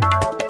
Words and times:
you 0.00 0.47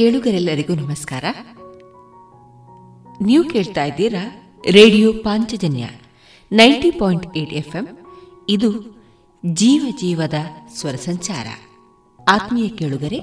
ಕೇಳುಗರೆಲ್ಲರಿಗೂ 0.00 0.74
ನಮಸ್ಕಾರ. 0.74 1.24
ನೀವು 3.20 3.44
ಕೇಳ್ತಾ 3.44 3.84
ಇದ್ದೀರಾ 3.84 4.52
radio 4.70 5.12
Panchajanya 5.12 5.88
ninety 6.52 6.90
point 6.90 7.36
eight 7.36 7.54
F 7.54 7.98
ಇದು 8.48 8.96
ಜೀವ 9.46 9.96
ಜೀವದ 10.00 10.34
ಸ್ವರ 10.74 10.94
ಸಂಚಾರ. 10.94 11.46
ಆತ್ಮೀಯ 12.28 12.68
ಕೇಳುಗರೆ, 12.68 13.16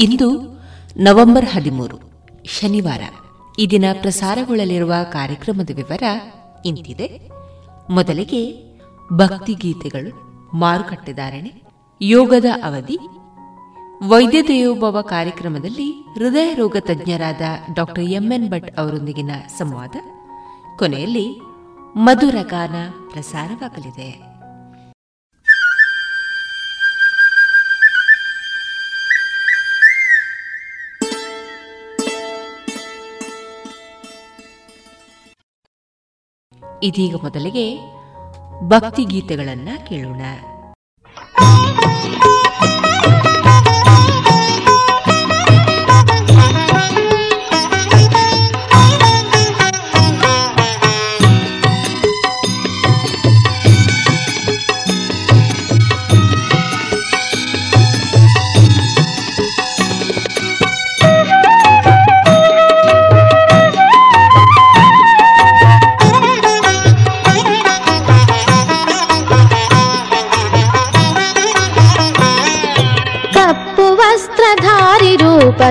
ಇಂದು 0.00 0.60
ನವೆಂಬರ್ 0.96 1.44
ಹದಿಮೂರು, 1.44 1.98
ಶನಿವಾರ. 2.44 3.02
ಈ 3.58 3.66
ದಿನ 3.66 3.84
ಪ್ರಸಾರಗೊಳ್ಳಲಿರುವ 4.00 4.94
ಕಾರ್ಯಕ್ರಮದ 5.12 5.70
ವಿವರ 5.74 6.02
ಇಂತಿದೆ. 6.64 7.30
ಮೊದಲಿಗೆ 7.90 8.72
ಭಕ್ತಿಗೀತೆಗಳು 9.12 10.12
ಮಾರುಕಟ್ಟೆದಾರಣೆ 10.54 11.62
ಯೋಗದ 12.02 12.44
ಅವಧಿ 12.64 12.98
ವೈದ್ಯ 14.08 14.42
ದೇವೋಭವ 14.42 15.00
ಕಾರ್ಯಕ್ರಮದಲ್ಲಿ 15.00 15.90
ಹೃದಯ 15.92 16.54
ರೋಗ 16.54 16.76
ತಜ್ಞರಾದ 16.80 17.40
ಡಾಕ್ಟರ್ 17.74 18.04
ಎಂಎನ್ 18.04 18.50
ಭಟ್ 18.50 18.78
ಅವರೊಂದಿಗಿನ 18.78 19.30
ಸಂವಾದ. 19.58 19.90
ಕೊನೆಯಲ್ಲಿ 20.78 21.40
ಮಧುರ 21.96 22.34
ಗಾನ 22.42 22.74
ಪ್ರಸಾರವಾಗಲಿದೆ. 23.10 24.34
ಇದೀಗ 36.82 37.16
ಮೊದಲಿಗೆ 37.16 37.80
ಭಕ್ತಿ 38.68 39.04
ಗೀತೆಗಳನ್ನ 39.04 39.68
ಕೇಳೋಣ. 39.88 40.22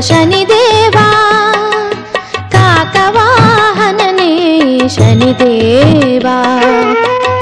शनिदेवा 0.02 1.06
काकवाहनने 2.56 4.32
शनिदेवा 4.96 6.38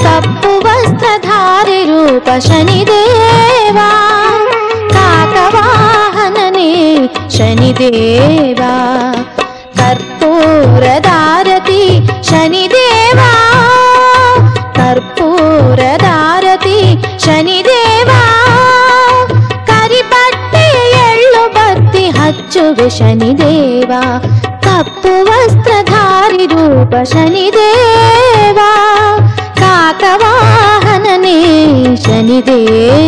कप्पु 0.05 0.51
वस्त्रधारिरूप 0.65 2.27
शनिदेवा 2.47 3.89
काकवाहनने 4.95 6.69
शनिदेवा 7.37 8.60
शनिदेवा 22.97 24.01
तप्तु 24.65 25.13
वस्त्रधारिरूप 25.29 26.93
शनिदेवा 27.13 28.69
काकवाहनने 29.61 31.37
शनिदेव। 32.05 33.00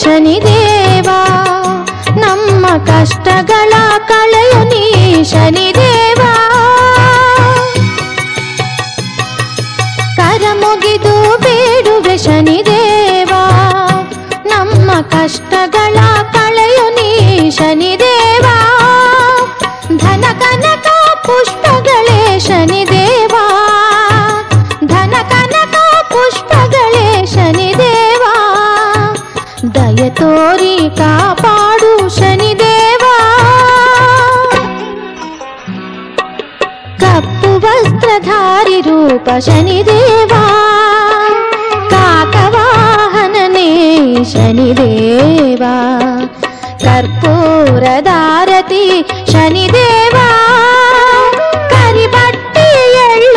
ಶನಿದೇವಾ 0.00 1.18
ನಮ್ಮ 2.16 2.66
ಕಷ್ಟಗಳ 2.86 3.72
ಕಳೆಯ 4.08 4.54
ನೀ 4.64 4.82
ಶನಿದೇವಾ 5.22 5.89
पाडु 30.31 31.91
शनिदेवाप्ु 32.17 32.69
वस्त्रधारि 37.63 38.77
रूप 38.87 39.27
शनिदेवा 39.47 40.43
काकवाहनने 41.93 43.67
शनिदेवा 44.33 45.73
कर्पूरधारति 46.85 48.85
शनिदेवा 49.31 50.27
करिबट्टि 51.73 52.67
एल् 53.05 53.27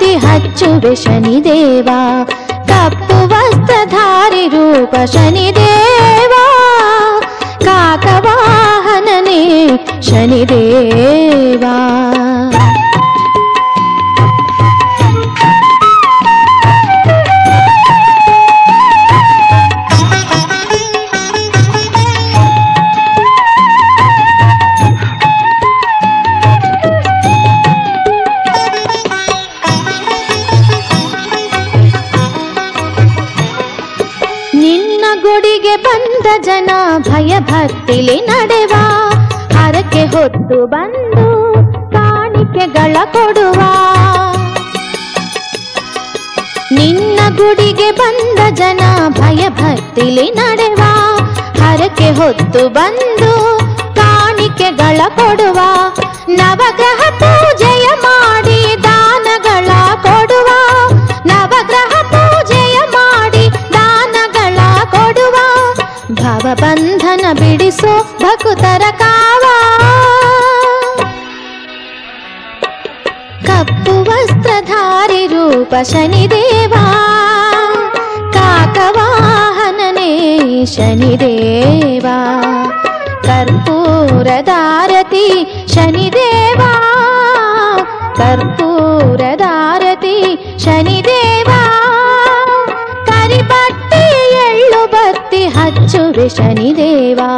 बि 0.00 0.12
हुवि 0.24 0.92
शनिदेवा 1.04 2.00
कप् 2.70 3.02
वस्त्रधारिरूप 3.32 4.94
शनिदे 5.14 5.57
ಶನಿದೇವಾ 10.08 11.17
ಹೊತ್ತು 40.28 40.66
ಬಂದು 40.66 41.54
ಕಾಣಿಕೆಗಳ 41.92 42.96
ಕೊಡುವ. 43.12 43.60
ನಿನ್ನ 46.72 47.20
ಗುಡಿಗೆ 47.36 47.90
ಬಂದ 47.90 48.54
ಜನ 48.54 48.80
ಭಯ 49.08 49.48
ಭಕ್ತಿಲಿ 49.48 50.30
ನಡೆವ. 50.30 50.82
ಹರಕೆ 51.62 52.10
ಹೊತ್ತು 52.10 52.68
ಬಂದು 52.68 53.58
ಕಾಣಿಕೆಗಳ 53.96 55.00
ಕೊಡುವ. 55.08 55.58
ನವಗ್ರಹ 56.28 57.10
ಪೂಜೆಯ 57.18 57.86
ಮಾಡಿ 58.02 58.17
शनिदेवा 75.86 76.84
काकवाहनने 78.36 80.12
शनिदेवा 80.74 82.14
कर्पूरदारति 83.26 85.26
शनिदेवा 85.74 86.70
कर्पूरदारति 88.20 90.16
शनिदेवा 90.64 91.60
करिबत् 93.10 93.94
एु 94.00 94.82
बति 94.94 95.42
हुरि 95.56 96.28
शनिदेवा 96.38 97.28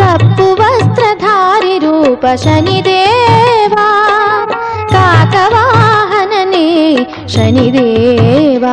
कर्पूवस्त्रधारिरूप 0.00 2.24
शनिदे 2.44 3.00
ಶನಿದೇವ 7.44 8.64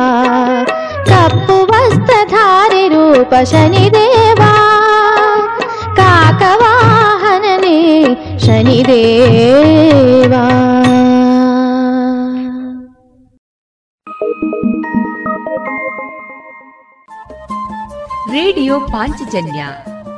ಕಪ್ಪು 1.06 1.66
ವಸ್ತ್ರಧಾರಿ 1.66 2.88
ರೂಪ 2.88 3.34
ಶನಿದೇವಾ 3.42 4.52
ಕಾಕವಾಹನನೇ 5.96 8.06
ಶನಿದೇವಾ 8.38 10.48
ರೇಡಿಯೋ 18.32 18.80
ಪಾಂಚಜನ್ಯ 18.80 19.66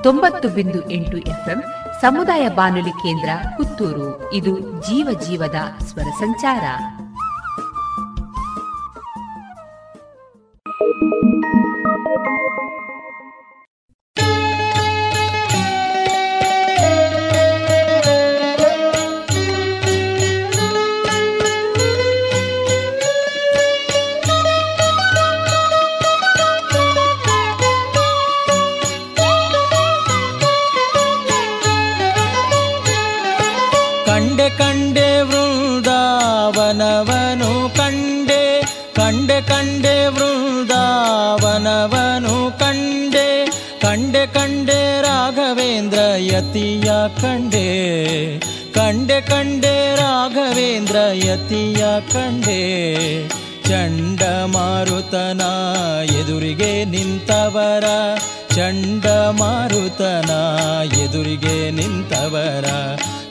ತೊಂಬತ್ತು 0.03 0.49
ಬಿಂದು 0.49 0.91
ಎಂಟು 0.91 1.17
ಎಫ್ಎಂ 1.17 1.63
ಸಮುದಾಯ 2.01 2.49
ಬಾನುಲಿ 2.49 2.91
ಕೇಂದ್ರ 2.91 3.29
ಪುತ್ತೂರು. 3.57 4.33
ಇದು 4.33 4.61
ಜೀವ 4.61 5.19
ಜೀವದ 5.29 5.85
ಸ್ವರ 5.85 6.03
ಸಂಚಾರ. 6.03 6.61
ಕಂಡೆ 47.09 48.41
ಕಂಡೆ 48.75 49.21
ಕಂಡೆ 49.21 49.97
ರಾಘವೇಂದ್ರ 49.97 50.97
ಯತಿಯ 51.13 51.87
ಕಂಡೆ. 52.13 53.29
ಚಂಡಮಾರುತನ 53.69 55.41
ಎದುರಿಗೆ 56.05 56.85
ನಿಂತವರ, 56.85 57.85
ಚಂಡಮಾರುತನ 58.55 60.31
ಎದುರಿಗೆ 60.99 61.71
ನಿಂತವರ. 61.71 62.67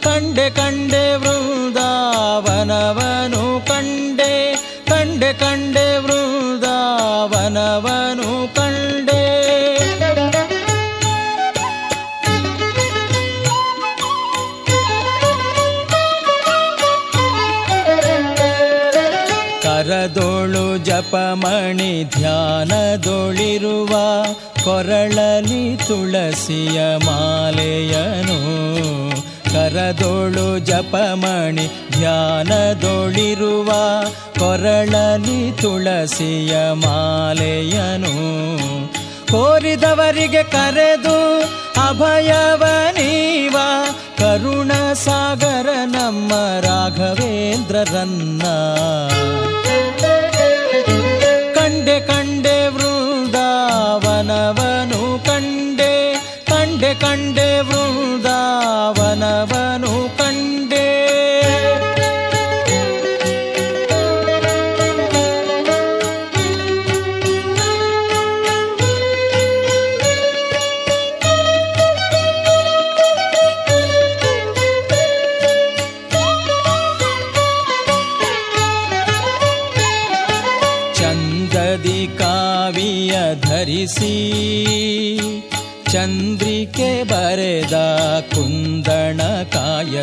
ಕಂಡೆ 0.03 0.49
ಕಂಡೆ 0.49 1.15
ವೃಂದಾವನವನು 1.15 3.67
ಕಂಡೆ 3.67 4.55
ಕಂಡೆ 4.89 5.33
ಕಂಡೆ 5.33 5.92
ಜಪಮಣಿ 21.73 22.03
ಧ್ಯಾನದೊಳಿರುವ 22.03 23.87
ಕೊರಳಲಿ 24.63 25.77
ತುಳಸಿಯ 25.77 26.81
ಮಾಲೆಯನು. 27.05 28.39
ಕರದೊಳು 29.51 30.59
ಜಪಮಣಿ 30.59 31.67
ಧ್ಯಾನದೊಳಿರುವ 31.91 33.71
ಕೊರಳಲಿ 34.39 35.51
ತುಳಸಿಯ 35.51 36.55
ಮಾಲೆಯನು. 36.73 38.13
ಕೋರಿದವರಿಗೆ 39.31 40.43
ಕರೆದು 40.43 41.41
ಅಭಯವ 41.87 42.63
ನೀವ, 42.91 43.57
ಕರುಣ 44.17 44.71
ಸಾಗರ 44.93 45.69
ನಮ್ಮ 45.85 46.31
ರಾಘವೇಂದ್ರರನ್ನ. 46.61 48.43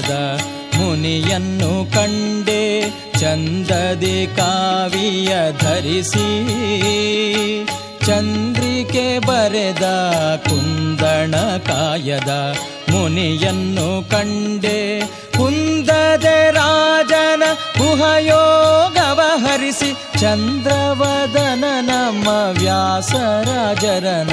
ಕಾಯದ 0.00 0.40
ಮುನಿಯನ್ನು 0.76 1.92
ಕಂಡೆ 1.92 2.90
ಚಂದದಿ 3.18 4.28
ಕಾವಿಯ 4.36 5.28
ಧರಿಸಿ. 5.60 6.44
ಚಂದ್ರಿಕೆ 8.06 9.18
ಬರೆದ 9.18 9.82
ಕುಂದಣ 10.48 11.34
ಕಾಯದ 11.66 12.54
ಮುನಿಯನ್ನು 12.90 14.10
ಕಂಡೆ. 14.10 15.00
ಕುಂದದ 15.36 16.26
ರಾಜನ 16.50 17.42
ಗುಹಯೋಗವ 17.78 19.20
ಹರಿಸಿ. 19.34 20.20
ಚಂದ್ರವದನ 20.20 21.64
ನಮ್ಮ 21.80 22.28
ವ್ಯಾಸರಾಜರನ 22.58 24.32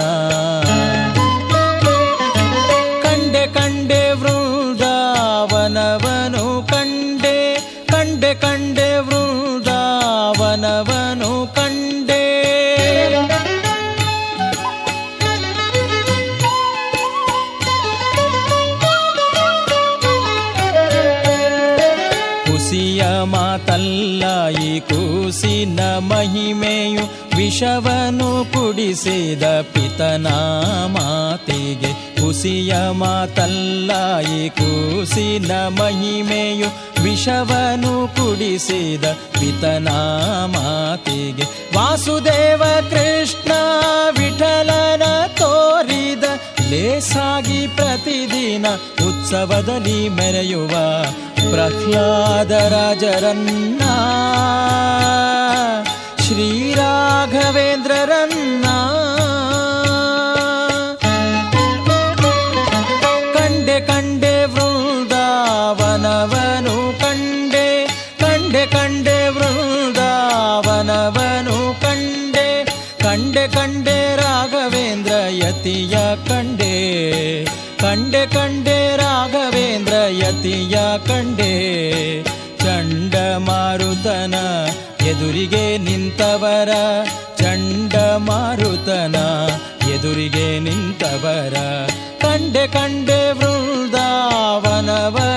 ಕುಡಿಸಿದ 28.98 29.44
ಪಿತನ 29.62 30.28
ಮಾತಿಗೆ 30.86 31.92
ಕುಸಿಯ 32.22 32.74
ಮಾತಲ್ಲಾಯಿ 32.92 34.50
ಕೂಸಿನ 34.50 35.52
ಮಹಿಮೆಯು 35.52 36.70
ವಿಷವನು 37.04 38.08
ಕುಡಿಸಿದ 38.08 39.06
ಪಿತನ 39.40 39.90
ಮಾತಿಗೆ. 40.46 41.46
ವಾಸುದೇವ 41.78 42.64
ಕೃಷ್ಣ 42.90 43.52
ವಿಠಲನ 44.18 45.04
ತೋರಿದ 45.28 46.24
ಲೇಸಾಗಿ 46.70 47.68
ಪ್ರತಿದಿನ 47.68 48.66
ಉತ್ಸವದಲ್ಲಿ 49.08 50.10
ಮೆರೆಯುವ 50.10 50.74
ಪ್ರಹ್ಲಾದ 51.52 52.52
ರಾಜರನ್ನ. 52.52 53.82
ಶ್ರೀರಾಘವೇಂದ್ರರನ್ನ 56.28 58.66
ಕಂಡೆ 63.34 63.80
ಕಂಡೆ 63.80 64.46
ವೃಂದಾವನವನು 64.46 67.00
ಕಂಡೆ 67.00 67.88
ಕಂಡೆ 68.20 68.66
ಕಂಡೆ 68.66 69.30
ವೃಂದಾವನವನು 69.30 71.82
ಕಂಡೆ 71.82 72.66
ಕಂಡೆ 73.04 73.48
ಕಂಡೆ 73.48 74.16
ರಾಘವೇಂದ್ರ 74.16 75.12
ಯತಿಯ 75.30 75.98
ಕಂಡೆ 76.28 77.06
ಕಂಡೆ 77.80 78.36
ಕಂಡೆ 78.36 78.96
ರಾಘವೇಂದ್ರ 78.96 79.94
ಯತಿಯ 80.10 80.78
ಕಂಡೆ, 81.08 81.54
ಚಂಡಮಾರುತನ 82.58 84.36
ಎದುರಿಗೆ 85.08 85.78
ನಿಂತವರ 86.08 86.70
ಚಂಡಮಾರುತನ 87.38 89.16
ಎದುರಿಗೆ 89.94 90.60
ನಿಂತವರ. 90.60 91.56
ಕಂಡೆ 92.22 92.68
ಕಂಡೆ 92.68 93.32
ವೃಂದಾವನವನು 93.32 95.37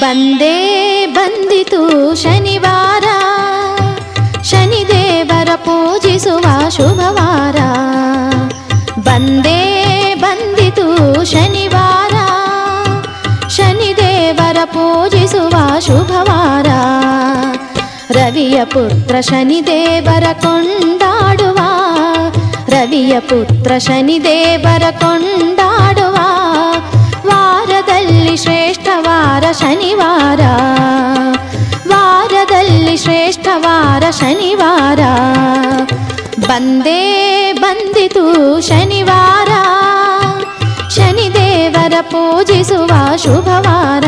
ಬಂದೇ 0.00 1.06
ಬಂದಿತು 1.06 2.14
ಶನಿವಾರ. 2.14 3.04
ಶನಿದೇವರ 4.42 5.48
ಪೂಜಿಸುವ 5.54 6.68
ಶುಭವಾರ. 6.68 7.56
ಬಂದೇ 9.00 9.64
ಬಂದಿತು 10.14 11.24
ಶನಿವಾರ. 11.24 12.14
ಶನಿದೇವರ 13.48 14.56
ಪೂಜಿಸುವ 14.64 15.80
ಶುಭವಾರ. 15.80 16.66
ರವಿಯ 18.12 18.64
ಪುತ್ರ 18.64 19.20
ಶನಿದೇವರ 19.20 20.24
ಕೊಂಡಾಡುವ. 20.32 21.58
ರವಿಯ 22.68 23.20
ಪುತ್ರ 23.20 23.78
ಶನಿದೇವರ 23.78 24.82
ಕೊಂಡಾಡುವ. 24.90 26.15
ವಾರ 29.36 29.52
ಶನಿವಾರ. 29.52 30.40
ವಾರದಲ್ಲಿ 31.88 32.96
ಶ್ರೇಷ್ಠ 32.96 33.48
ವಾರ 33.56 34.10
ಶನಿವಾರ. 34.10 34.98
ಬಂದೇ 36.40 37.52
ಬಂದಿತು 37.52 38.60
ಶನಿವಾರ. 38.60 39.48
ಶನಿದೇವರ 40.88 41.92
ಪೂಜಿಸುವ 42.00 43.16
ಶುಭವಾರ. 43.16 44.04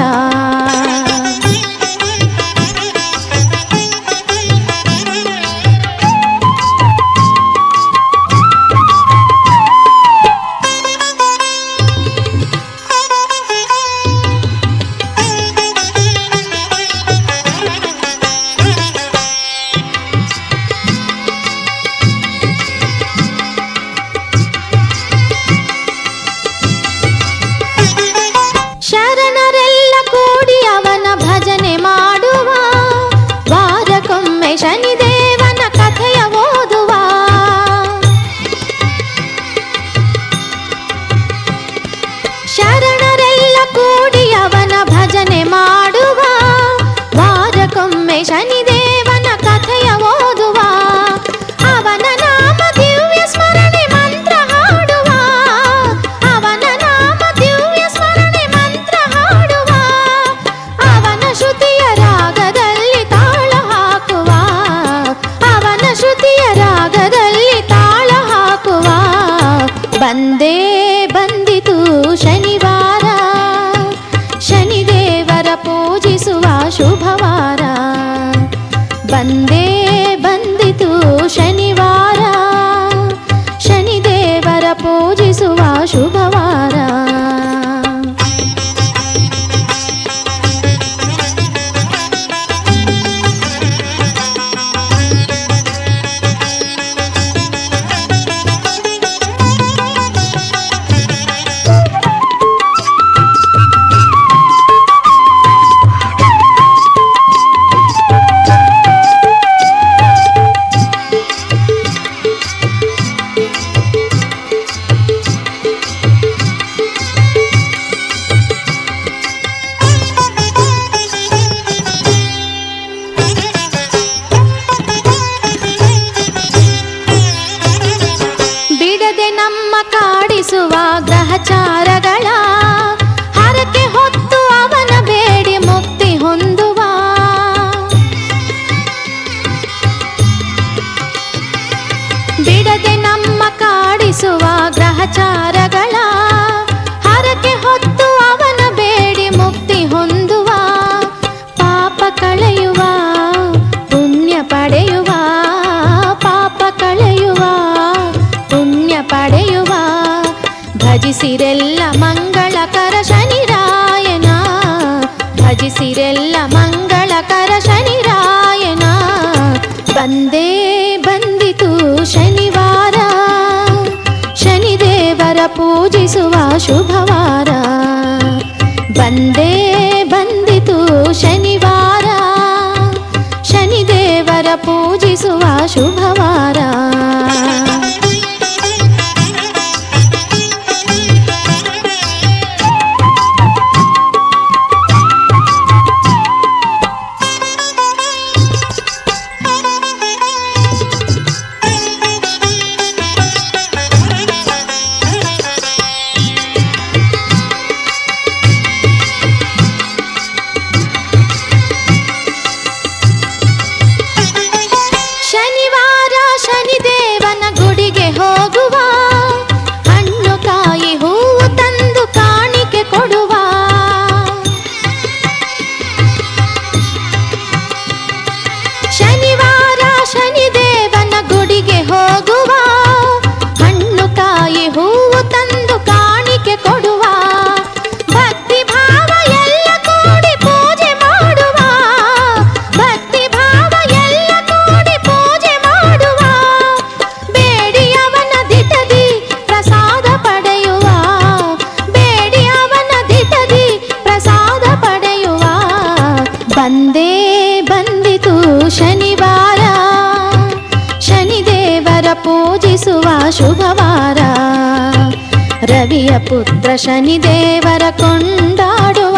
ಪುತ್ರ 266.19 266.77
ಶನಿ 266.77 267.23
ದೇವರ 267.23 267.83
ಕೊಂಡಾಡುವ. 267.91 269.17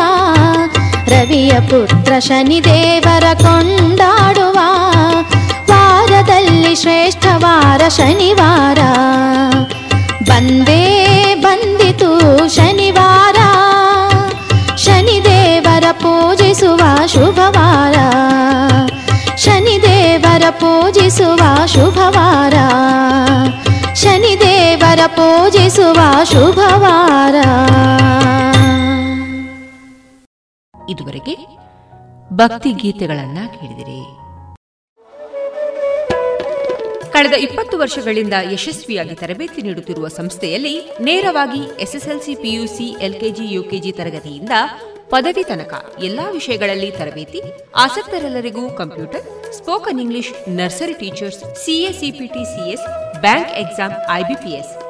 ರವಿಯ 1.09 1.51
ಪುತ್ರ 1.51 2.13
ಶನಿ 2.19 2.65
ದೇವರ 2.65 3.25
ಕೊಂಡಾಡುವ. 3.35 4.59
ವಾರದಲ್ಲಿ 5.71 6.75
ಶ್ರೇಷ್ಠವಾರ 6.75 7.89
ಶನಿವಾರ. 7.89 8.79
ಬಂದೇ 10.25 11.35
ಬಂದಿತು 11.35 12.21
ಶನಿವಾರ. 12.55 13.37
ಶನಿ 14.77 15.21
ದೇವರ 15.25 15.85
ಪೂಜಿಸುವ 15.93 17.07
ಶುಭವಾರ. 17.07 17.95
ಶನಿ 19.37 19.83
ದೇವರ 19.83 20.43
ಪೂಜಿಸುವ 20.51 21.67
ಶುಭವಾರ. 21.67 22.55
ಶನಿದೇವರ 25.01 25.07
ಪೂಜಿಸುವ 25.07 26.25
ಶುಭವಾರ. 26.25 27.35
ಇದುವರೆಗೆ 30.89 31.37
ಭಕ್ತಿ 32.33 32.73
ಗೀತೆಗಳನ್ನ 32.73 33.39
ಕೇಳಿದಿರಿ. 33.47 34.03
ಕಳೆದ 37.13 37.33
ಇಪ್ಪತ್ತು 37.33 37.79
ವರ್ಷಗಳಿಂದ 37.79 38.35
ಯಶಸ್ವಿಯಾಗಿ 38.53 39.15
ತರಬೇತಿ 39.15 39.63
ನೀಡುತ್ತಿರುವ 39.63 40.09
ಸಂಸ್ಥೆಯಲ್ಲಿ 40.09 40.91
ನೇರವಾಗಿ 41.01 41.83
ಎಸ್ಎಸ್ಎಲ್ಸಿ, 41.83 42.35
ಪಿಯುಸಿ, 42.35 42.97
ಎಲ್ಕೆಜಿ, 43.01 43.53
ಯುಕೆಜಿ 43.53 43.93
ತರಗತಿಯಿಂದ 43.93 44.51
ಪದವಿ 45.09 45.45
ತನಕ 45.45 45.95
ಎಲ್ಲಾ 46.03 46.31
ವಿಷಯಗಳಲ್ಲಿ 46.31 46.91
ತರಬೇತಿ, 46.91 47.43
ಆಸಕ್ತರೆಲ್ಲರಿಗೂ 47.77 48.71
computer, 48.71 49.53
spoken 49.53 50.01
English, 50.01 50.49
nursery 50.49 50.93
teachers 50.93 51.65
CA CPT 51.65 52.45
CS 52.45 53.21
bank 53.21 53.51
exam 53.51 54.11
IBPS 54.11 54.90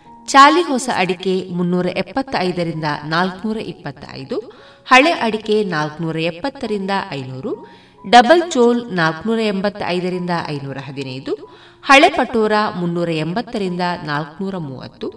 ಚಾಲಿ 0.31 0.61
ಹೊಸ 0.61 0.87
ಅಡಿಕೆ 1.01 1.33
ಮುನ್ನೂರ 1.57 1.87
ಎಪ್ಪತ್ತೈದರಿಂದ 2.01 2.87
ನಾಲ್ಕುನೂರ 3.03 3.59
ಇಪ್ಪತ್ತೈದು, 3.73 4.37
ಹಳೆ 4.87 5.11
ಅಡಿಕೆ 5.25 5.55
ನಾಲ್ಕನೂರ 5.63 6.17
ಎಪ್ಪತ್ತರಿಂದ 6.31 6.93
ಐನೂರು, 7.11 7.51
ಡಬಲ್ 8.05 8.43
ಚೋಲ್ 8.51 8.79
ನಾಲ್ಕನೂರ 8.91 9.39
ಎಂಬತ್ತೈದರಿಂದ 9.53 10.33
ಐನೂರ 10.47 10.77
ಹದಿನೈದು, 10.87 11.33
ಹಳೆ 11.83 12.09
ಪಟೋರ 12.09 12.53
ಮುನ್ನೂರ 12.79 13.09
ಎಂಬತ್ತರಿಂದ 13.25 13.83
ನಾಲ್ಕುನೂರ 14.03 14.55
ಮೂವತ್ತು, 14.69 15.09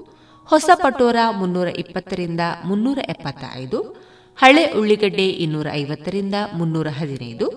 ಹೊಸ 0.48 0.70
ಪಟೋರ 0.83 1.18
ಮುನ್ನೂರ 1.40 1.68
ಇಪ್ಪತ್ತರಿಂದ 1.83 2.40
ಮುನ್ನೂರ 2.64 2.98
ಎಪ್ಪತ್ತೈದು, 3.14 3.81
ಹಳೆ 4.38 4.64
ಉಳ್ಳಿಗಡ್ಡೆ 4.79 5.29
ಇನ್ನೂರ 5.44 5.68
ಐವತ್ತರಿಂದ 5.83 6.35
ಮುನ್ನೂರ 6.53 6.88
ಹದಿನೈದು, 7.00 7.48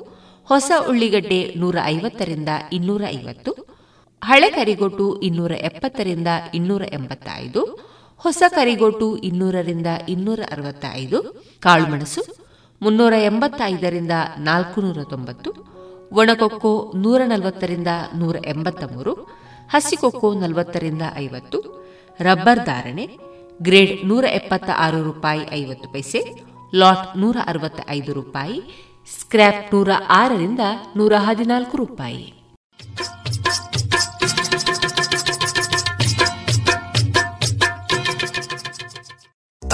ಹೊಸ 0.48 0.72
ಉಳ್ಳಿಗಡ್ಡೆ 0.90 1.40
ನೂರ 1.56 1.78
ಐವತ್ತರಿಂದ 1.86 2.52
ಇನ್ನೂರ 2.72 3.02
ಐವತ್ತು 3.10 3.54
ಹಳೆ 4.22 4.50
ಕರಿಗೊಟ್ಟು 4.50 5.20
ಇನ್ನೂರ 5.22 5.52
ಎಪ್ಪತ್ತರಿಂದ 5.52 6.28
ಇನ್ನೂರ 6.54 6.82
ಎಂಬತ್ತೈದು, 6.94 7.62
ಹೊಸ 8.18 8.44
ಕರಿಗೊಟ್ಟು 8.48 9.18
ಇನ್ನೂರರಿಂದ 9.18 9.88
ಇನ್ನೂರ 10.10 10.40
ಅರವತ್ತೈದು, 10.52 11.46
ಕಾಳುಮೆಣಸು 11.60 12.22
ಮುನ್ನೂರ 12.82 13.14
ಎಂಬತ್ತೈದರಿಂದ 13.18 14.12
ನಾಲ್ಕುನೂರ 14.38 14.98
ತೊಂಬತ್ತು, 15.04 15.50
ಒಣಕೊಕ್ಕೋ 16.12 16.92
ನೂರ 16.96 17.22
ನಲವತ್ತರಿಂದ 17.26 17.88
ನೂರ 18.16 18.36
ಎಂಬತ್ತ 18.46 18.84
ಮೂರು 18.84 19.14
ಹಸಿಕೊಕ್ಕೋ 19.70 20.34
ನಲವತ್ತರಿಂದ 20.34 21.02
ಐವತ್ತು, 21.16 21.60
ರಬ್ಬರ್ 22.20 22.66
ಧಾರಣೆ 22.66 23.06
ಗ್ರೇಡ್ 23.62 24.08
ನೂರ 24.08 24.26
ಎಪ್ಪತ್ತ 24.26 24.70
ಆರು 24.76 25.04
ರೂಪಾಯಿ 25.04 25.42
ಐವತ್ತು 25.52 25.90
ಪೈಸೆ, 25.90 26.22
ಲಾಟ್ 26.76 27.18
ನೂರ 27.18 27.38
ಅರವತ್ತ 27.46 27.82
ಐದು 27.90 28.14
ರೂಪಾಯಿ, 28.14 28.62
ಸ್ಕ್ರ್ಯಾಪ್ 29.20 29.76
ನೂರ 29.76 29.90
ಆರರಿಂದ 30.10 30.60
ನೂರ 30.96 31.14
ಹದಿನಾಲ್ಕು 31.18 31.78
ರೂಪಾಯಿ. 31.78 32.34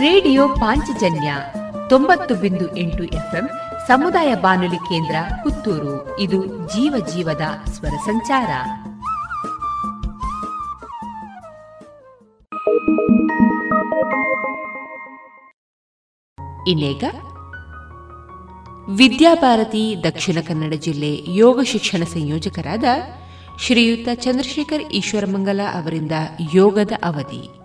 ರೇಡಿಯೋ 0.00 0.48
ಪಾಂಚಜನ್ಯ 0.48 1.34
ತೊಂಬತ್ತು 1.88 2.34
ಬಿಂದು 2.34 2.76
ಎಂಟು 2.76 3.04
ಎಫ್ಎಂ 3.04 3.48
ಸಮುದಾಯ 3.88 4.34
ಬಾನುಲಿ 4.34 4.76
ಕೇಂದ್ರ 4.76 5.14
ಪುತ್ತೂರು. 5.42 6.20
ಇದು 6.20 6.46
ಜೀವ 6.46 7.06
ಜೀವದ 7.14 7.40
ಸ್ವರ 7.70 7.88
ಸಂಚಾರ. 7.88 8.50
ಇನ್ನೇಗ 16.66 17.04
ವಿದ್ಯಾಭಾರತಿ 18.88 19.96
ದಕ್ಷಿಣ 20.04 20.38
ಕನ್ನಡ 20.48 20.74
ಜಿಲ್ಲೆ 20.74 21.34
ಯೋಗ 21.34 21.60
ಶಿಕ್ಷಣ 21.62 22.04
ಸಂಯೋಜಕರಾದ 22.04 22.84
ಶ್ರೀಯುತ 23.58 24.08
ಚಂದ್ರಶೇಖರ್ 24.14 24.92
ಈಶ್ವರಮಂಗಲ 24.92 25.60
ಅವರಿಂದ 25.74 26.12
ಯೋಗದ 26.54 26.92
ಅವಧಿ. 27.04 27.59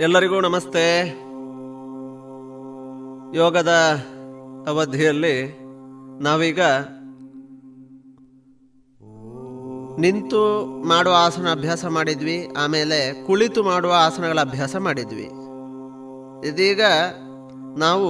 ಎಲ್ಲರಿಗೂ 0.00 0.40
ನಮಸ್ತೆ. 0.40 1.08
ಯೋಗದ 3.36 3.72
ಅವಧಿಯಲ್ಲಿ 4.68 5.58
ನಾವೀಗ 6.20 6.60
ನಿಂತು 10.00 10.42
ಮಾಡುವ 10.88 11.12
ಆಸನ 11.18 11.50
ಅಭ್ಯಾಸ 11.50 11.84
ಮಾಡಿದ್ವಿ, 11.86 12.48
ಆಮೇಲೆ 12.58 13.26
ಕುಳಿತು 13.26 13.62
ಮಾಡುವ 13.62 13.92
ಆಸನಗಳ 13.96 14.40
ಅಭ್ಯಾಸ 14.40 14.76
ಮಾಡಿದ್ವಿ. 14.76 15.28
ಇದೀಗ 16.48 16.82
ನಾವು 17.78 18.08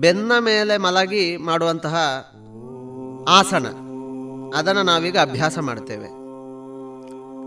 ಬೆನ್ನ 0.00 0.32
ಮೇಲೆ 0.40 0.76
ಮಲಗಿ 0.76 1.36
ಮಾಡುವಂತಹ 1.36 1.96
ಆಸನ, 3.28 3.66
ಅದನ್ನು 4.56 4.82
ನಾವೀಗ 4.82 5.18
ಅಭ್ಯಾಸ 5.18 5.58
ಮಾಡ್ತೇವೆ. 5.58 6.08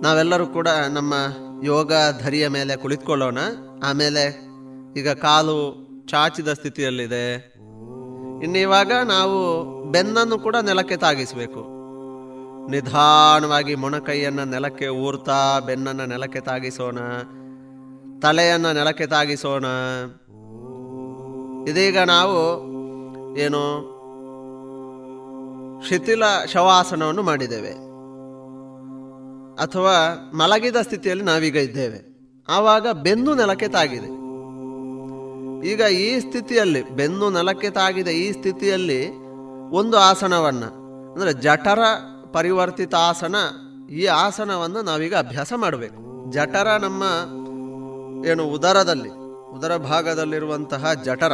ನಾವೆಲ್ಲರೂ 0.01 0.47
ಕೂಡ 0.47 0.67
ನಮ್ಮ 0.67 1.13
ಯೋಗ 1.63 1.93
ಧರಿಯ 2.21 2.47
ಮೇಲೆ 2.47 2.75
ಕುಳಿತುಕೊಳ್ಳೋಣ. 2.75 3.37
ಆಮೇಲೆ 3.83 4.49
ಈಗ 4.99 5.09
ಕಾಲು 5.09 5.89
ಚಾಚಿದ 6.07 6.53
ಸ್ಥಿತಿಯಲ್ಲಿದೆ. 6.53 7.33
ಇನ್ನಿವಾಗ 8.43 8.91
ನಾವು 9.03 9.69
ಬೆನ್ನನ್ನು 9.91 10.39
ಕೂಡ 10.39 10.55
ನೆಲಕ್ಕೆ 10.55 10.97
ತಾಗಿಸಬೇಕು. 10.97 11.79
ನಿಧಾನವಾಗಿ 12.71 13.75
ಮೊಣಕೈಯನ್ನು 13.75 14.45
ನೆಲಕ್ಕೆ 14.45 14.87
ಊರ್ತಾ 14.87 15.59
ಬೆನ್ನನ್ನು 15.59 16.05
ನೆಲಕ್ಕೆ 16.05 16.39
ತಾಗಿಸೋಣ. 16.39 16.97
ತಲೆಯನ್ನು 18.21 18.73
ನೆಲಕ್ಕೆ 18.73 19.07
ತಾಗಿಸೋಣ. 19.07 19.65
ಇದೀಗ 21.67 21.99
ನಾವು 21.99 22.69
ಏನು? 23.37 23.99
ಶಿಥಿಲ 25.87 26.23
ಶವಾಸನವನ್ನು 26.45 27.23
ಮಾಡಿದ್ದೇವೆ. 27.23 27.88
ಅಥವಾ 29.59 30.31
ಮಲಗಿದ 30.33 30.75
ಸ್ಥಿತಿಯಲ್ಲಿ 30.75 31.23
ನಾವೀಗ 31.23 31.55
ಇದ್ದೇವೆ. 31.55 32.09
ಆವಾಗ 32.49 32.87
ಬೆನ್ನು 32.91 33.35
ನೆಲಕ್ಕೆ 33.35 33.67
ತಾಗಿದೆ. 33.67 34.19
ಈಗ 35.67 35.81
ಈ 35.81 36.19
ಸ್ಥಿತಿಯಲ್ಲಿ, 36.19 36.89
ಬೆನ್ನು 36.89 37.29
ನೆಲಕ್ಕೆ 37.29 37.69
ತಾಗಿದೆ 37.69 38.11
ಈ 38.11 38.31
ಸ್ಥಿತಿಯಲ್ಲಿ 38.31 39.09
ಒಂದು 39.69 39.97
ಆಸನವನ್ನು, 39.97 40.67
ಅಂದರೆ 41.13 41.33
ಜಠರ 41.33 41.79
ಪರಿವರ್ತಿತ 42.33 42.95
ಆಸನ, 42.95 43.35
ಈ 43.91 44.05
ಆಸನವನ್ನು 44.05 44.81
ನಾವೀಗ 44.81 45.15
ಅಭ್ಯಾಸ 45.15 45.53
ಮಾಡಬೇಕು. 45.55 46.31
ಜಠರ 46.31 46.67
ನಮ್ಮ, 46.81 47.03
ಏನು, 48.25 48.43
ಉದರದಲ್ಲಿ, 48.43 49.09
ಉದರ 49.57 49.77
ಭಾಗದಲ್ಲಿರುವಂತಹ 49.77 50.93
ಜಠರ. 50.93 51.31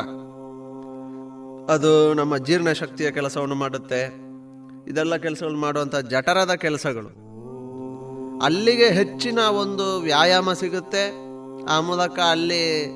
ಅದು 1.74 2.14
ನಮ್ಮ 2.14 2.38
ಜೀರ್ಣಶಕ್ತಿಯ 2.38 3.12
ಕೆಲಸವನ್ನು 3.12 3.56
ಮಾಡುತ್ತೆ. 3.56 4.26
ಇದೆಲ್ಲ 4.92 5.16
ಕೆಲಸಗಳು 5.16 5.56
ಮಾಡುವಂಥ 5.56 5.96
ಜಠರದ 5.96 6.54
ಕೆಲಸಗಳು. 6.54 7.25
ಅಲ್ಲಿಗೆ 8.42 8.90
ಹೆಚ್ಚಿನ 8.90 9.40
ಒಂದು 9.40 10.00
ವ್ಯಾಯಾಮ 10.00 10.54
ಸಿಗುತ್ತೆ. 10.54 11.10
ಆ 11.70 11.80
ಮೂಲಕ 11.80 12.20
ಅಲ್ಲಿ 12.20 12.92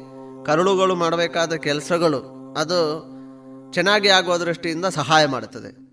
ಕರುಳುಗಳು 0.45 0.95
ಮಾಡಬೇಕಾದ 0.95 1.53
ಕೆಲಸಗಳು 1.53 2.53
ಅದು 2.57 3.09
ಚೆನ್ನಾಗಿ 3.73 4.07
ಆಗುವ 4.07 4.37
ದೃಷ್ಟಿಯಿಂದ 4.37 4.85
ಸಹಾಯ 4.85 5.25
ಮಾಡುತ್ತದೆ. 5.25 5.89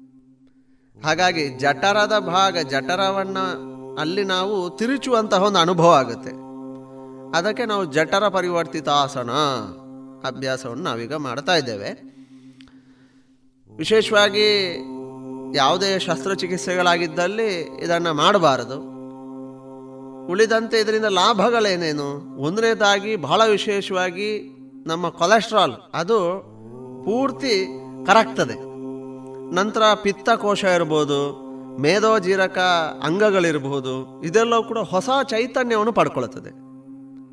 ಹಾಗಾಗಿ 1.00 1.48
ಜಠರದ 1.48 2.18
ಭಾಗ, 2.18 2.58
ಜಠರವನ್ನು 2.58 3.76
ಅಲ್ಲಿ 3.94 4.24
ನಾವು 4.24 4.70
ತಿರುಚುವಂತಹ 4.70 5.42
ಒಂದು 5.42 5.58
ಅನುಭವ 5.58 5.92
ಆಗುತ್ತೆ. 5.92 6.30
ಅದಕ್ಕೆ 7.38 7.64
ನಾವು 7.64 7.84
ಜಠರ 7.84 8.28
ಪರಿವರ್ತಿತ 8.28 8.88
ಆಸನ 8.88 9.30
ಅಭ್ಯಾಸವನ್ನು 10.26 10.84
ನಾವೀಗ 10.84 11.14
ಮಾಡ್ತಾ 11.14 11.56
ಇದ್ದೇವೆ. 11.56 12.16
ವಿಶೇಷವಾಗಿ 13.76 14.78
ಯಾವುದೇ 15.56 15.98
ಶಸ್ತ್ರಚಿಕಿತ್ಸೆಗಳಾಗಿದ್ದಲ್ಲಿ 15.98 17.60
ಇದನ್ನು 17.60 18.14
ಮಾಡಬಾರದು. 18.14 18.95
ಉಳಿದಂತೆ 20.30 20.80
ಇದರಿಂದ 20.80 21.04
ಲಾಭಗಳೇನೇನು? 21.04 22.08
ಒಂದನೇದಾಗಿ 22.42 23.16
ಬಹಳ 23.16 23.40
ವಿಶೇಷವಾಗಿ 23.46 24.28
ನಮ್ಮ 24.86 25.08
ಕೊಲೆಸ್ಟ್ರಾಲ್, 25.08 25.74
ಅದು 25.94 26.18
ಪೂರ್ತಿ 27.04 27.54
ಕರಗ್ತದೆ. 28.06 28.56
ನಂತರ 29.54 29.82
ಪಿತ್ತಕೋಶ 30.02 30.64
ಇರ್ಬೋದು 30.64 31.18
ಮೇಧೋಜೀರಕ 31.78 32.58
ಅಂಗಗಳಿರಬಹುದು 33.02 34.22
ಇದೆಲ್ಲವೂ 34.22 34.62
ಕೂಡ 34.62 34.78
ಹೊಸ 34.78 35.08
ಚೈತನ್ಯವನ್ನು 35.28 35.92
ಪಡ್ಕೊಳ್ತದೆ. 35.92 36.50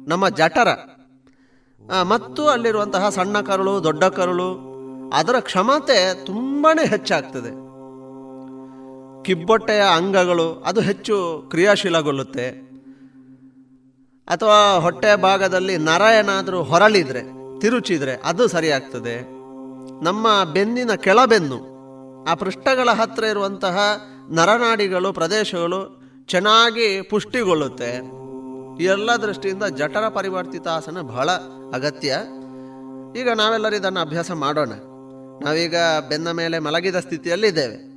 ನಮ್ಮ 0.09 0.29
ಜಠರ 0.29 0.71
ಮತ್ತು 2.03 2.47
ಅಲ್ಲಿರುವಂತಹ 2.47 3.09
ಸಣ್ಣ 3.09 3.41
ಕರುಳು, 3.41 3.83
ದೊಡ್ಡ 3.83 4.03
ಕರುಳು, 4.03 4.49
ಅದರ 5.13 5.39
ಕ್ಷಮತೆ 5.39 6.25
ತುಂಬಾ 6.25 6.85
ಹೆಚ್ಚಾಗ್ತದೆ. 6.85 7.51
ಕಿಬ್ಬೊಟ್ಟೆಯ 9.23 9.83
ಅಂಗಗಳು, 9.95 10.47
ಅದು 10.65 10.81
ಹೆಚ್ಚು 10.81 11.15
ಕ್ರಿಯಾಶೀಲಗೊಳ್ಳುತ್ತೆ. 11.49 12.72
ಅಥವಾ 14.27 14.75
ಹೊಟ್ಟೆ 14.75 15.15
ಭಾಗದಲ್ಲಿ 15.15 15.77
ನರ 15.77 16.01
ಏನಾದರೂ 16.19 16.63
ಹೊರಳಿದ್ರೆ, 16.63 17.21
ತಿರುಚಿದ್ರೆ 17.59 18.21
ಅದು 18.23 18.47
ಸರಿಯಾಗ್ತದೆ. 18.47 19.21
ನಮ್ಮ 20.03 20.43
ಬೆನ್ನಿನ 20.53 20.93
ಕೆಳಬೆನ್ನು, 20.93 21.73
ಆ 22.23 22.33
ಪೃಷ್ಠಗಳ 22.33 22.89
ಹತ್ತಿರ 22.89 23.23
ಇರುವಂತಹ 23.23 24.01
ನರನಾಡಿಗಳು, 24.29 25.13
ಪ್ರದೇಶಗಳು 25.13 26.01
ಚೆನ್ನಾಗಿ 26.27 27.01
ಪುಷ್ಟಿಗೊಳ್ಳುತ್ತೆ. 27.01 28.13
ಎಲ್ಲ 28.83 29.11
ದೃಷ್ಟಿಯಿಂದ 29.11 29.63
ಜಠರ 29.63 30.07
ಪರಿವರ್ತಿತ 30.09 30.67
ಆಸನ 30.67 31.01
ಬಹಳ 31.01 31.31
ಅಗತ್ಯ. 31.73 32.17
ಈಗ 33.19 33.29
ನಾವೆಲ್ಲರೂ 33.29 33.75
ಇದನ್ನು 33.75 33.99
ಅಭ್ಯಾಸ 33.99 34.31
ಮಾಡೋಣ. 34.31 34.69
ನಾವೀಗ 35.47 35.75
ಬೆನ್ನ 36.09 36.31
ಮೇಲೆ 36.31 36.59
ಮಲಗಿದ 36.59 36.95
ಸ್ಥಿತಿಯಲ್ಲಿದ್ದೇವೆ. 36.95 37.93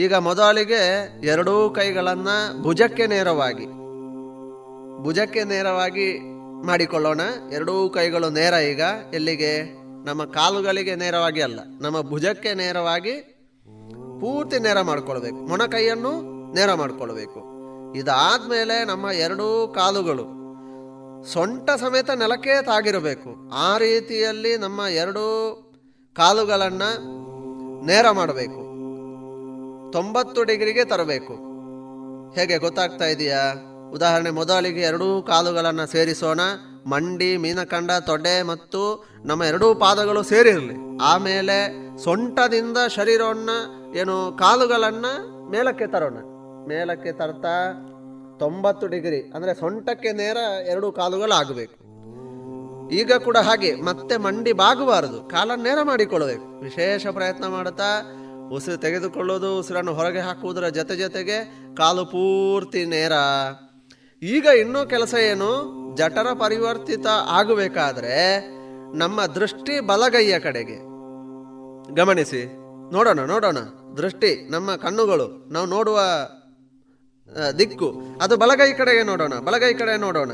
ಈಗ 0.00 0.14
ಮೊದಲಿಗೆ 0.14 1.12
ಎರಡೂ 1.26 1.70
ಕೈಗಳನ್ನು 1.70 2.62
ಭುಜಕ್ಕೆ 2.62 3.06
ನೇರವಾಗಿ 3.06 3.79
ಭುಜಕ್ಕೆ 5.02 5.44
ನೇರವಾಗಿ 5.44 6.20
ಮಾಡಿಕೊಳ್ಳೋಣ. 6.66 7.20
ಎರಡೂ 7.52 7.88
ಕೈಗಳು 7.88 8.30
ನೇರ 8.30 8.54
ಈಗ. 8.54 8.80
ಎಲ್ಲಿಗೆ? 9.14 9.62
ನಮ್ಮ 10.04 10.24
ಕಾಲುಗಳಿಗೆ 10.24 10.94
ನೇರವಾಗಿ 10.94 11.42
ಅಲ್ಲ. 11.42 11.60
ನಮ್ಮ 11.80 12.00
ಭುಜಕ್ಕೆ 12.00 12.54
ನೇರವಾಗಿ 12.54 13.12
ಪೂರ್ತಿ 14.20 14.58
ನೇರ 14.58 14.80
ಮಾಡ್ಕೊಳ್ಬೇಕು. 14.80 15.36
ಮೊಣಕೈಯನ್ನು 15.36 16.22
ನೇರ 16.54 16.74
ಮಾಡ್ಕೊಳ್ಬೇಕು. 16.74 17.50
ಇದಾದ್ಮೇಲೆ 17.96 18.84
ನಮ್ಮ 18.84 19.10
ಎರಡೂ 19.10 19.72
ಕಾಲುಗಳು 19.74 20.40
ಸೊಂಟ 21.24 21.70
ಸಮೇತ 21.70 22.10
ನೆಲಕ್ಕೆ 22.10 22.62
ತಾಗಿರಬೇಕು. 22.62 23.50
ಆ 23.52 23.78
ರೀತಿಯಲ್ಲಿ 23.78 24.56
ನಮ್ಮ 24.56 24.80
ಎರಡೂ 24.90 25.22
ಕಾಲುಗಳನ್ನು 26.16 27.20
ನೇರ 27.86 28.10
ಮಾಡಬೇಕು. 28.10 28.70
ತೊಂಬತ್ತು 29.92 30.44
ಡಿಗ್ರಿಗೆ 30.44 30.84
ತರಬೇಕು. 30.84 31.34
ಹೇಗೆ 32.32 32.58
ಗೊತ್ತಾಗ್ತಾ 32.58 33.04
ಇದೆಯಾ? 33.04 33.54
ಉದಾಹರಣೆ, 33.92 34.30
ಮೊದಲಿಗೆ 34.30 34.80
ಎರಡೂ 34.80 35.22
ಕಾಲುಗಳನ್ನು 35.22 35.86
ಸೇರಿಸೋಣ. 35.86 36.40
ಮಂಡಿ, 36.86 37.36
ಮೀನಕಂಡ, 37.36 37.90
ತೊಡೆ 37.90 38.42
ಮತ್ತು 38.42 38.82
ನಮ್ಮ 39.24 39.42
ಎರಡೂ 39.44 39.74
ಪಾದಗಳು 39.74 40.22
ಸೇರಿರಲಿ. 40.22 40.76
ಆಮೇಲೆ 41.02 41.56
ಸೊಂಟದಿಂದ 42.04 42.78
ಶರೀರವನ್ನು, 42.88 43.56
ಏನು, 43.96 44.36
ಕಾಲುಗಳನ್ನು 44.38 45.12
ಮೇಲಕ್ಕೆ 45.50 45.86
ತರೋಣ. 45.86 46.18
ಮೇಲಕ್ಕೆ 46.68 47.12
ತರ್ತಾ 47.12 47.56
ತೊಂಬತ್ತು 48.38 48.86
ಡಿಗ್ರಿ, 48.86 49.20
ಅಂದರೆ 49.34 49.54
ಸೊಂಟಕ್ಕೆ 49.54 50.12
ನೇರ 50.12 50.36
ಎರಡು 50.68 50.92
ಕಾಲುಗಳು 50.92 51.32
ಆಗಬೇಕು 51.32 51.76
ಈಗ 52.94 53.12
ಕೂಡ 53.12 53.36
ಹಾಗೆ, 53.36 53.74
ಮತ್ತೆ 53.74 54.16
ಮಂಡಿ 54.16 54.52
ಬಾಗಬಾರದು, 54.52 55.18
ಕಾಲನ್ನು 55.28 55.64
ನೇರ 55.64 55.78
ಮಾಡಿಕೊಳ್ಳಬೇಕು. 55.82 56.60
ವಿಶೇಷ 56.60 57.06
ಪ್ರಯತ್ನ 57.06 57.46
ಮಾಡುತ್ತಾ, 57.46 57.90
ಉಸಿರು 58.52 58.76
ತೆಗೆದುಕೊಳ್ಳೋದು, 58.76 59.58
ಉಸಿರನ್ನು 59.58 59.94
ಹೊರಗೆ 59.94 60.18
ಹಾಕುವುದರ 60.18 60.68
ಜೊತೆ 60.68 60.96
ಜೊತೆಗೆ 60.96 61.36
ಕಾಲು 61.76 62.04
ಪೂರ್ತಿ 62.04 62.84
ನೇರ. 62.84 63.12
ಈಗ 64.22 64.46
ಇನ್ನೂ 64.46 64.86
ಕೆಲಸ 64.86 65.14
ಏನು? 65.14 65.50
ಜಠರ 65.96 66.26
ಪರಿವರ್ತಿತ 66.32 67.06
ಆಗಬೇಕಾದ್ರೆ 67.06 68.40
ನಮ್ಮ 68.96 69.26
ದೃಷ್ಟಿ 69.26 69.80
ಬಲಗೈಯ 69.80 70.38
ಕಡೆಗೆ. 70.38 70.76
ಗಮನಿಸಿ. 71.94 72.44
ನೋಡೋಣ 72.92 73.20
ನೋಡೋಣ. 73.20 73.58
ದೃಷ್ಟಿ, 73.96 74.48
ನಮ್ಮ 74.50 74.76
ಕಣ್ಣುಗಳು. 74.76 75.52
ನಾವು 75.52 75.66
ನೋಡುವ 75.66 76.00
ದಿಕ್ಕು. 77.58 77.94
ಅದು 78.22 78.36
ಬಲಗೈ 78.36 78.72
ಕಡೆಗೆ 78.72 79.02
ನೋಡೋಣ, 79.02 79.32
ಬಲಗೈ 79.34 79.72
ಕಡೆ 79.72 79.96
ನೋಡೋಣ. 79.96 80.30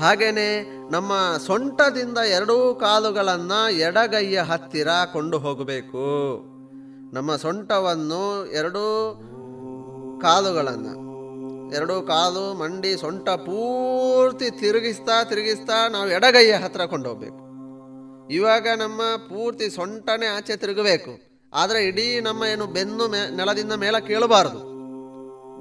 ಹಾಗೇನೆ 0.00 0.48
ನಮ್ಮ 0.90 1.12
ಸೊಂಟದಿಂದ 1.46 2.18
ಎರಡೂ 2.18 2.74
ಕಾಲುಗಳನ್ನು 2.74 3.70
ಎಡಗೈಯ 3.70 4.40
ಹತ್ತಿರ 4.40 4.88
ಕೊಂಡು 5.12 5.38
ಹೋಗಬೇಕು. 5.38 6.04
ನಮ್ಮ 7.14 7.36
ಸೊಂಟವನ್ನು 7.36 8.46
ಎರಡೂ 8.46 8.84
ಕಾಲುಗಳನ್ನು. 10.22 11.07
ಎರಡೂ 11.74 12.02
ಕಾಲು 12.02 12.54
ಮಂಡಿ 12.54 12.96
ಸೊಂಟ 12.96 13.28
ಪೂರ್ತಿ 13.28 14.50
ತಿರುಗಿಸ್ತಾ 14.50 15.24
ತಿರುಗಿಸ್ತಾ 15.24 15.88
ನಾವು 15.88 16.08
ಎಡಗೈಯ 16.08 16.52
ಹತ್ರ 16.52 16.84
ಕೊಂಡೋಗ್ಬೇಕು. 16.84 17.48
ಇವಾಗ 18.32 18.66
ನಮ್ಮ 18.76 19.00
ಪೂರ್ತಿ 19.16 19.70
ಸೊಂಟನೇ 19.70 20.26
ಆಚೆ 20.26 20.56
ತಿರುಗಬೇಕು. 20.56 21.28
ಆದರೆ 21.54 21.84
ಇಡೀ 21.84 22.20
ನಮ್ಮ 22.20 22.44
ಏನು 22.44 22.66
ಬೆನ್ನು 22.66 23.08
ಮೇ, 23.08 23.36
ನೆಲದಿಂದ 23.36 23.72
ಮೇಲೆ 23.72 24.06
ಕೇಳಬಾರದು. 24.06 24.60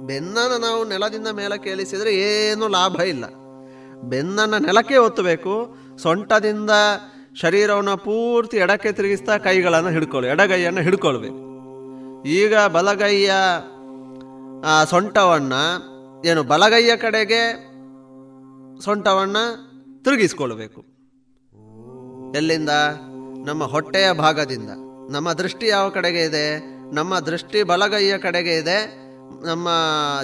ಬೆನ್ನನ್ನು 0.07 0.57
ನಾವು 0.57 0.83
ನೆಲದಿಂದ 0.83 1.27
ಮೇಲೆ 1.27 1.63
ಕೇಳಿಸಿದರೆ 1.63 2.15
ಏನು 2.15 2.67
ಲಾಭ 2.67 3.01
ಇಲ್ಲ. 3.01 3.25
ಬೆನ್ನನ್ನು 4.09 4.57
ನೆಲಕ್ಕೆ 4.57 4.97
ಒತ್ತಬೇಕು. 4.97 5.75
ಸೊಂಟದಿಂದ 5.97 6.69
ಶರೀರವನ್ನು 7.41 7.97
ಪೂರ್ತಿ 7.97 8.57
ಎಡಕ್ಕೆ 8.57 8.91
ತಿರುಗಿಸ್ತಾ 8.91 9.37
ಕೈಗಳನ್ನು 9.37 9.89
ಹಿಡ್ಕೊಳ್ಳಿ, 9.89 10.29
ಎಡಗೈಯನ್ನು 10.29 10.81
ಹಿಡ್ಕೊಳ್ಬೇಕು. 10.81 11.41
ಈಗ 12.25 12.57
ಬಲಗೈಯ 12.57 13.31
ಸೊಂಟವನ್ನು 14.89 15.96
ಏನು 16.25 16.43
ಬಲಗೈಯ 16.43 16.95
ಕಡೆಗೆ 16.95 17.41
ಸೊಂಟವನ್ನು 18.81 19.43
ತಿರುಗಿಸ್ಕೊಳ್ಬೇಕು 20.03 20.81
ಎಲ್ಲಿಂದ? 22.35 22.69
ನಮ್ಮ 23.45 23.63
ಹೊಟ್ಟೆಯ 23.63 24.11
ಭಾಗದಿಂದ. 24.11 24.69
ನಮ್ಮ 25.11 25.33
ದೃಷ್ಟಿ 25.33 25.67
ಯಾವ 25.67 25.89
ಕಡೆಗೆ 25.89 26.21
ಇದೆ? 26.23 26.59
ನಮ್ಮ 26.93 27.19
ದೃಷ್ಟಿ 27.19 27.63
ಬಲಗೈಯ 27.63 28.17
ಕಡೆಗೆ 28.17 28.55
ಇದೆ. 28.55 29.07
ನಮ್ಮ 29.45 29.69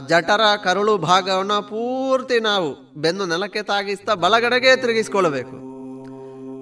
ಜಠರ 0.07 0.41
ಕರುಳು 0.63 0.97
ಭಾಗವನ್ನು 0.97 1.61
ಪೂರ್ತಿ 1.61 2.39
ನಾವು 2.39 2.93
ಬೆನ್ನು 2.93 3.25
ನೆಲಕ್ಕೆ 3.25 3.63
ತಾಗಿಸ್ತಾ 3.63 4.13
ಬಲಗಡೆಗೆ 4.13 4.75
ತಿರುಗಿಸ್ಕೊಳ್ಬೇಕು 4.75 5.57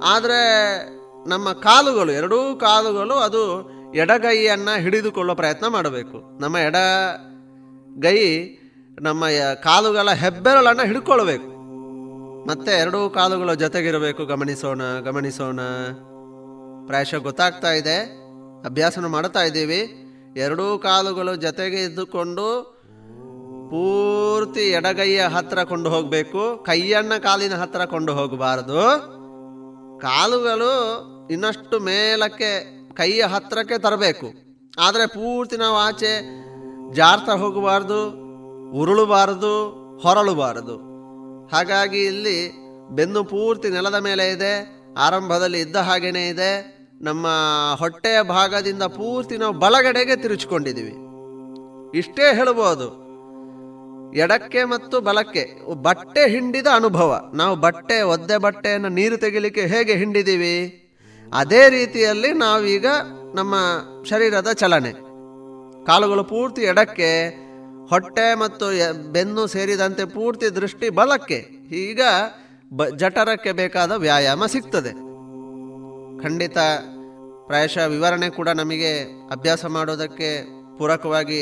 ಆದರೆ 0.03 0.41
ನಮ್ಮ 1.29 1.51
ಕಾಲುಗಳು, 1.51 2.11
ಎರಡೂ 2.11 2.55
ಕಾಲುಗಳು 2.55 3.13
ಅದು 3.13 3.43
ಎಡಗೈಯನ್ನು 3.93 4.79
ಹಿಡಿದುಕೊಳ್ಳೋ 4.79 5.35
ಪ್ರಯತ್ನ 5.35 5.67
ಮಾಡಬೇಕು. 5.67 6.39
ನಮ್ಮ 6.39 6.57
ಎಡ 6.57 6.75
ಗೈ 7.99 8.17
ನಮ್ಮ 8.99 9.23
ಕಾಲುಗಳ 9.63 10.11
ಹೆಬ್ಬೆರಳನ್ನು 10.11 10.83
ಹಿಡ್ಕೊಳ್ಬೇಕು. 10.83 11.51
ಮತ್ತೆ 12.47 12.79
ಎರಡೂ 12.79 13.09
ಕಾಲುಗಳು 13.09 13.55
ಜೊತೆಗಿರಬೇಕು. 13.55 14.25
ಗಮನಿಸೋಣ 14.25 14.81
ಗಮನಿಸೋಣ. 15.03 15.59
ಪ್ರಾಯಶಃ 16.87 17.17
ಗೊತ್ತಾಗ್ತಾ 17.17 17.71
ಇದೆ. 17.71 17.99
ಅಭ್ಯಾಸನ 18.65 19.05
ಮಾಡ್ತಾ 19.05 19.43
ಇದ್ದೀವಿ. 19.43 20.07
ಎರಡೂ 20.37 20.77
ಕಾಲುಗಳು 20.77 21.35
ಜೊತೆಗೆ 21.35 21.83
ಇದ್ದುಕೊಂಡು 21.83 22.77
ಪೂರ್ತಿ 23.69 24.59
ಎಡಗೈಯ 24.59 25.21
ಹತ್ತಿರ 25.21 25.63
ಕೊಂಡು 25.63 25.89
ಹೋಗಬೇಕು. 25.89 26.63
ಕೈಯನ್ನ 26.65 27.13
ಕಾಲಿನ 27.17 27.55
ಹತ್ತಿರ 27.55 27.85
ಕೊಂಡು 27.85 28.13
ಹೋಗಬಾರದು. 28.13 29.11
ಕಾಲುಗಳು 30.01 31.01
ಇನ್ನಷ್ಟು 31.31 31.79
ಮೇಲಕ್ಕೆ, 31.79 32.81
ಕೈಯ 32.93 33.23
ಹತ್ತಿರಕ್ಕೆ 33.23 33.77
ತರಬೇಕು. 33.77 34.33
ಆದರೆ 34.79 35.07
ಪೂರ್ತಿ 35.07 35.57
ನಾವು 35.57 35.77
ಆಚೆ 35.77 36.21
ಜಾರ್ತಾ 36.93 37.31
ಹೋಗಬಾರ್ದು. 37.31 38.20
ಉರುಳಬಾರದು, 38.73 39.53
ಹೊರಳಬಾರದು. 39.99 40.75
ಹಾಗಾಗಿ 41.47 42.05
ಇಲ್ಲಿ 42.05 42.51
ಬೆನ್ನು 42.89 43.23
ಪೂರ್ತಿ 43.23 43.69
ನೆಲದ 43.69 43.95
ಮೇಲೆ 43.95 44.31
ಇದೆ, 44.31 44.83
ಆರಂಭದಲ್ಲಿ 44.97 45.59
ಇದ್ದ 45.59 45.75
ಹಾಗೇನೇ 45.75 46.27
ಇದೆ. 46.27 46.81
ನಮ್ಮ 47.01 47.27
ಹೊಟ್ಟೆಯ 47.79 48.21
ಭಾಗದಿಂದ 48.21 48.83
ಪೂರ್ತಿ 48.83 49.37
ನಾವು 49.37 49.53
ಬಲಗಡೆಗೆ 49.53 50.15
ತಿರುಚಿಕೊಂಡಿದ್ದೀವಿ. 50.15 50.93
ಇಷ್ಟೇ 51.97 52.35
ಹೇಳ್ಬೋದು 52.35 53.01
ಎಡಕ್ಕೆ 54.13 54.63
ಮತ್ತು 54.63 55.01
ಬಲಕ್ಕೆ 55.01 55.73
ಬಟ್ಟೆ 55.73 56.29
ಹಿಂಡಿದ 56.29 56.67
ಅನುಭವ. 56.73 57.31
ನಾವು 57.33 57.55
ಬಟ್ಟೆ, 57.55 58.01
ಒದ್ದೆ 58.01 58.37
ಬಟ್ಟೆಯನ್ನು 58.37 58.89
ನೀರು 58.89 59.17
ತೆಗಿಲಿಕ್ಕೆ 59.17 59.61
ಹೇಗೆ 59.61 59.93
ಹಿಂಡಿದ್ದೀವಿ? 59.93 60.77
ಅದೇ 61.33 61.69
ರೀತಿಯಲ್ಲಿ 61.69 62.33
ನಾವೀಗ 62.33 62.85
ನಮ್ಮ 63.35 63.55
ಶರೀರದ 64.09 64.51
ಚಲನೆ. 64.51 64.91
ಕಾಲುಗಳು 65.85 66.23
ಪೂರ್ತಿ 66.23 66.61
ಎಡಕ್ಕೆ 66.61 67.11
ಹೊಟ್ಟೆ 67.91 68.25
ಮತ್ತು 68.35 68.65
ಬೆನ್ನು 69.11 69.43
ಸೇರಿದಂತೆ 69.47 70.03
ಪೂರ್ತಿ 70.05 70.47
ದೃಷ್ಟಿ 70.55 70.87
ಬಲಕ್ಕೆ, 70.89 71.39
ಈಗ 71.85 72.01
ಬ, 72.73 72.85
ಜಠರಕ್ಕೆ 72.85 73.51
ಬೇಕಾದ 73.51 73.91
ವ್ಯಾಯಾಮ 73.91 74.45
ಸಿಗ್ತದೆ. 74.45 74.91
ಖಂಡಿತ 76.23 76.57
ಪ್ರಾಯಶಃ 77.47 77.85
ವಿವರಣೆ 77.85 78.29
ಕೂಡ 78.29 78.49
ನಮಗೆ 78.49 78.91
ಅಭ್ಯಾಸ 79.31 79.65
ಮಾಡೋದಕ್ಕೆ 79.65 80.29
ಪೂರಕವಾಗಿ 80.77 81.41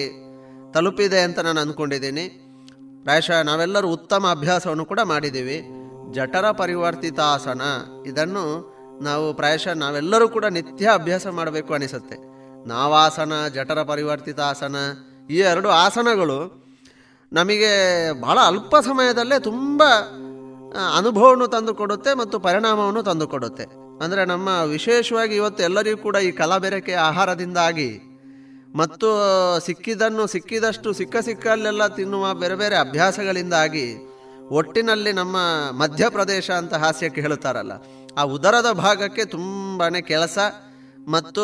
ತಲುಪಿದೆ 0.73 1.19
ಅಂತ 1.19 1.39
ನಾನು 1.39 1.61
ಅಂದ್ಕೊಂಡಿದ್ದೀನಿ 1.61 2.25
ಪ್ರಾಯಶಃ 3.03 3.41
ನಾವೆಲ್ಲರೂ 3.41 3.87
ಉತ್ತಮ 3.87 4.27
ಅಭ್ಯಾಸವನ್ನು 4.31 4.85
ಕೂಡ 4.85 4.99
ಮಾಡಿದ್ದೀವಿ. 5.11 5.57
ಜಠರ 6.11 6.47
ಪರಿವರ್ತಿತಾಸನ 6.51 7.61
ಇದನ್ನು 8.07 8.45
ನಾವು 9.03 9.25
ಪ್ರಾಯಶಃ 9.33 9.73
ನಾವೆಲ್ಲರೂ 9.73 10.29
ಕೂಡ 10.29 10.45
ನಿತ್ಯ 10.45 10.89
ಅಭ್ಯಾಸ 10.93 11.27
ಮಾಡಬೇಕು 11.27 11.73
ಅನಿಸುತ್ತೆ. 11.73 12.17
ನಾವಾಸನ, 12.67 13.33
ಜಠರ 13.47 13.81
ಪರಿವರ್ತಿತಾಸನ 13.83 14.75
ಈ 15.29 15.37
ಎರಡು 15.37 15.69
ಆಸನಗಳು 15.69 16.39
ನಮಗೆ 17.33 17.71
ಬಹಳ 18.21 18.39
ಅಲ್ಪ 18.45 18.75
ಸಮಯದಲ್ಲೇ 18.75 19.39
ತುಂಬ 19.39 19.83
ಅನುಭವವನ್ನು 20.97 21.47
ತಂದುಕೊಡುತ್ತೆ 21.47 22.13
ಮತ್ತು 22.13 22.39
ಪರಿಣಾಮವನ್ನು 22.39 23.03
ತಂದುಕೊಡುತ್ತೆ 23.03 23.63
ಅಂದರೆ 24.03 24.25
ನಮ್ಮ 24.25 24.49
ವಿಶೇಷವಾಗಿ 24.65 25.35
ಇವತ್ತು 25.35 25.63
ಎಲ್ಲರಿಗೂ 25.63 25.97
ಕೂಡ 25.97 26.15
ಈ 26.15 26.31
ಕಲಬೆರಕೆ 26.31 26.93
ಆಹಾರದಿಂದಾಗಿ 26.93 27.89
ಮತ್ತು 28.75 29.07
ಸಿಕ್ಕಿದನ್ನು 29.65 30.27
ಸಿಕ್ಕಿದಷ್ಟು 30.27 30.93
ಸಿಕ್ಕ 30.93 31.17
ಸಿಕ್ಕಲ್ಲೆಲ್ಲ 31.17 31.87
ತಿನ್ನುವ 31.87 32.33
ಬೇರೆ 32.33 32.55
ಬೇರೆ 32.55 32.75
ಅಭ್ಯಾಸಗಳಿಂದಾಗಿ 32.75 33.85
ಒಟ್ಟಿನಲ್ಲಿ 34.49 35.11
ನಮ್ಮ 35.11 35.37
ಮಧ್ಯಪ್ರದೇಶ 35.71 36.51
ಅಂತ 36.51 36.73
ಹಾಸ್ಯಕ್ಕೆ 36.73 37.21
ಹೇಳುತ್ತಾರಲ್ಲ, 37.21 37.71
ಆ 38.17 38.23
ಉದರದ 38.23 38.71
ಭಾಗಕ್ಕೆ 38.71 39.25
ತುಂಬಾ 39.25 39.89
ಕೆಲಸ 39.89 40.37
ಮತ್ತು 41.07 41.43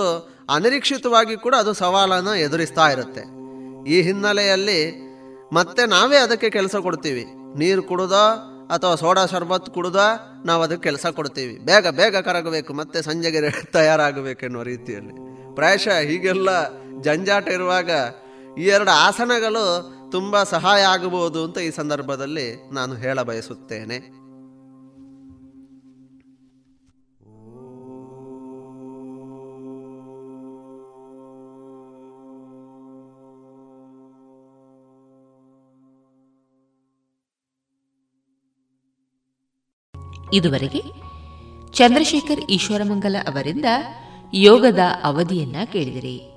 ಅನಿರೀಕ್ಷಿತವಾಗಿ 0.49 1.35
ಕೂಡ 1.35 1.55
ಅದು 1.55 1.73
ಸವಾಲನ್ನು 1.73 2.35
ಎದುರಿಸ್ತಾ 2.35 2.85
ಇರುತ್ತೆ. 2.89 3.44
ಈ 3.87 3.97
ಹಿನ್ನೆಲೆಯಲ್ಲಿ 4.01 4.79
ಮತ್ತೆ 5.53 5.85
ನಾವೇ 5.85 6.17
ಅದಕ್ಕೆ 6.17 6.49
ಕೆಲಸ 6.49 6.75
ಕೊಡ್ತೀವಿ. 6.75 7.25
ನೀರು 7.57 7.83
ಕುಡುದೋ 7.83 8.25
ಅಥವಾ 8.73 8.95
ಸೋಡಾ 8.95 9.25
ಶರ್ಬತ್ 9.25 9.69
ಕುಡುದೋ 9.69 10.07
ನಾವು 10.45 10.61
ಅದಕ್ಕೆ 10.63 10.83
ಕೆಲಸ 10.89 11.05
ಕೊಡ್ತೀವಿ. 11.05 11.53
ಬೇಗ 11.65 11.87
ಬೇಗ 11.87 12.15
ಕರಗಬೇಕು, 12.17 12.71
ಮತ್ತೆ 12.73 13.01
ಸಂಜೆಗೆ 13.01 13.41
ತಯಾರಾಗಬೇಕೆನ್ನುವ 13.71 14.63
ರೀತಿಯಲ್ಲಿ. 14.63 15.13
ಪ್ರಾಯಶಃ 15.55 15.97
ಹೀಗೆಲ್ಲ 16.09 16.49
ಜಂಜಾಟ 17.01 17.47
ಇರುವಾಗ 17.47 17.91
ಈ 18.59 18.65
ಎರಡು 18.75 18.91
ಆಸನಗಳು 19.05 19.65
ತುಂಬ 20.11 20.43
ಸಹಾಯ 20.43 20.81
ಆಗಬಹುದು 20.85 21.39
ಅಂತ 21.43 21.57
ಈ 21.57 21.71
ಸಂದರ್ಭದಲ್ಲಿ 21.71 22.47
ನಾನು 22.73 22.93
ಹೇಳ 22.95 23.21
ಬಯಸುತ್ತೇನೆ. 23.21 23.97
ಇದುವರೆಗೆ 40.33 40.83
ಚಂದ್ರಶೇಖರ್ 41.73 42.39
ಈಶ್ವರಮಂಗಲ 42.49 43.15
ಅವರಿಂದ 43.27 43.65
ಯೋಗದ 44.33 44.79
ಅವಧಿಯನ್ನ 45.03 45.55
ಕೇಳಿದಿರಿ. 45.65 46.34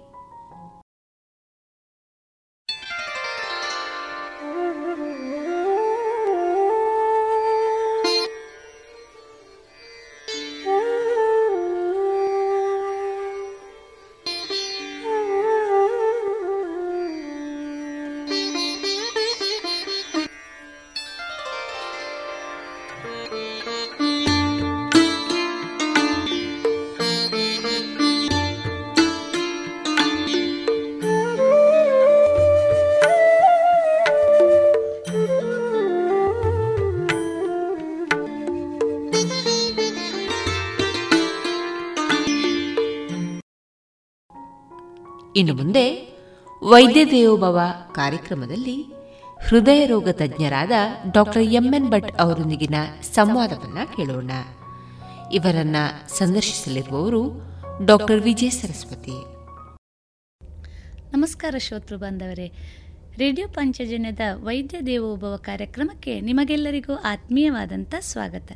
ಇನ್ನು 45.39 45.55
ಮುಂದೆ 45.55 46.19
ವೈದ್ಯ 46.63 47.05
ದೇವೋಭವ 47.05 47.61
ಕಾರ್ಯಕ್ರಮದಲ್ಲಿ 47.93 48.83
ಹೃದಯ 49.49 49.87
ರೋಗ 49.87 50.09
ತಜ್ಞರಾದ 50.09 50.71
ಡಾಕ್ಟರ್ 51.13 51.43
ಎಂಎನ್ 51.43 51.89
ಭಟ್ 51.89 52.19
ಅವರೊಂದಿಗಿನ 52.19 52.75
ಸಂವಾದವನ್ನು 53.03 53.97
ಕೇಳೋಣ. 53.97 54.31
ಇವರನ್ನ 55.33 55.77
ಸಂದರ್ಶಿಸಲಿರುವವರು 56.09 57.43
ಡಾಕ್ಟರ್ 57.87 58.21
ವಿಜಯ 58.21 58.51
ಸರಸ್ವತಿ. 58.51 59.25
ನಮಸ್ಕಾರ 61.17 61.55
ಶ್ರೋತೃ 61.59 61.97
ಬಾಂಧವರೇ. 61.97 62.53
ರೇಡಿಯೋ 63.17 63.49
ಪಂಚಜನ್ಯದ 63.49 64.21
ವೈದ್ಯ 64.35 64.81
ದೇವೋಭವ 64.81 65.37
ಕಾರ್ಯಕ್ರಮಕ್ಕೆ 65.37 66.21
ನಿಮಗೆಲ್ಲರಿಗೂ 66.21 66.95
ಆತ್ಮೀಯವಾದಂಥ 66.95 67.95
ಸ್ವಾಗತ. 68.01 68.53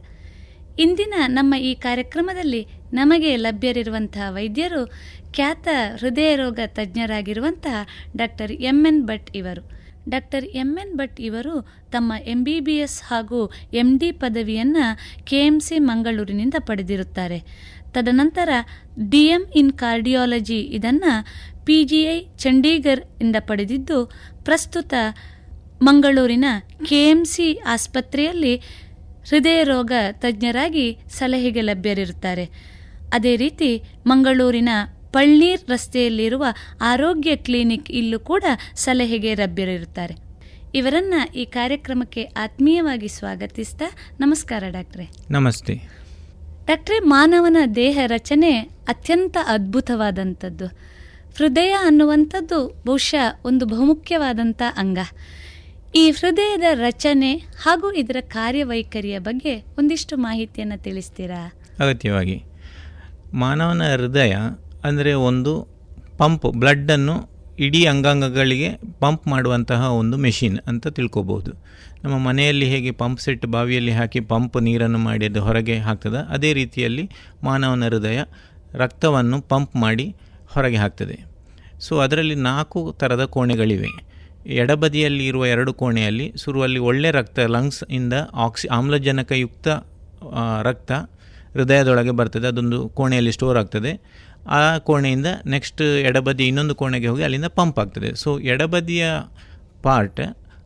ಇಂದಿನ 0.78 1.14
ನಮ್ಮ 1.26 1.54
ಈ 1.54 1.74
ಕಾರ್ಯಕ್ರಮದಲ್ಲಿ 1.74 2.66
ನಮಗೆ 2.92 3.36
ಲಭ್ಯರಿರುವಂತಹ 3.36 4.34
ವೈದ್ಯರು 4.34 4.86
ಖ್ಯಾತ 5.32 5.68
ಹೃದಯ 6.00 6.36
ರೋಗ 6.36 6.60
ತಜ್ಞರಾಗಿರುವಂತಹ 6.66 7.86
ಡಾಕ್ಟರ್ 8.16 8.52
ಎಂ 8.52 8.86
ಎನ್ 8.86 9.02
ಭಟ್ 9.02 9.36
ಇವರು. 9.36 9.62
ಡಾಕ್ಟರ್ 10.08 10.44
ಎಂ 10.44 10.78
ಎನ್ 10.78 10.94
ಭಟ್ 10.94 11.20
ಇವರು 11.20 11.60
ತಮ್ಮ 11.90 12.12
ಎಂ 12.24 12.44
ಬಿ 12.44 12.60
ಬಿ 12.60 12.72
ಎಸ್ 12.72 13.02
ಹಾಗೂ 13.02 13.50
ಎಂ 13.72 13.98
ಡಿ 13.98 14.12
ಪದವಿಯನ್ನು 14.12 14.98
ಕೆ 15.24 15.36
ಎಂ 15.36 15.60
ಸಿ 15.60 15.78
ಮಂಗಳೂರಿನಿಂದ 15.78 16.54
ಪಡೆದಿರುತ್ತಾರೆ. 16.58 17.38
ತದನಂತರ 17.92 18.48
ಡಿ 19.08 19.24
ಎಂ 19.26 19.42
ಇನ್ 19.54 19.72
ಕಾರ್ಡಿಯಾಲಜಿ 19.72 20.60
ಇದನ್ನು 20.60 21.12
ಪಿ 21.64 21.84
ಜಿ 21.84 22.00
ಐ 22.04 22.26
ಚಂಡೀಗರ್ 22.38 23.00
ಇಂದ 23.20 23.36
ಪಡೆದಿದ್ದು, 23.40 24.06
ಪ್ರಸ್ತುತ 24.44 24.94
ಮಂಗಳೂರಿನ 25.82 26.44
ಕೆ 26.88 27.10
ಎಂ 27.10 27.24
ಸಿ 27.24 27.58
ಆಸ್ಪತ್ರೆಯಲ್ಲಿ 27.66 28.62
ಹೃದಯ 29.28 29.62
ರೋಗ 29.62 29.92
ತಜ್ಞರಾಗಿ 30.12 30.98
ಸಲಹೆಗೆ 31.10 31.60
ಲಭ್ಯರಿರುತ್ತಾರೆ. 31.60 32.44
ಅದೇ 33.12 33.36
ರೀತಿ 33.36 33.82
ಮಂಗಳೂರಿನ 34.06 34.68
ಪಳ್ನೀರ್ 35.12 35.70
ರಸ್ತೆಯಲ್ಲಿರುವ 35.70 36.44
ಆರೋಗ್ಯ 36.80 37.36
ಕ್ಲಿನಿಕ್ 37.36 37.90
ಇಲ್ಲೂ 37.90 38.18
ಕೂಡ 38.20 38.44
ಸಲಹೆಗೆ 38.74 39.34
ಲಭ್ಯರಿರುತ್ತಾರೆ. 39.34 40.14
ಇವರನ್ನ 40.74 41.14
ಈ 41.34 41.44
ಕಾರ್ಯಕ್ರಮಕ್ಕೆ 41.44 42.22
ಆತ್ಮೀಯವಾಗಿ 42.22 43.08
ಸ್ವಾಗತಿಸ್ತಾ 43.08 43.84
ನಮಸ್ಕಾರ 44.20 44.64
ಡಾಕ್ಟ್ರೆ. 44.68 45.08
ನಮಸ್ತೆ. 45.30 45.74
ಡಾಕ್ಟ್ರೆ 46.66 46.98
ಮಾನವನ 46.98 47.56
ದೇಹ 47.74 47.98
ರಚನೆ 48.06 48.60
ಅತ್ಯಂತ 48.60 49.36
ಅದ್ಭುತವಾದಂಥದ್ದು. 49.46 50.66
ಹೃದಯ 51.36 51.70
ಅನ್ನುವಂಥದ್ದು 51.70 52.82
ಬಹುಶಃ 52.86 53.40
ಒಂದು 53.44 53.66
ಬಹುಮುಖ್ಯವಾದಂಥ 53.66 54.62
ಅಂಗ. 54.76 54.98
ಈ 56.00 56.02
ಹೃದಯದ 56.18 56.66
ರಚನೆ 56.86 57.30
ಹಾಗೂ 57.62 57.86
ಇದರ 58.00 58.18
ಕಾರ್ಯವೈಖರಿಯ 58.34 59.16
ಬಗ್ಗೆ 59.26 59.52
ಒಂದಿಷ್ಟು 59.78 60.14
ಮಾಹಿತಿಯನ್ನು 60.26 60.76
ತಿಳಿಸ್ತೀರಾ? 60.84 61.40
ಅಗತ್ಯವಾಗಿ. 61.84 62.36
ಮಾನವನ 63.42 63.82
ಹೃದಯ 63.92 64.34
ಅಂದರೆ 64.88 65.12
ಒಂದು 65.28 65.52
ಪಂಪ್ 66.20 66.46
ಬ್ಲಡ್ಡನ್ನು 66.62 67.16
ಇಡೀ 67.66 67.80
ಅಂಗಾಂಗಗಳಿಗೆ 67.90 68.68
ಪಂಪ್ 69.02 69.24
ಮಾಡುವಂತಹ 69.32 69.80
ಒಂದು 70.00 70.18
ಮೆಷಿನ್ 70.26 70.56
ಅಂತ 70.70 70.92
ತಿಳ್ಕೊಬೋದು 70.98 71.52
ನಮ್ಮ 72.04 72.16
ಮನೆಯಲ್ಲಿ 72.28 72.68
ಹೇಗೆ 72.72 72.92
ಪಂಪ್ 73.02 73.20
ಸೆಟ್ 73.24 73.44
ಬಾವಿಯಲ್ಲಿ 73.54 73.92
ಹಾಕಿ 73.98 74.22
ಪಂಪ್ 74.32 74.56
ನೀರನ್ನು 74.68 75.00
ಮಾಡಿ 75.08 75.26
ಅದು 75.30 75.42
ಹೊರಗೆ 75.48 75.76
ಹಾಕ್ತದೆ, 75.88 76.22
ಅದೇ 76.36 76.52
ರೀತಿಯಲ್ಲಿ 76.60 77.04
ಮಾನವನ 77.48 77.90
ಹೃದಯ 77.90 78.20
ರಕ್ತವನ್ನು 78.84 79.40
ಪಂಪ್ 79.52 79.76
ಮಾಡಿ 79.84 80.06
ಹೊರಗೆ 80.54 80.80
ಹಾಕ್ತದೆ. 80.84 81.18
ಸೊ 81.86 81.92
ಅದರಲ್ಲಿ 82.06 82.38
ನಾಲ್ಕು 82.48 82.80
ಥರದ 83.02 83.26
ಕೋಣೆಗಳಿವೆ. 83.36 83.92
ಎಡಬದಿಯಲ್ಲಿ 84.46 85.26
ಇರುವ 85.26 85.46
ಎರಡು 85.46 85.74
ಕೋಣೆಯಲ್ಲಿ 85.74 86.32
ಶುರುವಲ್ಲಿ 86.44 86.78
ಒಳ್ಳೆ 86.78 87.10
ರಕ್ತ 87.10 87.40
ಲಂಗ್ಸ್ 87.40 87.84
ಇಂದ 87.84 88.12
ಆಕ್ಸಿ 88.34 88.68
ಆಮ್ಲಜನಕಯುಕ್ತ 88.68 89.68
ರಕ್ತ 90.62 90.92
ಹೃದಯದೊಳಗೆ 91.52 92.10
ಬರ್ತದೆ. 92.10 92.46
ಅದೊಂದು 92.46 92.88
ಕೋಣೆಯಲ್ಲಿ 92.88 93.32
ಸ್ಟೋರ್ 93.32 93.58
ಆಗ್ತದೆ. 93.58 94.00
ಆ 94.48 94.78
ಕೋಣೆಯಿಂದ 94.78 95.26
ನೆಕ್ಸ್ಟ್ 95.46 95.82
ಎಡಬದಿ 95.82 96.46
ಇನ್ನೊಂದು 96.46 96.74
ಕೋಣೆಗೆ 96.74 97.06
ಹೋಗಿ 97.06 97.22
ಅಲ್ಲಿಂದ 97.22 97.44
ಪಂಪ್ 97.44 97.78
ಆಗ್ತದೆ. 97.78 98.14
ಸೊ 98.14 98.38
ಎಡಬದಿಯ 98.38 99.06
ಪಾರ್ಟ್ 99.82 100.20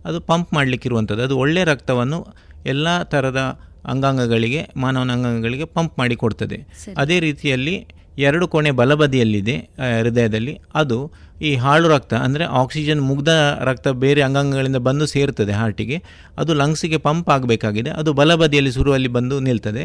ಅದು 0.05 0.21
ಪಂಪ್ 0.21 0.55
ಮಾಡಲಿಕ್ಕಿರುವಂಥದ್ದು. 0.55 1.23
ಅದು 1.23 1.39
ಒಳ್ಳೆಯ 1.39 1.65
ರಕ್ತವನ್ನು 1.65 2.27
ಎಲ್ಲ 2.67 3.03
ಥರದ 3.03 3.61
ಅಂಗಾಂಗಗಳಿಗೆ 3.85 4.69
ಮಾನವನ 4.77 5.13
ಅಂಗಾಂಗಗಳಿಗೆ 5.13 5.65
ಪಂಪ್ 5.65 5.99
ಮಾಡಿ 5.99 6.17
ಕೊಡ್ತದೆ. 6.17 6.67
ಅದೇ 6.97 7.21
ರೀತಿಯಲ್ಲಿ 7.21 7.87
ಎರಡು 8.19 8.49
ಕೋಣೆ 8.49 8.71
ಬಲಬದಿಯಲ್ಲಿದೆ 8.71 9.57
ಹೃದಯದಲ್ಲಿ. 10.03 10.55
ಅದು 10.75 10.99
ಈ 11.43 11.55
ಹಾಳು 11.55 11.89
ರಕ್ತ 11.89 12.15
ಅಂದರೆ 12.15 12.45
ಆಕ್ಸಿಜನ್ 12.45 13.01
ಮುಗ್ದ 13.01 13.29
ರಕ್ತ 13.63 13.89
ಬೇರೆ 13.89 14.21
ಅಂಗಾಂಗಗಳಿಂದ 14.23 14.77
ಬಂದು 14.77 15.07
ಸೇರ್ತದೆ 15.07 15.53
ಹಾರ್ಟಿಗೆ. 15.53 15.97
ಅದು 16.39 16.55
ಲಂಗ್ಸಿಗೆ 16.55 16.97
ಪಂಪ್ 16.97 17.31
ಆಗಬೇಕಾಗಿದೆ. 17.31 17.91
ಅದು 17.91 18.13
ಬಲಬದಿಯಲ್ಲಿ 18.13 18.73
ಸುರುವಲ್ಲಿ 18.73 19.09
ಬಂದು 19.09 19.39
ನಿಲ್ತದೆ. 19.41 19.85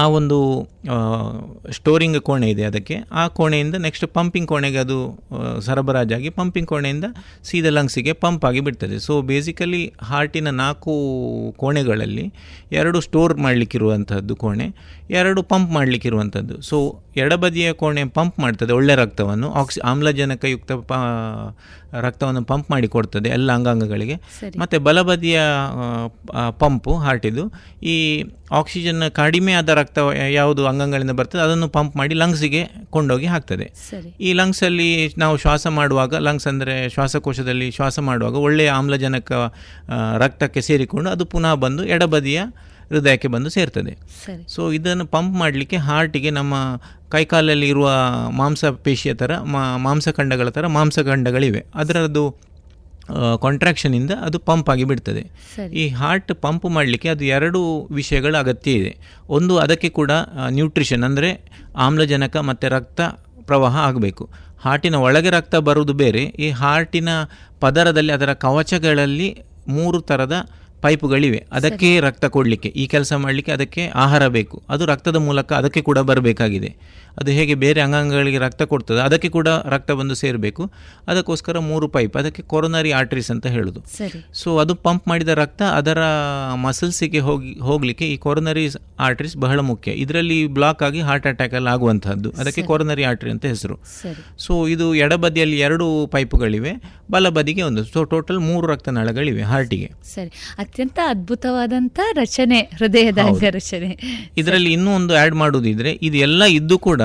ಆ 0.00 0.02
ಒಂದು 0.08 0.38
ಸ್ಟೋರಿಂಗ್ 1.70 2.18
ಕೋಣೆ 2.20 2.50
ಇದೆ 2.50 2.64
ಅದಕ್ಕೆ. 2.64 2.96
ಆ 3.12 3.22
ಕೋಣೆಯಿಂದ 3.28 3.74
ನೆಕ್ಸ್ಟ್ 3.74 4.06
ಪಂಪಿಂಗ್ 4.06 4.48
ಕೋಣೆಗೆ 4.48 4.78
ಅದು 4.78 4.96
ಸರಬರಾಜಾಗಿ 5.60 6.30
ಪಂಪಿಂಗ್ 6.30 6.68
ಕೋಣೆಯಿಂದ 6.68 7.04
ಸೀದಾ 7.44 7.70
ಲಂಗ್ಸಿಗೆ 7.70 8.12
ಪಂಪ್ 8.12 8.44
ಆಗಿ 8.44 8.60
ಬಿಡ್ತದೆ. 8.60 8.98
ಸೊ 8.98 9.22
ಬೇಸಿಕಲಿ 9.22 9.82
ಹಾರ್ಟಿನ 10.02 10.50
ನಾಲ್ಕು 10.50 10.94
ಕೋಣೆಗಳಲ್ಲಿ 11.56 12.32
ಎರಡು 12.72 13.00
ಸ್ಟೋರ್ 13.00 13.34
ಮಾಡಲಿಕ್ಕಿರುವಂಥದ್ದು 13.34 14.36
ಕೋಣೆ. 14.36 14.68
ಎರಡು 15.18 15.40
ಪಂಪ್ 15.42 15.70
ಮಾಡಲಿಕ್ಕಿರುವಂಥದ್ದು 15.72 16.54
ಸೊ 16.62 16.76
ಎಡಬದಿಯ 17.16 17.72
ಕೋಣೆ 17.72 18.02
ಪಂಪ್ 18.16 18.36
ಮಾಡ್ತದೆ 18.38 18.72
ಒಳ್ಳೆ 18.72 18.94
ರಕ್ತವನ್ನು. 18.94 19.48
ಆಕ್ಸಿ 19.52 19.80
ಆಮ್ಲಜನಕಯುಕ್ತ 19.80 20.72
ಪ 20.72 20.92
ರಕ್ತವನ್ನು 22.00 22.42
ಪಂಪ್ 22.44 22.70
ಮಾಡಿ 22.70 22.88
ಕೊಡ್ತದೆ 22.88 23.28
ಎಲ್ಲ 23.28 23.52
ಅಂಗಾಂಗಗಳಿಗೆ. 23.52 24.16
ಮತ್ತು 24.58 24.80
ಬಲಬದಿಯ 24.80 25.40
ಪಂಪು 26.58 26.92
ಹಾರ್ಟಿದು 26.96 27.44
ಈ 27.82 27.96
ಆಕ್ಸಿಜನ್ 28.52 29.02
ಕಡಿಮೆ 29.10 29.52
ಆದ 29.52 29.68
ರಕ್ತ 29.68 29.98
ಯಾವುದು 30.32 30.62
ಅಂಗಗಳಿಂದ 30.66 31.10
ಬರ್ತದೆ 31.10 31.42
ಅದನ್ನು 31.42 31.68
ಪಂಪ್ 31.68 31.96
ಮಾಡಿ 31.96 32.14
ಲಂಗ್ಸಿಗೆ 32.14 32.62
ಕೊಂಡೋಗಿ 32.90 33.26
ಹಾಕ್ತದೆ. 33.26 33.66
ಈ 34.20 34.32
ಲಂಗ್ಸಲ್ಲಿ 34.32 34.90
ನಾವು 35.18 35.36
ಶ್ವಾಸ 35.36 35.66
ಮಾಡುವಾಗ 35.78 36.14
ಲಂಗ್ಸ್ 36.14 36.46
ಅಂದರೆ 36.46 36.76
ಶ್ವಾಸಕೋಶದಲ್ಲಿ 36.88 37.70
ಶ್ವಾಸ 37.70 37.98
ಮಾಡುವಾಗ 37.98 38.34
ಒಳ್ಳೆಯ 38.34 38.70
ಆಮ್ಲಜನಕ 38.70 39.32
ರಕ್ತಕ್ಕೆ 40.18 40.60
ಸೇರಿಕೊಂಡು 40.60 41.10
ಅದು 41.10 41.24
ಪುನಃ 41.24 41.54
ಬಂದು 41.54 41.84
ಎಡಬದಿಯ 41.84 42.40
ಹೃದಯಕ್ಕೆ 42.92 43.28
ಬಂದು 43.34 43.50
ಸೇರ್ತದೆ. 43.56 43.92
ಸೊ 44.54 44.60
ಇದನ್ನು 44.78 45.06
ಪಂಪ್ 45.14 45.34
ಮಾಡಲಿಕ್ಕೆ 45.42 45.78
ಹಾರ್ಟಿಗೆ 45.88 46.30
ನಮ್ಮ 46.38 46.54
ಕೈಕಾಲಲ್ಲಿ 47.14 47.68
ಇರುವ 47.72 47.88
ಮಾಂಸಪೇಶಿಯ 48.40 49.12
ಥರ 49.22 49.32
ಮಾಂಸಖಂಡಗಳ 49.86 50.48
ಥರ 50.58 50.66
ಮಾಂಸಖಂಡಗಳಿವೆ. 50.78 51.62
ಅದರದ್ದು 51.82 52.24
ಕಾಂಟ್ರಾಕ್ಷನಿಂದ 53.44 54.12
ಅದು 54.26 54.38
ಪಂಪ್ 54.48 54.68
ಆಗಿ 54.72 54.84
ಬಿಡ್ತದೆ. 54.90 55.22
ಈ 55.82 55.84
ಹಾರ್ಟ್ 56.00 56.30
ಪಂಪ್ 56.44 56.66
ಮಾಡಲಿಕ್ಕೆ 56.76 57.08
ಅದು 57.14 57.24
ಎರಡು 57.36 57.60
ವಿಷಯಗಳ 57.98 58.34
ಅಗತ್ಯ 58.44 58.72
ಇದೆ. 58.80 58.92
ಒಂದು 59.36 59.54
ಅದಕ್ಕೆ 59.64 59.88
ಕೂಡ 59.98 60.10
ನ್ಯೂಟ್ರಿಷನ್ 60.58 61.04
ಅಂದರೆ 61.08 61.30
ಆಮ್ಲಜನಕ 61.86 62.36
ಮತ್ತು 62.50 62.68
ರಕ್ತ 62.76 63.00
ಪ್ರವಾಹ 63.48 63.76
ಆಗಬೇಕು. 63.88 64.24
ಹಾರ್ಟಿನ 64.64 64.96
ಒಳಗೆ 65.06 65.30
ರಕ್ತ 65.36 65.56
ಬರುವುದು 65.68 65.94
ಬೇರೆ. 66.04 66.22
ಈ 66.44 66.48
ಹಾರ್ಟಿನ 66.62 67.10
ಪದರದಲ್ಲಿ 67.64 68.12
ಅದರ 68.18 68.32
ಕವಚಗಳಲ್ಲಿ 68.46 69.28
ಮೂರು 69.76 69.98
ಥರದ 70.10 70.36
ಪೈಪುಗಳಿವೆ. 70.82 71.46
ಅದಕ್ಕೆ 71.52 72.00
ರಕ್ತ 72.00 72.24
ಕೊಡಲಿಕ್ಕೆ 72.24 72.68
ಈ 72.68 72.86
ಕೆಲಸ 72.86 73.12
ಮಾಡಲಿಕ್ಕೆ 73.12 73.52
ಅದಕ್ಕೆ 73.52 73.88
ಆಹಾರ 73.94 74.26
ಬೇಕು. 74.26 74.62
ಅದು 74.68 74.86
ರಕ್ತದ 74.86 75.16
ಮೂಲಕ 75.16 75.52
ಅದಕ್ಕೆ 75.52 75.80
ಕೂಡ 75.80 75.98
ಬರಬೇಕಾಗಿದೆ. 75.98 77.00
ಅದು 77.18 77.30
ಹೇಗೆ 77.30 77.54
ಬೇರೆ 77.54 77.80
ಅಂಗಾಂಗಗಳಿಗೆ 77.80 78.38
ರಕ್ತ 78.38 78.62
ಕೊಡ್ತದೆ 78.62 79.00
ಅದಕ್ಕೆ 79.00 79.28
ಕೂಡ 79.28 79.48
ರಕ್ತ 79.48 79.90
ಬಂದು 79.90 80.14
ಸೇರಬೇಕು. 80.14 80.72
ಅದಕ್ಕೋಸ್ಕರ 81.06 81.58
ಮೂರು 81.58 81.88
ಪೈಪ್ 81.88 82.16
ಅದಕ್ಕೆ 82.16 82.42
ಕೊರೋನರಿ 82.42 82.90
ಆರ್ಟ್ರೀಸ್ 82.90 83.30
ಅಂತ 83.30 83.46
ಹೇಳೋದು. 83.46 83.80
ಸೊ 84.34 84.58
ಅದು 84.58 84.74
ಪಂಪ್ 84.74 85.08
ಮಾಡಿದ 85.08 85.28
ರಕ್ತ 85.28 85.62
ಅದರ 85.62 85.98
ಮಸಲ್ಸಿಗೆ 86.54 87.18
ಹೋಗಿ 87.18 87.52
ಹೋಗಲಿಕ್ಕೆ 87.60 88.04
ಈ 88.04 88.16
ಕೊರೋನರಿ 88.16 88.68
ಆರ್ಟ್ರೀಸ್ 88.98 89.36
ಬಹಳ 89.36 89.60
ಮುಖ್ಯ. 89.60 89.90
ಇದರಲ್ಲಿ 89.92 90.46
ಬ್ಲಾಕ್ 90.46 90.82
ಆಗಿ 90.82 91.00
ಹಾರ್ಟ್ 91.00 91.26
ಅಟ್ಯಾಕ್ 91.26 91.54
ಅಲ್ಲಿ 91.54 91.70
ಆಗುವಂತಹದ್ದು. 91.70 92.30
ಅದಕ್ಕೆ 92.38 92.62
ಕೊರೋನರಿ 92.62 93.04
ಆರ್ಟ್ರಿ 93.04 93.30
ಅಂತ 93.30 93.46
ಹೆಸರು. 93.46 93.76
ಸರಿ. 94.02 94.22
ಸೊ 94.38 94.66
ಇದು 94.66 94.94
ಎಡಬದಿಯಲ್ಲಿ 94.94 95.58
ಎರಡು 95.58 96.06
ಪೈಪ್ಗಳಿವೆ 96.06 96.72
ಬಲಬದಿಗೆ 97.10 97.62
ಒಂದು. 97.62 97.84
ಸೊ 97.84 98.04
ಟೋಟಲ್ 98.04 98.40
ಮೂರು 98.40 98.66
ರಕ್ತನಾಳಗಳಿವೆ 98.66 99.42
ಹಾರ್ಟಿಗೆ. 99.42 99.90
ಸರಿ. 100.14 100.32
ಅತ್ಯಂತ 100.70 100.98
ಅದ್ಭುತವಾದಂತ 101.06 102.00
ರಚನೆ 102.12 102.58
ಹೃದಯದ 102.60 103.18
ಅಂಗರಚನೆ. 103.18 103.88
ಇದರಲ್ಲಿ 104.36 104.72
ಇನ್ನೂ 104.72 104.90
ಒಂದು 104.94 105.12
ಆ್ಯಡ್ 105.14 105.34
ಮಾಡೋದಿದ್ರೆ 105.34 105.92
ಇದೆಲ್ಲ 106.02 106.44
ಇದ್ದು 106.44 106.78
ಕೂಡ 106.78 107.02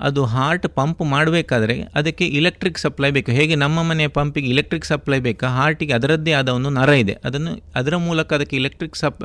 ಅದು 0.00 0.24
ಹಾರ್ಟ್ 0.24 0.66
ಪಂಪ್ 0.68 1.02
ಮಾಡಬೇಕಾದ್ರೆ 1.02 1.76
ಅದಕ್ಕೆ 1.94 2.26
ಇಲೆಕ್ಟ್ರಿಕ್ 2.26 2.78
ಸಪ್ಲೈ 2.78 3.10
ಬೇಕು. 3.10 3.30
ಹೇಗೆ 3.30 3.54
ನಮ್ಮ 3.54 3.82
ಮನೆಯ 3.82 4.08
ಪಂಪಿಗೆ 4.08 4.48
ಇಲೆಕ್ಟ್ರಿಕ್ 4.48 4.84
ಸಪ್ಲೈ 4.84 5.20
ಬೇಕಾ? 5.20 5.46
ಹಾರ್ಟಿಗೆ 5.46 5.92
ಅದರದ್ದೇ 5.92 6.32
ಆದ 6.32 6.48
ಒಂದು 6.48 6.70
ನರ 6.70 6.88
ಇದೆ. 6.88 7.16
ಅದನ್ನು 7.24 7.52
ಅದರ 7.74 7.96
ಮೂಲಕ 7.96 8.32
ಅದಕ್ಕೆ 8.32 8.56
ಇಲೆಕ್ಟ್ರಿಕ್ 8.56 8.96
ಸಪ್ 8.96 9.22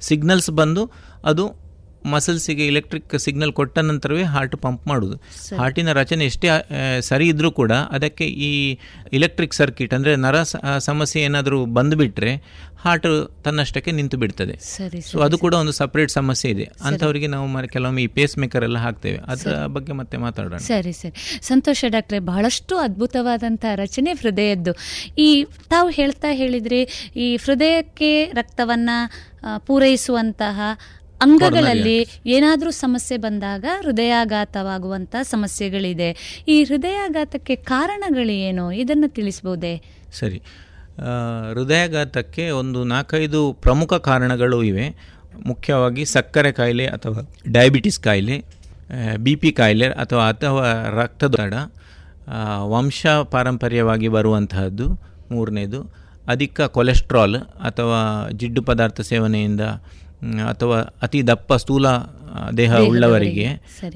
ಸಿಗ್ನಲ್ಸ್ 0.00 0.50
ಬಂದು 0.50 0.84
ಅದು 1.24 1.65
ಮಸಲ್ಸಿಗೆ 2.14 2.64
ಎಲೆಕ್ಟ್ರಿಕ್ 2.72 3.14
ಸಿಗ್ನಲ್ 3.24 3.52
ಕೊಟ್ಟ 3.58 3.84
ನಂತರವೇ 3.88 4.24
ಹಾರ್ಟ್ 4.34 4.56
ಪಂಪ್ 4.64 4.84
ಮಾಡೋದು. 4.90 5.16
ಹಾರ್ಟಿನ 5.60 5.92
ರಚನೆ 6.00 6.24
ಎಷ್ಟೇ 6.30 6.48
ಸರಿ 7.10 7.26
ಇದ್ದರೂ 7.32 7.50
ಕೂಡ 7.60 7.72
ಅದಕ್ಕೆ 7.96 8.26
ಈ 8.48 8.52
ಎಲೆಕ್ಟ್ರಿಕ್ 9.18 9.56
ಸರ್ಕಿಟ್ 9.60 9.94
ಅಂದರೆ 9.98 10.14
ನರ 10.24 10.36
ಸಮಸ್ಯೆ 10.88 11.22
ಏನಾದರೂ 11.28 11.58
ಬಂದುಬಿಟ್ರೆ 11.78 12.32
ಹಾರ್ಟ್ 12.84 13.06
ತನ್ನಷ್ಟಕ್ಕೆ 13.44 13.92
ನಿಂತು 13.98 14.16
ಬಿಡ್ತದೆ. 14.22 14.54
ಸರಿ 14.76 14.98
ಸೊ 15.10 15.20
ಅದು 15.26 15.36
ಕೂಡ 15.44 15.54
ಒಂದು 15.62 15.72
ಸಪ್ರೇಟ್ 15.80 16.10
ಸಮಸ್ಯೆ 16.16 16.48
ಇದೆ. 16.54 16.66
ಅಂಥವರಿಗೆ 16.88 17.28
ನಾವು 17.34 17.46
ಕೆಲವೊಮ್ಮೆ 17.74 18.02
ಈ 18.06 18.08
ಪೇಸ್ 18.18 18.34
ಮೇಕರ್ 18.42 18.64
ಎಲ್ಲ 18.68 18.78
ಹಾಕ್ತೇವೆ. 18.86 19.18
ಅದರ 19.32 19.54
ಬಗ್ಗೆ 19.76 19.94
ಮತ್ತೆ 20.00 20.16
ಮಾತಾಡೋಣ. 20.24 20.60
ಸರಿ 20.72 20.92
ಸರಿ. 21.00 21.14
ಸಂತೋಷ 21.50 21.84
ಡಾಕ್ಟ್ರೆ 21.94 22.20
ಬಹಳಷ್ಟು 22.32 22.76
ಅದ್ಭುತವಾದಂಥ 22.86 23.64
ರಚನೆ 23.84 24.12
ಹೃದಯದ್ದು. 24.20 24.74
ಈ 25.26 25.28
ತಾವು 25.72 25.88
ಹೇಳ್ತಾ 25.98 26.30
ಹೇಳಿದರೆ 26.42 26.80
ಈ 27.24 27.28
ಹೃದಯಕ್ಕೆ 27.46 28.12
ರಕ್ತವನ್ನು 28.40 28.98
ಪೂರೈಸುವಂತಹ 29.66 30.60
ಅಂಗಗಳಲ್ಲಿ 31.22 32.06
ಏನಾದರೂ 32.26 32.70
ಸಮಸ್ಯೆ 32.70 33.18
ಬಂದಾಗ 33.18 33.64
ಹೃದಯಾಘಾತವಾಗುವಂಥ 33.82 35.16
ಸಮಸ್ಯೆಗಳಿದೆ. 35.22 36.42
ಈ 36.48 36.64
ಹೃದಯಾಘಾತಕ್ಕೆ 36.64 37.56
ಕಾರಣಗಳೇನು? 37.56 38.72
ಇದನ್ನು 38.72 39.08
ತಿಳಿಸ್ಬೋದೇ? 39.08 39.82
ಸರಿ. 40.12 40.42
ಹೃದಯಾಘಾತಕ್ಕೆ 41.54 42.50
ಒಂದು 42.50 42.84
ನಾಲ್ಕೈದು 42.84 43.52
ಪ್ರಮುಖ 43.52 43.94
ಕಾರಣಗಳು 43.94 44.62
ಇವೆ. 44.62 45.16
ಮುಖ್ಯವಾಗಿ 45.46 46.04
ಸಕ್ಕರೆ 46.04 46.52
ಕಾಯಿಲೆ 46.52 46.86
ಅಥವಾ 46.86 47.34
ಡಯಾಬಿಟಿಸ್ 47.52 48.00
ಕಾಯಿಲೆ 48.00 48.44
ಬಿ 49.16 49.36
ಪಿ 49.36 49.52
ಕಾಯಿಲೆ 49.52 49.86
ಅಥವಾ 49.86 50.28
ಅಥವಾ 50.28 50.88
ರಕ್ತದೊತ್ತಡ 51.02 51.54
ಆ, 52.28 52.62
ವಂಶ 52.64 53.06
ಪಾರಂಪರ್ಯವಾಗಿ 53.06 54.08
ಬರುವಂತಹದ್ದು. 54.08 54.86
ಮೂರನೇದು 55.30 55.80
ಅಧಿಕ 56.28 56.60
ಕೊಲೆಸ್ಟ್ರಾಲ್ 56.60 57.36
ಅಥವಾ 57.36 58.28
ಜಿಡ್ಡು 58.32 58.62
ಪದಾರ್ಥ 58.62 59.00
ಸೇವನೆಯಿಂದ 59.00 59.60
ಅಥವಾ 60.24 60.78
ಅತಿ 61.02 61.26
ದಪ್ಪ 61.26 61.54
ಸ್ಥೂಲ 61.54 61.86
ದೇಹ 62.56 62.76
ಉಳ್ಳವರಿಗೆ. 62.88 63.46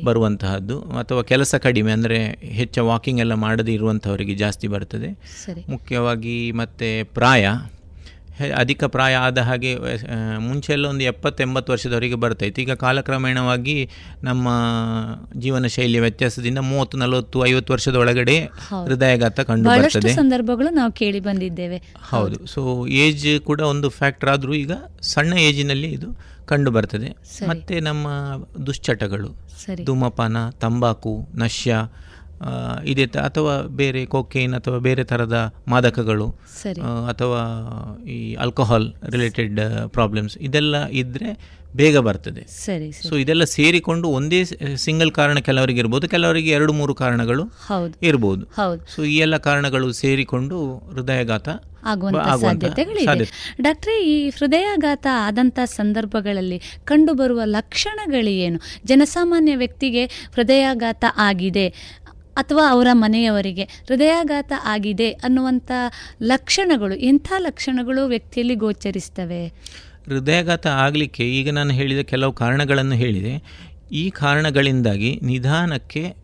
ಬರುವಂತಹದ್ದು 0.05 0.81
ಅಥವಾ 0.81 1.23
ಕೆಲಸ 1.23 1.55
ಕಡಿಮೆ 1.55 1.93
ಅಂದರೆ 1.93 2.31
ಹೆಚ್ಚು 2.43 2.87
ವಾಕಿಂಗ್ 2.87 3.21
ಎಲ್ಲ 3.21 3.35
ಮಾಡದೇ 3.35 3.73
ಇರುವಂಥವರಿಗೆ 3.73 4.35
ಜಾಸ್ತಿ 4.35 4.69
ಬರ್ತದೆ 4.69 5.11
ಮುಖ್ಯವಾಗಿ 5.69 6.53
ಮತ್ತೆ 6.53 7.03
ಪ್ರಾಯ 7.03 7.49
ಅಧಿಕ 8.57 8.85
ಪ್ರಾಯ 8.87 9.15
ಆದ 9.17 9.39
ಹಾಗೆ 9.41 9.71
ಆ, 9.77 10.17
ಮುಂಚೆ 10.39 10.73
ಎಲ್ಲ 10.73 10.87
ಒಂದು 10.87 11.05
ಎಪ್ಪತ್ತೆಂಬತ್ತು 11.05 11.73
ವರ್ಷದವರೆಗೆ 11.73 12.15
ಬರ್ತಾಯಿತ್ತು 12.15 12.63
ಈಗ 12.63 12.73
ಕಾಲಕ್ರಮೇಣವಾಗಿ 12.77 13.77
ನಮ್ಮ 14.23 14.47
ಜೀವನ 15.37 15.67
ಶೈಲಿಯ 15.67 16.01
ವ್ಯತ್ಯಾಸದಿಂದ 16.01 16.59
ಮೂವತ್ತು 16.65 16.99
ನಲವತ್ತು 16.99 17.47
ಐವತ್ತು 17.47 17.73
ವರ್ಷದ 17.73 17.95
ಒಳಗಡೆ 17.97 18.37
ಹೌದು. 18.69 18.87
ಹೃದಯಾಘಾತ 18.91 19.41
ಕಂಡು 19.41 19.69
ಬರ್ತದೆ. 19.71 20.13
ಸಂದರ್ಭಗಳು 20.15 20.69
ನಾವು 20.71 20.93
ಕೇಳಿ 20.93 21.21
ಬಂದಿದ್ದೇವೆ. 21.21 21.79
ಹೌದು. 22.11 22.47
ಸೊ 22.47 22.63
ಏಜ್ 22.99 23.41
ಕೂಡ 23.45 23.61
ಒಂದು 23.67 23.91
ಫ್ಯಾಕ್ಟರ್ 23.91 24.31
ಆದರೂ 24.31 24.55
ಈಗ 24.55 24.73
ಸಣ್ಣ 25.03 25.33
ಏಜಿನಲ್ಲಿ 25.41 25.89
ಇದು 25.89 26.11
ಕಂಡು 26.47 26.71
ಬರ್ತದೆ. 26.71 27.09
ಮತ್ತೆ 27.49 27.81
ನಮ್ಮ 27.81 28.07
ದುಶ್ಚಟಗಳು. 28.67 29.31
ಧೂಮಪಾನ 29.85 30.37
ತಂಬಾಕು 30.61 31.13
ನಶ್ಯ 31.35 31.73
ಇದೆ 32.85 33.05
ಅಥವಾ 33.05 33.63
ಬೇರೆ 33.63 34.07
ಕೊಕೇನ್ 34.07 34.55
ಅಥವಾ 34.55 34.79
ಬೇರೆ 34.79 35.05
ಥರದ 35.05 35.55
ಮಾದಕಗಳು 35.69 36.29
ಅಥವಾ 37.09 37.41
ಈ 38.07 38.35
ಆಲ್ಕೋಹಾಲ್ 38.35 38.95
ರಿಲೇಟೆಡ್ 39.11 39.61
ಪ್ರಾಬ್ಲಮ್ಸ್ 39.87 40.39
ಇದೆಲ್ಲ 40.39 40.87
ಇದ್ದರೆ 40.87 41.61
ಬೇಗ 41.77 41.99
ಬರ್ತದೆ. 41.99 42.43
ಸರಿ 42.51 42.93
ಸೊ 42.93 43.17
ಇದೆಲ್ಲ 43.17 43.45
ಸೇರಿಕೊಂಡು 43.45 44.09
ಒಂದೇ 44.09 44.45
ಸಿಂಗಲ್ 44.77 45.13
ಕಾರಣ 45.13 45.39
ಕೆಲವರಿಗೆ 45.39 45.79
ಇರ್ಬೋದು 45.79 46.09
ಕೆಲವರಿಗೆ 46.09 46.51
ಎರಡು 46.51 46.73
ಮೂರು 46.73 46.95
ಕಾರಣಗಳು 46.95 47.45
ಇರ್ಬೋದು. 48.03 48.47
ಸೊ 48.95 49.05
ಈ 49.05 49.17
ಎಲ್ಲ 49.17 49.37
ಕಾರಣಗಳು 49.37 49.93
ಸೇರಿಕೊಂಡು 49.93 50.77
ಹೃದಯಾಘಾತ 50.77 51.49
ಆಗುವಂತ 51.85 52.17
ಆಗುವಂತ 52.17 52.65
ಸಾಧ್ಯತೆಗಳಿದೆ. 52.65 53.05
ಸಾಧ್ಯತೆ. 53.05 53.63
ಡಾಕ್ಟ್ರೆ 53.63 54.05
ಈ 54.05 54.29
ಹೃದಯಾಘಾತ 54.29 55.07
ಆದಂತ 55.13 55.59
ಸಂದರ್ಭಗಳಲ್ಲಿ 55.65 56.61
ಕಂಡುಬರುವ 56.85 57.41
ಲಕ್ಷಣಗಳೇನು? 57.45 58.61
ಜನಸಾಮಾನ್ಯ 58.85 59.57
ವ್ಯಕ್ತಿಗೆ 59.57 60.05
ಹೃದಯಾಘಾತ 60.07 61.05
ಆಗಿದೆ 61.17 61.67
ಅಥವಾ 62.41 62.71
ಅವರ 62.71 62.87
ಮನೆಯವರಿಗೆ 62.93 63.63
ಹೃದಯಾಘಾತ 63.63 64.53
ಆಗಿದೆ 64.65 65.11
ಅನ್ನುವಂಥ 65.11 65.71
ಲಕ್ಷಣಗಳು, 66.23 66.95
ಎಂಥ 66.95 67.33
ಲಕ್ಷಣಗಳು 67.39 68.07
ವ್ಯಕ್ತಿಯಲ್ಲಿ 68.07 68.55
ಗೋಚರಿಸ್ತವೆ? 68.55 69.47
ಹೃದಯಾಘಾತ 70.07 70.67
ಆಗಲಿಕ್ಕೆ 70.67 71.25
ಈಗ 71.25 71.53
ನಾನು 71.53 71.71
ಹೇಳಿದ 71.71 71.99
ಕೆಲವು 71.99 72.33
ಕಾರಣಗಳನ್ನು 72.33 72.95
ಹೇಳಿದೆ. 72.95 73.43
ಈ 73.93 74.11
ಕಾರಣಗಳಿಂದಾಗಿ 74.11 75.21
ನಿಧಾನಕ್ಕೆ 75.23 76.15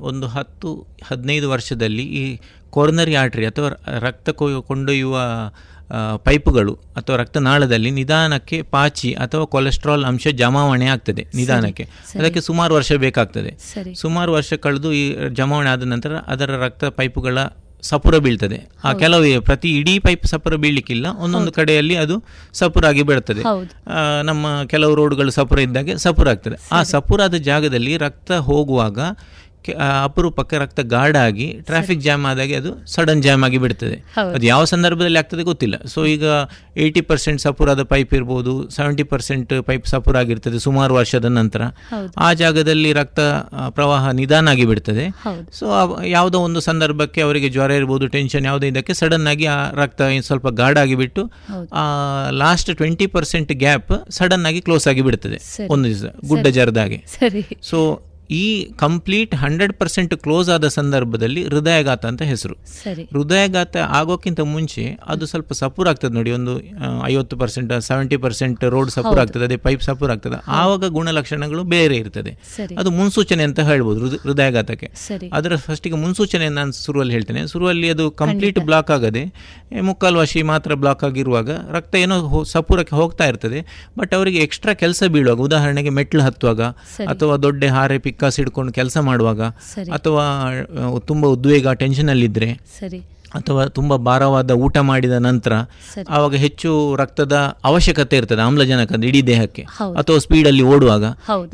ಒಂದು 0.00 0.26
ಹತ್ತು, 0.26 0.86
ಹದಿನೈದು 1.04 1.50
ವರ್ಷದಲ್ಲಿ 1.50 2.02
ಈ 2.02 2.38
ಕೊರ್ನರಿ 2.70 3.14
ಆರ್ಟ್ರಿ 3.14 3.46
ಅಥವಾ 3.46 3.98
ರಕ್ತ 3.98 4.30
ಕೊಯ್- 4.30 4.62
ಕೊಂಡೊಯ್ಯುವ 4.62 5.18
ಪೈಪುಗಳು 6.24 6.74
ಅಥವಾ 6.96 7.16
ರಕ್ತನಾಳದಲ್ಲಿ 7.16 7.90
ನಿಧಾನಕ್ಕೆ 7.90 8.62
ಪಾಚಿ 8.62 9.12
ಅಥವಾ 9.12 9.44
ಕೊಲೆಸ್ಟ್ರಾಲ್ 9.44 10.04
ಅಂಶ 10.04 10.26
ಜಮಾವಣೆ 10.34 10.86
ಆಗ್ತದೆ 10.86 11.26
ನಿಧಾನಕ್ಕೆ. 11.34 11.84
ಅದಕ್ಕೆ 12.18 12.40
ಸುಮಾರು 12.40 12.74
ವರ್ಷ 12.74 12.92
ಬೇಕಾಗ್ತದೆ. 12.92 13.52
ಸುಮಾರು 13.94 14.32
ವರ್ಷ 14.32 14.52
ಕಳೆದು 14.54 14.90
ಈ 14.92 15.04
ಜಮಾವಣೆ 15.32 15.70
ಆದ 15.70 15.82
ನಂತರ 15.82 16.16
ಅದರ 16.26 16.50
ರಕ್ತ 16.64 16.84
ಪೈಪುಗಳ 16.84 17.38
ಸಪುರ 17.82 18.18
ಬೀಳ್ತದೆ. 18.18 18.58
ಆ 18.84 18.92
ಕೆಲವು 18.92 19.42
ಪ್ರತಿ 19.42 19.70
ಇಡೀ 19.78 19.98
ಪೈಪ್ 19.98 20.24
ಸಪುರ 20.26 20.54
ಬೀಳಲಿಕ್ಕಿಲ್ಲ 20.54 21.06
ಒಂದೊಂದು 21.06 21.52
ಕಡೆಯಲ್ಲಿ 21.52 21.96
ಅದು 21.96 22.16
ಸಪುರಾಗಿ 22.52 23.02
ಬೀಳ್ತದೆ. 23.02 23.42
ನಮ್ಮ 24.22 24.46
ಕೆಲವು 24.66 24.94
ರೋಡ್ಗಳು 24.94 25.30
ಸಪುರ 25.30 25.58
ಇದ್ದಾಗೆ 25.58 25.96
ಸಪುರ 25.96 26.28
ಆಗ್ತದೆ. 26.28 26.56
ಆ 26.72 26.82
ಸಪುರಾದ 26.82 27.34
ಜಾಗದಲ್ಲಿ 27.34 27.96
ರಕ್ತ 27.96 28.32
ಹೋಗುವಾಗ 28.48 28.98
ಅಪರೂಪಕ್ಕೆ 29.72 30.58
ರಕ್ತ 30.58 30.80
ಗಾಢಾಗಿ 30.80 31.46
ಟ್ರಾಫಿಕ್ 31.66 32.00
ಜಾಮ್ 32.00 32.26
ಆದಾಗೆ 32.26 32.54
ಅದು 32.56 32.86
ಸಡನ್ 32.86 33.22
ಜಾಮ್ 33.22 33.44
ಆಗಿ 33.44 33.58
ಬಿಡ್ತದೆ. 33.58 33.96
ಅದು 34.34 34.46
ಯಾವ 34.46 34.64
ಸಂದರ್ಭದಲ್ಲಿ 34.64 35.18
ಆಗ್ತದೆ 35.18 35.42
ಗೊತ್ತಿಲ್ಲ. 35.42 35.76
ಸೊ 35.94 36.06
ಈಗ 36.06 36.24
ಏಯ್ಟಿ 36.76 37.00
ಪರ್ಸೆಂಟ್ 37.00 37.40
ಸಪುರಾದ 37.40 37.82
ಪೈಪ್ 37.82 38.14
ಇರ್ಬೋದು 38.14 38.70
ಸೆವೆಂಟಿ 38.70 39.02
ಪರ್ಸೆಂಟ್ 39.02 39.62
ಪೈಪ್ 39.62 39.86
ಸಪುರ 39.86 40.16
ಆಗಿರ್ತದೆ 40.16 40.58
ಸುಮಾರು 40.58 40.94
ವರ್ಷದ 40.94 41.24
ನಂತರ. 41.24 41.62
ಆ 42.18 42.32
ಜಾಗದಲ್ಲಿ 42.32 42.92
ರಕ್ತ 42.92 43.20
ಪ್ರವಾಹ 43.68 44.10
ನಿಧಾನ 44.10 44.48
ಆಗಿ 44.48 44.64
ಬಿಡ್ತದೆ. 44.64 45.06
ಸೊ 45.58 45.66
ಯಾವುದೋ 46.04 46.38
ಒಂದು 46.38 46.60
ಸಂದರ್ಭಕ್ಕೆ 46.60 47.20
ಅವರಿಗೆ 47.20 47.48
ಜ್ವರ 47.48 47.70
ಇರ್ಬೋದು 47.70 48.06
ಟೆನ್ಷನ್ 48.06 48.44
ಯಾವುದೇ 48.44 48.68
ಇದಕ್ಕೆ 48.68 48.94
ಸಡನ್ 48.94 49.26
ಆಗಿ 49.26 49.46
ಆ 49.46 49.70
ರಕ್ತ 49.70 50.02
ಸ್ವಲ್ಪ 50.20 50.48
ಗಾರ್ಡ್ 50.48 50.78
ಆಗಿಬಿಟ್ಟು. 50.78 51.24
Last 52.30 52.76
twenty 52.76 53.06
percent 53.06 53.52
gap 53.52 53.92
sudden 54.10 54.46
ಆಗಿ 54.46 54.60
ಕ್ಲೋಸ್ 54.60 54.88
ಆಗಿ 54.88 55.02
ಬಿಡ್ತದೆ. 55.02 55.38
ಒಂದು 55.68 55.88
ದಿವಸ 55.88 56.04
ಗುಡ್ಡ 56.28 56.46
ಜರದಾಗೆ. 56.46 56.98
ಸರಿ. 57.18 57.42
ಸೊ 57.62 57.78
ಈ 58.30 58.64
ಕಂಪ್ಲೀಟ್ 58.64 59.34
ಹಂಡ್ರೆಡ್ 59.34 59.72
ಪರ್ಸೆಂಟ್ 59.72 60.14
ಕ್ಲೋಸ್ 60.14 60.50
ಆದ 60.50 60.68
ಸಂದರ್ಭದಲ್ಲಿ 60.68 61.44
ಹೃದಯಾಘಾತ 61.44 62.06
ಅಂತ 62.06 62.22
ಹೆಸರು. 62.22 62.54
ಸರಿ. 62.54 63.02
ಹೃದಯಾಘಾತ 63.02 63.76
ಆಗೋಕ್ಕಿಂತ 63.76 64.40
ಮುಂಚೆ 64.40 64.98
ಅದು 65.06 65.26
ಸ್ವಲ್ಪ 65.26 65.52
ಸಪೂರ್ 65.52 65.88
ಆಗ್ತದೆ 65.88 66.12
ನೋಡಿ 66.12 66.30
ಒಂದು 66.30 66.60
ಐವತ್ತು 67.04 67.36
ಪರ್ಸೆಂಟ್ 67.36 67.80
ಸೆವೆಂಟಿ 67.80 68.16
ಪರ್ಸೆಂಟ್ 68.16 68.64
ರೋಡ್ 68.64 68.90
ಸಪೂರ್ 68.90 69.18
ಆಗ್ತದೆ 69.20 69.44
ಅದೇ 69.44 69.56
ಪೈಪ್ 69.56 69.82
ಸಪೂರ್ 69.82 70.10
ಆಗ್ತದೆ. 70.10 70.42
ಆವಾಗ 70.48 70.86
ಗುಣಲಕ್ಷಣಗಳು 70.86 71.64
ಬೇರೆ 71.64 71.96
ಇರ್ತದೆ. 71.96 72.30
ಅದು 72.78 72.90
ಮುನ್ಸೂಚನೆ 72.90 73.42
ಅಂತ 73.42 73.60
ಹೇಳ್ಬೋದು 73.60 74.00
ಹೃದ- 74.00 74.20
ಹೃದಯಾಘಾತಕ್ಕೆ. 74.22 74.90
ಅದರ 75.32 75.56
ಫಸ್ಟಿಗೆ 75.56 75.96
ಮುನ್ಸೂಚನೆ 75.96 76.48
ನಾನು 76.48 76.84
ಶುರುವಲ್ಲಿ 76.84 77.12
ಹೇಳ್ತೇನೆ. 77.12 77.46
ಶುರುವಲ್ಲಿ 77.46 77.90
ಅದು 77.90 78.10
ಕಂಪ್ಲೀಟ್ 78.10 78.58
ಬ್ಲಾಕ್ 78.64 78.90
ಆಗದೆ 78.90 79.24
ಮುಕ್ಕಾಲು 79.80 80.18
ವಶಿ 80.18 80.42
ಮಾತ್ರ 80.42 80.74
ಬ್ಲಾಕ್ 80.74 81.04
ಆಗಿರುವಾಗ 81.04 81.50
ರಕ್ತ 81.50 81.94
ಏನೋ 81.94 82.44
ಸಪೂರಕ್ಕೆ 82.44 82.96
ಹೋಗ್ತಾ 82.96 83.28
ಇರ್ತದೆ. 83.28 83.86
ಬಟ್ 83.98 84.14
ಅವರಿಗೆ 84.14 84.38
ಎಕ್ಸ್ಟ್ರಾ 84.38 84.74
ಕೆಲಸ 84.74 85.02
ಬೀಳುವಾಗ 85.04 85.38
ಉದಾಹರಣೆಗೆ 85.40 85.88
ಮೆಟ್ಲು 85.88 86.22
ಹತ್ತುವಾಗ 86.22 86.60
ಅಥವಾ 87.08 87.36
ದೊಡ್ಡ 87.36 87.64
ಹಾರೆ 87.64 87.98
ಪಿಕ್ಕಾಸ್ 88.16 88.36
ಹಿಡ್ಕೊಂಡು 88.36 88.72
ಕೆಲಸ 88.72 88.98
ಮಾಡುವಾಗ 88.98 89.40
ಅಥವಾ 89.92 90.24
ತುಂಬ 91.06 91.26
ಉದ್ವೇಗ 91.26 91.68
ಟೆನ್ಷನಲ್ಲಿದ್ದರೆ 91.72 92.48
ಸರಿ. 92.80 92.98
ಅಥವಾ 93.34 93.62
ತುಂಬ 93.68 93.96
ಭಾರವಾದ 94.08 94.50
ಊಟ 94.66 94.78
ಮಾಡಿದ 94.88 95.16
ನಂತರ 95.20 95.52
ಆವಾಗ 96.08 96.34
ಹೆಚ್ಚು 96.34 96.70
ರಕ್ತದ 96.96 97.36
ಅವಶ್ಯಕತೆ 97.64 98.16
ಇರ್ತದೆ 98.16 98.42
ಆಮ್ಲಜನಕದ 98.42 99.04
ಇಡೀ 99.04 99.22
ದೇಹಕ್ಕೆ. 99.22 99.62
ಅಥವಾ 99.98 100.18
ಸ್ಪೀಡಲ್ಲಿ 100.18 100.62
ಓಡುವಾಗ. 100.64 101.04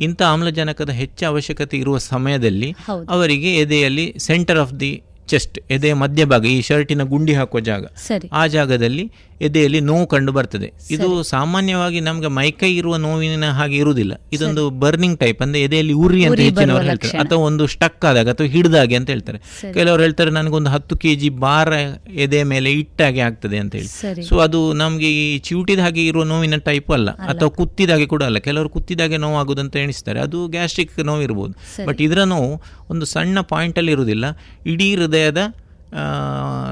ಇಂಥ 0.00 0.22
ಆಮ್ಲಜನಕದ 0.22 0.90
ಹೆಚ್ಚು 1.00 1.26
ಅವಶ್ಯಕತೆ 1.26 1.76
ಇರುವ 1.76 1.98
ಸಮಯದಲ್ಲಿ 2.12 2.70
ಅವರಿಗೆ 3.08 3.54
ಎದೆಯಲ್ಲಿ 3.56 4.06
ಸೆಂಟರ್ 4.18 4.58
ಆಫ್ 4.58 4.74
ದಿ 4.80 4.92
ಚೆಸ್ಟ್ 5.28 5.58
ಎದೆಯ 5.70 5.94
ಮಧ್ಯಭಾಗ 5.94 6.44
ಈ 6.46 6.62
ಶರ್ಟಿನ 6.62 7.02
ಗುಂಡಿ 7.02 7.34
ಹಾಕುವ 7.34 7.60
ಜಾಗ 7.60 7.84
ಆ 8.32 8.46
ಜಾಗದಲ್ಲಿ 8.46 9.04
ಎದೆಯಲ್ಲಿ 9.43 9.80
ನೋವು 9.80 10.07
ಕಂಡು 10.07 10.32
ಬರ್ತದೆ. 10.32 10.72
ಇದು 10.90 11.22
ಸಾಮಾನ್ಯವಾಗಿ 11.22 12.01
ನಮ್ಗೆ 12.01 12.26
ಮೈಕೈ 12.26 12.76
ಇರುವ 12.76 12.97
ನೋವಿನ 12.97 13.51
ಹಾಗೆ 13.51 13.76
ಇರುವುದಿಲ್ಲ. 13.76 14.12
ಇದೊಂದು 14.32 14.70
ಬರ್ನಿಂಗ್ 14.70 15.20
ಟೈಪ್ 15.20 15.43
ಅಂದ್ರೆ 15.43 15.62
ಎದೆಯಲ್ಲಿ 15.62 15.93
ಉರಿ 15.93 16.24
ಅಂತ 16.24 16.40
ಹೆಚ್ಚಿನವರು 16.40 16.84
ಹೇಳ್ತಾರೆ. 16.84 17.18
ಅಥವಾ 17.18 17.38
ಒಂದು 17.38 17.66
ಸ್ಟಕ್ 17.66 18.05
ಆದಾಗ 18.05 18.30
ಅಥವಾ 18.30 18.47
ಹಿಡಿದಾಗೆ 18.47 18.97
ಅಂತ 18.97 19.11
ಹೇಳ್ತಾರೆ. 19.11 19.38
ಕೆಲವರು 19.72 20.03
ಹೇಳ್ತಾರೆ 20.03 20.30
ನನಗೊಂದು 20.30 20.70
ಹತ್ತು 20.70 20.97
ಕೆ 20.97 21.14
ಜಿ 21.14 21.28
ಭಾರ 21.28 21.72
ಎದೆ 22.14 22.43
ಮೇಲೆ 22.43 22.72
ಇಟ್ಟಾಗೆ 22.72 23.20
ಆಗ್ತದೆ 23.20 23.59
ಅಂತ 23.59 23.76
ಹೇಳಿ. 23.76 24.22
ಸೊ 24.22 24.38
ಅದು 24.38 24.72
ನಮಗೆ 24.72 25.11
ಈ 25.12 25.38
ಚಿವುಟಿದ 25.38 25.78
ಹಾಗೆ 25.78 26.07
ಇರುವ 26.07 26.24
ನೋವಿನ 26.24 26.57
ಟೈಪ್ 26.57 26.90
ಅಲ್ಲ. 26.90 27.11
ಅಥವಾ 27.11 27.49
ಕುತ್ತಿದಾಗೆ 27.49 28.07
ಕೂಡ 28.07 28.22
ಅಲ್ಲ. 28.22 28.38
ಕೆಲವರು 28.38 28.68
ಕುತ್ತಿದಾಗೆ 28.68 29.16
ನೋವು 29.16 29.36
ಆಗುದಂತ 29.36 29.76
ಎಣಿಸ್ತಾರೆ. 29.76 30.20
ಅದು 30.20 30.47
ಗ್ಯಾಸ್ಟ್ರಿಕ್ 30.49 31.05
ನೋವು 31.05 31.22
ಇರ್ಬೋದು. 31.22 31.86
ಬಟ್ 31.86 32.03
ಇದರ 32.03 32.22
ನೋವು 32.22 32.62
ಒಂದು 32.90 33.07
ಸಣ್ಣ 33.07 33.40
ಪಾಯಿಂಟಲ್ಲಿ 33.40 33.93
ಇರುವುದಿಲ್ಲ. 33.93 34.24
ಇಡೀ 34.66 34.97
ಹೃದಯದ 34.97 35.55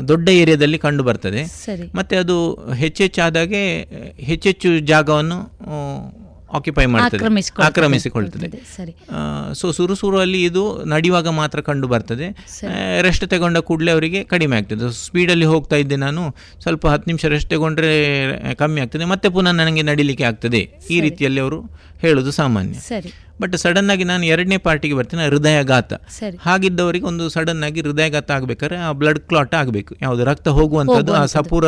ದೊಡ್ಡ 0.08 0.28
ಏರಿಯಾದಲ್ಲಿ 0.28 0.78
ಕಂಡು 0.78 1.02
ಬರ್ತದೆ. 1.04 1.42
ಮತ್ತೆ 1.94 2.16
ಅದು 2.16 2.36
ಹೆಚ್ಚೆಚ್ಚಾದಾಗೆ 2.72 3.62
ಹೆಚ್ಚೆಚ್ಚು 4.20 4.78
ಜಾಗವನ್ನು 4.78 5.38
ಆಕ್ಯುಪೈ 6.52 6.84
ಮಾಡ್ತದೆ. 6.86 7.18
ಆಕ್ರಮಿಸಿಕೊಳ್ತದೆ. 7.62 8.48
ಸೊ 9.54 9.72
ಸುರು 9.72 10.18
ಅಲ್ಲಿ 10.18 10.42
ಇದು 10.44 10.84
ನಡೆಯುವಾಗ 10.84 11.28
ಮಾತ್ರ 11.28 11.60
ಕಂಡು 11.60 11.88
ಬರ್ತದೆ. 11.88 12.26
ರೆಸ್ಟ್ 13.02 13.26
ತಗೊಂಡ 13.26 13.58
ಕೂಡಲೇ 13.58 13.90
ಅವರಿಗೆ 13.92 14.24
ಕಡಿಮೆ 14.24 14.56
ಆಗ್ತದೆ. 14.56 14.92
ಸ್ಪೀಡಲ್ಲಿ 15.06 15.44
ಹೋಗ್ತಾ 15.44 15.76
ಇದ್ದೆ 15.76 15.96
ನಾನು 15.96 16.22
ಸ್ವಲ್ಪ 16.62 16.86
ಹತ್ತು 16.86 17.10
ನಿಮಿಷ 17.10 17.24
ರೆಸ್ಟ್ 17.24 17.50
ತಗೊಂಡ್ರೆ 17.50 18.54
ಕಮ್ಮಿ 18.54 18.80
ಆಗ್ತದೆ. 18.80 19.04
ಮತ್ತೆ 19.04 19.28
ಪುನಃ 19.28 19.50
ನನಗೆ 19.50 19.82
ನಡಿಲಿಕ್ಕೆ 19.82 20.24
ಆಗ್ತದೆ. 20.24 20.62
ಈ 20.90 21.00
ರೀತಿಯಲ್ಲಿ 21.00 21.40
ಅವರು 21.40 21.60
ಹೇಳೋದು 22.00 22.30
ಸಾಮಾನ್ಯ. 22.30 22.78
ಸರಿ. 22.88 23.12
ಬಟ್ 23.42 23.54
ಸಡನ್ 23.62 23.90
ಆಗಿ 23.94 24.04
ನಾನು 24.10 24.24
ಎರಡನೇ 24.32 24.58
ಪಾರ್ಟಿಗೆ 24.66 24.96
ಬರ್ತೀನಿ 24.98 25.22
ಹೃದಯಾಘಾತ. 25.34 25.92
ಹಾಗಿದ್ದವರಿಗೆ 26.46 27.06
ಒಂದು 27.12 27.24
ಸಡನ್ 27.36 27.62
ಆಗಿ 27.68 27.80
ಹೃದಯಾಘಾತ 27.86 28.30
ಆಗ್ಬೇಕಾದ್ರೆ 28.36 28.78
ಆ 28.88 28.90
ಬ್ಲಡ್ 29.00 29.22
ಕ್ಲಾಟ್ 29.30 29.54
ಆಗಬೇಕು. 29.60 29.92
ಯಾವುದು 30.04 30.24
ರಕ್ತ 30.30 30.48
ಹೋಗುವಂಥದ್ದು 30.58 31.14
ಆ 31.20 31.24
ಸಪೂರ 31.36 31.64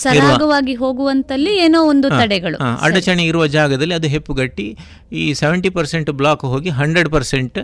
ಸರಾಗವಾಗಿ 0.00 0.74
ಹೋಗುವಂತಲ್ಲಿ 0.82 1.52
ಏನೋ 1.64 1.78
ಒಂದು 1.92 2.08
ತಡೆಗಳು. 2.20 2.58
ಅಡಚಣೆ 2.86 3.22
ಇರುವ 3.30 3.44
ಜಾಗದಲ್ಲಿ 3.58 3.94
ಅದು 3.98 4.08
ಹೆಪ್ಪುಗಟ್ಟಿ 4.14 4.66
ಈ 5.20 5.24
ಸೆವೆಂಟಿ 5.40 5.70
ಪರ್ಸೆಂಟ್ 5.78 6.10
ಬ್ಲಾಕ್ 6.20 6.44
ಹೋಗಿ 6.52 6.72
ಹಂಡ್ರೆಡ್ 6.80 7.10
ಪರ್ಸೆಂಟ್ 7.16 7.58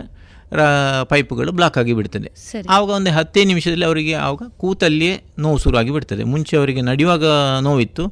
ಪೈಪುಗಳು 1.03 1.51
ಬ್ಲಾಕ್ 1.51 1.77
ಆಗಿ 1.77 1.93
ಬಿಡ್ತದೆ. 1.93 2.31
ಆವಾಗ 2.69 2.89
ಒಂದು 2.89 3.11
ಹತ್ತೇ 3.11 3.43
ನಿಮಿಷದಲ್ಲಿ 3.43 3.85
ಅವರಿಗೆ 3.85 4.13
ಆವಾಗ 4.13 4.41
ಕೂತಲ್ಲಿಯೇ 4.57 5.21
ನೋವು 5.39 5.57
ಶುರುವಾಗಿ 5.57 5.91
ಬಿಡ್ತದೆ. 5.91 6.23
ಮುಂಚೆ 6.23 6.57
ಅವರಿಗೆ 6.57 6.81
ನಡೆಯುವಾಗ 6.81 7.25
ನೋವಿತ್ತು. 7.61 8.05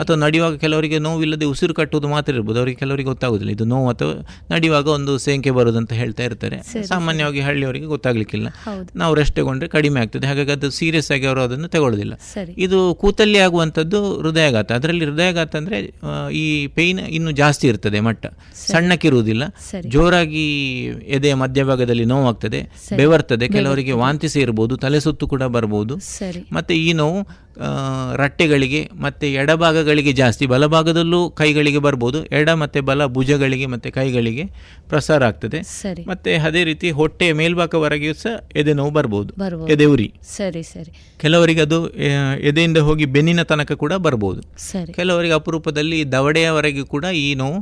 ಅಥವಾ 0.00 0.16
ನಡೆಯುವಾಗ 0.16 0.56
ಕೆಲವರಿಗೆ 0.56 0.98
ನೋವಿಲ್ಲದೆ 0.98 1.44
ಉಸಿರು 1.44 1.74
ಕಟ್ಟುವುದು 1.74 2.08
ಮಾತ್ರ 2.08 2.34
ಇರ್ಬೋದು. 2.34 2.58
ಅವರಿಗೆ 2.58 2.78
ಕೆಲವರಿಗೆ 2.78 3.08
ಗೊತ್ತಾಗುದಿಲ್ಲ. 3.08 3.52
ಇದು 3.52 3.64
ನೋವು 3.64 3.88
ಅಥವಾ 3.88 4.26
ನಡೆಯುವಾಗ 4.54 4.86
ಒಂದು 4.88 5.18
ಸೇಂಕೆ 5.18 5.50
ಅಂತ 5.76 5.92
ಹೇಳ್ತಾ 5.92 6.22
ಇರ್ತಾರೆ. 6.22 6.86
ಸಾಮಾನ್ಯವಾಗಿ 6.86 7.40
ಹಳ್ಳಿಯವರಿಗೆ 7.40 7.84
ಗೊತ್ತಾಗ್ಲಿಕ್ಕಿಲ್ಲ. 7.84 8.48
ನಾವು 8.96 9.14
ರೆಸ್ಟ್ 9.14 9.36
ತಗೊಂಡ್ರೆ 9.36 9.68
ಕಡಿಮೆ 9.68 10.00
ಆಗ್ತದೆ. 10.00 10.26
ಹಾಗಾಗಿ 10.26 10.50
ಅದು 10.50 10.70
ಸೀರಿಯಸ್ 10.70 11.10
ಆಗಿ 11.10 11.26
ಅವರು 11.26 11.42
ಅದನ್ನು 11.42 11.68
ತಗೊಳ್ಳೋದಿಲ್ಲ 11.68 12.14
ಇದು 12.58 12.94
ಕೂತಲ್ಲಿ 12.94 13.38
ಆಗುವಂಥದ್ದು 13.38 14.20
ಹೃದಯಾಘಾತ. 14.20 14.72
ಅದರಲ್ಲಿ 14.72 15.04
ಹೃದಯಾಘಾತ 15.04 15.56
ಅಂದ್ರೆ 15.56 15.94
ಈ 16.32 16.66
ಪೇಯ್ನ್ 16.66 17.00
ಇನ್ನು 17.00 17.30
ಜಾಸ್ತಿ 17.30 17.68
ಇರ್ತದೆ 17.68 18.00
ಮಟ್ಟ. 18.00 18.26
ಸಣ್ಣಕ್ಕಿರುವುದಿಲ್ಲ. 18.66 19.42
ಜೋರಾಗಿ 19.86 20.44
ಎದೆಯ 21.06 21.34
ಮಧ್ಯಭಾಗದಲ್ಲಿ 21.82 22.04
ನೋವಾಗ್ತದೆ. 22.04 22.60
ಬೆವರ್ತದೆ 22.96 23.46
ಕೆಲವರಿಗೆ 23.56 23.92
ವಾಂತಿ 24.02 24.28
ಸೇರ್ಬೋದು 24.28 24.74
ತಲೆ 24.84 24.98
ಸುತ್ತು 25.00 25.24
ಕೂಡ 25.32 25.42
ಬರ್ಬೋದು. 25.56 25.94
ಮತ್ತೆ 26.56 26.74
ಈ 26.74 26.90
ನೋವು 27.00 27.20
ರಟ್ಟೆಗಳಿಗೆ 28.16 28.80
ಮತ್ತೆ 29.04 29.26
ಎಡಭಾಗಗಳಿಗೆ 29.40 30.12
ಜಾಸ್ತಿ 30.20 30.44
ಬಲಭಾಗದಲ್ಲೂ 30.52 31.18
ಕೈಗಳಿಗೆ 31.40 31.80
ಬರ್ಬೋದು 31.86 32.18
ಎಡ 32.38 32.50
ಮತ್ತೆ 32.62 32.80
ಬಲ 32.88 33.06
ಭುಜಗಳಿಗೆ 33.16 33.66
ಮತ್ತೆ 33.72 33.88
ಕೈಗಳಿಗೆ 33.96 34.44
ಪ್ರಸಾರ 34.88 35.20
ಆಗ್ತದೆ. 35.30 35.58
ಮತ್ತೆ 36.06 36.32
ಅದೇ 36.48 36.62
ರೀತಿ 36.70 36.90
ಹೊಟ್ಟೆ 37.00 37.28
ಮೇಲ್ಭಾಗವರೆಗೂ 37.40 38.12
ಸಹ 38.22 38.34
ಎದೆ 38.56 38.74
ನೋವು 38.80 38.92
ಬರ್ಬೋದು. 38.98 39.32
ಎದೆ 39.74 39.88
ಉರಿ. 39.94 40.08
ಸರಿ 40.36 40.62
ಸರಿ. 40.72 40.92
ಕೆಲವರಿಗೆ 41.20 41.62
ಅದು 41.66 41.78
ಎದೆಯಿಂದ 42.50 42.78
ಹೋಗಿ 42.88 43.06
ಬೆನ್ನಿನ 43.16 43.42
ತನಕ 43.52 43.72
ಕೂಡ 43.84 43.92
ಬರ್ಬೋದು. 44.06 44.42
ಕೆಲವರಿಗೆ 44.98 45.34
ಅಪರೂಪದಲ್ಲಿ 45.40 46.00
ದವಡೆಯವರೆಗೂ 46.12 46.84
ಕೂಡ 46.94 47.06
ಈ 47.26 47.28
ನೋವು 47.42 47.60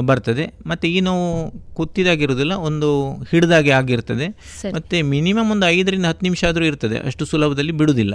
ಬರ್ತದೆ. 0.00 0.44
ಮತ್ತು 0.66 0.88
ಈ 0.88 1.00
ನೋವು 1.00 1.50
ಕುತ್ತಿದಾಗಿರುವುದಿಲ್ಲ 1.74 2.52
ಒಂದು 2.68 2.88
ಹಿಡಿದಾಗೆ 3.30 3.70
ಆಗಿರ್ತದೆ. 3.70 4.28
ಮತ್ತೆ 4.74 5.02
ಮಿನಿಮಮ್ 5.02 5.50
ಒಂದು 5.50 5.66
ಐದರಿಂದ 5.68 6.06
ಹತ್ತು 6.06 6.24
ನಿಮಿಷ 6.26 6.44
ಆದರೂ 6.44 6.64
ಇರ್ತದೆ. 6.64 6.98
ಅಷ್ಟು 6.98 7.24
ಸುಲಭದಲ್ಲಿ 7.24 7.72
ಬಿಡುವುದಿಲ್ಲ. 7.72 8.14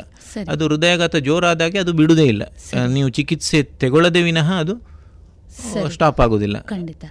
ಅದು 0.52 0.68
ಹೃದಯಾಘಾತ 0.68 1.16
ಜೋರಾದಾಗೆ 1.16 1.80
ಅದು 1.80 1.94
ಬಿಡುವುದೇ 1.94 2.26
ಇಲ್ಲ. 2.26 2.44
ನೀವು 2.94 3.10
ಚಿಕಿತ್ಸೆ 3.10 3.64
ತೆಗೊಳ್ಳದೆ 3.64 4.22
ವಿನಃ 4.22 4.52
ಅದು 4.60 4.76
ಸ್ಟಾಪ್ 5.90 6.20
ಆಗೋದಿಲ್ಲ 6.22 6.58
ಖಂಡಿತ. 6.60 7.06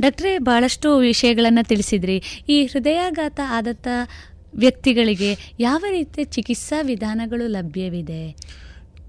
ಡಾಕ್ಟ್ರೆ 0.00 0.38
ಬಹಳಷ್ಟು 0.38 0.96
ವಿಷಯಗಳನ್ನು 0.98 1.64
ತಿಳಿಸಿದ್ರಿ. 1.68 2.16
ಈ 2.48 2.56
ಹೃದಯಾಘಾತ 2.66 3.40
ಆದಂಥ 3.48 3.88
ವ್ಯಕ್ತಿಗಳಿಗೆ 4.54 5.30
ಯಾವ 5.60 5.80
ರೀತಿಯ 5.90 6.24
ಚಿಕಿತ್ಸಾ 6.24 6.76
ವಿಧಾನಗಳು 6.82 7.46
ಲಭ್ಯವಿದೆ? 7.46 8.22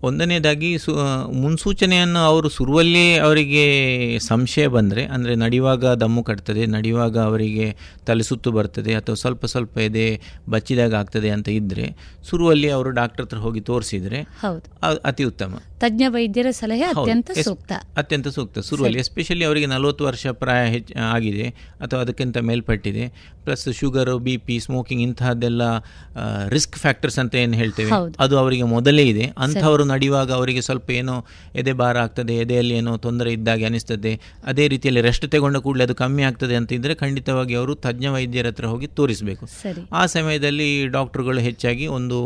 ಒಂದನೇದಾಗಿ 0.03 0.77
ಸು 0.77 0.91
ಮುನ್ಸೂಚನೆಯನ್ನು 1.33 2.19
ಅವರು 2.25 2.49
ಶುರುವಲ್ಲೇ 2.49 3.15
ಅವರಿಗೆ 3.17 3.63
ಸಂಶಯ 4.27 4.67
ಬಂದರೆ 4.67 5.03
ಅಂದರೆ 5.05 5.35
ನಡೆಯುವಾಗ 5.35 5.85
ದಮ್ಮು 5.95 6.23
ಕಟ್ತದೆ 6.23 6.65
ನಡೆಯುವಾಗ 6.67 7.17
ಅವರಿಗೆ 7.21 7.65
ತಲೆ 8.05 8.23
ಸುತ್ತು 8.23 8.51
ಬರ್ತದೆ 8.51 8.93
ಅಥವಾ 8.93 9.15
ಸ್ವಲ್ಪ 9.15 9.45
ಸ್ವಲ್ಪ 9.45 9.77
ಎದೆ 9.79 10.05
ಬಚ್ಚಿದಾಗ 10.49 10.93
ಆಗ್ತದೆ 10.93 11.29
ಅಂತ 11.29 11.49
ಇದ್ದರೆ 11.49 11.87
ಸುರುವಲ್ಲಿ 12.29 12.69
ಅವರು 12.69 12.91
ಡಾಕ್ಟರ್ 12.91 13.25
ಹತ್ರ 13.25 13.37
ಹೋಗಿ 13.37 13.61
ತೋರಿಸಿದರೆ 13.61 14.21
ಹೌದು. 14.41 14.65
ಅತಿ 15.03 15.23
ಉತ್ತಮ. 15.23 15.53
ತಜ್ಞ 15.79 16.03
ವೈದ್ಯರ 16.07 16.49
ಸಲಹೆ 16.51 16.83
ಅತ್ಯಂತ 16.83 17.31
ಸೂಕ್ತ. 17.43 17.71
ಅತ್ಯಂತ 17.97 18.27
ಸೂಕ್ತ. 18.27 18.59
ಶುರುವಲ್ಲಿ 18.59 18.99
ಎಸ್ಪೆಷಲಿ 18.99 19.45
ಅವರಿಗೆ 19.45 19.65
ನಲವತ್ತು 19.65 20.05
ವರ್ಷ 20.05 20.27
ಪ್ರಾಯ 20.39 20.63
ಹೆಚ್ಚು 20.69 20.95
ಆಗಿದೆ 21.09 21.45
ಅಥವಾ 21.81 21.99
ಅದಕ್ಕಿಂತ 22.01 22.37
ಮೇಲ್ಪಟ್ಟಿದೆ 22.41 23.05
plus 23.43 23.67
sugar 23.73 24.19
B 24.19 24.37
P 24.37 24.59
smoking 24.59 25.01
ಇಂತಹದ್ದೆಲ್ಲ 25.01 25.61
risk 26.47 26.75
factors 26.75 27.19
ಅಂತ 27.19 27.35
ಏನು 27.35 27.53
ಹೇಳ್ತೇವೆ 27.53 27.91
ಅದು 28.19 28.37
ಅವರಿಗೆ 28.37 28.63
ಮೊದಲೇ 28.69 29.03
ಇದೆ. 29.03 29.25
ಅಂಥವರು 29.37 29.85
ನಡೆಯುವಾಗ 29.91 30.29
ಅವರಿಗೆ 30.31 30.61
ಸ್ವಲ್ಪ 30.61 30.89
ಏನೋ 30.99 31.15
ಎದೆ 31.55 31.73
ಭಾರ 31.81 31.97
ಆಗ್ತದೆ 31.97 32.33
ಎದೆಯಲ್ಲಿ 32.43 32.75
ಏನೋ 32.75 32.93
ತೊಂದರೆ 32.97 33.31
ಇದ್ದಾಗೆ 33.33 33.65
ಅನಿಸ್ತದೆ 33.65 34.13
ಅದೇ 34.45 34.65
ರೀತಿಯಲ್ಲಿ 34.67 35.01
ರೆಸ್ಟ್ 35.01 35.25
ತಗೊಂಡ 35.35 35.57
ಕೂಡಲೇ 35.65 35.83
ಅದು 35.83 35.95
ಕಮ್ಮಿ 35.95 36.23
ಆಗ್ತದೆ 36.23 36.55
ಅಂತ 36.55 36.71
ಇದ್ದರೆ 36.73 36.95
ಖಂಡಿತವಾಗಿ 36.95 37.53
ಅವರು 37.53 37.73
ತಜ್ಞ 37.85 38.07
ವೈದ್ಯರ 38.07 38.47
ಹತ್ರ 38.47 38.65
ಹೋಗಿ 38.65 38.87
ತೋರಿಸಬೇಕು. 38.99 39.45
ಆ 39.93 40.03
ಸಮಯದಲ್ಲಿ 40.15 40.69
ಡಾಕ್ಟರ್ಗಳು 40.95 41.41
ಹೆಚ್ಚಾಗಿ 41.47 41.87
ಒಂದು 41.97 42.17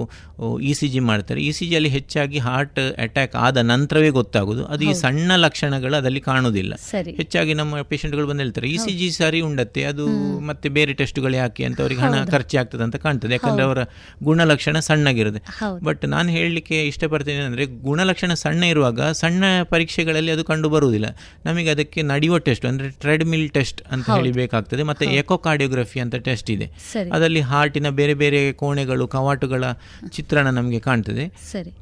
ಇ 0.62 0.74
ಸಿ 0.80 0.88
ಜಿ 0.88 1.02
ಮಾಡ್ತಾರೆ. 1.10 1.40
ಇ 1.42 1.52
ಸಿ 1.52 1.66
ಜಿಯಲ್ಲಿ 1.68 1.90
ಹೆಚ್ಚಾಗಿ 1.90 2.40
ಹಾರ್ಟ್ 2.48 2.80
ಅಟ್ಯಾಕ್ 3.06 3.36
ಆದ 3.46 3.58
ನಂತರವೇ 3.72 4.10
ಗೊತ್ತಾಗೋದು. 4.20 4.64
ಅದು 4.66 4.84
ಈ 4.90 4.94
ಸಣ್ಣ 5.04 5.32
ಲಕ್ಷಣಗಳು 5.46 5.96
ಅದಲ್ಲಿ 5.96 6.22
ಕಾಣುವುದಿಲ್ಲ 6.30 6.74
ಹೆಚ್ಚಾಗಿ 7.20 7.54
ನಮ್ಮ 7.54 7.82
ಪೇಷಂಟ್ಗಳು 7.92 8.28
ಬಂದು 8.28 8.44
ಹೇಳ್ತಾರೆ 8.44 8.70
ಇ 8.70 8.78
ಸಿ 8.86 8.94
ಜಿ 9.00 9.10
ಸರಿ 9.12 9.42
ಉಂಡತ್ತೆ 9.42 9.84
ಅದು 9.92 10.06
ಮತ್ತೆ 10.50 10.68
ಬೇರೆ 10.78 10.94
ಟೆಸ್ಟ್ಗಳು 11.02 11.36
ಯಾಕೆ 11.36 11.64
ಅಂತ 11.70 11.80
ಅವರಿಗೆ 11.86 12.02
ಹಣ 12.02 12.24
ಖರ್ಚಾಗ್ತದೆ 12.34 12.84
ಅಂತ 12.88 12.98
ಕಾಣ್ತದೆ. 13.06 13.34
ಯಾಕಂದ್ರೆ 13.34 13.66
ಅವರ 13.70 13.80
ಗುಣಲಕ್ಷಣ 14.24 14.78
ಸಣ್ಣಗಿರುತ್ತೆ. 14.90 15.42
ಬಟ್ 15.88 16.04
ನಾನು 16.16 16.30
ಹೇಳಲಿಕ್ಕೆ 16.30 16.78
ಇಷ್ಟಪಡ್ತೇನೆ 16.88 17.44
ಅಂದರೆ 17.54 17.66
ಗುಣಲಕ್ಷಣ 17.88 18.32
ಸಣ್ಣ 18.44 18.64
ಇರುವಾಗ 18.74 19.00
ಸಣ್ಣ 19.22 19.44
ಪರೀಕ್ಷೆಗಳಲ್ಲಿ 19.72 20.32
ಅದು 20.36 20.44
ಕಂಡು 20.50 20.68
ಬರುವುದಿಲ್ಲ. 20.74 21.08
ನಮಗೆ 21.48 21.70
ಅದಕ್ಕೆ 21.74 22.00
ನಡೆಯುವ 22.12 22.38
ಟೆಸ್ಟ್ 22.48 22.66
ಅಂದರೆ 22.70 22.88
ಟ್ರೆಡ್ಮಿಲ್ 23.04 23.46
ಟೆಸ್ಟ್ 23.58 23.80
ಅಂತ 23.94 24.06
ಹೇಳಿ 24.16 24.32
ಬೇಕಾಗ್ತದೆ. 24.40 24.84
ಮತ್ತು 24.90 25.04
ಎಕೋ 25.20 25.36
ಕಾರ್ಡಿಯೋಗ್ರಫಿ 25.46 26.00
ಅಂತ 26.04 26.16
ಟೆಸ್ಟ್ 26.28 26.50
ಇದೆ. 26.56 26.68
ಅದರಲ್ಲಿ 27.16 27.42
ಹಾರ್ಟಿನ 27.52 27.90
ಬೇರೆ 28.00 28.16
ಬೇರೆ 28.22 28.40
ಕೋಣೆಗಳು 28.62 29.06
ಕವಾಟುಗಳ 29.16 29.64
ಚಿತ್ರಣ 30.18 30.46
ನಮಗೆ 30.60 30.80
ಕಾಣ್ತದೆ. 30.88 31.26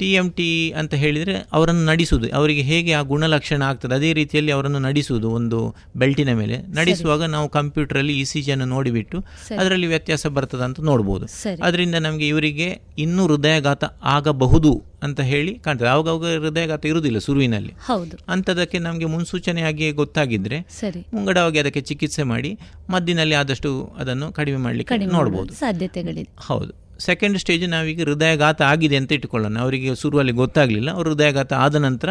ಟಿ 0.02 0.10
ಎಂ 0.22 0.28
ಟಿ 0.40 0.50
ಅಂತ 0.82 0.94
ಹೇಳಿದರೆ 1.04 1.36
ಅವರನ್ನು 1.60 1.86
ನಡೆಸುವುದು. 1.92 2.30
ಅವರಿಗೆ 2.40 2.64
ಹೇಗೆ 2.72 2.94
ಆ 3.00 3.02
ಗುಣಲಕ್ಷಣ 3.14 3.62
ಆಗ್ತದೆ 3.72 3.96
ಅದೇ 4.00 4.12
ರೀತಿಯಲ್ಲಿ 4.22 4.54
ಅವರನ್ನು 4.58 4.82
ನಡೆಸುವುದು 4.90 5.30
ಒಂದು 5.40 5.60
ಬೆಲ್ಟಿನ 6.04 6.32
ಮೇಲೆ. 6.42 6.58
ನಡೆಸುವಾಗ 6.80 7.24
ನಾವು 7.38 7.50
ಕಂಪ್ಯೂಟರಲ್ಲಿ 7.58 8.16
ಇ 8.22 8.26
ಸಿ 8.32 8.42
ಜಿಯನ್ನು 8.48 8.70
ನೋಡಿಬಿಟ್ಟು 8.76 9.18
ಅದರಲ್ಲಿ 9.62 9.90
ವ್ಯತ್ಯಾಸ 9.94 10.26
ಬರ್ತದೆ 10.38 10.66
ಅಂತ 10.70 10.80
ನೋಡ್ಬೋದು 10.92 11.26
ಅದರಿಂದ 11.68 11.96
ನಮಗೆ 12.08 12.28
ಇವರಿಗೆ 12.34 12.70
ಇನ್ನೂ 13.06 13.24
ಹೃದಯಾಘಾತ 13.34 13.84
ಆಗಬಹುದು 14.18 14.72
ಅಂತ 15.04 15.22
ಹೇಳಿ 15.22 15.60
ಕಾಣ್ತದೆ. 15.60 15.90
ಆವಾಗ 15.90 16.10
ಅವಾಗ 16.10 16.46
ಹೃದಯಾಘಾತ 16.46 16.86
ಇರುವುದಿಲ್ಲ 16.86 17.18
ಸುರುವಿನಲ್ಲಿ 17.18 17.74
ಹೌದು. 17.86 18.18
ಅಂಥದಕ್ಕೆ 18.28 18.80
ನಮಗೆ 18.80 19.06
ಮುನ್ಸೂಚನೆಯಾಗಿ 19.06 19.92
ಗೊತ್ತಾಗಿದ್ರೆ 19.92 20.62
ಸರಿ. 20.62 21.06
ಮುಂಗಡವಾಗಿ 21.14 21.60
ಅದಕ್ಕೆ 21.60 21.82
ಚಿಕಿತ್ಸೆ 21.82 22.24
ಮಾಡಿ 22.24 22.60
ಮದ್ದಿನಲ್ಲಿ 22.90 23.36
ಆದಷ್ಟು 23.36 23.92
ಅದನ್ನು 23.98 24.32
ಕಡಿಮೆ 24.32 24.58
ಮಾಡಲಿಕ್ಕೆ 24.58 24.98
ನೋಡಬಹುದು 24.98 25.24
ನೋಡ್ಬೋದು. 25.24 25.54
ಸಾಧ್ಯತೆಗಳಿದೆ. 25.54 26.30
ಹೌದು. 26.38 26.82
ಸೆಕೆಂಡ್ 27.00 27.38
ಸ್ಟೇಜ್ 27.38 27.70
ನಾವೀಗ 27.70 28.02
ಹೃದಯಾಘಾತ 28.02 28.62
ಆಗಿದೆ 28.62 28.96
ಅಂತ 28.96 29.12
ಇಟ್ಕೊಳ್ಳೋಣ. 29.12 29.60
ಅವರಿಗೆ 29.60 29.96
ಸುರುವಲ್ಲಿ 29.96 30.32
ಗೊತ್ತಾಗಲಿಲ್ಲ. 30.32 30.92
ಅವರು 30.92 31.10
ಹೃದಯಾಘಾತ 31.10 31.54
ಆದ 31.54 31.76
ನಂತರ 31.76 32.10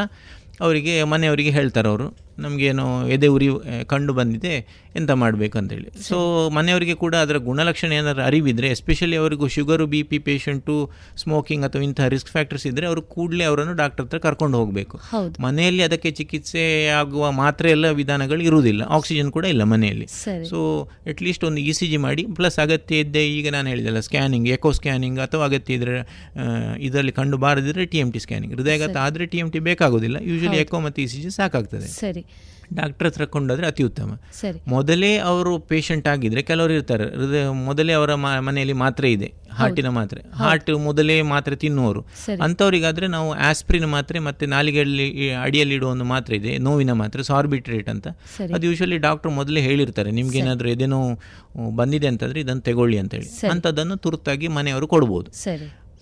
ಅವರಿಗೆ 0.61 1.05
ಮನೆಯವರಿಗೆ 1.05 1.51
ಹೇಳ್ತಾರೆ 1.51 1.89
ಅವರು. 1.89 2.30
ನಮಗೇನೋ 2.45 2.87
ಎದೆ 3.17 3.29
ಉರಿ 3.37 3.49
ಕಂಡು 3.93 4.13
ಬಂದಿದೆ 4.21 4.55
ಎಂತ 4.99 5.13
ಮಾಡಬೇಕು 5.23 5.57
ಅಂತೇಳಿ 5.59 5.89
ಸೊ 6.07 6.17
ಮನೆಯವರಿಗೆ 6.57 6.95
ಕೂಡ 7.03 7.15
ಅದರ 7.25 7.37
ಗುಣಲಕ್ಷಣ 7.49 7.91
ಏನಾದರೂ 7.99 8.23
ಅರಿವಿದ್ರೆ 8.29 8.69
ಎಸ್ಪೆಷಲಿ 8.77 9.17
ಅವರಿಗೂ 9.23 9.47
sugar 9.57 9.85
B 9.93 10.01
P 10.11 10.19
patient 10.29 10.77
smoking 11.23 11.65
ಅಥವಾ 11.69 11.83
ಇಂಥ 11.89 12.01
ರಿಸ್ಕ್ 12.15 12.31
ಫ್ಯಾಕ್ಟರ್ಸ್ 12.35 12.67
ಇದ್ದರೆ 12.71 12.87
ಅವರು 12.91 13.03
ಕೂಡಲೇ 13.15 13.45
ಅವರನ್ನು 13.51 13.75
ಡಾಕ್ಟರ್ 13.83 14.05
ಹತ್ರ 14.07 14.19
ಕರ್ಕೊಂಡು 14.27 14.57
ಹೋಗಬೇಕು. 14.61 14.97
ಹೌದು. 15.13 15.35
ಮನೆಯಲ್ಲಿ 15.47 15.83
ಅದಕ್ಕೆ 15.89 16.11
ಚಿಕಿತ್ಸೆ 16.21 16.65
ಆಗುವ 17.01 17.31
ಮಾತ್ರ 17.43 17.67
ಎಲ್ಲ 17.75 17.87
ವಿಧಾನಗಳು 18.01 18.43
ಇರುವುದಿಲ್ಲ. 18.49 18.83
ಆಕ್ಸಿಜನ್ 18.99 19.31
ಕೂಡ 19.37 19.45
ಇಲ್ಲ 19.55 19.63
ಮನೆಯಲ್ಲಿ. 19.75 20.07
ಸೊ 20.51 20.59
ಅಟ್ಲೀಸ್ಟ್ 21.13 21.45
ಒಂದು 21.51 21.63
ಇ 21.69 21.75
ಸಿ 21.81 21.89
ಜಿ 21.93 22.01
ಮಾಡಿ 22.07 22.25
ಪ್ಲಸ್ 22.41 22.59
ಅಗತ್ಯ 22.65 23.05
ಇದ್ದೇ 23.05 23.25
ಈಗ 23.39 23.49
ನಾನು 23.57 23.69
ಹೇಳಿದಲ್ಲ 23.73 24.03
ಸ್ಕ್ಯಾನಿಂಗ್ 24.09 24.49
ಎಕೋ 24.57 24.73
ಸ್ಕ್ಯಾನಿಂಗ್ 24.81 25.21
ಅಥವಾ 25.27 25.45
ಅಗತ್ಯ 25.51 25.79
ಇದ್ರೆ 25.79 25.97
ಇದರಲ್ಲಿ 26.89 27.15
ಕಂಡು 27.21 27.39
ಬಾರದಿದ್ರೆ 27.47 27.87
ಟಿ 27.95 28.01
ಎಂ 28.05 28.11
ಟಿ 28.17 28.23
ಸ್ಕ್ಯಾನಿಂಗ್ 28.27 28.55
ಹೃದಯಾಘಾತ 28.57 28.97
ಆದರೆ 29.07 29.27
ಟಿ 29.35 29.41
ಎಂ 29.45 29.51
ಟಿ 29.55 29.63
ಬೇಕಾಗೋದಿಲ್ಲ. 29.71 30.17
ಯೂಶಲಿ 30.31 30.61
ಎಕೋ 30.65 30.81
ಮತ್ತು 30.87 31.01
ಇ 31.07 31.09
ಸಿ 31.15 31.21
ಜಿ 31.25 31.33
ಸಾಕಾಗ್ತದೆ. 31.39 31.89
ಸರಿ. 32.03 32.25
ಡಾಕ್ಟರ್ 32.75 33.09
ಹತ್ರ 33.09 33.25
ಕೊಂಡೋದ್ರೆ 33.25 33.67
ಅತಿ 33.67 33.83
ಉತ್ತಮ. 33.83 34.19
ಸರಿ. 34.33 34.63
ಮೊದಲೇ 34.69 35.17
ಅವರು 35.17 35.59
ಪೇಷಂಟ್ 35.59 36.09
ಆಗಿದ್ರೆ 36.09 36.43
ಕೆಲವರು 36.43 36.73
ಇರ್ತಾರೆ. 36.73 37.05
ಹೃದಯ 37.05 37.49
ಮೊದಲೇ 37.49 37.93
ಅವರ 37.93 38.15
ಮನೆಯಲ್ಲಿ 38.15 38.73
ಮಾತ್ರೆ 38.73 39.13
ಇದೆ. 39.13 39.33
ಹಾರ್ಟಿನ 39.53 39.89
ಮಾತ್ರೆ. 39.89 40.21
ಹಾರ್ಟ್ 40.35 40.71
ಮೊದಲೇ 40.71 41.23
ಮಾತ್ರೆ 41.23 41.57
ತಿನ್ನುವರು. 41.57 42.07
ಅಂಥವರಿಗಾದ್ರೆ 42.43 43.07
ನಾವು 43.07 43.33
ಆಸ್ಪ್ರಿನ್ 43.33 43.87
ಮಾತ್ರೆ 43.87 44.19
ಮತ್ತೆ 44.19 44.47
ನಾಲಿಗೆಯಲ್ಲಿ 44.47 45.31
ಅಡಿಯಲ್ಲಿ 45.33 45.75
ಇಡುವ 45.75 45.91
ಒಂದು 45.91 46.05
ಮಾತ್ರೆ 46.05 46.37
ಇದೆ. 46.37 46.59
ನೋವಿನ 46.59 46.93
ಮಾತ್ರೆ 46.93 47.23
ಸಾರ್ಬಿಟ್ರೇಟ್ 47.23 47.89
ಅಂತ. 47.89 48.09
ಅದು 48.55 48.67
ಯೂಶಲಿ 48.67 48.99
ಡಾಕ್ಟರ್ 48.99 49.31
ಮೊದಲೇ 49.31 49.61
ಹೇಳಿರ್ತಾರೆ. 49.61 50.11
ನಿಮ್ಗೆ 50.11 50.39
ಏನಾದರೂ 50.39 50.69
ಇದೇನೋ 50.69 51.01
ಬಂದಿದೆ 51.75 52.07
ಅಂತಂದ್ರೆ 52.07 52.41
ಇದನ್ನು 52.41 52.61
ತಗೊಳ್ಳಿ 52.61 52.99
ಅಂತ 52.99 53.15
ಹೇಳಿ. 53.15 53.27
ಅಂತದನ್ನು 53.27 53.53
ಅಂಥದ್ದನ್ನು 53.53 53.97
ತುರ್ತಾಗಿ 53.97 54.49
ಮನೆಯವರು 54.49 54.87
ಕೊಡ್ಬೋದು. 54.87 55.31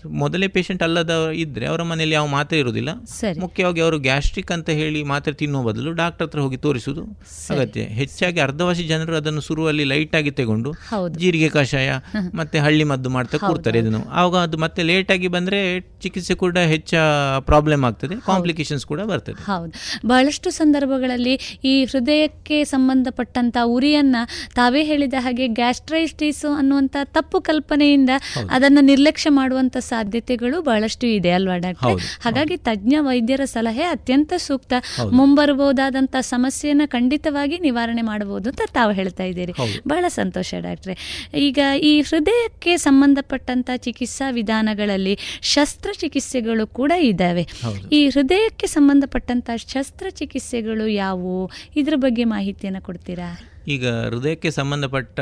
ಮೊದಲೇ 0.06 0.48
ಪೇಷಂಟ್ 0.48 0.82
ಅಲ್ಲದ 0.82 1.30
ಇದ್ರೆ 1.34 1.66
ಅವರ 1.66 1.82
ಮನೆಯಲ್ಲಿ 1.82 2.14
ಯಾವ 2.14 2.26
ಮಾತ್ರೆ 2.26 2.58
ಇರುವುದಿಲ್ಲ. 2.58 3.04
ಸರಿ. 3.04 3.40
ಮುಖ್ಯವಾಗಿ 3.40 3.80
ಅವರು 3.80 3.98
ಗ್ಯಾಸ್ಟ್ರಿಕ್ 3.98 4.52
ಅಂತ 4.52 4.70
ಹೇಳಿ 4.70 5.02
ಮಾತ್ರೆ 5.02 5.34
ತಿನ್ನುವ 5.34 5.62
ಬದಲು 5.62 5.92
ಡಾಕ್ಟರ್ 5.92 6.26
ಹತ್ರ 6.26 6.40
ಹೋಗಿ 6.40 6.56
ತೋರಿಸುವುದು 6.56 7.02
ಅಗತ್ಯ. 7.50 7.80
ಹೆಚ್ಚಾಗಿ 7.80 8.40
ಅರ್ಧವಾಸಿ 8.40 8.82
ಜನರು 8.82 9.16
ಅದನ್ನು 9.16 9.40
ಶುರುವಲ್ಲಿ 9.40 9.84
ಲೈಟ್ 9.84 10.16
ಆಗಿ 10.16 10.30
ತಗೊಂಡು. 10.30 10.72
ಜೀರಿಗೆ 11.18 11.48
ಕಷಾಯ 11.48 11.90
ಮತ್ತೆ 12.34 12.58
ಹಳ್ಳಿ 12.58 12.84
ಮದ್ದು 12.84 13.10
ಮಾಡ್ತಾ 13.10 13.38
ಕೂರ್ತಾರೆ 13.38 13.78
ಇದನ್ನು 13.78 14.08
ಆವಾಗ 14.08 14.42
ಅದು 14.42 14.58
ಮತ್ತೆ 14.58 14.82
ಲೇಟ್ 14.82 15.12
ಆಗಿ 15.12 15.28
ಬಂದ್ರೆ 15.28 15.80
ಚಿಕಿತ್ಸೆ 15.80 16.34
ಕೂಡ 16.34 16.58
ಹೆಚ್ಚ 16.58 16.94
ಪ್ರಾಬ್ಲಮ್ 17.40 17.84
ಆಗ್ತದೆ 17.84 18.14
ಕಾಂಪ್ಲಿಕೇಶನ್ಸ್ 18.26 18.86
ಕೂಡ 18.86 19.00
ಬರ್ತದೆ. 19.00 19.44
ಹೌದು. 19.44 19.72
ಬಹಳಷ್ಟು 20.08 20.50
ಸಂದರ್ಭಗಳಲ್ಲಿ 20.50 21.34
ಈ 21.64 21.84
ಹೃದಯಕ್ಕೆ 21.84 22.64
ಸಂಬಂಧಪಟ್ಟಂತ 22.64 23.56
ಉರಿಯನ್ನ 23.64 24.16
ತಾವೇ 24.54 24.84
ಹೇಳಿದ 24.84 25.14
ಹಾಗೆ 25.18 25.48
ಗ್ಯಾಸ್ಟ್ರೈಟಿಸ್ 25.48 26.44
ಅನ್ನುವಂತ 26.56 26.96
ತಪ್ಪು 27.04 27.40
ಕಲ್ಪನೆಯಿಂದ 27.40 28.10
ಅದನ್ನು 28.50 28.80
ನಿರ್ಲಕ್ಷ್ಯ 28.80 29.30
ಮಾಡುವಂತ 29.30 29.76
ಸಾಧ್ಯತೆಗಳು 29.88 30.56
ಬಹಳಷ್ಟು 30.62 31.06
ಇದೆ 31.06 31.30
ಅಲ್ವಾ 31.30 31.56
ಡಾಕ್ಟರ್? 31.56 32.00
ಹಾಗಾಗಿ 32.24 32.56
ತಜ್ಞ 32.68 32.94
ವೈದ್ಯರ 33.00 33.44
ಸಲಹೆ 33.44 33.84
ಅತ್ಯಂತ 33.84 34.32
ಸೂಕ್ತ. 34.38 34.72
ಮುಂಬರಬಹುದಾದಂತಹ 35.12 35.16
ಮುಂಬರಬಹುದಾದಂತ 35.18 36.16
ಸಮಸ್ಯೆಯನ್ನ 36.20 36.84
ಖಂಡಿತವಾಗಿ 36.86 37.56
ನಿವಾರಣೆ 37.58 38.02
ಮಾಡಬಹುದು 38.02 38.46
ಅಂತ 38.50 38.62
ತಾವು 38.74 38.92
ಹೇಳ್ತಾ 38.92 39.24
ಇದ್ದೀರಿ. 39.24 39.52
ಬಹಳ 39.88 40.04
ಸಂತೋಷ 40.08 40.54
ಡಾಕ್ಟ್ರೆ. 40.60 40.94
ಈಗ 41.38 41.58
ಈ 41.80 41.92
ಹೃದಯಕ್ಕೆ 42.00 42.76
ಸಂಬಂಧಪಟ್ಟಂತಹ 42.76 43.76
ಚಿಕಿತ್ಸಾ 43.76 44.26
ವಿಧಾನಗಳಲ್ಲಿ 44.30 45.14
ಶಸ್ತ್ರಚಿಕಿತ್ಸೆಗಳು 45.42 46.66
ಕೂಡ 46.78 46.92
ಇದ್ದಾವೆ. 47.02 47.44
ಈ 47.92 48.00
ಹೃದಯಕ್ಕೆ 48.08 48.66
ಸಂಬಂಧಪಟ್ಟಂತ 48.66 49.50
ಶಸ್ತ್ರಚಿಕಿತ್ಸೆಗಳು 49.56 50.86
ಯಾವುವು? 50.88 51.50
ಇದ್ರ 51.76 51.94
ಬಗ್ಗೆ 51.96 52.24
ಮಾಹಿತಿಯನ್ನು 52.24 52.82
ಕೊಡ್ತೀರಾ? 52.82 53.28
ಈಗ 53.68 53.86
ಹೃದಯಕ್ಕೆ 53.88 54.50
ಸಂಬಂಧಪಟ್ಟ 54.50 55.20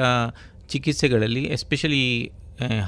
ಚಿಕಿತ್ಸೆಗಳಲ್ಲಿ 0.69 1.43
ಎಸ್ಪೆಷಲಿ 1.57 2.05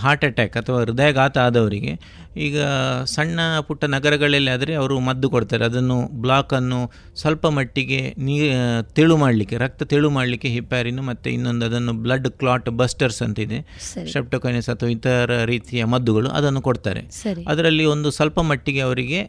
ಹಾರ್ಟ್ 0.03 0.25
ಅಟ್ಯಾಕ್ 0.25 0.57
ಅಥವಾ 0.57 0.79
ಹೃದಯಘಾತ 0.81 1.39
ಆದವರಿಗೆ 1.39 1.93
ಈಗ 2.37 2.59
ಸಣ್ಣ 3.05 3.41
ಪುಟ್ಟ 3.61 3.85
ನಗರಗಳಲ್ಲಿ 3.85 4.51
ಆದರೆ 4.51 4.75
ಅವರು 4.75 5.01
ಮದ್ದು 5.01 5.31
ಕೊಡ್ತಾರೆ. 5.31 5.65
ಅದನ್ನು 5.65 5.97
ಬ್ಲಾಕನ್ನು 6.21 6.81
ಸ್ವಲ್ಪ 7.17 7.47
ಮಟ್ಟಿಗೆ 7.47 8.15
ನೀ 8.19 8.35
ತೆಳು 8.95 9.17
ಮಾಡಲಿಕ್ಕೆ 9.17 9.57
ರಕ್ತ 9.57 9.83
ತೆಳು 9.83 10.11
ಮಾಡಲಿಕ್ಕೆ 10.11 10.49
ಹಿಪ್ಯಾರಿನ್ 10.49 11.03
ಮತ್ತು 11.07 11.31
ಇನ್ನೊಂದು 11.31 11.67
ಅದನ್ನು 11.67 11.93
ಬ್ಲಡ್ 11.93 12.29
ಕ್ಲಾಟ್ 12.29 12.71
ಬಸ್ಟರ್ಸ್ 12.71 13.23
ಅಂತ 13.23 13.39
ಇದೆ 13.39 13.59
ಸರಿ. 13.95 14.07
ಸ್ಟ್ರೆಪ್ಟೋಕೈನಸ್ 14.09 14.69
ಅಥವಾ 14.69 14.89
ಇತರ 14.89 15.45
ರೀತಿಯ 15.45 15.85
ಮದ್ದುಗಳು 15.85 16.31
ಅದನ್ನು 16.31 16.61
ಕೊಡ್ತಾರೆ. 16.61 17.03
ಅದರಲ್ಲಿ 17.49 17.85
ಒಂದು 17.85 18.11
ಸ್ವಲ್ಪ 18.11 18.41
ಮಟ್ಟಿಗೆ 18.41 18.81
ಅವರಿಗೆ 18.81 19.21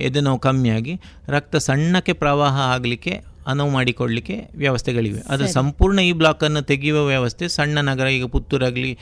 ಎದೆ 0.00 0.20
ನೋವು 0.20 0.38
ಕಮ್ಮಿಯಾಗಿ 0.38 1.00
ರಕ್ತ 1.28 1.56
ಸಣ್ಣಕ್ಕೆ 1.56 2.12
ಪ್ರವಾಹ 2.12 2.56
ಆಗಲಿಕ್ಕೆ 2.74 3.14
ಅನುವು 3.52 3.70
ಮಾಡಿಕೊಡ್ಲಿಕ್ಕೆ 3.76 4.36
ವ್ಯವಸ್ಥೆಗಳಿವೆ. 4.62 5.20
ಅದು 5.34 5.44
ಸಂಪೂರ್ಣ 5.56 5.98
ಈ 6.10 6.12
ಬ್ಲಾಕನ್ನು 6.20 6.62
ತೆಗೆಯುವ 6.70 7.00
ವ್ಯವಸ್ಥೆ 7.12 7.44
ಸಣ್ಣ 7.56 7.78
ನಗರ 7.90 8.06
ಈಗ 8.16 8.26
ಪುತ್ತೂರಾಗಲಿ 8.34 8.92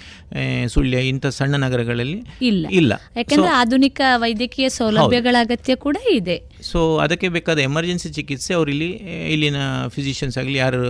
ಸುಳ್ಯ 0.75 1.01
ಇಂಥ 1.11 1.27
ಸಣ್ಣ 1.39 1.55
ನಗರಗಳಲ್ಲಿ 1.65 2.19
ಇಲ್ಲ. 2.51 2.65
ಇಲ್ಲ. 2.81 2.93
ಯಾಕಂದ್ರೆ 3.21 3.53
ಆಧುನಿಕ 3.61 4.01
ವೈದ್ಯಕೀಯ 4.25 4.69
ಸೌಲಭ್ಯಗಳ 4.79 5.37
ಅಗತ್ಯ 5.47 5.77
ಕೂಡ 5.87 5.97
ಇದೆ. 6.19 6.37
ಸೊ 6.71 6.81
ಅದಕ್ಕೆ 7.05 7.29
ಬೇಕಾದ 7.37 7.59
ಎಮರ್ಜೆನ್ಸಿ 7.69 8.11
ಚಿಕಿತ್ಸೆ 8.19 8.53
ಅವರು 8.59 8.71
ಇಲ್ಲಿ 8.75 8.91
ಇಲ್ಲಿನ 9.35 9.59
ಫಿಸಿಷಿಯನ್ಸ್ 9.97 10.39
ಆಗಲಿ 10.43 10.59
ಯಾರು 10.65 10.81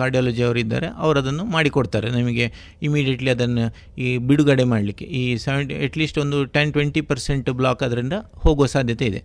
ಕಾರ್ಡಿಯಾಲಜಿ 0.00 0.44
ಅವರು 0.48 0.60
ಇದ್ದಾರೆ 0.64 0.90
ಅವರು 1.04 1.16
ಅದನ್ನು 1.22 1.46
ಮಾಡಿಕೊಡ್ತಾರೆ. 1.56 2.10
ನಿಮಗೆ 2.18 2.46
ಇಮಿಡಿಯೇಟ್ಲಿ 2.88 3.32
ಅದನ್ನು 3.36 3.66
ಈ 4.04 4.10
ಬಿಡುಗಡೆ 4.30 4.66
ಮಾಡಲಿಕ್ಕೆ. 4.74 5.06
ಈ 5.20 5.22
ಸೆವೆಂಟಿ 5.46 5.74
ಅಟ್ಲೀಸ್ಟ್ 5.88 6.20
ಒಂದು 6.24 6.38
ಟೆನ್ 6.56 6.72
ಟ್ವೆಂಟಿ 6.76 7.02
ಪರ್ಸೆಂಟ್ 7.10 7.50
ಬ್ಲಾಕ್ 7.60 7.82
ಅದರಿಂದ 7.88 8.14
ಹೋಗುವ 8.44 8.68
ಸಾಧ್ಯತೆ 8.76 9.06
ಇದೆ. 9.12 9.22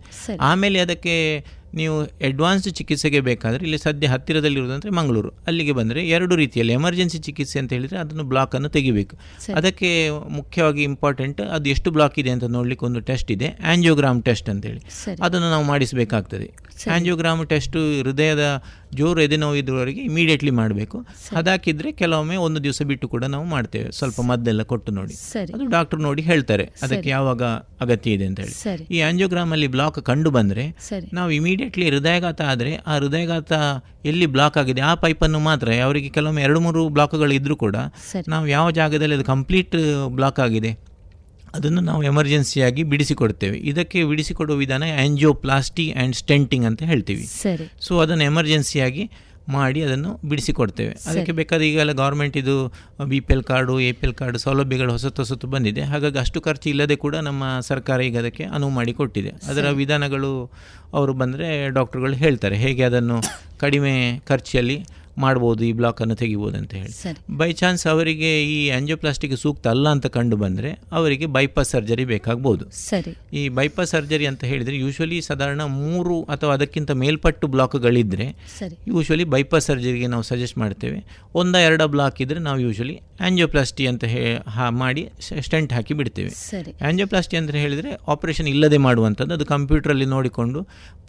ಆಮೇಲೆ 0.50 0.80
ಅದಕ್ಕೆ 0.86 1.14
ನೀವು 1.76 2.02
ಅಡ್ವಾನ್ಸ್ಡ್ 2.02 2.74
ಚಿಕಿತ್ಸೆಗೆ 2.74 3.20
ಬೇಕಾದರೆ 3.20 3.62
ಇಲ್ಲಿ 3.62 3.78
ಸದ್ಯ 3.78 4.06
ಹತ್ತಿರದಲ್ಲಿರುವುದಂದರೆ 4.06 4.90
ಮಂಗಳೂರು. 4.90 5.30
ಅಲ್ಲಿಗೆ 5.46 5.72
ಬಂದರೆ 5.72 6.08
ಎರಡು 6.08 6.36
ರೀತಿಯಲ್ಲಿ 6.36 6.72
ಎಮರ್ಜೆನ್ಸಿ 6.72 7.18
ಚಿಕಿತ್ಸೆ 7.18 7.58
ಅಂತ 7.58 7.72
ಹೇಳಿದರೆ 7.72 7.98
ಅದನ್ನು 7.98 8.24
ಬ್ಲಾಕನ್ನು 8.24 8.68
ತೆಗಿಬೇಕು. 8.68 9.16
ಅದಕ್ಕೆ 9.54 10.10
ಮುಖ್ಯವಾಗಿ 10.28 10.82
ಇಂಪಾರ್ಟೆಂಟ್ 10.82 11.40
ಅದು 11.40 11.68
ಎಷ್ಟು 11.68 11.90
ಬ್ಲಾಕ್ 11.90 12.18
ಇದೆ 12.18 12.30
ಅಂತ 12.30 12.44
ನೋಡಲಿಕ್ಕೆ 12.44 12.86
ಒಂದು 12.86 13.00
ಟೆಸ್ಟ್ 13.00 13.32
ಇದೆ 13.32 13.48
ಆ್ಯಂಜಿಯೋಗ್ರಾಮ್ 13.48 14.22
ಟೆಸ್ಟ್ 14.22 14.50
ಅಂತೇಳಿ. 14.50 14.82
ಅದನ್ನು 15.22 15.50
ನಾವು 15.50 15.64
ಮಾಡಿಸಬೇಕಾಗ್ತದೆ. 15.64 16.50
ಆಂಜಿಯೋಗ್ರಾಮ್ 16.94 17.46
ಟೆಸ್ಟು 17.46 17.78
ಹೃದಯದ 18.02 18.62
ಜೋರು 18.94 19.20
ಎದೆನೋವು 19.20 19.54
ಇದ್ದವರಿಗೆ 19.54 20.02
ಇಮಿಡಿಯೇಟ್ಲಿ 20.02 20.50
ಮಾಡಬೇಕು. 20.50 20.96
ಅದಾಕಿದ್ರೆ 21.40 21.92
ಕೆಲವೊಮ್ಮೆ 21.92 22.36
ಒಂದು 22.46 22.62
ದಿವಸ 22.62 22.82
ಬಿಟ್ಟು 22.90 23.08
ಕೂಡ 23.08 23.24
ನಾವು 23.24 23.44
ಮಾಡ್ತೇವೆ. 23.44 23.88
ಸ್ವಲ್ಪ 23.92 24.20
ಮದ್ದೆಲ್ಲ 24.20 24.62
ಕೊಟ್ಟು 24.62 24.92
ನೋಡಿ. 24.92 25.14
ಅದು 25.54 25.66
ಡಾಕ್ಟರ್ 25.76 26.00
ನೋಡಿ 26.00 26.22
ಹೇಳ್ತಾರೆ. 26.22 26.64
ಅದಕ್ಕೆ 26.82 27.10
ಯಾವಾಗ 27.16 27.42
ಅಗತ್ಯ 27.86 28.16
ಇದೆ 28.16 28.26
ಅಂತ 28.26 28.40
ಹೇಳಿ. 28.40 28.54
ಈ 28.90 29.00
ಆಂಜಿಯೋಗ್ರಾಮ್ 29.00 29.52
ಅಲ್ಲಿ 29.52 29.68
ಬ್ಲಾಕ್ 29.76 30.00
ಕಂಡು 30.10 30.30
ಬಂದ್ರೆ 30.30 30.66
ನಾವು 31.12 31.30
ಇಮಿಡಿಯೇಟ್ಲಿ 31.30 31.88
ಹೃದಯಾಘಾತ 31.90 32.40
ಆದ್ರೆ 32.52 32.72
ಆ 32.76 32.94
ಹೃದಯಘಾತ 32.98 33.52
ಎಲ್ಲಿ 34.04 34.26
ಬ್ಲಾಕ್ 34.26 34.58
ಆಗಿದೆ? 34.58 34.80
ಆ 34.80 34.94
ಪೈಪನ್ನು 34.94 35.38
ಮಾತ್ರ 35.38 35.68
ಅವರಿಗೆ 35.86 36.08
ಕೆಲವೊಮ್ಮೆ 36.08 36.42
ಎರಡು 36.42 36.60
ಮೂರು 36.60 36.88
ಬ್ಲಾಕ್ಗಳು 36.88 37.34
ಇದ್ರೂ 37.40 37.56
ಕೂಡ 37.56 37.76
ನಾವು 38.28 38.46
ಯಾವ 38.46 38.70
ಜಾಗದಲ್ಲಿ 38.70 39.14
ಅದು 39.14 39.24
ಕಂಪ್ಲೀಟ್ 39.24 39.76
ಬ್ಲಾಕ್ 40.18 40.40
ಆಗಿದೆ? 40.40 40.72
ಅದನ್ನು 41.56 41.82
ನಾವು 41.90 42.02
ಎಮರ್ಜೆನ್ಸಿಯಾಗಿ 42.10 42.82
ಬಿಡಿಸಿಕೊಡ್ತೇವೆ. 42.92 43.58
ಇದಕ್ಕೆ 43.72 44.00
ಬಿಡಿಸಿಕೊಡುವ 44.12 44.56
ವಿಧಾನ 44.64 44.84
ಆ್ಯಂಜಿಯೋಪ್ಲಾಸ್ಟಿ 44.96 45.86
ಆ್ಯಂಡ್ 45.92 46.16
ಸ್ಟೆಂಟಿಂಗ್ 46.22 46.66
ಅಂತ 46.70 46.82
ಹೇಳ್ತೀವಿ. 46.92 47.24
ಸೊ 47.86 47.94
ಅದನ್ನು 48.04 48.24
ಎಮರ್ಜೆನ್ಸಿಯಾಗಿ 48.32 49.04
ಮಾಡಿ 49.54 49.80
ಅದನ್ನು 49.86 50.10
ಬಿಡಿಸಿಕೊಡ್ತೇವೆ. 50.30 50.92
ಅದಕ್ಕೆ 51.10 51.32
ಬೇಕಾದ 51.40 51.62
ಈಗೆಲ್ಲ 51.66 51.92
ಗೌರ್ಮೆಂಟ್ 52.00 52.36
ಇದು 52.40 52.54
B 53.10 53.18
P 53.26 53.32
L 53.34 53.42
card 53.50 53.74
A 53.88 53.90
P 53.98 54.04
L 54.06 54.14
card 54.20 54.38
ಸೌಲಭ್ಯಗಳು 54.44 54.92
ಹೊಸತು 54.96 55.20
ಹೊಸತು 55.22 55.46
ಬಂದಿದೆ. 55.52 55.82
ಹಾಗಾಗಿ 55.90 56.18
ಅಷ್ಟು 56.22 56.40
ಖರ್ಚು 56.46 56.66
ಇಲ್ಲದೆ 56.72 56.96
ಕೂಡ 57.04 57.14
ನಮ್ಮ 57.28 57.44
ಸರ್ಕಾರ 57.68 58.00
ಈಗ 58.08 58.18
ಅದಕ್ಕೆ 58.18 58.44
ಅನುವು 58.56 58.72
ಮಾಡಿಕೊಟ್ಟಿದೆ 58.78 59.32
ಅದರ 59.50 59.70
ವಿಧಾನಗಳು 59.80 60.32
ಅವರು 60.94 61.14
ಬಂದರೆ 61.22 61.48
ಡಾಕ್ಟರ್ಗಳು 61.78 62.18
ಹೇಳ್ತಾರೆ. 62.24 62.58
ಹೇಗೆ 62.64 62.84
ಅದನ್ನು 62.90 63.18
ಕಡಿಮೆ 63.64 63.94
ಖರ್ಚಲ್ಲಿ 64.28 64.78
ಮಾಡ್ಬೋದು 65.24 65.62
ಈ 65.68 65.72
ಬ್ಲಾಕನ್ನು 65.80 66.16
ತೆಗಿಬೋದು 66.22 66.56
ಅಂತ 66.60 66.72
ಹೇಳಿ. 66.80 66.92
ಬೈ 67.40 67.48
ಚಾನ್ಸ್ 67.60 67.84
ಅವರಿಗೆ 67.92 68.30
ಈ 68.56 68.58
ಆಂಜಿಯೋಪ್ಲಾಸ್ಟಿಕ್ 68.78 69.34
ಸೂಕ್ತ 69.42 69.66
ಅಲ್ಲ 69.74 69.86
ಅಂತ 69.96 70.06
ಕಂಡು 70.16 70.36
ಬಂದರೆ 70.42 70.70
ಅವರಿಗೆ 70.98 71.26
ಬೈಪಾಸ್ 71.36 71.70
ಸರ್ಜರಿ 71.74 72.04
ಬೇಕಾಗ್ಬೋದು. 72.12 72.64
ಸರಿ. 72.88 73.12
ಈ 73.40 73.42
ಬೈಪಾಸ್ 73.58 73.92
ಸರ್ಜರಿ 73.96 74.26
ಅಂತ 74.32 74.44
ಹೇಳಿದರೆ 74.52 74.76
ಯೂಶ್ವಲಿ 74.84 75.18
ಸಾಧಾರಣ 75.28 75.62
ಮೂರು 75.82 76.16
ಅಥವಾ 76.36 76.52
ಅದಕ್ಕಿಂತ 76.58 76.90
ಮೇಲ್ಪಟ್ಟು 77.04 77.48
ಬ್ಲಾಕ್ಗಳಿದ್ದರೆ 77.54 78.28
ಯೂಶ್ವಲಿ 78.94 79.26
ಬೈಪಾಸ್ 79.36 79.66
ಸರ್ಜರಿಗೆ 79.70 80.10
ನಾವು 80.14 80.26
ಸಜೆಸ್ಟ್ 80.32 80.58
ಮಾಡ್ತೇವೆ. 80.64 81.00
ಒಂದ 81.42 81.56
ಎರಡ 81.68 81.82
ಬ್ಲಾಕ್ 81.96 82.20
ಇದ್ದರೆ 82.26 82.42
ನಾವು 82.48 82.60
ಯೂಶ್ವಲಿ 82.66 82.96
ಆಂಜಿಯೋಪ್ಲಾಸ್ಟಿ 83.26 83.84
ಅಂತ 83.92 84.04
ಹೇ 84.14 84.22
ಮಾಡಿ 84.82 85.04
ಸ್ಟೆಂಟ್ 85.46 85.72
ಹಾಕಿ 85.76 85.94
ಬಿಡ್ತೇವೆ. 86.00 86.30
ಸರಿ. 86.50 86.72
ಆಂಜಿಯೋಪ್ಲಾಸ್ಟಿ 86.88 87.36
ಅಂತ 87.40 87.58
ಹೇಳಿದರೆ 87.64 87.92
ಆಪರೇಷನ್ 88.14 88.48
ಇಲ್ಲದೆ 88.54 88.78
ಮಾಡುವಂಥದ್ದು. 88.88 89.34
ಅದು 89.38 89.46
ಕಂಪ್ಯೂಟ್ರಲ್ಲಿ 89.54 90.08
ನೋಡಿಕೊಂಡು 90.16 90.60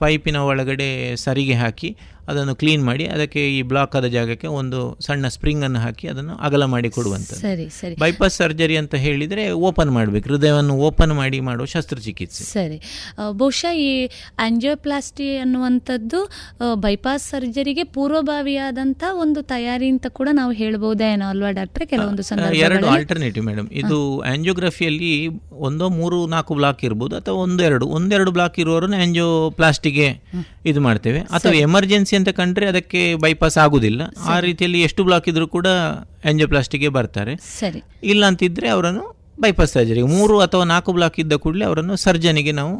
ಪೈಪಿನ 0.01 0.37
ಒಳಗಡೆ 0.51 0.87
ಸರಿಗೆ 1.25 1.55
ಹಾಕಿ 1.63 1.89
ಅದನ್ನು 2.31 2.53
ಕ್ಲೀನ್ 2.61 2.83
ಮಾಡಿ 2.89 3.05
ಅದಕ್ಕೆ 3.15 3.41
ಈ 3.57 3.59
ಬ್ಲಾಕ್ 3.71 3.93
ಆದ 3.99 4.07
ಜಾಗಕ್ಕೆ 4.15 4.47
ಒಂದು 4.59 4.79
ಸಣ್ಣ 5.05 5.27
ಸ್ಪ್ರಿಂಗ್ 5.35 5.63
ಅನ್ನು 5.67 5.79
ಹಾಕಿ 5.85 6.07
ಅದನ್ನು 6.13 6.35
ಅಗಲ 6.47 6.63
ಮಾಡಿ 6.73 6.89
ಕೊಡುವಂಥದ್ದು. 6.97 7.41
ಸರಿ 7.45 7.67
ಸರಿ. 7.79 7.95
ಬೈಪಾಸ್ 8.03 8.37
ಸರ್ಜರಿ 8.41 8.77
ಅಂತ 8.81 8.95
ಹೇಳಿದ್ರೆ 9.05 9.45
ಓಪನ್ 9.69 9.91
ಮಾಡಬೇಕು 9.97 10.25
ಹೃದಯವನ್ನು 10.31 10.75
ಓಪನ್ 10.87 11.13
ಮಾಡಿ 11.21 11.39
ಮಾಡುವ 11.49 11.67
ಶಸ್ತ್ರಚಿಕಿತ್ಸೆ. 11.75 12.43
ಸರಿ. 12.53 12.77
ಬಹುಶಃ 13.41 13.73
ಈ 13.87 13.91
ಆಂಜಿಯೋಪ್ಲಾಸ್ಟಿ 14.47 15.29
ಅನ್ನುವಂಥದ್ದು 15.43 16.21
ಬೈಪಾಸ್ 16.85 17.25
ಸರ್ಜರಿಗೆ 17.33 17.85
ಪೂರ್ವಭಾವಿಯಾದಂಥ 17.97 19.03
ಒಂದು 19.25 19.41
ತಯಾರಿ 19.53 19.89
ಅಂತ 19.95 20.07
ಕೂಡ 20.19 20.29
ನಾವು 20.41 20.51
ಹೇಳ್ಬಹುದೇನೋ 20.61 21.27
ಅಲ್ವಾ 21.33 21.51
ಡಾಕ್ಟರ್? 21.59 21.85
ಕೆಲವೊಂದು 21.93 22.23
ಎರಡು 22.65 22.87
ಆಲ್ಟರ್ನೇಟಿವ್ 22.95 23.45
ಮೇಡಮ್ 23.49 23.69
ಇದು 23.83 23.97
ಆಂಜಿಯೋಗ್ರಫಿಯಲ್ಲಿ 24.33 25.13
ಒಂದೋ 25.67 25.85
ಮೂರು 25.99 26.17
ನಾಲ್ಕು 26.33 26.53
ಬ್ಲಾಕ್ 26.59 26.81
ಇರ್ಬೋದು 26.87 27.13
ಅಥವಾ 27.19 27.37
ಒಂದೆರಡು 27.45 27.85
ಒಂದೆರಡು 27.97 28.31
ಬ್ಲಾಕ್ 28.37 28.57
ಇರುವವರನ್ನು 28.63 28.97
ಆಂಜಿಯೋಪ್ಲಾಸ್ಟಿಗೆ 29.05 30.07
ಇದು 30.71 30.79
ಮಾಡ್ತೇವೆ. 30.87 31.19
ಅಥವಾ 31.37 31.55
ಎಮರ್ಜೆನ್ಸಿ 31.67 32.13
ಅಂತ 32.17 32.29
ಕಂಡ್ರೆ 32.35 32.65
ಅದಕ್ಕೆ 32.67 33.15
ಬೈಪಾಸ್ 33.15 33.57
ಆಗುದಿಲ್ಲ. 33.57 34.01
ಆ 34.27 34.39
ರೀತಿಯಲ್ಲಿ 34.39 34.81
ಎಷ್ಟು 34.81 35.03
ಬ್ಲಾಕ್ 35.03 35.29
ಇದ್ರೂ 35.29 35.47
ಕೂಡ 35.47 35.67
ಎಂಜೋಪ್ಲಾಸ್ಟಿಗೆ 36.25 36.89
ಬರ್ತಾರೆ. 36.89 37.35
ಸರಿ. 37.59 37.81
ಇಲ್ಲ 38.03 38.25
ಅಂತಿದ್ರೆ 38.25 38.69
ಅವರನ್ನು 38.69 39.05
ಬೈಪಾಸ್ 39.39 39.73
ಸರ್ಜರಿ 39.73 40.03
ಮೂರು 40.11 40.39
ಅಥವಾ 40.39 40.63
ನಾಲ್ಕು 40.65 40.93
ಬ್ಲಾಕ್ 40.93 41.19
ಇದ್ದ 41.19 41.33
ಕೂಡಲೇ 41.37 41.65
ಅವರನ್ನು 41.65 41.95
ಸರ್ಜನಿಗೆ 41.95 42.51
ನಾವು 42.51 42.75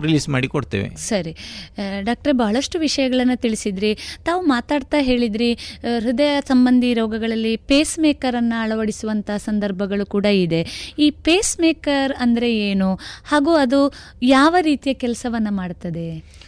ರಿಲೀಸ್ 0.00 0.28
ಮಾಡಿ 0.28 0.48
ಕೊಡ್ತೇವೆ. 0.48 0.86
ಸರಿ. 1.02 1.32
ಡಾಕ್ಟ್ರೆ 2.00 2.32
ಬಹಳಷ್ಟು 2.32 2.78
ವಿಷಯಗಳನ್ನು 2.78 3.36
ತಿಳಿಸಿದ್ರಿ. 3.36 3.90
ತಾವು 4.24 4.40
ಮಾತಾಡ್ತಾ 4.46 4.98
ಹೇಳಿದ್ರಿ 5.00 5.50
ಹೃದಯ 5.98 6.40
ಸಂಬಂಧಿ 6.40 6.94
ರೋಗಗಳಲ್ಲಿ 6.94 7.56
ಪೇಸ್ 7.66 7.98
ಮೇಕರನ್ನು 7.98 8.62
ಅಳವಡಿಸುವಂಥ 8.62 9.30
ಸಂದರ್ಭಗಳು 9.38 10.06
ಕೂಡ 10.06 10.26
ಇದೆ. 10.38 10.60
ಈ 10.98 11.10
ಪೇಸ್ 11.22 11.60
ಮೇಕರ್ 11.60 12.12
ಅಂದರೆ 12.18 12.56
ಏನು? 12.62 12.90
ಹಾಗೂ 13.24 13.54
ಅದು 13.56 13.80
ಯಾವ 14.22 14.56
ರೀತಿಯ 14.60 14.94
ಕೆಲಸವನ್ನು 14.94 15.50
ಮಾಡುತ್ತದೆ 15.52 16.08
ಆ, 16.18 16.47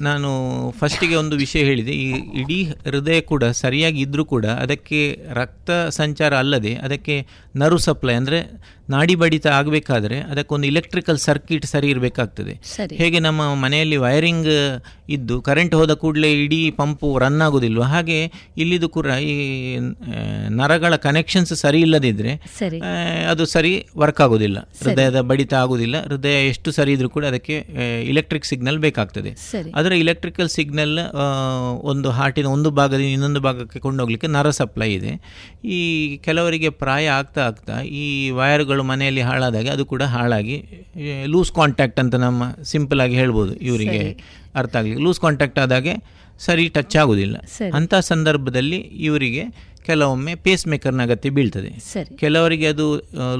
ನಾನು 0.00 0.28
ಫಸ್ಟಿಗೆ 0.70 1.14
ಒಂದು 1.14 1.36
ವಿಷಯ 1.36 1.60
ಹೇಳಿದೆ. 1.64 1.92
ಈ 1.92 2.08
ಇಡೀ 2.40 2.64
ಹೃದಯ 2.64 3.20
ಕೂಡ 3.20 3.44
ಸರಿಯಾಗಿ 3.44 4.00
ಇದ್ದರೂ 4.00 4.24
ಕೂಡ 4.24 4.46
ಅದಕ್ಕೆ 4.46 5.00
ರಕ್ತ 5.32 5.70
ಸಂಚಾರ 5.70 6.36
ಅಲ್ಲದೆ 6.36 6.74
ಅದಕ್ಕೆ 6.74 7.26
ನರು 7.56 7.78
ಸಪ್ಲೈ 7.78 8.14
ಅಂದರೆ 8.14 8.40
ನಾಡಿ 8.94 9.14
ಬಡಿತ 9.22 9.46
ಆಗಬೇಕಾದ್ರೆ 9.58 10.16
ಅದಕ್ಕೊಂದು 10.32 10.66
ಇಲೆಕ್ಟ್ರಿಕಲ್ 10.70 11.18
ಸರ್ಕ್ಯೂಟ್ 11.26 11.66
ಸರಿ 11.72 11.88
ಇರಬೇಕಾಗ್ತದೆ. 11.94 12.54
ಹೇಗೆ 13.00 13.18
ನಮ್ಮ 13.26 13.40
ಮನೆಯಲ್ಲಿ 13.64 13.98
ವೈರಿಂಗ್ 14.04 14.50
ಇದ್ದು 15.16 15.36
ಕರೆಂಟ್ 15.48 15.74
ಹೋದ 15.78 15.92
ಕೂಡಲೇ 16.02 16.30
ಇಡೀ 16.44 16.58
ಪಂಪು 16.80 17.08
ರನ್ 17.22 17.40
ಆಗೋದಿಲ್ವ? 17.46 17.82
ಹಾಗೆ 17.92 18.18
ಇಲ್ಲಿದು 18.62 18.88
ಕೂಡ 18.96 19.06
ಈ 19.30 19.34
ನರಗಳ 20.60 20.92
ಕನೆಕ್ಷನ್ಸ್ 21.06 21.54
ಸರಿ 21.62 21.80
ಇಲ್ಲದಿದ್ದರೆ 21.86 22.32
ಅದು 23.32 23.44
ಸರಿ 23.54 23.72
ವರ್ಕ್ 24.02 24.20
ಆಗೋದಿಲ್ಲ. 24.26 24.58
ಹೃದಯದ 24.82 25.20
ಬಡಿತ 25.30 25.54
ಆಗೋದಿಲ್ಲ. 25.62 25.96
ಹೃದಯ 26.10 26.36
ಎಷ್ಟು 26.52 26.70
ಸರಿ 26.78 26.92
ಇದ್ರೂ 26.96 27.10
ಕೂಡ 27.16 27.24
ಅದಕ್ಕೆ 27.32 27.56
ಇಲೆಕ್ಟ್ರಿಕ್ 28.12 28.46
ಸಿಗ್ನಲ್ 28.50 28.80
ಬೇಕಾಗ್ತದೆ. 28.86 29.32
ಆದರೆ 29.32 29.72
ಅದರ 29.80 29.92
ಇಲೆಕ್ಟ್ರಿಕಲ್ 30.04 30.50
ಸಿಗ್ನಲ್ 30.56 30.96
ಒಂದು 31.92 32.08
ಹಾರ್ಟಿನ 32.18 32.48
ಒಂದು 32.56 32.70
ಭಾಗದಿಂದ 32.78 33.12
ಇನ್ನೊಂದು 33.16 33.40
ಭಾಗಕ್ಕೆ 33.48 33.78
ಕೊಂಡೋಗ್ಲಿಕ್ಕೆ 33.86 34.30
ನರ 34.36 34.50
ಸಪ್ಲೈ 34.60 34.90
ಇದೆ. 34.98 35.12
ಈ 35.76 35.80
ಕೆಲವರಿಗೆ 36.26 36.70
ಪ್ರಾಯ 36.82 37.06
ಆಗ್ತಾ 37.18 37.42
ಆಗ್ತಾ 37.50 37.76
ಈ 38.02 38.04
ಮನೆಯಲ್ಲಿ 38.82 39.20
ಹಾಳಾದಾಗ 39.20 39.68
ಅದು 39.68 39.84
ಕೂಡ 39.84 40.02
ಹಾಳಾಗಿ 40.02 40.64
ಲೂಸ್ 41.26 41.52
ಕಾಂಟ್ಯಾಕ್ಟ್ 41.52 42.00
ಅಂತ 42.00 42.14
ನಮ್ಮ 42.14 42.62
ಸಿಂಪಲ್ 42.62 43.00
ಆಗಿ 43.00 43.14
ಹೇಳ್ಬೋದು 43.14 43.54
ಇವರಿಗೆ 43.54 44.18
ಅರ್ಥ 44.54 44.76
ಆಗಲಿ 44.76 44.94
ಲೂಸ್ 44.94 45.20
ಕಾಂಟ್ಯಾಕ್ಟ್ 45.20 45.58
ಆದಾಗೆ 45.58 46.20
ಸರಿ 46.38 46.68
ಟಚ್ 46.68 46.96
ಆಗೋದಿಲ್ಲ. 46.96 47.36
ಅಂಥ 47.74 47.94
ಸಂದರ್ಭದಲ್ಲಿ 47.94 48.76
ಇವರಿಗೆ 48.76 49.44
ಕೆಲವೊಮ್ಮೆ 49.88 50.32
ಪೇಸ್ 50.44 50.64
ಮೇಕರ್ನ 50.72 51.02
ಅಗತ್ಯ 51.08 51.30
ಬೀಳ್ತದೆ 51.36 51.70
ಕೆಲವರಿಗೆ 52.22 52.66
ಅದು 52.72 52.86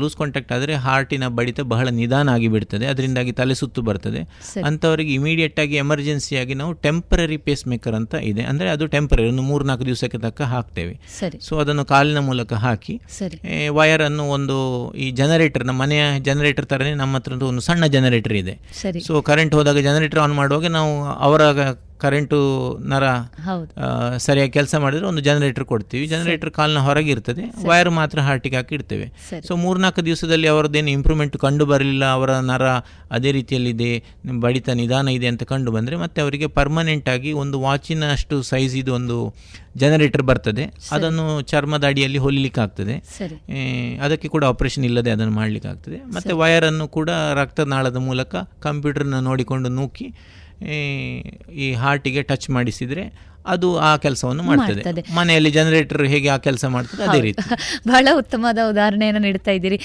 ಲೂಸ್ 0.01 0.16
ಕಾಂಟ್ಯಾಕ್ಟ್ 0.20 0.53
ಆದರೆ 0.57 0.74
ಹಾರ್ಟಿನ 0.86 1.24
ಬಡಿತ 1.38 1.61
ಬಹಳ 1.72 1.86
ನಿಧಾನ 1.99 2.28
ಆಗಿ 2.36 2.49
ಬಿಡ್ತದೆ 2.55 2.86
ಅದರಿಂದಾಗಿ 2.93 3.32
ತಲೆ 3.41 3.55
ಸುತ್ತು 3.61 3.80
ಬರ್ತದೆ. 3.88 4.20
ಅಂಥವರಿಗೆ 4.68 5.12
ಇಮಿಡಿಯೇಟ್ 5.18 5.59
ಆಗಿ 5.64 5.76
ಎಮರ್ಜೆನ್ಸಿಯಾಗಿ 5.84 6.55
ನಾವು 6.61 6.72
ಟೆಂಪರರಿ 6.86 7.38
ಪೇಸ್ 7.47 7.64
ಮೇಕರ್ 7.72 7.97
ಅಂತ 8.01 8.14
ಇದೆ. 8.30 8.43
ಅಂದರೆ 8.53 8.70
ಅದು 8.74 8.86
ಟೆಂಪರರಿ 8.95 9.28
ಒಂದು 9.32 9.45
ಮೂರು 9.51 9.66
ನಾಲ್ಕು 9.70 9.86
ದಿವಸಕ್ಕೆ 9.91 10.20
ತಕ್ಕ 10.26 10.41
ಹಾಕ್ತೇವೆ. 10.55 10.95
ಸೊ 11.49 11.53
ಅದನ್ನು 11.64 11.84
ಕಾಲಿನ 11.93 12.22
ಮೂಲಕ 12.30 12.53
ಹಾಕಿ 12.66 12.97
ವೈರ್ 13.78 14.05
ಅನ್ನು 14.09 14.26
ಒಂದು 14.38 14.57
ಈ 15.05 15.09
ಜನರೇಟರ್ 15.20 15.66
ನಮ್ಮ 15.70 15.78
ಮನೆಯ 15.84 16.05
ಜನರೇಟರ್ 16.30 16.66
ತರನೇ 16.72 16.95
ನಮ್ಮ 17.03 17.18
ಹತ್ರ 17.18 17.38
ಒಂದು 17.51 17.64
ಸಣ್ಣ 17.68 17.84
ಜನರೇಟರ್ 17.97 18.36
ಇದೆ. 18.43 18.57
ಸೊ 19.07 19.22
ಕರೆಂಟ್ 19.30 19.55
ಹೋದಾಗ 19.59 19.78
ಜನರೇಟರ್ 19.88 20.22
ಆನ್ 20.24 20.34
ಮಾಡುವಾಗ 20.41 20.66
ನಾವು 20.78 20.93
ಅವರ 21.28 21.43
ಕರೆಂಟು 22.05 22.39
ನರ 22.93 23.05
ಸರಿಯಾಗಿ 24.27 24.53
ಕೆಲಸ 24.59 24.75
ಮಾಡಿದ್ರೆ 24.85 25.07
ಒಂದು 25.11 25.23
ಜನರೇಟರ್ 25.29 25.67
ಕೊಡ್ತೀವಿ. 25.73 26.05
ಜನರೇಟರ್ 26.13 26.53
ಕಾಲ್ನ 26.59 26.81
ಹೊರಗೆ 26.89 27.11
ಇರ್ತದೆ. 27.15 27.45
ವೈರ್ 27.71 27.91
ಮಾತ್ರ 27.99 28.21
ಹಾರ್ಟಿಗೆ 28.29 28.59
ಹಾಕಿ 28.61 28.75
ಇಡ್ತೇವೆ. 28.79 29.07
ಸೊ 29.49 29.53
ಮೂರ್ನಾಲ್ಕು 29.65 30.05
ದಿವಸದಲ್ಲಿ 30.09 30.49
ಅವರದ್ದೇನು 30.55 30.93
ಇಂಪ್ರೂವ್ಮೆಂಟ್ 30.97 31.37
ಕಂಡು 31.47 31.67
ಬರಲಿಲ್ಲ 31.73 32.05
ಅವರ 32.19 32.31
ನರ 32.51 32.67
ಅದೇ 33.17 33.33
ರೀತಿಯಲ್ಲಿದೆ 33.39 33.93
ಬಡಿತ 34.45 34.69
ನಿಧಾನ 34.81 35.09
ಇದೆ 35.19 35.29
ಅಂತ 35.33 35.43
ಕಂಡು 35.53 35.73
ಬಂದರೆ 35.77 35.97
ಮತ್ತೆ 36.05 36.21
ಅವರಿಗೆ 36.27 36.49
ಪರ್ಮನೆಂಟ್ 36.59 37.09
ಆಗಿ 37.15 37.33
ಒಂದು 37.45 37.57
ವಾಚಿನಷ್ಟು 37.67 38.37
ಸೈಜ್ 38.51 38.77
ಇದು 38.83 38.93
ಒಂದು 38.99 39.19
ಜನರೇಟರ್ 39.83 40.25
ಬರ್ತದೆ. 40.31 40.65
ಅದನ್ನು 40.97 41.25
ಚರ್ಮದ 41.51 41.85
ಅಡಿಯಲ್ಲಿ 41.93 42.21
ಹೊಲಿಲಿಕ್ಕೆ 42.25 42.61
ಆಗ್ತದೆ 42.61 42.95
ಅದಕ್ಕೆ 44.07 44.29
ಕೂಡ 44.35 44.45
ಆಪರೇಷನ್ 44.53 44.85
ಇಲ್ಲದೆ 44.89 45.11
ಅದನ್ನು 45.17 45.35
ಮಾಡಲಿಕ್ಕೆ 45.41 45.69
ಆಗ್ತದೆ 45.69 45.99
ಮತ್ತು 46.17 46.33
ವೈರನ್ನು 46.43 46.87
ಕೂಡ 46.97 47.11
ರಕ್ತನಾಳದ 47.41 47.99
ಮೂಲಕ 48.09 48.35
ಕಂಪ್ಯೂಟರ್ನ 48.67 49.19
ನೋಡಿಕೊಂಡು 49.29 49.71
ನೂಕಿ 49.79 50.07
ಈ 51.55 51.73
ಹಾರ್ಟಿಗೆ 51.73 52.23
ಟಚ್ 52.23 52.51
ಮಾಡಿಸಿದರೆ 52.51 53.31
ಅದು 53.47 53.79
ಆ 53.79 53.97
ಕೆಲಸವನ್ನು 53.97 54.43
ಮಾಡ್ತದೆ. 54.43 55.05
ಮನೆಯಲ್ಲಿ 55.15 55.51
ಜನರೇಟರ್ 55.51 56.07
ಹೇಗೆ 56.07 56.29
ಆ 56.29 56.37
ಕೆಲಸ 56.37 56.65
ಮಾಡ್ತದೆ 56.65 57.03
ಅದೇ 57.03 57.21
ರೀತಿ. 57.21 57.39
ಬಹಳ 57.89 58.09
ಉತ್ತಮವಾದ 58.15 58.59
ಉದಾಹರಣೆಯನ್ನು 58.69 59.21
ನೀಡ್ತಾ 59.21 59.51
ಇದ್ದೀರಿ. 59.51 59.77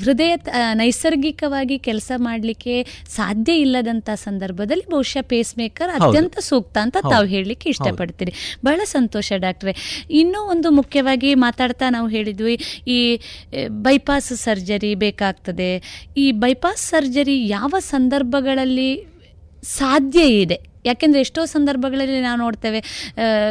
ಹೃದಯ 0.00 0.36
ನೈಸರ್ಗಿಕವಾಗಿ 0.74 1.78
ಕೆಲಸ 1.78 2.12
ಮಾಡಲಿಕ್ಕೆ 2.16 2.86
ಸಾಧ್ಯ 3.08 3.52
ಇಲ್ಲದಂತ 3.52 4.10
ಸಂದರ್ಭದಲ್ಲಿ 4.14 4.90
ಬಹುಶಃ 4.90 5.22
ಪೇಸ್ 5.22 5.58
ಮೇಕರ್ 5.58 5.90
ಅತ್ಯಂತ 5.90 6.38
ಸೂಕ್ತ 6.38 6.78
ಅಂತ 6.78 6.96
ತಾವು 7.10 7.26
ಹೇಳಲಿಕ್ಕೆ 7.26 7.70
ಇಷ್ಟಪಡ್ತೀರಿ. 7.70 8.32
ಬಹಳ 8.64 8.80
ಸಂತೋಷ 8.84 9.32
ಡಾಕ್ಟ್ರೆ. 9.36 10.04
ಇನ್ನೂ 10.10 10.40
ಒಂದು 10.40 10.70
ಮುಖ್ಯವಾಗಿ 10.70 11.34
ಮಾತಾಡ್ತಾ 11.34 11.90
ನಾವು 11.90 12.08
ಹೇಳಿದ್ವಿ 12.08 12.58
ಈ 12.86 13.20
ಬೈಪಾಸ್ 13.68 14.32
ಸರ್ಜರಿ 14.32 14.94
ಬೇಕಾಗ್ತದೆ. 14.94 15.82
ಈ 16.16 16.32
ಬೈಪಾಸ್ 16.32 16.80
ಸರ್ಜರಿ 16.80 17.48
ಯಾವ 17.48 17.74
ಸಂದರ್ಭಗಳಲ್ಲಿ 17.78 19.13
ಸಾಧ್ಯ 19.64 20.20
ಇದೆ. 20.20 20.58
ಯಾಕೆಂದರೆ 20.86 21.20
ಎಷ್ಟೋ 21.20 21.44
ಸಂದರ್ಭಗಳಲ್ಲಿ 21.44 22.20
ನಾವು 22.20 22.38
ನೋಡ್ತೇವೆ 22.38 22.80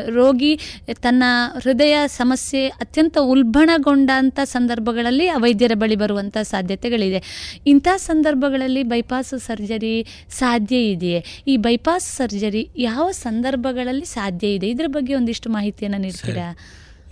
ರೋಗಿ 0.07 0.59
ತನ್ನ 1.01 1.23
ಹೃದಯ 1.63 1.95
ಸಮಸ್ಯೆ 2.05 2.67
ಅತ್ಯಂತ 2.67 3.17
ಉಲ್ಬಣಗೊಂಡಂಥ 3.21 4.39
ಸಂದರ್ಭಗಳಲ್ಲಿ 4.43 5.27
ಆ 5.27 5.37
ವೈದ್ಯರ 5.37 5.71
ಬಳಿ 5.75 5.95
ಬರುವಂಥ 5.95 6.37
ಸಾಧ್ಯತೆಗಳಿದೆ. 6.37 7.23
ಇಂಥ 7.67 7.87
ಸಂದರ್ಭಗಳಲ್ಲಿ 7.95 8.83
ಬೈಪಾಸ್ 8.83 9.33
ಸರ್ಜರಿ 9.39 10.05
ಸಾಧ್ಯ 10.29 10.75
ಇದೆಯೇ? 10.91 11.23
ಈ 11.47 11.57
ಬೈಪಾಸ್ 11.57 12.07
ಸರ್ಜರಿ 12.15 12.69
ಯಾವ 12.77 13.11
ಸಂದರ್ಭಗಳಲ್ಲಿ 13.11 14.05
ಸಾಧ್ಯ 14.05 14.47
ಇದೆ? 14.47 14.69
ಇದರ 14.69 14.85
ಬಗ್ಗೆ 14.87 15.15
ಒಂದಿಷ್ಟು 15.15 15.49
ಮಾಹಿತಿಯನ್ನು 15.49 15.97
ನೀಡ್ತೀರಾ? 15.97 16.47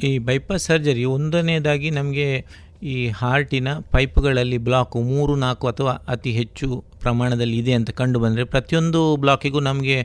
ಈ 0.03 0.17
ಬೈಪಾಸ್ 0.17 0.63
ಸರ್ಜರಿ 0.63 1.03
ಒಂದನೇದಾಗಿ 1.05 1.89
ನಮಗೆ 1.89 2.45
ಈ 2.83 3.09
ಹಾರ್ಟಿನ 3.09 3.73
ಪೈಪ್ಗಳಲ್ಲಿ 3.73 4.57
ಬ್ಲಾಕು 4.57 5.01
ಮೂರು, 5.01 5.35
ನಾಲ್ಕು 5.35 5.67
ಅಥವಾ 5.67 5.91
ಅತಿ 5.91 6.31
ಹೆಚ್ಚು 6.31 6.90
ಪ್ರಮಾಣದಲ್ಲಿ 7.01 7.57
ಇದೆ 7.57 7.73
ಅಂತ 7.73 7.89
ಕಂಡು 7.99 8.19
ಬಂದರೆ 8.19 8.43
ಪ್ರತಿಯೊಂದು 8.53 9.01
ಬ್ಲಾಕಿಗೂ 9.15 9.59
ನಮಗೆ 9.59 9.97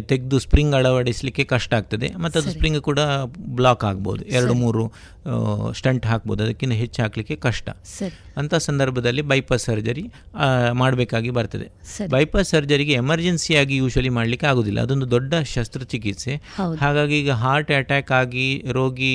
ತೆಗೆದು 0.00 0.38
ಸ್ಪ್ರಿಂಗ್ 0.38 0.74
ಅಳವಡಿಸಲಿಕ್ಕೆ 0.74 1.44
ಕಷ್ಟ 1.44 1.74
ಆಗ್ತದೆ. 1.74 2.08
ಮತ್ತು 2.16 2.38
ಅದು 2.38 2.50
ಸ್ಪ್ರಿಂಗ್ 2.50 2.80
ಕೂಡ 2.80 3.00
ಬ್ಲಾಕ್ 3.56 3.84
ಆಗ್ಬೋದು. 3.84 4.24
ಎರಡು 4.36 4.54
ಮೂರು 4.54 4.84
ಸ್ಟಂಟ್ 5.72 6.06
ಹಾಕ್ಬೋದು. 6.06 6.40
ಅದಕ್ಕಿಂತ 6.44 6.72
ಹೆಚ್ಚು 6.72 7.02
ಹಾಕಲಿಕ್ಕೆ 7.02 7.36
ಕಷ್ಟ. 7.48 7.68
ಸರಿ. 7.98 8.16
ಅಂಥ 8.40 8.54
ಸಂದರ್ಭದಲ್ಲಿ 8.68 9.22
ಬೈಪಾಸ್ 9.32 9.64
ಸರ್ಜರಿ 9.68 10.04
ಮಾಡಬೇಕಾಗಿ 10.82 11.30
ಬರ್ತದೆ. 11.38 11.66
ಬೈಪಾಸ್ 12.14 12.50
ಸರ್ಜರಿಗೆ 12.54 12.94
ಎಮರ್ಜೆನ್ಸಿಯಾಗಿ 13.02 13.76
ಯೂಶಲಿ 13.82 14.12
ಮಾಡಲಿಕ್ಕೆ 14.18 14.48
ಆಗೋದಿಲ್ಲ. 14.52 14.78
ಅದೊಂದು 14.86 15.08
ದೊಡ್ಡ 15.16 15.34
ಶಸ್ತ್ರಚಿಕಿತ್ಸೆ. 15.54 16.34
ಹಾಗಾಗಿ 16.84 17.16
ಈಗ 17.22 17.32
ಹಾರ್ಟ್ 17.44 17.72
ಅಟ್ಯಾಕ್ 17.80 18.12
ಆಗಿ 18.20 18.48
ರೋಗಿ 18.78 19.14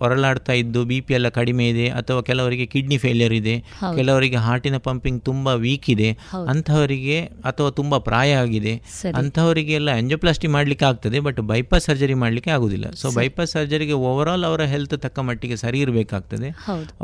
ಹೊರಲಾಡ್ತಾ 0.00 0.26
ಹೊರಳಾಡ್ತಾ 0.26 0.54
ಇದ್ದು 0.60 0.80
ಬಿ 0.90 0.98
ಪಿ 1.06 1.12
ಎಲ್ಲ 1.16 1.28
ಕಡಿಮೆ 1.38 1.64
ಇದೆ 1.72 1.86
ಅಥವಾ 1.98 2.20
ಕೆಲವರಿಗೆ 2.28 2.66
ಕಿಡ್ನಿ 2.72 2.96
ಫೇಲಿಯರ್ 3.04 3.34
ಇದೆ 3.38 3.54
ಕೆಲವರಿಗೆ 3.98 4.38
ಹಾರ್ಟಿನ 4.46 4.76
ಪಂಪಿಂಗ್ 4.86 5.20
ತುಂಬ 5.28 5.46
ವೀಕ್ 5.64 5.88
ಇದೆ. 5.94 6.10
ಅಂಥವರಿಗೆ 6.52 7.18
ಅಥವಾ 7.50 7.70
ತುಂಬ 7.80 7.96
ಪ್ರಾಯ 8.08 8.30
ಆಗಿದೆ 8.44 8.74
ಅಂಥವರಿಗೆ 9.20 9.36
ಅಂಥವರಿಗೆಲ್ಲ 9.36 9.90
ಎಂಜೋಪ್ಲಾಸ್ಟಿ 10.02 10.48
ಮಾಡಲಿಕ್ಕೆ 10.54 10.84
ಆಗ್ತದೆ 10.88 11.18
ಬಟ್ 11.26 11.40
ಬೈಪಾಸ್ 11.50 11.84
ಸರ್ಜರಿ 11.88 12.16
ಮಾಡಲಿಕ್ಕೆ 12.22 12.50
ಆಗೋದಿಲ್ಲ. 12.56 12.86
ಸೊ 13.00 13.06
ಬೈಪಾಸ್ 13.18 13.52
ಸರ್ಜರಿಗೆ 13.56 13.96
ಓವರಾಲ್ 14.08 14.44
ಅವರ 14.50 14.62
ಹೆಲ್ತ್ 14.72 14.94
ತಕ್ಕ 15.04 15.18
ಮಟ್ಟಿಗೆ 15.28 15.56
ಸರಿ 15.62 15.78
ಇರಬೇಕಾಗ್ತದೆ. 15.84 16.48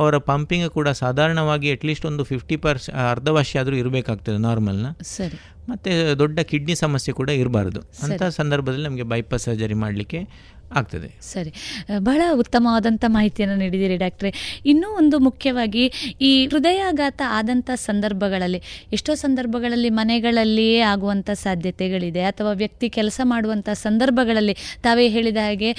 ಅವರ 0.00 0.14
ಪಂಪಿಂಗ್ 0.30 0.68
ಕೂಡ 0.76 0.88
ಸಾಧಾರಣವಾಗಿ 0.92 1.72
ಅಟ್ಲೀಸ್ಟ್ 1.72 2.06
ಒಂದು 2.06 2.24
ಫಿಫ್ಟಿ 2.24 2.56
ಪರ್ಸ್ 2.56 2.90
ಅರ್ಧ 3.10 3.28
ವರ್ಷ 3.28 3.56
ಆದರೂ 3.56 3.76
ಇರಬೇಕಾಗ್ತದೆ 3.76 4.36
ನಾರ್ಮಲ್ನ. 4.36 4.86
ಸರಿ. 5.02 5.40
ಮತ್ತು 5.68 6.18
ದೊಡ್ಡ 6.18 6.40
ಕಿಡ್ನಿ 6.40 6.74
ಸಮಸ್ಯೆ 6.74 7.14
ಕೂಡ 7.14 7.28
ಇರಬಾರ್ದು. 7.28 7.80
ಅಂಥ 7.80 8.22
ಸಂದರ್ಭದಲ್ಲಿ 8.22 8.84
ನಮಗೆ 8.84 9.02
ಬೈಪಾಸ್ 9.02 9.42
ಸರ್ಜರಿ 9.42 9.74
ಮಾಡಲಿಕ್ಕೆ 9.74 10.28
ಆಗ್ತದೆ. 10.76 11.08
ಸರಿ. 11.22 11.52
ಬಹಳ 11.98 12.22
ಉತ್ತಮವಾದಂಥ 12.32 13.04
ಮಾಹಿತಿಯನ್ನು 13.08 13.56
ನೀಡಿದ್ದೀರಿ 13.56 13.96
ಡಾಕ್ಟ್ರೆ. 13.96 14.60
ಇನ್ನೂ 14.66 14.88
ಒಂದು 14.88 15.18
ಮುಖ್ಯವಾಗಿ 15.18 15.92
ಈ 16.20 16.46
ಹೃದಯಾಘಾತ 16.46 17.22
ಆದಂಥ 17.28 17.70
ಸಂದರ್ಭಗಳಲ್ಲಿ 17.74 18.62
ಎಷ್ಟೋ 18.92 19.14
ಸಂದರ್ಭಗಳಲ್ಲಿ 19.14 19.90
ಮನೆಗಳಲ್ಲಿಯೇ 19.90 20.80
ಆಗುವಂಥ 20.80 21.30
ಸಾಧ್ಯತೆಗಳಿದೆ 21.30 22.22
ಅಥವಾ 22.22 22.52
ವ್ಯಕ್ತಿ 22.52 22.90
ಕೆಲಸ 22.90 23.20
ಮಾಡುವಂಥ 23.24 23.68
ಸಂದರ್ಭಗಳಲ್ಲಿ 23.70 24.56
ತಾವೇ 24.82 25.08
ಹೇಳಿದ 25.08 25.36
ಹಾಗೆ 25.36 25.72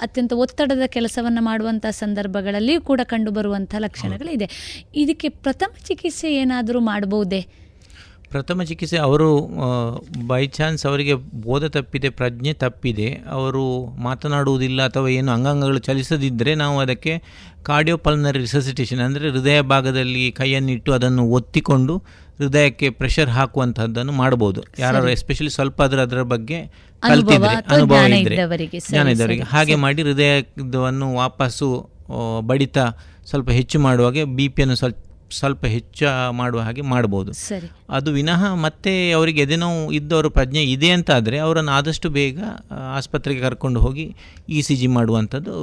ಅತ್ಯಂತ 0.00 0.32
ಒತ್ತಡದ 0.32 0.86
ಕೆಲಸವನ್ನು 0.86 1.42
ಮಾಡುವಂಥ 1.42 1.86
ಸಂದರ್ಭಗಳಲ್ಲಿಯೂ 1.86 2.80
ಕೂಡ 2.80 3.00
ಕಂಡುಬರುವಂಥ 3.04 3.74
ಲಕ್ಷಣಗಳಿದೆ. 3.78 4.48
ಇದಕ್ಕೆ 4.96 5.28
ಪ್ರಥಮ 5.28 5.74
ಚಿಕಿತ್ಸೆ 5.84 6.34
ಏನಾದರೂ 6.34 6.80
ಮಾಡಬಹುದೇ? 6.80 7.46
ಪ್ರಥಮ 8.36 8.62
ಚಿಕಿತ್ಸೆ 8.62 8.98
ಅವರು 8.98 9.28
ಬೈ 10.26 10.46
ಚಾನ್ಸ್ 10.46 10.82
ಅವರಿಗೆ 10.86 11.14
ಬೋಧ 11.42 11.64
ತಪ್ಪಿದೆ 11.64 12.08
ಪ್ರಜ್ಞೆ 12.10 12.52
ತಪ್ಪಿದೆ 12.52 13.08
ಅವರು 13.30 13.64
ಮಾತನಾಡುವುದಿಲ್ಲ 14.02 14.80
ಅಥವಾ 14.86 15.08
ಏನು 15.08 15.32
ಅಂಗಾಂಗಗಳು 15.32 15.78
ಚಲಿಸದಿದ್ದರೆ 15.78 16.54
ನಾವು 16.54 16.76
ಅದಕ್ಕೆ 16.80 17.14
ಕಾರ್ಡಿಯೋಪಲ್ನರಿ 17.62 18.38
ರಿಸಸಿಟೇಷನ್ 18.38 19.00
ಅಂದರೆ 19.00 19.30
ಹೃದಯ 19.30 19.60
ಭಾಗದಲ್ಲಿ 19.72 20.24
ಕೈಯನ್ನಿಟ್ಟು 20.32 20.92
ಅದನ್ನು 20.92 21.24
ಒತ್ತಿಕೊಂಡು 21.30 21.96
ಹೃದಯಕ್ಕೆ 22.38 22.90
ಪ್ರೆಷರ್ 22.90 23.30
ಹಾಕುವಂತಹದ್ದನ್ನು 23.30 24.12
ಮಾಡಬಹುದು. 24.12 24.60
ಯಾರು 24.78 25.08
ಎಸ್ಪೆಷಲಿ 25.10 25.50
ಸ್ವಲ್ಪ 25.50 25.78
ಅದರ 25.82 26.00
ಅದರ 26.00 26.22
ಬಗ್ಗೆ 26.32 26.58
ಕಲ್ತಿದ್ದಾರೆ 27.02 27.56
ಕಲ್ತಿದ್ರೆ 27.62 27.76
ಅನುಭವ 27.76 28.00
ಇದ್ದರೆ 28.18 28.36
ಜ್ಞಾನ 28.90 29.08
ಇದ್ದವರಿಗೆ. 29.08 29.42
ಹಾಗೆ 29.42 29.74
ಮಾಡಿ 29.84 30.02
ಹೃದಯವನ್ನು 30.02 31.08
ವಾಪಸ್ಸು 31.14 31.68
ಬಡಿತ 32.46 32.78
ಸ್ವಲ್ಪ 33.30 33.50
ಹೆಚ್ಚು 33.50 33.78
ಮಾಡುವಾಗ 33.80 34.24
ಬಿ 34.36 34.44
ಪಿಯನ್ನು 34.48 34.76
ಸ್ವಲ್ಪ 34.76 34.98
ಸ್ವಲ್ಪ 35.30 35.64
ಹೆಚ್ಚ 35.66 36.02
ಮಾಡುವ 36.30 36.60
ಹಾಗೆ 36.60 36.80
ಮಾಡ್ಬೋದು. 36.80 37.32
ಸರಿ. 37.32 37.70
ಅದು 37.90 38.12
ವಿನಃ 38.12 38.54
ಮತ್ತೆ 38.54 39.10
ಅವರಿಗೆ 39.10 39.40
ಎದೆನೋವು 39.40 39.92
ಇದ್ದವರು 39.92 40.30
ಪ್ರಜ್ಞೆ 40.30 40.62
ಇದೆ 40.62 40.90
ಅಂತ 40.90 41.10
ಆದರೆ 41.10 41.38
ಅವರನ್ನು 41.38 41.72
ಆದಷ್ಟು 41.72 42.10
ಬೇಗ 42.10 42.40
ಆಸ್ಪತ್ರೆಗೆ 42.94 43.40
ಕರ್ಕೊಂಡು 43.40 43.80
ಹೋಗಿ 43.80 44.16
ಇ 44.48 44.62
ಸಿ 44.62 44.76
ಜಿ 44.76 44.86
ಮಾಡುವಂಥದ್ದು 44.86 45.56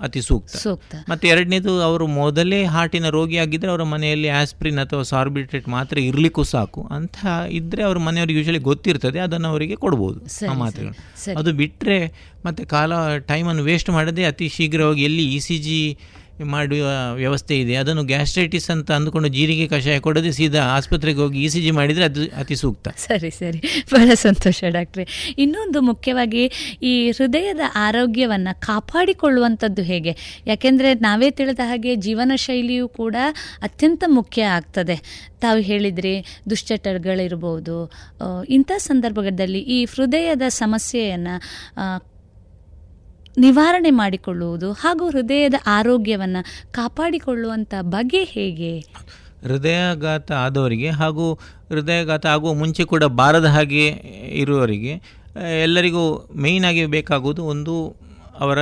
ಅತಿ 0.00 0.22
ಸೂಕ್ತ. 0.22 0.56
ಸೂಕ್ತ. 0.56 0.94
ಮತ್ತು 1.08 1.26
ಎರಡನೇದು 1.26 1.82
ಅವರು 1.82 2.06
ಮೊದಲೇ 2.06 2.64
ಹಾರ್ಟಿನ 2.64 3.08
ರೋಗಿಯಾಗಿದ್ದರೆ 3.08 3.70
ಅವರ 3.70 3.82
ಮನೆಯಲ್ಲಿ 3.82 4.28
ಆಸ್ಪ್ರಿನ್ 4.28 4.78
ಅಥವಾ 4.78 5.02
ಸಾರ್ಬಿಟ್ರೇಟ್ 5.02 5.68
ಮಾತ್ರ 5.68 5.98
ಇರಲಿಕ್ಕೂ 5.98 6.42
ಸಾಕು. 6.42 6.88
ಅಂತ 6.90 7.16
ಇದ್ದರೆ 7.50 7.82
ಅವ್ರ 7.82 7.98
ಮನೆಯವ್ರಿಗೆ 7.98 8.40
ಯೂಶಲಿ 8.40 8.58
ಗೊತ್ತಿರ್ತದೆ 8.58 9.18
ಅದನ್ನು 9.18 9.48
ಅವರಿಗೆ 9.48 9.76
ಕೊಡ್ಬೋದು 9.76 10.20
ಆ 10.50 10.52
ಮಾತ್ರೆಗಳು. 10.52 11.38
ಅದು 11.38 11.52
ಬಿಟ್ಟರೆ 11.52 11.98
ಮತ್ತು 12.46 12.66
ಕಾಲ 12.66 12.92
ಟೈಮನ್ನು 13.18 13.62
ವೇಸ್ಟ್ 13.62 13.90
ಮಾಡದೆ 13.90 14.24
ಅತಿ 14.24 14.48
ಶೀಘ್ರವಾಗಿ 14.48 15.04
ಎಲ್ಲಿ 15.04 15.34
ಇ 15.34 15.38
ಸಿ 15.38 15.58
ಜಿ 15.58 15.98
ಮಾಡುವ 16.42 17.14
ವ್ಯವಸ್ಥೆ 17.14 17.60
ಇದೆ. 17.60 17.74
ಅದನ್ನು 17.74 18.04
ಗ್ಯಾಸ್ಟ್ರೈಟಿಸ್ 18.04 18.70
ಅಂತ 18.70 18.92
ಅಂದುಕೊಂಡು 18.92 19.28
ಜೀರಿಗೆ 19.28 19.68
ಕಷಾಯ 19.68 20.00
ಕೊಡದೆ 20.00 20.32
ಸೀದಾ 20.32 20.62
ಆಸ್ಪತ್ರೆಗೆ 20.62 21.18
ಹೋಗಿ 21.18 21.44
ಇ 21.44 21.48
ಸಿ 21.48 21.60
ಜಿ 21.60 21.70
ಮಾಡಿದರೆ 21.70 22.04
ಅದು 22.04 22.24
ಅತಿ 22.24 22.56
ಸೂಕ್ತ. 22.56 22.88
ಸರಿ 22.88 23.30
ಸರಿ. 23.30 23.58
ಬಹಳ 23.92 24.10
ಸಂತೋಷ 24.14 24.64
ಡಾಕ್ಟ್ರೆ. 24.68 25.34
ಇನ್ನೊಂದು 25.38 25.80
ಮುಖ್ಯವಾಗಿ 25.80 26.50
ಈ 26.82 27.10
ಹೃದಯದ 27.10 27.60
ಆರೋಗ್ಯವನ್ನು 27.74 28.60
ಕಾಪಾಡಿಕೊಳ್ಳುವಂಥದ್ದು 28.60 29.82
ಹೇಗೆ? 29.82 30.42
ಯಾಕೆಂದರೆ 30.46 30.94
ನಾವೇ 30.94 31.30
ತಿಳಿದ 31.30 31.60
ಹಾಗೆ 31.64 31.96
ಜೀವನ 31.96 32.32
ಶೈಲಿಯೂ 32.36 32.88
ಕೂಡ 32.88 33.16
ಅತ್ಯಂತ 33.62 34.04
ಮುಖ್ಯ 34.06 34.42
ಆಗ್ತದೆ. 34.42 35.28
ತಾವು 35.40 35.60
ಹೇಳಿದ್ರಿ 35.60 36.26
ದುಶ್ಚಟಗಳಿರ್ಬೋದು 36.50 37.92
ಇಂಥ 38.48 38.72
ಸಂದರ್ಭದಲ್ಲಿ 38.76 39.60
ಈ 39.60 39.84
ಹೃದಯದ 39.84 40.42
ಸಮಸ್ಯೆಯನ್ನು 40.48 42.13
ನಿವಾರಣೆ 43.38 43.90
ಮಾಡಿಕೊಳ್ಳುವುದು 43.90 44.72
ಹಾಗೂ 44.72 45.10
ಹೃದಯದ 45.10 45.54
ಆರೋಗ್ಯವನ್ನು 45.66 46.72
ಕಾಪಾಡಿಕೊಳ್ಳುವಂಥ 46.72 47.74
ಬಗೆ 47.80 48.24
ಹೇಗೆ? 48.24 48.78
ಹೃದಯಾಘಾತ 49.42 50.32
ಆದವರಿಗೆ 50.32 50.90
ಹಾಗೂ 50.90 51.34
ಹೃದಯಾಘಾತ 51.68 52.26
ಆಗುವ 52.26 52.54
ಮುಂಚೆ 52.54 52.84
ಕೂಡ 52.84 53.04
ಬಾರದ 53.04 53.44
ಹಾಗೆ 53.44 53.88
ಇರುವವರಿಗೆ, 54.32 55.02
ಎಲ್ಲರಿಗೂ 55.62 56.28
ಮೇಯ್ನಾಗಿ 56.36 56.86
ಬೇಕಾಗುವುದು 56.86 57.44
ಒಂದು 57.44 57.96
ಅವರ 58.40 58.58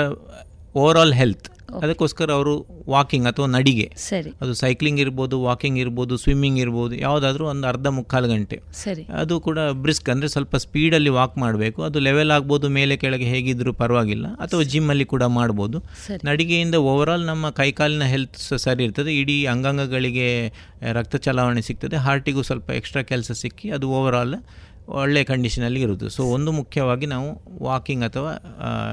ಓವರಾಲ್ 0.74 1.14
ಹೆಲ್ತ್ 1.14 1.48
ಅದಕ್ಕೋಸ್ಕರ 1.78 2.30
ಅವರು 2.30 2.66
ವಾಕಿಂಗ್ 2.88 3.26
ಅಥವಾ 3.26 3.46
ನಡಿಗೆ. 3.46 3.92
ಸರಿ. 3.96 4.30
ಅದು 4.40 4.54
ಸೈಕ್ಲಿಂಗ್ 4.54 5.00
ಇರ್ಬೋದು 5.00 5.42
ವಾಕಿಂಗ್ 5.42 5.78
ಇರ್ಬೋದು 5.78 6.16
ಸ್ವಿಮ್ಮಿಂಗ್ 6.16 6.58
ಇರ್ಬೋದು 6.58 6.94
ಯಾವುದಾದ್ರೂ 6.94 7.46
ಒಂದು 7.46 7.66
ಅರ್ಧ 7.66 7.86
ಮುಕ್ಕಾಲು 7.86 8.28
ಗಂಟೆ. 8.28 8.60
ಸರಿ. 8.72 9.02
ಅದು 9.02 9.40
ಕೂಡ 9.40 9.58
ಬ್ರಿಸ್ಕ್ 9.72 10.10
ಅಂದರೆ 10.10 10.28
ಸ್ವಲ್ಪ 10.28 10.56
ಸ್ಪೀಡಲ್ಲಿ 10.56 11.10
ವಾಕ್ 11.10 11.38
ಮಾಡಬೇಕು. 11.38 11.82
ಅದು 11.82 11.98
ಲೆವೆಲ್ 11.98 12.30
ಆಗ್ಬೋದು 12.30 12.68
ಮೇಲೆ 12.68 12.96
ಕೆಳಗೆ 12.96 13.24
ಹೇಗಿದ್ರು 13.24 13.72
ಪರವಾಗಿಲ್ಲ. 13.72 14.26
ಅಥವಾ 14.26 14.62
ಜಿಮ್ಮಲ್ಲಿ 14.62 15.04
ಕೂಡ 15.04 15.22
ಮಾಡ್ಬೋದು. 15.22 15.78
ನಡಿಗೆಯಿಂದ 16.24 16.74
ಓವರಾಲ್ 16.74 17.26
ನಮ್ಮ 17.26 17.50
ಕೈಕಾಲಿನ 17.50 18.02
ಹೆಲ್ತ್ 18.02 18.36
ಸರಿ 18.56 18.84
ಇರ್ತದೆ. 18.84 19.16
ಇಡೀ 19.16 19.44
ಅಂಗಾಂಗಗಳಿಗೆ 19.46 20.52
ರಕ್ತ 20.92 21.16
ಚಲಾವಣೆ 21.16 21.62
ಸಿಗ್ತದೆ. 21.62 21.96
ಹಾರ್ಟಿಗೂ 21.96 22.42
ಸ್ವಲ್ಪ 22.42 22.70
ಎಕ್ಸ್ಟ್ರಾ 22.70 23.02
ಕೆಲಸ 23.02 23.32
ಸಿಕ್ಕಿ 23.32 23.70
ಅದು 23.70 23.88
ಓವರಾಲ್ 23.90 24.34
ಒಳ್ಳೆ 24.88 25.24
ಕಂಡೀಷನಲ್ಲಿ 25.24 25.80
ಇರುವುದು. 25.80 26.08
ಸೊ 26.08 26.24
ಒಂದು 26.24 26.52
ಮುಖ್ಯವಾಗಿ 26.52 27.06
ನಾವು 27.06 27.42
ವಾಕಿಂಗ್ 27.62 28.04
ಅಥವಾ 28.04 28.32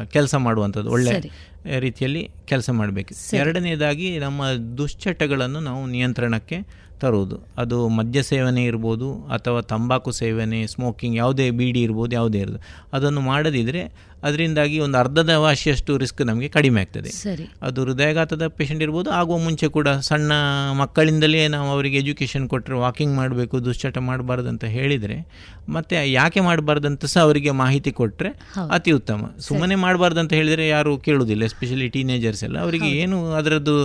ಕೆಲಸ 0.06 0.36
ಮಾಡುವಂಥದ್ದು 0.36 0.92
ಒಳ್ಳೆ. 0.92 1.22
ರೀತಿಯಲ್ಲಿ 1.66 2.30
ಕೆಲಸ 2.46 2.70
ಮಾಡಬೇಕು. 2.70 3.36
ಎರಡನೇದಾಗಿ 3.36 4.20
ನಮ್ಮ 4.20 4.50
ದುಶ್ಚಟಗಳನ್ನು 4.78 5.60
ನಾವು 5.60 5.86
ನಿಯಂತ್ರಣಕ್ಕೆ 5.86 6.90
ತರುವುದು. 7.00 7.48
ಅದು 7.58 7.88
ಮದ್ಯ 7.88 8.24
ಸೇವನೆ 8.24 8.64
ಇರ್ಬೋದು 8.64 9.14
ಅಥವಾ 9.14 9.62
ತಂಬಾಕು 9.62 10.12
ಸೇವನೆ 10.12 10.68
ಸ್ಮೋಕಿಂಗ್ 10.68 11.18
ಯಾವುದೇ 11.18 11.52
ಬೀಡಿ 11.52 11.82
ಇರ್ಬೋದು 11.82 12.16
ಯಾವುದೇ 12.16 12.40
ಇರ್ಬೋದು. 12.40 12.64
ಅದನ್ನು 12.94 13.22
ಮಾಡದಿದ್ದರೆ 13.22 14.10
ಅದರಿಂದಾಗಿ 14.24 14.80
ಒಂದು 14.80 14.98
ಅರ್ಧದ 14.98 15.30
ವಾಸಿಯಷ್ಟು 15.30 15.98
ರಿಸ್ಕ್ 15.98 16.22
ನಮಗೆ 16.22 16.48
ಕಡಿಮೆ 16.48 16.82
ಆಗ್ತದೆ. 16.82 17.10
ಸರಿ. 17.10 17.52
ಅದು 17.62 17.84
ಹೃದಯಾಘಾತದ 17.84 18.48
ಪೇಷಂಟ್ 18.48 18.84
ಇರ್ಬೋದು 18.84 19.10
ಆಗುವ 19.10 19.38
ಮುಂಚೆ 19.38 19.68
ಕೂಡ 19.68 19.90
ಸಣ್ಣ 19.90 20.32
ಮಕ್ಕಳಿಂದಲೇ 20.74 21.48
ನಾವು 21.48 21.70
ಅವರಿಗೆ 21.70 21.98
ಎಜುಕೇಷನ್ 21.98 22.50
ಕೊಟ್ಟರೆ 22.50 22.76
ವಾಕಿಂಗ್ 22.76 23.16
ಮಾಡಬೇಕು 23.16 23.66
ದುಶ್ಚಟ 23.66 23.98
ಮಾಡಬಾರ್ದು 23.98 24.50
ಅಂತ 24.50 24.64
ಹೇಳಿದರೆ 24.66 25.28
ಮತ್ತು 25.70 26.08
ಯಾಕೆ 26.08 26.40
ಮಾಡಬಾರ್ದಂತ 26.40 27.06
ಸಹ 27.06 27.22
ಅವರಿಗೆ 27.22 27.52
ಮಾಹಿತಿ 27.52 27.92
ಕೊಟ್ಟರೆ. 27.92 28.30
ಅತಿ 28.70 28.92
ಉತ್ತಮ. 28.92 29.36
ಸುಮ್ಮನೆ 29.40 29.76
ಮಾಡಬಾರ್ದು 29.76 30.20
ಅಂತ 30.20 30.34
ಹೇಳಿದರೆ 30.34 30.68
ಯಾರು 30.68 30.98
ಕೇಳುವುದಿಲ್ಲ. 30.98 31.44
ಎಸ್ಪೆಷಲಿ 31.50 31.88
ಟೀನೇಜರ್ಸ್ 31.96 32.44
ಎಲ್ಲ 32.44 32.58
ಅವರಿಗೆ 32.60 32.90
ಏನು 33.04 33.20
ಅದರದ್ದು 33.40 33.78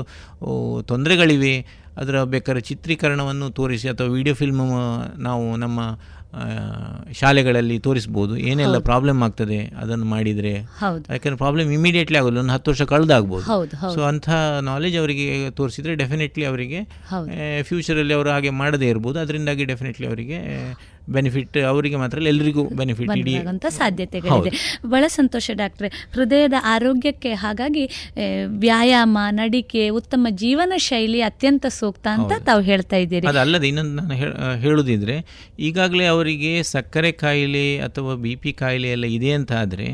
ತೊಂದರೆಗಳಿವೆ 0.82 1.54
ಅದರ 1.96 2.16
ಬೇಕಾದ್ರೆ 2.34 2.62
ಚಿತ್ರೀಕರಣವನ್ನು 2.70 3.48
ತೋರಿಸಿ 3.58 3.88
ಅಥವಾ 3.88 4.08
ವಿಡಿಯೋ 4.18 4.34
ಫಿಲ್ಮ್ 4.34 4.62
ನಾವು 5.22 5.44
ನಮ್ಮ 5.56 5.80
ಶಾಲೆಗಳಲ್ಲಿ 7.12 7.76
ತೋರಿಸ್ಬೋದು. 7.78 8.32
ಏನೆಲ್ಲ 8.50 8.76
ಪ್ರಾಬ್ಲಮ್ 8.78 9.20
ಆಗ್ತದೆ 9.22 9.58
ಅದನ್ನು 9.82 10.06
ಮಾಡಿದರೆ. 10.12 10.52
ಯಾಕಂದ್ರೆ 10.54 11.36
ಪ್ರಾಬ್ಲಮ್ 11.36 11.68
ಇಮಿಡಿಯೇಟ್ಲಿ 11.72 12.18
ಆಗೋಲ್ಲ 12.18 12.38
ಒಂದು 12.38 12.52
ಹತ್ತು 12.52 12.70
ವರ್ಷ 12.70 12.82
ಕಳೆದಾಗ್ಬೋದು. 12.92 13.44
ಸೊ 13.94 14.00
ಅಂಥ 14.02 14.28
ನಾಲೆಜ್ 14.62 14.96
ಅವರಿಗೆ 15.02 15.26
ತೋರಿಸಿದ್ರೆ 15.50 15.94
ಡೆಫಿನೆಟ್ಲಿ 15.94 16.44
ಅವರಿಗೆ. 16.44 16.80
ಫ್ಯೂಚರಲ್ಲಿ 17.62 18.14
ಅವರು 18.14 18.30
ಹಾಗೆ 18.30 18.50
ಮಾಡದೇ 18.62 18.88
ಇರ್ಬೋದು. 18.88 19.20
ಅದರಿಂದಾಗಿ 19.20 19.64
ಡೆಫಿನೆಟ್ಲಿ 19.72 20.08
ಅವರಿಗೆ 20.12 20.40
ಬೆನಿಫಿಟ್ 21.08 21.58
ಅವರಿಗೆ 21.58 21.96
ಮಾತ್ರ 21.96 22.22
ಎಲ್ಲರಿಗೂ 22.32 22.64
ಬೆನಿಫಿಟ್ 22.80 23.10
ಇಡೀ 23.16 23.34
ಬಂದಾಗಂತ 23.34 23.66
ಸಾಧ್ಯತೆಗಳಿದೆ. 23.68 24.50
ಬಹಳ 24.86 25.04
ಸಂತೋಷ 25.08 25.50
ಡಾಕ್ಟ್ರೆ. 25.54 25.88
ಹೃದಯದ 26.14 26.52
ಆರೋಗ್ಯಕ್ಕೆ 26.64 27.32
ಹಾಗಾಗಿ 27.34 27.84
ವ್ಯಾಯಾಮ 28.58 29.18
ನಡಿಕೆ 29.30 29.88
ಉತ್ತಮ 29.88 30.26
ಜೀವನ 30.30 30.72
ಶೈಲಿ 30.76 31.20
ಅತ್ಯಂತ 31.20 31.66
ಸೂಕ್ತ 31.68 32.06
ಅಂತ 32.12 32.32
ತಾವು 32.44 32.62
ಹೇಳ್ತಾ 32.62 32.96
ಇದ್ದೀರಿ. 32.96 33.26
ಅದಲ್ಲದೆ 33.26 33.68
ಇನ್ನೊಂದು 33.68 33.94
ನಾನು 33.94 34.14
ಹೇಳುದಿದ್ರೆ 34.58 35.16
ಈಗಾಗಲೇ 35.58 36.06
ಅವರಿಗೆ 36.06 36.62
ಸಕ್ಕರೆ 36.62 37.12
ಕಾಯಿಲೆ 37.12 37.78
ಅಥವಾ 37.78 38.14
ಬಿ 38.14 38.34
ಪಿ 38.34 38.52
ಕಾಯಿಲೆ 38.52 38.88
ಎಲ್ಲ 38.88 39.04
ಇದೆ 39.04 39.32
ಅಂತ 39.32 39.52
ಆದರೆ 39.52 39.88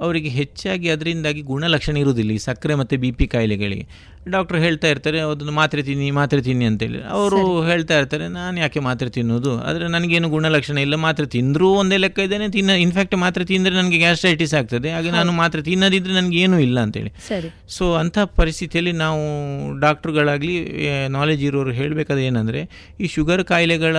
ಅವರಿಗೆ 0.00 0.28
ಹೆಚ್ಚಾಗಿ 0.28 0.88
ಅದರಿಂದಾಗಿ 0.88 1.40
ಗುಣಲಕ್ಷಣ 1.42 1.96
ಇರುವುದಿಲ್ಲ 1.96 2.30
ಈ 2.30 2.38
ಸಕ್ಕರೆ 2.38 2.74
ಮತ್ತು 2.74 2.98
ಬಿ 2.98 3.10
ಪಿ 3.10 3.26
ಕಾಯಿಲೆಗಳಿಗೆ 3.26 3.86
ಡಾಕ್ಟ್ರ್ 4.28 4.58
ಹೇಳ್ತಾ 4.58 4.88
ಇರ್ತಾರೆ 4.88 5.20
ಅದನ್ನು 5.20 5.52
ಮಾತ್ರೆ 5.52 5.82
ತಿನ್ನಿ 5.82 6.10
ಮಾತ್ರೆ 6.10 6.42
ತಿನ್ನಿ 6.42 6.64
ಅಂತೇಳಿ. 6.64 7.02
ಅವರು 7.02 7.62
ಹೇಳ್ತಾ 7.62 7.98
ಇರ್ತಾರೆ 7.98 8.28
ನಾನು 8.28 8.60
ಯಾಕೆ 8.60 8.80
ಮಾತ್ರೆ 8.80 9.10
ತಿನ್ನೋದು? 9.10 9.62
ಆದರೆ 9.62 9.88
ನನಗೇನು 9.88 10.28
ಗುಣಲಕ್ಷಣ 10.28 10.78
ಇಲ್ಲ 10.78 10.94
ಮಾತ್ರೆ 10.94 11.26
ತಿಂದರೂ 11.26 11.68
ಒಂದೇ 11.68 11.96
ಲೆಕ್ಕ 11.96 12.18
ಇದ್ದೇನೆ 12.18 12.48
ತಿನ್ನ 12.48 12.70
ಇನ್ಫ್ಯಾಕ್ಟ್ 12.70 13.14
ಮಾತ್ರೆ 13.14 13.44
ತಿಂದರೆ 13.44 13.74
ನನಗೆ 13.74 13.98
ಗ್ಯಾಸ್ಟ್ರೈಟಿಸ್ 13.98 14.54
ಆಗ್ತದೆ 14.54 14.90
ಹಾಗೆ 14.90 15.10
ನಾನು 15.10 15.32
ಮಾತ್ರೆ 15.32 15.62
ತಿನ್ನದಿದ್ದರೆ 15.62 16.12
ನನಗೆ 16.12 16.38
ಏನೂ 16.38 16.58
ಇಲ್ಲ 16.58 16.80
ಅಂತೇಳಿ. 16.80 17.12
ಸರಿ. 17.28 17.54
ಸೊ 17.68 17.94
ಅಂಥ 17.94 18.18
ಪರಿಸ್ಥಿತಿಯಲ್ಲಿ 18.18 18.92
ನಾವು 18.92 19.20
ಡಾಕ್ಟ್ರುಗಳಾಗಲಿ 19.80 20.86
ನಾಲೆಜ್ 21.08 21.44
ಇರೋರು 21.44 21.70
ಹೇಳಬೇಕಾದ 21.70 22.18
ಏನಂದರೆ 22.18 22.68
ಈ 23.00 23.06
ಶುಗರ್ 23.06 23.44
ಕಾಯಿಲೆಗಳ 23.44 23.96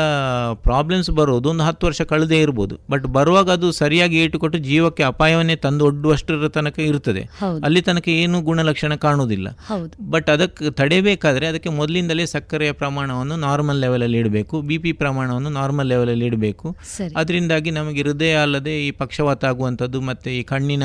ಪ್ರಾಬ್ಲಮ್ಸ್ 0.53 1.09
ಬರೋದು 1.09 1.49
ಒಂದು 1.49 1.63
ಹತ್ತು 1.63 1.87
ವರ್ಷ 1.87 2.01
ಕಳೆದೇ 2.01 2.41
ಇರ್ಬೋದು. 2.41 2.79
ಬಟ್ 2.89 3.03
ಬರುವಾಗ 3.03 3.49
ಅದು 3.51 3.71
ಸರಿಯಾಗಿ 3.71 4.17
ಏಟುಕೊಟ್ಟು 4.17 4.57
ಜೀವಕ್ಕೆ 4.57 5.03
ಅಪಾಯವನ್ನೇ 5.03 5.55
ತಂದು 5.55 5.85
ಒಡ್ಡುವಷ್ಟರ 5.85 6.47
ತನಕ 6.47 6.79
ಇರ್ತದೆ. 6.79 7.29
ಅಲ್ಲಿ 7.63 7.81
ತನಕ 7.81 8.07
ಏನು 8.07 8.41
ಗುಣಲಕ್ಷಣ 8.41 8.95
ಕಾಣುವುದಿಲ್ಲ. 8.95 9.49
ಹೌದು. 9.49 10.10
ಬಟ್ 10.11 10.29
ಅದಕ್ಕೆ 10.29 10.71
ತಡೆಯಬೇಕಾದ್ರೆ 10.71 11.47
ಅದಕ್ಕೆ 11.47 11.69
ಮೊದಲಿಂದಲೇ 11.69 12.25
ಸಕ್ಕರೆಯ 12.25 12.71
ಪ್ರಮಾಣವನ್ನು 12.71 13.35
ನಾರ್ಮಲ್ 13.37 13.79
ಲೆವೆಲಲ್ಲಿ 13.79 14.17
ಇಡಬೇಕು. 14.17 14.61
ಬಿ 14.61 14.77
ಪಿ 14.77 14.91
ಪ್ರಮಾಣವನ್ನು 14.93 15.49
ನಾರ್ಮಲ್ 15.49 15.87
ಲೆವೆಲಲ್ಲಿ 15.87 16.25
ಇಡಬೇಕು. 16.25 16.75
ಅದರಿಂದಾಗಿ 17.15 17.71
ನಮಗೆ 17.71 18.01
ಹೃದಯ 18.01 18.35
ಅಲ್ಲದೆ 18.35 18.87
ಈ 18.87 18.91
ಪಕ್ಷವಾತ 18.91 19.45
ಆಗುವಂಥದ್ದು 19.45 20.01
ಮತ್ತು 20.01 20.29
ಈ 20.29 20.43
ಕಣ್ಣಿನ 20.43 20.83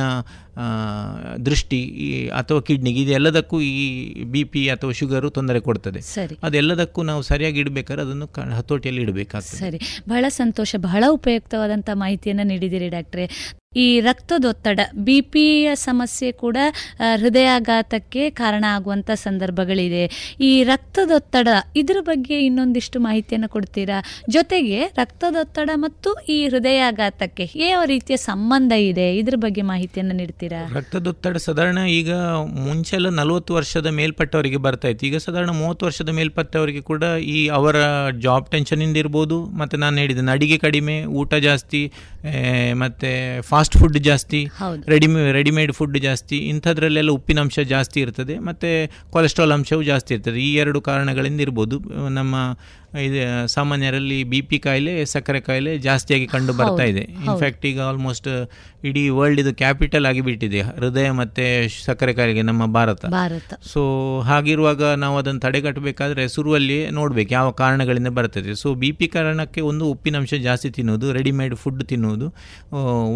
ದೃಷ್ಟಿ 1.46 1.80
ಅಥವಾ 2.36 2.60
ಕಿಡ್ನಿಗೆ 2.60 3.02
ಇದೆಲ್ಲದಕ್ಕೂ 3.02 3.60
ಈ 3.60 4.24
ಬಿ 4.24 4.44
ಪಿ 4.44 4.68
ಅಥವಾ 4.68 4.92
ಶುಗರು 4.92 5.30
ತೊಂದರೆ 5.30 5.60
ಕೊಡ್ತದೆ. 5.60 6.00
ಸರಿ. 6.00 6.36
ಅದೆಲ್ಲದಕ್ಕೂ 6.42 7.02
ನಾವು 7.02 7.22
ಸರಿಯಾಗಿ 7.22 7.58
ಇಡಬೇಕಾದ್ರೆ 7.60 8.04
ಅದನ್ನು 8.04 8.54
ಹತೋಟಿಯಲ್ಲಿ 8.56 9.02
ಇಡಬೇಕಾಗ್ತದೆ. 9.02 9.58
ಸರಿ. 9.58 9.80
ಬಹಳ 10.08 10.24
ಸಂತೋಷ. 10.28 10.74
ಬಹಳ 10.78 11.04
ಉಪಯುಕ್ತವಾದಂಥ 11.10 11.90
ಮಾಹಿತಿಯನ್ನು 11.94 12.46
ನೀಡಿದ್ದೀರಿ 12.46 12.88
ಡಾಕ್ಟ್ರೆ. 12.88 13.26
ಈ 13.84 13.86
ರಕ್ತದೊತ್ತಡ, 14.08 14.80
ಬಿ 15.06 15.16
ಪಿಯ 15.32 15.74
ಸಮಸ್ಯೆ 15.86 16.28
ಕೂಡ 16.42 16.56
ಹೃದಯಾಘಾತಕ್ಕೆ 17.22 18.22
ಕಾರಣ 18.40 18.64
ಆಗುವಂಥ 18.76 19.10
ಸಂದರ್ಭಗಳಿದೆ. 19.24 20.04
ಈ 20.48 20.50
ರಕ್ತದೊತ್ತಡ, 20.70 21.48
ಇದ್ರ 21.82 21.98
ಬಗ್ಗೆ 22.10 22.36
ಇನ್ನೊಂದಿಷ್ಟು 22.48 23.00
ಮಾಹಿತಿಯನ್ನು 23.06 23.48
ಕೊಡ್ತೀರಾ? 23.56 23.98
ಜೊತೆಗೆ 24.36 24.80
ರಕ್ತದೊತ್ತಡ 25.00 25.70
ಮತ್ತು 25.84 26.10
ಈ 26.36 26.38
ಹೃದಯಾಘಾತಕ್ಕೆ 26.52 27.46
ಯಾವ 27.64 27.82
ರೀತಿಯ 27.92 28.18
ಸಂಬಂಧ 28.30 28.72
ಇದೆ? 28.90 29.08
ಇದ್ರ 29.20 29.36
ಬಗ್ಗೆ 29.44 29.62
ಮಾಹಿತಿಯನ್ನು 29.72 30.16
ನೀಡ್ತೀರಾ? 30.20 30.62
ರಕ್ತದೊತ್ತಡ 30.78 31.36
ಸಾಧಾರಣ 31.48 31.78
ಈಗ 31.98 32.10
ಮುಂಚೆಲ್ಲ 32.66 33.08
ನಲವತ್ತು 33.20 33.54
ವರ್ಷದ 33.58 33.88
ಮೇಲ್ಪಟ್ಟವರಿಗೆ 33.98 34.60
ಬರ್ತಾ 34.66 34.88
ಇತ್ತು. 34.92 35.06
ಈಗ 35.10 35.18
ಸಾಧಾರಣ 35.26 35.50
ಮೂವತ್ತು 35.60 35.86
ವರ್ಷದ 35.88 36.10
ಮೇಲ್ಪಟ್ಟವರಿಗೆ 36.18 36.82
ಕೂಡ 36.90 37.04
ಈ 37.36 37.38
ಅವರ 37.58 37.76
ಜಾಬ್ 38.26 38.46
ಟೆನ್ಷನಿಂದ 38.54 38.96
ಇರ್ಬೋದು. 39.02 39.38
ಮತ್ತು 39.60 39.76
ನಾನು 39.84 39.96
ಹೇಳಿದ್ದೇನೆ 40.02 40.32
ಅಡಿಗೆ 40.36 40.58
ಕಡಿಮೆ, 40.66 40.96
ಊಟ 41.20 41.34
ಜಾಸ್ತಿ 41.48 41.82
ಮತ್ತೆ 42.82 43.10
ಫಾಸ್ಟ್ 43.50 43.65
ಫುಡ್ 43.72 43.98
ಜಾಸ್ತಿ 43.98 44.44
ರೆಡಿ 44.44 44.90
ರೆಡಿಮೇ 44.90 45.32
ರೆಡಿಮೇಡ್ 45.32 45.72
ಫುಡ್ 45.72 45.98
ಜಾಸ್ತಿ 45.98 46.36
ಇಂಥದ್ರಲ್ಲೆಲ್ಲ 46.38 47.10
ಉಪ್ಪಿನಂಶ 47.10 47.58
ಜಾಸ್ತಿ 47.58 48.00
ಇರ್ತದೆ 48.00 48.38
ಮತ್ತು 48.38 48.90
ಕೊಲೆಸ್ಟ್ರಾಲ್ 49.10 49.52
ಅಂಶವು 49.52 49.82
ಜಾಸ್ತಿ 49.82 50.14
ಇರ್ತದೆ. 50.14 50.40
ಈ 50.40 50.54
ಎರಡು 50.54 50.80
ಕಾರಣಗಳಿಂದ 50.80 51.40
ಇರ್ಬೋದು 51.40 51.78
ನಮ್ಮ 52.08 52.36
ಇದು 53.04 53.48
ಸಾಮಾನ್ಯರಲ್ಲಿ 53.52 54.18
ಬಿ 54.24 54.40
ಪಿ 54.40 54.58
ಕಾಯಿಲೆ 54.58 54.92
ಸಕ್ಕರೆ 55.04 55.40
ಕಾಯಿಲೆ 55.40 55.72
ಜಾಸ್ತಿಯಾಗಿ 55.78 56.26
ಕಂಡು 56.26 56.52
ಬರ್ತಾ 56.52 56.84
ಇದೆ. 56.92 57.04
ಇನ್ಫ್ಯಾಕ್ಟ್ 57.26 57.66
ಈಗ 57.66 57.80
ಆಲ್ಮೋಸ್ಟ್ 57.80 58.28
ಇಡೀ 58.84 59.08
ವರ್ಲ್ಡ್ 59.08 59.40
ಇದು 59.40 59.54
ಕ್ಯಾಪಿಟಲ್ 59.54 60.06
ಆಗಿಬಿಟ್ಟಿದೆ 60.06 60.60
ಹೃದಯ 60.60 61.10
ಮತ್ತು 61.10 61.44
ಸಕ್ಕರೆ 61.84 62.14
ಕಾಯಿಲೆಗೆ 62.14 62.42
ನಮ್ಮ 62.42 62.66
ಭಾರತ. 62.66 63.04
ಸೊ 63.72 63.82
ಹಾಗಿರುವಾಗ 64.20 64.82
ನಾವು 64.82 65.18
ಅದನ್ನು 65.18 65.40
ತಡೆಗಟ್ಟಬೇಕಾದ್ರೆ 65.40 66.24
ಶುರುವಲ್ಲಿ 66.28 66.78
ನೋಡ್ಬೇಕು 66.90 67.32
ಯಾವ 67.32 67.50
ಕಾರಣಗಳಿಂದ 67.50 68.12
ಬರ್ತದೆ. 68.20 68.54
ಸೊ 68.54 68.74
ಬಿ 68.74 68.92
ಪಿ 68.92 69.08
ಕಾರಣಕ್ಕೆ 69.08 69.60
ಒಂದು 69.60 69.86
ಉಪ್ಪಿನಂಶ 69.86 70.34
ಜಾಸ್ತಿ 70.48 70.70
ತಿನ್ನೋದು 70.70 71.12
ರೆಡಿಮೇಡ್ 71.12 71.56
ಫುಡ್ 71.56 71.84
ತಿನ್ನುವುದು 71.84 72.28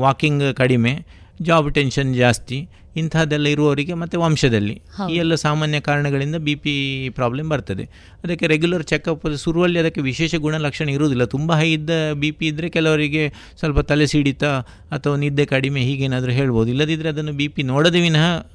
ವಾಕಿಂಗ್ 0.00 0.54
ಕಡಿಮೆ 0.54 0.94
ಜಾಬ್ 1.42 1.74
ಟೆನ್ಷನ್ 1.74 2.14
ಜಾಸ್ತಿ 2.14 2.56
ಇಂಥದ್ದೆಲ್ಲ 2.96 3.46
ಇರುವವರಿಗೆ 3.46 3.94
ಮತ್ತು 3.94 4.20
ವಂಶದಲ್ಲಿ. 4.20 4.82
ಈ 5.10 5.14
ಎಲ್ಲ 5.14 5.34
ಸಾಮಾನ್ಯ 5.34 5.80
ಕಾರಣಗಳಿಂದ 5.80 6.36
ಬಿ 6.36 6.54
ಪಿ 6.54 7.08
ಪ್ರಾಬ್ಲಮ್ 7.10 7.48
ಬರ್ತದೆ. 7.48 7.84
ಅದಕ್ಕೆ 8.24 8.46
ರೆಗ್ಯುಲರ್ 8.46 8.84
ಚೆಕಪ್ 8.84 9.38
ಶುರುವಲ್ಲಿ 9.44 9.78
ಅದಕ್ಕೆ 9.78 10.00
ವಿಶೇಷ 10.00 10.34
ಗುಣಲಕ್ಷಣ 10.34 10.88
ಇರುವುದಿಲ್ಲ. 10.88 11.24
ತುಂಬ 11.24 11.52
ಹೈ 11.52 11.72
ಇದ್ದ 11.72 11.90
ಬಿ 12.14 12.30
ಪಿ 12.30 12.46
ಇದ್ದರೆ 12.46 12.68
ಕೆಲವರಿಗೆ 12.68 13.32
ಸ್ವಲ್ಪ 13.58 13.78
ತಲೆ 13.78 14.06
ಸಿಡಿತ 14.06 14.44
ಅಥವಾ 14.90 15.16
ನಿದ್ದೆ 15.16 15.46
ಕಡಿಮೆ 15.46 15.80
ಹೀಗೇನಾದರೂ 15.80 16.32
ಹೇಳ್ಬೋದು. 16.32 16.70
ಇಲ್ಲದಿದ್ದರೆ 16.70 17.08
ಅದನ್ನು 17.08 17.32
ಬಿ 17.32 17.48
ಪಿ 17.48 17.62
ನೋಡದೆ 17.62 18.00
ವಿನಃ 18.00 18.46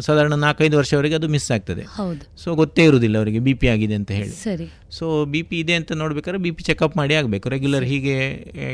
ಸಾಧಾರಣ 0.00 0.34
ನಾಲ್ಕೈದು 0.34 0.76
ವರ್ಷವರೆಗೆ 0.78 1.14
ಅದು 1.14 1.28
ಮಿಸ್ 1.28 1.50
ಆಗ್ತದೆ. 1.50 1.82
ಹೌದು. 1.82 2.38
ಸೊ 2.42 2.54
ಗೊತ್ತೇ 2.54 2.84
ಇರುವುದಿಲ್ಲ 2.84 3.16
ಅವರಿಗೆ 3.16 3.38
ಬಿ 3.38 3.54
ಪಿ 3.54 3.68
ಆಗಿದೆ 3.68 3.94
ಅಂತ 3.94 4.10
ಹೇಳಿ. 4.10 4.30
ಸರಿ. 4.30 4.66
ಸೊ 4.90 5.24
ಬಿ 5.24 5.42
ಪಿ 5.42 5.58
ಇದೆ 5.58 5.74
ಅಂತ 5.74 5.92
ನೋಡ್ಬೇಕಾದ್ರೆ 5.92 6.42
ಬಿ 6.42 6.50
ಪಿ 6.50 6.62
ಚೆಕಪ್ 6.62 6.96
ಮಾಡಿ 6.96 7.14
ಆಗಬೇಕು. 7.14 7.48
ರೆಗ್ಯುಲರ್ 7.48 7.84
ಹೀಗೆ 7.84 8.16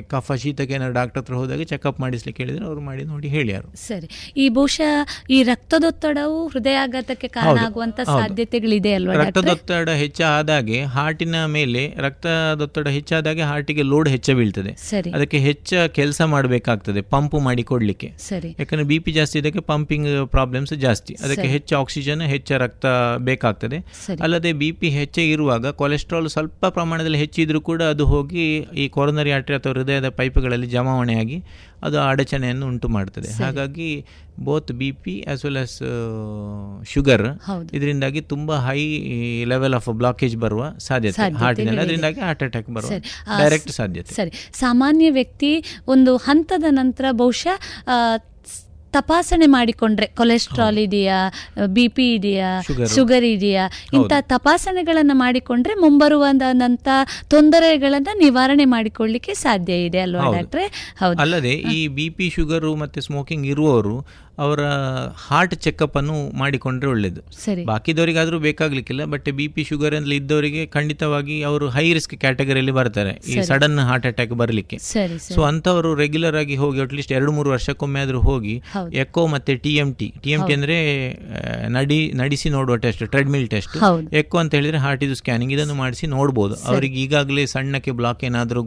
ಕಫ 0.03 0.33
ಶೀತಕ್ಕೆ 0.33 0.75
ಏನಾದ್ರು 0.75 0.95
ಡಾಕ್ಟರ್ 0.95 1.23
ಹತ್ರ 1.23 1.35
ಹೋದಾಗ 1.35 1.63
ಚೆಕಪ್ 1.63 2.01
ಮಾಡಿಸ್ಲಿಕ್ಕೆ 2.01 2.43
ಹೇಳಿದ್ರೆ 2.43 2.65
ಅವರು 2.65 2.81
ಮಾಡಿ 2.81 3.05
ನೋಡಿ 3.05 3.29
ಹೇಳ್ಯಾರು 3.29 3.69
ಸರಿ. 3.77 4.09
ಈ 4.37 4.49
ಬಹುಶಃ 4.49 4.95
ಈ 5.31 5.43
ರಕ್ತದೊತ್ತಡವು 5.43 6.47
ಹೃದಯಾಘಾತಕ್ಕೆ 6.47 7.29
ಕಾರಣ 7.29 7.59
ಆಗುವಂತ. 7.59 8.01
ಸಾಧ್ಯತೆಗಳಿದೆ 8.01 8.93
ಅಲ್ವಾ? 8.95 9.15
ರಕ್ತದೊತ್ತಡ 9.15 9.89
ಹೆಚ್ಚಾದಾಗೆ 9.89 10.83
ಹಾರ್ಟಿನ 10.83 11.45
ಮೇಲೆ 11.45 11.95
ರಕ್ತದೊತ್ತಡ 11.99 12.89
ಹೆಚ್ಚಾದಾಗೆ 12.89 13.43
ಹಾರ್ಟಿಗೆ 13.43 13.83
ಲೋಡ್ 13.83 14.09
ಹೆಚ್ಚ 14.09 14.31
ಬೀಳ್ತದೆ. 14.31 14.75
ಸರಿ. 14.91 15.11
ಅದಕ್ಕೆ 15.11 15.39
ಹೆಚ್ಚ 15.39 15.75
ಕೆಲಸ 15.75 16.21
ಮಾಡಬೇಕಾಗ್ತದೆ 16.23 17.01
ಪಂಪ್ 17.01 17.35
ಮಾಡಿ 17.35 17.63
ಕೊಡ್ಲಿಕ್ಕೆ 17.63 18.11
ಸರಿ. 18.29 18.57
ಯಾಕಂದ್ರೆ 18.59 18.87
ಬಿ 18.87 18.99
ಪಿ 18.99 19.13
ಜಾಸ್ತಿ 19.13 19.39
ಇದಕ್ಕೆ 19.39 19.61
ಪಂಪಿಂಗ್ 19.61 20.29
ಪ್ರಾಬ್ಲಮ್ಸ್ 20.29 20.73
ಜಾಸ್ತಿ 20.73 20.88
ಅದಕ್ಕೆ 21.25 21.49
ಹೆಚ್ಚು 21.49 21.73
ಆಕ್ಸಿಜನ್ 21.79 22.23
ಹೆಚ್ಚು 22.23 22.59
ರಕ್ತ 22.59 22.87
ಬೇಕಾಗ್ತದೆ. 23.19 23.79
ಅಲ್ಲದೆ 24.23 24.53
ಬಿ 24.53 24.73
ಪಿ 24.73 24.89
ಹೆಚ್ಚೆ 24.89 25.31
ಇರುವಾಗ 25.31 25.71
ಕೊಲೆಸ್ಟ್ರಾಲ್ 25.83 26.29
ಸ್ವಲ್ಪ 26.29 26.67
ಪ್ರಮಾಣದಲ್ಲಿ 26.67 27.19
ಹೆಚ್ಚಿದ್ರೂ 27.19 27.61
ಕೂಡ 27.61 27.83
ಅದು 27.95 28.07
ಹೋಗಿ 28.07 28.45
ಈ 28.83 28.87
ಕೊರೊನರಿ 28.89 29.33
ಆಟ್ರಿ 29.33 29.57
ಅಥವಾ 29.57 29.73
ಹೃದಯದ 29.73 30.09
ಪೈಪ್ಗಳಲ್ಲಿ 30.09 30.67
ಜಮಾವಣೆಯಾಗಿ 30.67 31.39
ಅದು 31.83 31.97
ಅಡಚಣೆಯನ್ನು 32.01 32.67
ಉಂಟು 32.67 32.89
ಮಾಡ್ತದೆ. 32.89 33.29
ಹಾಗಾಗಿ 33.43 33.91
both 34.41 34.71
B 34.73 34.89
P 34.93 35.15
as 35.33 35.45
well 35.45 35.57
as 35.57 35.77
sugar. 36.93 37.27
ಇದರಿಂದಾಗಿ 37.73 38.21
ತುಂಬಾ 38.33 38.57
ಹೈ 38.59 38.81
ಲೆವೆಲ್ 39.45 39.75
ಆಫ್ 39.75 39.89
ಬ್ಲಾಕೇಜ್ 40.01 40.37
ಬರುವ 40.37 40.63
ಸಾಧ್ಯತೆ 40.79 41.23
ಹಾರ್ಟ್ 41.23 41.39
ಹಾರ್ಟಿನಲ್ಲಿ 41.39 41.81
ಅದರಿಂದಾಗಿ 41.81 42.21
ಹಾರ್ಟ್ 42.21 42.43
ಅಟ್ಯಾಕ್ 42.43 42.71
ಬರುವ 42.71 42.91
ಡೈರೆಕ್ಟ್ 43.43 43.71
ಸಾಧ್ಯತೆ. 43.71 44.15
ಸರಿ. 44.15 44.33
ಸಾಮಾನ್ಯ 44.55 45.11
ವ್ಯಕ್ತಿ 45.11 45.53
ಒಂದು 45.87 46.15
ಹಂತದ 46.17 46.65
ನಂತರ 46.71 47.05
ಬಹುಶಃ 47.13 47.57
ತಪಾಸಣೆ 48.93 49.47
ಮಾಡಿಕೊಂಡ್ರೆ. 49.47 50.07
ಕೊಲೆಸ್ಟ್ರಾಲ್ 50.07 50.79
ಇದೆಯಾ? 50.79 51.31
ಬಿ 51.67 51.89
ಪಿ 51.89 52.15
ಇದೆಯಾ. 52.15 52.61
ಶುಗರ್ 52.95 53.25
ಇದೆಯಾ? 53.25 53.69
ಇಂಥ 53.93 54.13
ತಪಾಸಣೆಗಳನ್ನು 54.21 55.15
ಮಾಡಿಕೊಂಡ್ರೆ 55.15 55.75
ಮುಂಬರುವಂತ 55.75 56.43
ತೊಂದರೆಗಳನ್ನು 57.29 58.19
ನಿವಾರಣೆ 58.19 58.65
ಮಾಡಿಕೊಳ್ಳಿಕ್ಕೆ 58.65 59.35
ಸಾಧ್ಯ 59.35 59.85
ಇದೆ 59.85 59.99
ಅಲ್ವಾ. 59.99 60.37
ಡಾಕ್ಟ್ರೆ? 60.37 60.95
ಹೌದು. 61.01 61.19
ಅಲ್ಲದೆ 61.19 61.53
ಈ 61.53 61.89
ಬಿ 61.89 62.09
ಪಿ 62.11 62.31
ಶುಗರು 62.31 62.77
ಮತ್ತೆ 62.77 63.01
ಸ್ಮೋಕಿಂಗ್ 63.01 63.47
ಇರುವವರು 63.47 64.28
ಅವರ 64.45 64.61
ಹಾರ್ಟ್ 65.27 65.55
ಚೆಕಪ್ 65.65 65.97
ಅನ್ನು 66.01 66.17
ಮಾಡಿಕೊಂಡ್ರೆ 66.41 66.89
ಒಳ್ಳೇದು. 66.95 67.21
ಸರಿ. 67.45 67.63
ಬಾಕಿದವರಿಗಾದ್ರೂ 67.71 68.39
ಬೇಕಾಗ್ಲಿಕ್ಕಿಲ್ಲ 68.47 69.03
ಬಟ್ 69.15 69.29
ಬಿ 69.39 69.47
ಪಿ 69.55 69.63
ಶುಗರ್ 69.71 69.97
ಅಲ್ಲಿ 69.99 70.17
ಇದ್ದವರಿಗೆ 70.21 70.63
ಖಂಡಿತವಾಗಿ 70.77 71.37
ಅವರು 71.51 71.69
ಹೈ 71.77 71.87
ರಿಸ್ಕ್ 71.99 72.15
ಕ್ಯಾಟಗರಿಯಲ್ಲಿ 72.25 72.75
ಬರ್ತಾರೆ 72.79 73.13
ಈ 73.33 73.37
ಸಡನ್ 73.51 73.79
ಹಾರ್ಟ್ 73.91 74.07
ಅಟ್ಯಾಕ್ 74.11 74.35
ಬರಲಿಕ್ಕೆ. 74.43 74.79
ಸರಿ 74.93 75.19
ಸೊ 75.35 75.43
ಅಂತವರು 75.51 75.91
ರೆಗ್ಯುಲರ್ 76.03 76.39
ಆಗಿ 76.43 76.57
ಹೋಗಿ 76.63 76.81
ಅಟ್ಲೀಸ್ಟ್ 76.87 77.15
ಎರಡು 77.19 77.35
ಮೂರು 77.39 77.51
ವರ್ಷಕ್ಕೊಮ್ಮೆ 77.57 78.03
ಆದ್ರೂ 78.07 78.21
ಹೋಗಿ. 78.29 78.55
ಎಕೋ 79.05 79.25
ಮತ್ತೆ 79.35 79.55
T 79.67 79.75
M 79.85 79.91
T 80.01 80.09
T 80.25 80.33
M 80.37 80.43
T 80.49 80.55
ಅಂದ್ರೆ 80.59 80.79
ನಡಿ 81.79 82.01
ನಡೆಸಿ 82.23 82.49
ನೋಡುವ 82.57 82.77
ಟೆಸ್ಟ್ 82.87 83.05
ಟ್ರೆಡ್ಮಿಲ್ 83.15 83.47
ಟೆಸ್ಟ್. 83.55 83.77
ಎಕೋ 84.23 84.39
ಅಂತ 84.43 84.53
ಹೇಳಿದ್ರೆ 84.59 84.81
ಹಾರ್ಟ್ 84.87 85.05
ಇದು 85.09 85.17
ಸ್ಕ್ಯಾನಿಂಗ್ 85.23 85.55
ಇದನ್ನು 85.59 85.77
ಮಾಡಿಸಿ 85.83 86.07
ನೋಡಬಹುದು 86.17 86.57
ಅವರಿಗೆ 86.73 86.97
ಈಗಾಗಲೇ 87.05 87.45
ಸಣ್ಣಕ್ಕೆ 87.55 87.95
ಬ್ಲಾಕ್ 88.01 88.25
ಏನಾದರೂ 88.31 88.63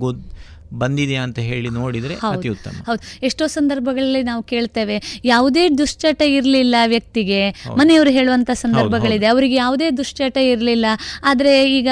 ಬಂದಿದೆಯಾ 0.73 1.23
ಅಂತ 1.23 1.39
ಹೇಳಿ 1.39 1.69
ನೋಡಿದ್ರೆ. 1.69 2.15
ಅತಿ 2.15 2.49
ಉತ್ತಮ. 2.49 2.71
ಹೌದು. 2.85 3.25
ಎಷ್ಟೋ 3.25 3.47
ಸಂದರ್ಭಗಳಲ್ಲಿ 3.47 4.23
ನಾವು 4.23 4.43
ಕೇಳ್ತೇವೆ 4.43 5.21
ಯಾವುದೇ 5.25 5.69
ದುಶ್ಚಟ 5.69 6.21
ಇರಲಿಲ್ಲ 6.21 6.75
ವ್ಯಕ್ತಿಗೆ. 6.87 7.49
ಮನೆಯವರು 7.49 8.09
ಹೇಳುವಂತ 8.09 8.49
ಸಂದರ್ಭಗಳಿದೆ. 8.53 9.25
ಅವರಿಗೆ 9.25 9.55
ಯಾವುದೇ 9.55 9.91
ದುಶ್ಚಟ 9.91 10.37
ಇರಲಿಲ್ಲ. 10.37 10.85
ಆದ್ರೆ 11.23 11.77
ಈಗ 11.77 11.89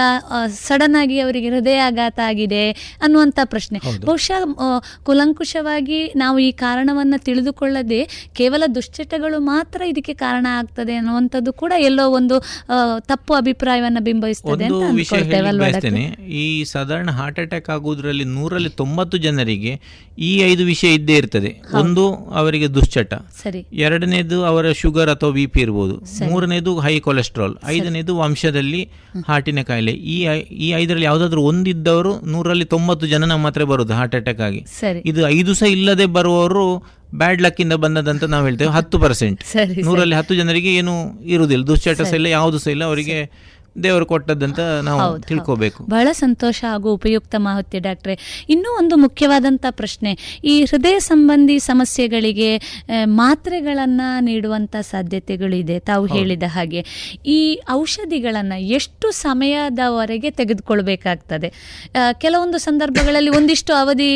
ಸಡನ್ 0.47 1.01
ಆಗಿ 1.01 1.19
ಅವರಿಗೆ 1.19 1.49
ಹೃದಯಾಘಾತ 1.49 2.19
ಆಗಿದೆ 2.25 2.71
ಅನ್ನುವಂತ 3.01 3.39
ಪ್ರಶ್ನೆ. 3.43 3.79
ಬಹುಶಃ 4.05 4.41
ಕುಲಂಕುಷವಾಗಿ 5.03 6.13
ನಾವು 6.15 6.39
ಈ 6.39 6.51
ಕಾರಣವನ್ನ 6.51 7.13
ತಿಳಿದುಕೊಳ್ಳದೆ 7.17 8.29
ಕೇವಲ 8.33 8.63
ದುಶ್ಚಟಗಳು 8.75 9.39
ಮಾತ್ರ 9.39 9.81
ಇದಕ್ಕೆ 9.81 10.13
ಕಾರಣ 10.13 10.47
ಆಗ್ತದೆ 10.49 10.95
ಅನ್ನುವಂಥದ್ದು 10.95 11.53
ಕೂಡ 11.53 11.73
ಎಲ್ಲೋ 11.77 12.09
ಒಂದು 12.09 12.39
ತಪ್ಪು 12.99 13.33
ಅಭಿಪ್ರಾಯವನ್ನ 13.33 13.97
ಬಿಂಬಿಸ್ತದೆ 13.99 14.65
ಅಂತ 14.65 16.19
ಈ 16.19 16.63
ಸಾಧಾರಣ 16.63 17.09
ಹಾರ್ಟ್ 17.11 17.39
ಅಟ್ಯಾಕ್ 17.39 17.69
ಆಗುವುದರಲ್ಲಿ 17.69 18.23
ನೂರಲ್ಲಿ 18.23 18.68
ತೊಂಬತ್ತು 18.69 19.17
ಜನರಿಗೆ 19.17 19.79
ಈ 20.19 20.37
ಐದು 20.41 20.63
ವಿಷಯ 20.65 20.93
ಇದ್ದೇ 20.93 21.15
ಇರ್ತದೆ. 21.15 21.61
ಒಂದು 21.73 22.03
ಅವರಿಗೆ 22.15 22.67
ದುಶ್ಚಟ. 22.73 23.13
ಸರಿ. 23.13 23.65
ಎರಡನೇದು 23.73 24.45
ಅವರ 24.45 24.71
ಶುಗರ್ 24.71 25.09
ಅಥವಾ 25.09 25.29
ಬಿ 25.29 25.45
ಪಿ 25.47 25.61
ಇರ್ಬೋದು. 25.61 25.95
ಮೂರನೇದು 26.29 26.79
ಹೈ 26.79 26.99
ಕೊಲೆಸ್ಟ್ರಾಲ್. 26.99 27.55
ಐದನೇದು 27.65 28.17
ವಂಶದಲ್ಲಿ 28.17 28.81
ಹಾರ್ಟಿನ 29.27 29.61
ಕಾಯಿಲೆ. 29.61 29.91
ಈ 29.91 30.17
ಈ 30.51 30.69
ಐದರಲ್ಲಿ 30.69 31.05
ಯಾವ್ದಾದ್ರು 31.05 31.41
ಒಂದಿದ್ದವರು 31.41 32.13
ನೂರಲ್ಲಿ 32.25 32.65
ತೊಂಬತ್ತು 32.65 33.07
ಜನ 33.07 33.23
ನಮ್ಮ 33.23 33.47
ಹತ್ರ 33.47 33.63
ಬರುದು 33.63 33.93
ಹಾರ್ಟ್ 33.93 34.15
ಅಟ್ಯಾಕ್ 34.15 34.41
ಆಗಿ. 34.41 34.65
ಇದು 35.05 35.27
ಐದು 35.27 35.53
ಸಹ 35.53 35.65
ಇಲ್ಲದೆ 35.65 36.05
ಬರುವವರು 36.05 36.65
ಬ್ಯಾಡ್ 37.15 37.41
ಲಕ್ 37.41 37.61
ಇಂದ 37.61 37.73
ಬಂದದಂತ 37.73 38.23
ನಾವು 38.23 38.45
ಹೇಳ್ತೇವೆ. 38.45 38.71
ಹತ್ತು 38.71 38.99
ಪರ್ಸೆಂಟ್. 38.99 39.43
ನೂರಲ್ಲಿ 39.83 40.15
ಹತ್ತು 40.15 40.35
ಜನರಿಗೆ 40.35 40.75
ಏನು 40.75 41.21
ಇರುವುದಿಲ್ಲ. 41.23 41.67
ದುಶ್ಚಟ 41.67 42.01
ಸಹ 42.01 42.13
ಇಲ್ಲ 42.13 42.25
ಯಾವುದು 42.25 42.59
ಸಹ 42.59 42.71
ಇಲ್ಲ. 42.71 42.83
ಅವರಿಗೆ 42.83 43.17
ದೇವರು 43.83 44.05
ಕೊಟ್ಟದ್ದಂತ 44.05 44.59
ನಾವು 44.59 45.19
ತಿಳ್ಕೋಬೇಕು. 45.19 45.83
ಬಹಳ 45.83 46.07
ಸಂತೋಷ 46.11 46.59
ಹಾಗೂ 46.67 46.93
ಉಪಯುಕ್ತ 46.93 47.35
ಮಾಹಿತಿ 47.37 47.79
ಡಾಕ್ಟ್ರೆ. 47.79 48.15
ಇನ್ನೂ 48.49 48.69
ಒಂದು 48.77 48.95
ಮುಖ್ಯವಾದಂಥ 48.95 49.65
ಪ್ರಶ್ನೆ 49.71 50.11
ಈ 50.43 50.55
ಹೃದಯ 50.63 50.99
ಸಂಬಂಧಿ 50.99 51.57
ಸಮಸ್ಯೆಗಳಿಗೆ 51.59 52.49
ಮಾತ್ರೆಗಳನ್ನು 53.05 54.07
ನೀಡುವಂತ 54.23 54.75
ಸಾಧ್ಯತೆಗಳು 54.81 55.55
ಇದೆ 55.55 55.79
ತಾವು 55.79 56.05
ಹೇಳಿದ 56.05 56.43
ಹಾಗೆ. 56.47 56.81
ಈ 57.25 57.39
ಔಷಧಿಗಳನ್ನ 57.71 58.53
ಎಷ್ಟು 58.77 59.07
ಸಮಯದವರೆಗೆ 59.11 60.31
ತೆಗೆದುಕೊಳ್ಬೇಕಾಗ್ತದೆ? 60.31 61.49
ಕೆಲವೊಂದು 62.21 62.57
ಸಂದರ್ಭಗಳಲ್ಲಿ 62.57 63.29
ಒಂದಿಷ್ಟು 63.29 63.73
ಅವಧಿ 63.73 64.11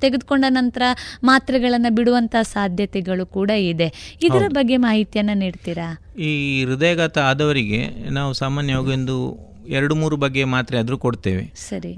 ತೆಗೆದುಕೊಂಡ 0.00 0.44
ನಂತರ 0.48 0.82
ಮಾತ್ರೆಗಳನ್ನ 1.24 1.86
ಬಿಡುವಂತ 1.90 2.36
ಸಾಧ್ಯತೆಗಳು 2.42 3.26
ಕೂಡ 3.26 3.50
ಇದೆ. 3.72 3.88
ಇದರ 4.22 4.46
ಬಗ್ಗೆ 4.48 4.76
ಮಾಹಿತಿಯನ್ನ 4.76 5.30
ನೀಡ್ತೀರಾ? 5.34 5.88
ಈ 6.20 6.64
ಹೃದಯಘಾತ 6.64 7.18
ಆದವರಿಗೆ 7.18 8.10
ನಾವು 8.10 8.32
ಸಾಮಾನ್ಯವಾಗಿ 8.32 8.92
ಒಂದು 8.92 9.38
ಎರಡು 9.68 9.94
ಮೂರು 9.94 10.16
ಬಗೆಯ 10.16 10.44
ಮಾತ್ರೆ 10.44 10.78
ಆದರೂ 10.78 10.98
ಕೊಡ್ತೇವೆ. 10.98 11.52
ಸರಿ. 11.56 11.94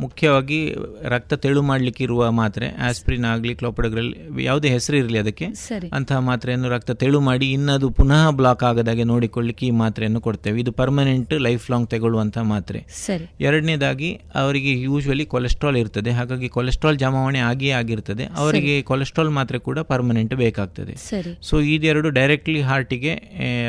ಮುಖ್ಯವಾಗಿ 0.00 0.58
ರಕ್ತ 1.02 1.34
ತೆಳು 1.34 1.62
ಮಾಡಲಿಕ್ಕೆ 1.62 2.02
ಇರುವ 2.04 2.30
ಮಾತ್ರೆ 2.30 2.66
ಆಸ್ಪ್ರಿನ್ 2.88 3.24
ಆಗಲಿ 3.24 3.54
ಕ್ಲೋಪಡಗ್ರಲ್ 3.54 4.10
ಯಾವುದೇ 4.40 4.68
ಹೆಸರು 4.68 4.96
ಇರಲಿ 4.96 5.18
ಅದಕ್ಕೆ. 5.18 5.46
ಅಂತಹ 5.92 6.18
ಮಾತ್ರೆಯನ್ನು 6.30 6.68
ರಕ್ತ 6.68 6.90
ತೆಳು 7.02 7.20
ಮಾಡಿ 7.20 7.46
ಇನ್ನದು 7.52 7.90
ಪುನಃ 7.90 8.30
ಬ್ಲಾಕ್ 8.30 8.62
ಆಗದಾಗೆ 8.62 9.04
ನೋಡಿಕೊಳ್ಳಿಕ್ಕೆ 9.04 9.66
ಈ 9.66 9.70
ಮಾತ್ರೆಯನ್ನು 9.70 10.20
ಕೊಡ್ತೇವೆ. 10.20 10.60
ಇದು 10.60 10.72
ಪರ್ಮನೆಂಟ್ 10.72 11.32
ಲೈಫ್ 11.40 11.70
ಲಾಂಗ್ 11.70 11.88
ತಗೊಳ್ಳುವಂತಹ 11.90 12.44
ಮಾತ್ರೆ. 12.52 12.80
ಸರಿ. 13.06 13.26
ಎರಡನೇದಾಗಿ 13.40 14.10
ಅವರಿಗೆ 14.34 14.72
ಯೂಶ್ವಲಿ 14.80 15.26
ಕೊಲೆಸ್ಟ್ರಾಲ್ 15.26 15.76
ಇರ್ತದೆ. 15.76 16.10
ಹಾಗಾಗಿ 16.10 16.48
ಕೊಲೆಸ್ಟ್ರಾಲ್ 16.48 16.98
ಜಮಾವಣೆ 16.98 17.38
ಆಗಿಯೇ 17.50 17.72
ಆಗಿರ್ತದೆ. 17.72 18.26
ಅವರಿಗೆ 18.36 18.74
ಕೊಲೆಸ್ಟ್ರಾಲ್ 18.82 19.30
ಮಾತ್ರೆ 19.30 19.58
ಕೂಡ 19.58 19.78
ಪರ್ಮನೆಂಟ್ 19.92 20.34
ಬೇಕಾಗ್ತದೆ. 20.34 20.94
ಸೊ 21.42 21.60
ಇದೆರಡು 21.76 22.10
ಡೈರೆಕ್ಟ್ಲಿ 22.10 22.60
ಹಾರ್ಟಿಗೆ 22.60 23.14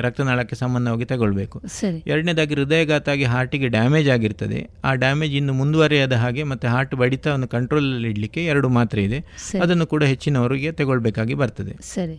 ರಕ್ತನಾಳಕ್ಕೆ 0.02 0.56
ಸಂಬಂಧವಾಗಿ 0.56 1.06
ತಗೊಳ್ಬೇಕು. 1.06 1.58
ಎರಡನೇದಾಗಿ 2.08 2.56
ಹೃದಯಘಾತ 2.56 3.10
ಆಗಿ 3.10 3.24
ಹಾರ್ಟಿಗೆ 3.24 3.68
ಡ್ಯಾಮೇಜ್ 3.68 4.10
ಆಗಿರ್ತದೆ. 4.10 4.60
ಆ 4.84 4.94
ಡ್ಯಾಮೇಜ್ 4.96 5.36
ಇನ್ನು 5.36 5.54
ಮುಂದುವರಿಯದ 5.54 6.16
ಹಾಗೆ 6.22 6.44
ಮತ್ತೆ 6.44 6.68
ಹಾರ್ಟ್ 6.68 6.96
ಬಡಿತವನ್ನು 6.96 7.48
ಕಂಟ್ರೋಲಲ್ಲಿ 7.48 8.10
ಇಡಲಿಕ್ಕೆ 8.10 8.46
ಎರಡು 8.46 8.70
ಮಾತ್ರೆ 8.70 9.04
ಇದೆ. 9.04 9.20
ಅದನ್ನು 9.62 9.86
ಕೂಡ 9.86 10.04
ಹೆಚ್ಚಿನವರಿಗೆ 10.04 10.72
ತಗೊಳ್ಬೇಕಾಗಿ 10.72 11.34
ಬರ್ತದೆ. 11.34 11.76
ಸರಿ. 11.82 12.18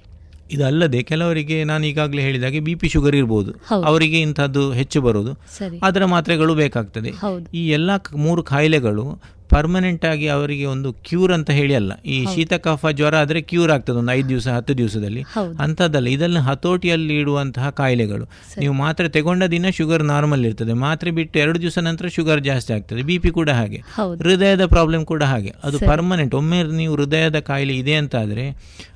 ಇದಲ್ಲದೆ 0.53 1.03
ಕೆಲವರಿಗೆ 1.03 1.65
ನಾನು 1.65 1.87
ಈಗಾಗಲೇ 1.87 2.23
ಹೇಳಿದಾಗೆ 2.23 2.61
ಬಿ 2.61 2.75
ಪಿ 2.75 2.89
ಶುಗರ್ 2.89 3.17
ಇರ್ಬೋದು. 3.17 3.53
ಅವರಿಗೆ 3.85 4.21
ಇಂಥದ್ದು 4.21 4.73
ಹೆಚ್ಚು 4.73 5.01
ಬರೋದು. 5.01 5.35
ಸರಿ. 5.35 5.81
ಅದರ 5.83 6.05
ಮಾತ್ರೆಗಳು 6.05 6.55
ಬೇಕಾಗ್ತದೆ. 6.55 7.11
ಈ 7.55 7.69
ಎಲ್ಲ 7.69 7.91
ಮೂರು 8.17 8.43
ಕಾಯಿಲೆಗಳು 8.43 9.23
ಪರ್ಮನೆಂಟ್ 9.49 10.05
ಆಗಿ 10.05 10.29
ಅವರಿಗೆ 10.29 10.65
ಒಂದು 10.65 10.93
ಕ್ಯೂರ್ 10.93 11.33
ಅಂತ 11.33 11.51
ಹೇಳಿ 11.51 11.75
ಅಲ್ಲ 11.75 11.93
ಈ 12.07 12.27
ಶೀತ 12.35 12.53
ಕಫ 12.55 12.87
ಜ್ವರ 12.89 13.17
ಆದರೆ 13.17 13.41
ಕ್ಯೂರ್ 13.43 13.71
ಆಗ್ತದೆ 13.71 13.97
ಒಂದು 13.97 14.13
ಐದು 14.13 14.29
ದಿವಸ 14.29 14.49
ಹತ್ತು 14.49 14.79
ದಿವಸದಲ್ಲಿ. 14.79 15.23
ಅಂಥದ್ದಲ್ಲ 15.59 16.07
ಇದನ್ನು 16.07 16.41
ಹತೋಟಿಯಲ್ಲಿ 16.41 17.19
ಇಡುವಂತಹ 17.19 17.71
ಕಾಯಿಲೆಗಳು 17.71 18.25
ನೀವು 18.59 18.75
ಮಾತ್ರೆ 18.75 19.09
ತಗೊಂಡ 19.09 19.45
ದಿನ 19.45 19.67
ಶುಗರ್ 19.77 20.05
ನಾರ್ಮಲ್ 20.05 20.47
ಇರ್ತದೆ. 20.47 20.73
ಮಾತ್ರೆ 20.73 21.11
ಬಿಟ್ಟು 21.11 21.39
ಎರಡು 21.39 21.61
ದಿವಸ 21.61 21.79
ನಂತರ 21.79 22.07
ಶುಗರ್ 22.07 22.45
ಜಾಸ್ತಿ 22.45 22.73
ಆಗ್ತದೆ. 22.73 23.03
ಬಿ 23.03 23.19
ಪಿ 23.19 23.31
ಕೂಡ 23.31 23.51
ಹಾಗೆ. 23.51 23.77
ಹೌದು. 23.77 24.23
ಹೃದಯದ 24.23 24.67
ಪ್ರಾಬ್ಲಮ್ 24.67 25.07
ಕೂಡ 25.07 25.23
ಹಾಗೆ. 25.23 25.55
ಅದು. 25.65 25.79
ಪರ್ಮನೆಂಟ್ 25.79 26.35
ಒಮ್ಮೆ 26.35 26.63
ನೀವು 26.63 26.95
ಹೃದಯದ 26.95 27.39
ಕಾಯಿಲೆ 27.39 27.77
ಇದೆ 27.77 27.95
ಅಂತ 27.95 28.17
ಆದರೆ 28.17 28.49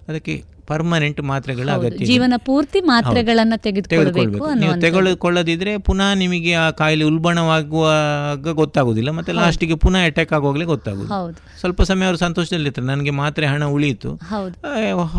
ಅದಕ್ಕೆ 0.08 0.55
ಪರ್ಮನೆಂಟ್ 0.70 1.20
ಮಾತ್ರೆಗಳ 1.30 1.68
ಅಗತ್ಯ 1.78 2.06
ಜೀವನ 2.10 2.34
ಪೂರ್ತಿ 2.48 2.80
ಮಾತ್ರೆಗಳನ್ನ 2.90 3.54
ತೆಗೆದುಕೊಳ್ಳಬೇಕು 3.66 4.48
ನೀವು. 4.62 4.74
ತೆಗೆದುಕೊಳ್ಳದಿದ್ರೆ 4.80 5.72
ಪುನಃ 5.88 6.10
ನಿಮಗೆ 6.22 6.52
ಆ 6.54 6.66
ಕಾಯಿಲೆ 6.80 7.04
ಉಲ್ಬಣವಾಗುವಾಗ 7.10 8.52
ಗೊತ್ತಾಗುದಿಲ್ಲ 8.60 9.10
ಮತ್ತೆ 9.18 9.32
ಲಾಸ್ಟಿಗೆ 9.40 9.76
ಪುನಃ 9.84 10.04
ಅಟ್ಯಾಕ್ 10.10 10.32
ಆಗುವಾಗಲೇ 10.38 10.66
ಗೊತ್ತಾಗುದು 10.72 11.08
ಸ್ವಲ್ಪ 11.60 11.82
ಸಮಯ 11.90 12.06
ಅವರು 12.10 12.18
ಸಂತೋಷದಲ್ಲಿರ್ತಾರೆ 12.18 12.86
ನನಗೆ 12.86 13.12
ಮಾತ್ರೆ 13.20 13.46
ಹಣ 13.46 13.64
ಉಳಿಯಿತು 13.76 14.10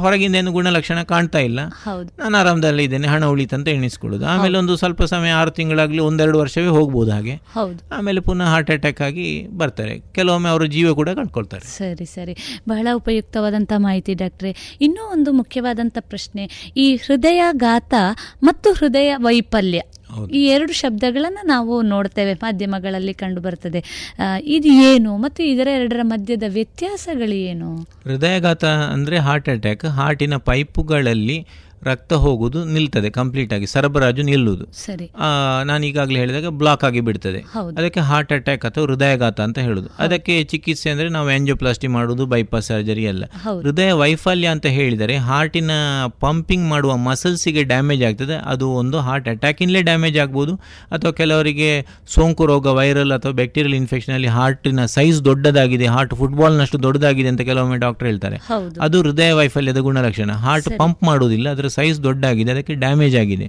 ಹೊರಗಿಂದ 0.03 0.35
ಏನು 0.35 0.51
ಗುಣಲಕ್ಷಣ 0.51 0.99
ಕಾಣ್ತಾ 1.11 1.39
ಇಲ್ಲ. 1.39 1.59
ನಾನು 2.19 2.35
ಆರಾಮದಲ್ಲಿ 2.37 2.83
ಇದ್ದೇನೆ 2.83 3.07
ಹಣ 3.07 3.25
ಉಳಿತು 3.33 3.55
ಅಂತ 3.55 3.67
ಎಣಿಸ್ಕೊಳ್ಳುದು 3.77 4.25
ಆಮೇಲೆ 4.33 4.55
ಒಂದು 4.57 4.73
ಸ್ವಲ್ಪ 4.77 5.03
ಸಮಯ 5.13 5.31
ಆರು 5.39 5.51
ತಿಂಗಳಾಗ್ಲಿ 5.51 6.01
ಒಂದೆರಡು 6.09 6.37
ವರ್ಷವೇ 6.39 6.71
ಹೋಗ್ಬೋದು 6.77 7.11
ಹಾಗೆ. 7.11 7.35
ಆಮೇಲೆ 7.97 8.19
ಪುನಃ 8.29 8.49
ಹಾರ್ಟ್ 8.53 8.71
ಅಟ್ಯಾಕ್ 8.71 9.01
ಆಗಿ 9.01 9.27
ಬರ್ತಾರೆ. 9.61 9.95
ಕೆಲವೊಮ್ಮೆ 10.15 10.49
ಅವರು 10.49 10.65
ಜೀವ 10.75 10.93
ಕೂಡ 10.99 11.09
ಕಳ್ಕೊಳ್ತಾರೆ 11.19 11.65
ಸರಿ 11.77 12.07
ಸರಿ. 12.15 12.35
ಬಹಳ 12.69 12.87
ಉಪಯುಕ್ತವಾದಂಥ 12.93 13.73
ಮಾಹಿತಿ 13.87 14.13
ಡಾಕ್ಟ್ರೆ. 14.23 14.51
ಇನ್ನೂ 14.81 15.03
ಒಂದು 15.11 15.31
ಮುಖ್ಯವಾದಂಥ 15.39 15.97
ಪ್ರಶ್ನೆ 16.09 16.45
ಈ 16.77 16.87
ಹೃದಯಾಘಾತ 17.05 17.93
ಮತ್ತು 18.43 18.71
ಹೃದಯ 18.73 19.11
ವೈಫಲ್ಯ 19.19 19.81
ಈ 20.31 20.41
ಎರಡು 20.47 20.73
ಶಬ್ದಗಳನ್ನು 20.73 21.41
ನಾವು 21.47 21.73
ನೋಡ್ತೇವೆ 21.85 22.33
ಮಾಧ್ಯಮಗಳಲ್ಲಿ 22.43 23.13
ಕಂಡು 23.13 23.41
ಬರ್ತದೆ. 23.41 23.79
ಇದು 24.47 24.69
ಏನು 24.83 25.11
ಮತ್ತು 25.17 25.41
ಇದರ 25.43 25.67
ಎರಡರ 25.77 26.03
ಮಧ್ಯದ 26.03 26.45
ವ್ಯತ್ಯಾಸಗಳು 26.49 27.37
ಏನು? 27.49 27.69
ಹೃದಯಾಘಾತ 28.03 28.63
ಅಂದರೆ 28.93 29.17
ಹಾರ್ಟ್ 29.19 29.49
ಅಟ್ಯಾಕ್ 29.49 29.85
ಹಾರ್ಟಿನ 29.97 30.37
ಪೈಪುಗಳಲ್ಲಿ 30.49 31.37
ರಕ್ತ 31.89 32.13
ಹೋಗುವುದು 32.25 32.59
ನಿಲ್ತದೆ 32.75 33.09
ಕಂಪ್ಲೀಟ್ 33.17 33.51
ಆಗಿ 33.55 33.67
ಸರಬರಾಜು 33.73 34.23
ನಿಲ್ಲುವುದು. 34.29 34.65
ನಾನು 35.69 35.83
ಈಗಾಗಲೇ 35.89 36.17
ಹೇಳಿದಾಗ 36.23 36.49
ಬ್ಲಾಕ್ 36.61 36.83
ಆಗಿ 36.89 37.01
ಬಿಡ್ತದೆ. 37.07 37.39
ಅದಕ್ಕೆ 37.79 38.01
ಹಾರ್ಟ್ 38.09 38.31
ಅಟ್ಯಾಕ್ 38.37 38.63
ಅಥವಾ 38.69 38.85
ಹೃದಯಾಘಾತ 38.87 39.39
ಅಂತ 39.47 39.59
ಹೇಳುದು. 39.67 39.89
ಅದಕ್ಕೆ 40.05 40.35
ಚಿಕಿತ್ಸೆ 40.51 40.89
ಅಂದ್ರೆ 40.93 41.07
ನಾವು 41.15 41.27
ಆಂಜಿಯೋಪ್ಲಾಸ್ಟಿ 41.35 41.89
ಮಾಡುವುದು 41.95 42.25
ಬೈಪಾಸ್ 42.33 42.67
ಸರ್ಜರಿ 42.71 43.05
ಅಲ್ಲ 43.11 43.23
ಹೃದಯ 43.65 43.91
ವೈಫಲ್ಯ 44.01 44.47
ಅಂತ 44.55 44.67
ಹೇಳಿದರೆ 44.77 45.15
ಹಾರ್ಟಿನ 45.29 45.71
ಪಂಪಿಂಗ್ 46.25 46.65
ಮಾಡುವ 46.73 46.91
ಮಸಲ್ಸಿಗೆ 47.09 47.63
ಡ್ಯಾಮೇಜ್ 47.73 48.03
ಆಗ್ತದೆ. 48.09 48.37
ಅದು 48.53 48.67
ಒಂದು 48.81 48.97
ಹಾರ್ಟ್ 49.07 49.29
ಅಟ್ಯಾಕ್ 49.33 49.61
ಇನ್ಲೇ 49.67 49.81
ಡ್ಯಾಮೇಜ್ 49.89 50.17
ಆಗ್ಬೋದು. 50.25 50.55
ಅಥವಾ 50.95 51.13
ಕೆಲವರಿಗೆ 51.21 51.69
ಸೋಂಕು 52.15 52.45
ರೋಗ 52.51 52.67
ವೈರಲ್ 52.79 53.13
ಅಥವಾ 53.17 53.33
ಬ್ಯಾಕ್ಟೀರಿಯಲ್ 53.39 53.77
ಇನ್ಫೆಕ್ಷನ್ 53.81 54.15
ಅಲ್ಲಿ 54.17 54.31
ಹಾರ್ಟಿನ 54.37 54.85
ಸೈಜ್ 54.97 55.19
ದೊಡ್ಡದಾಗಿದೆ 55.29 55.87
ಹಾರ್ಟ್ 55.95 56.13
ಫುಟ್ಬಾಲ್ನಷ್ಟು 56.21 56.79
ದೊಡ್ಡದಾಗಿದೆ 56.85 57.29
ಅಂತ 57.33 57.41
ಕೆಲವೊಮ್ಮೆ 57.49 57.79
ಡಾಕ್ಟರ್ 57.85 58.07
ಹೇಳ್ತಾರೆ. 58.11 58.39
ಅದು 58.85 58.97
ಹೃದಯ 59.05 59.31
ವೈಫಲ್ಯದ 59.39 59.81
ಗುಣಲಕ್ಷಣ. 59.87 60.31
ಹಾರ್ಟ್ 60.45 60.69
ಪಂಪ್ 60.81 61.01
ಮಾಡುವುದಿಲ್ಲ 61.09 61.47
ಅದರ 61.55 61.67
ಸೈಜ್ 61.77 61.97
ದೊಡ್ಡಾಗಿದೆ 62.07 62.51
ಅದಕ್ಕೆ 62.55 62.75
ಡ್ಯಾಮೇಜ್ 62.83 63.15
ಆಗಿದೆ. 63.21 63.47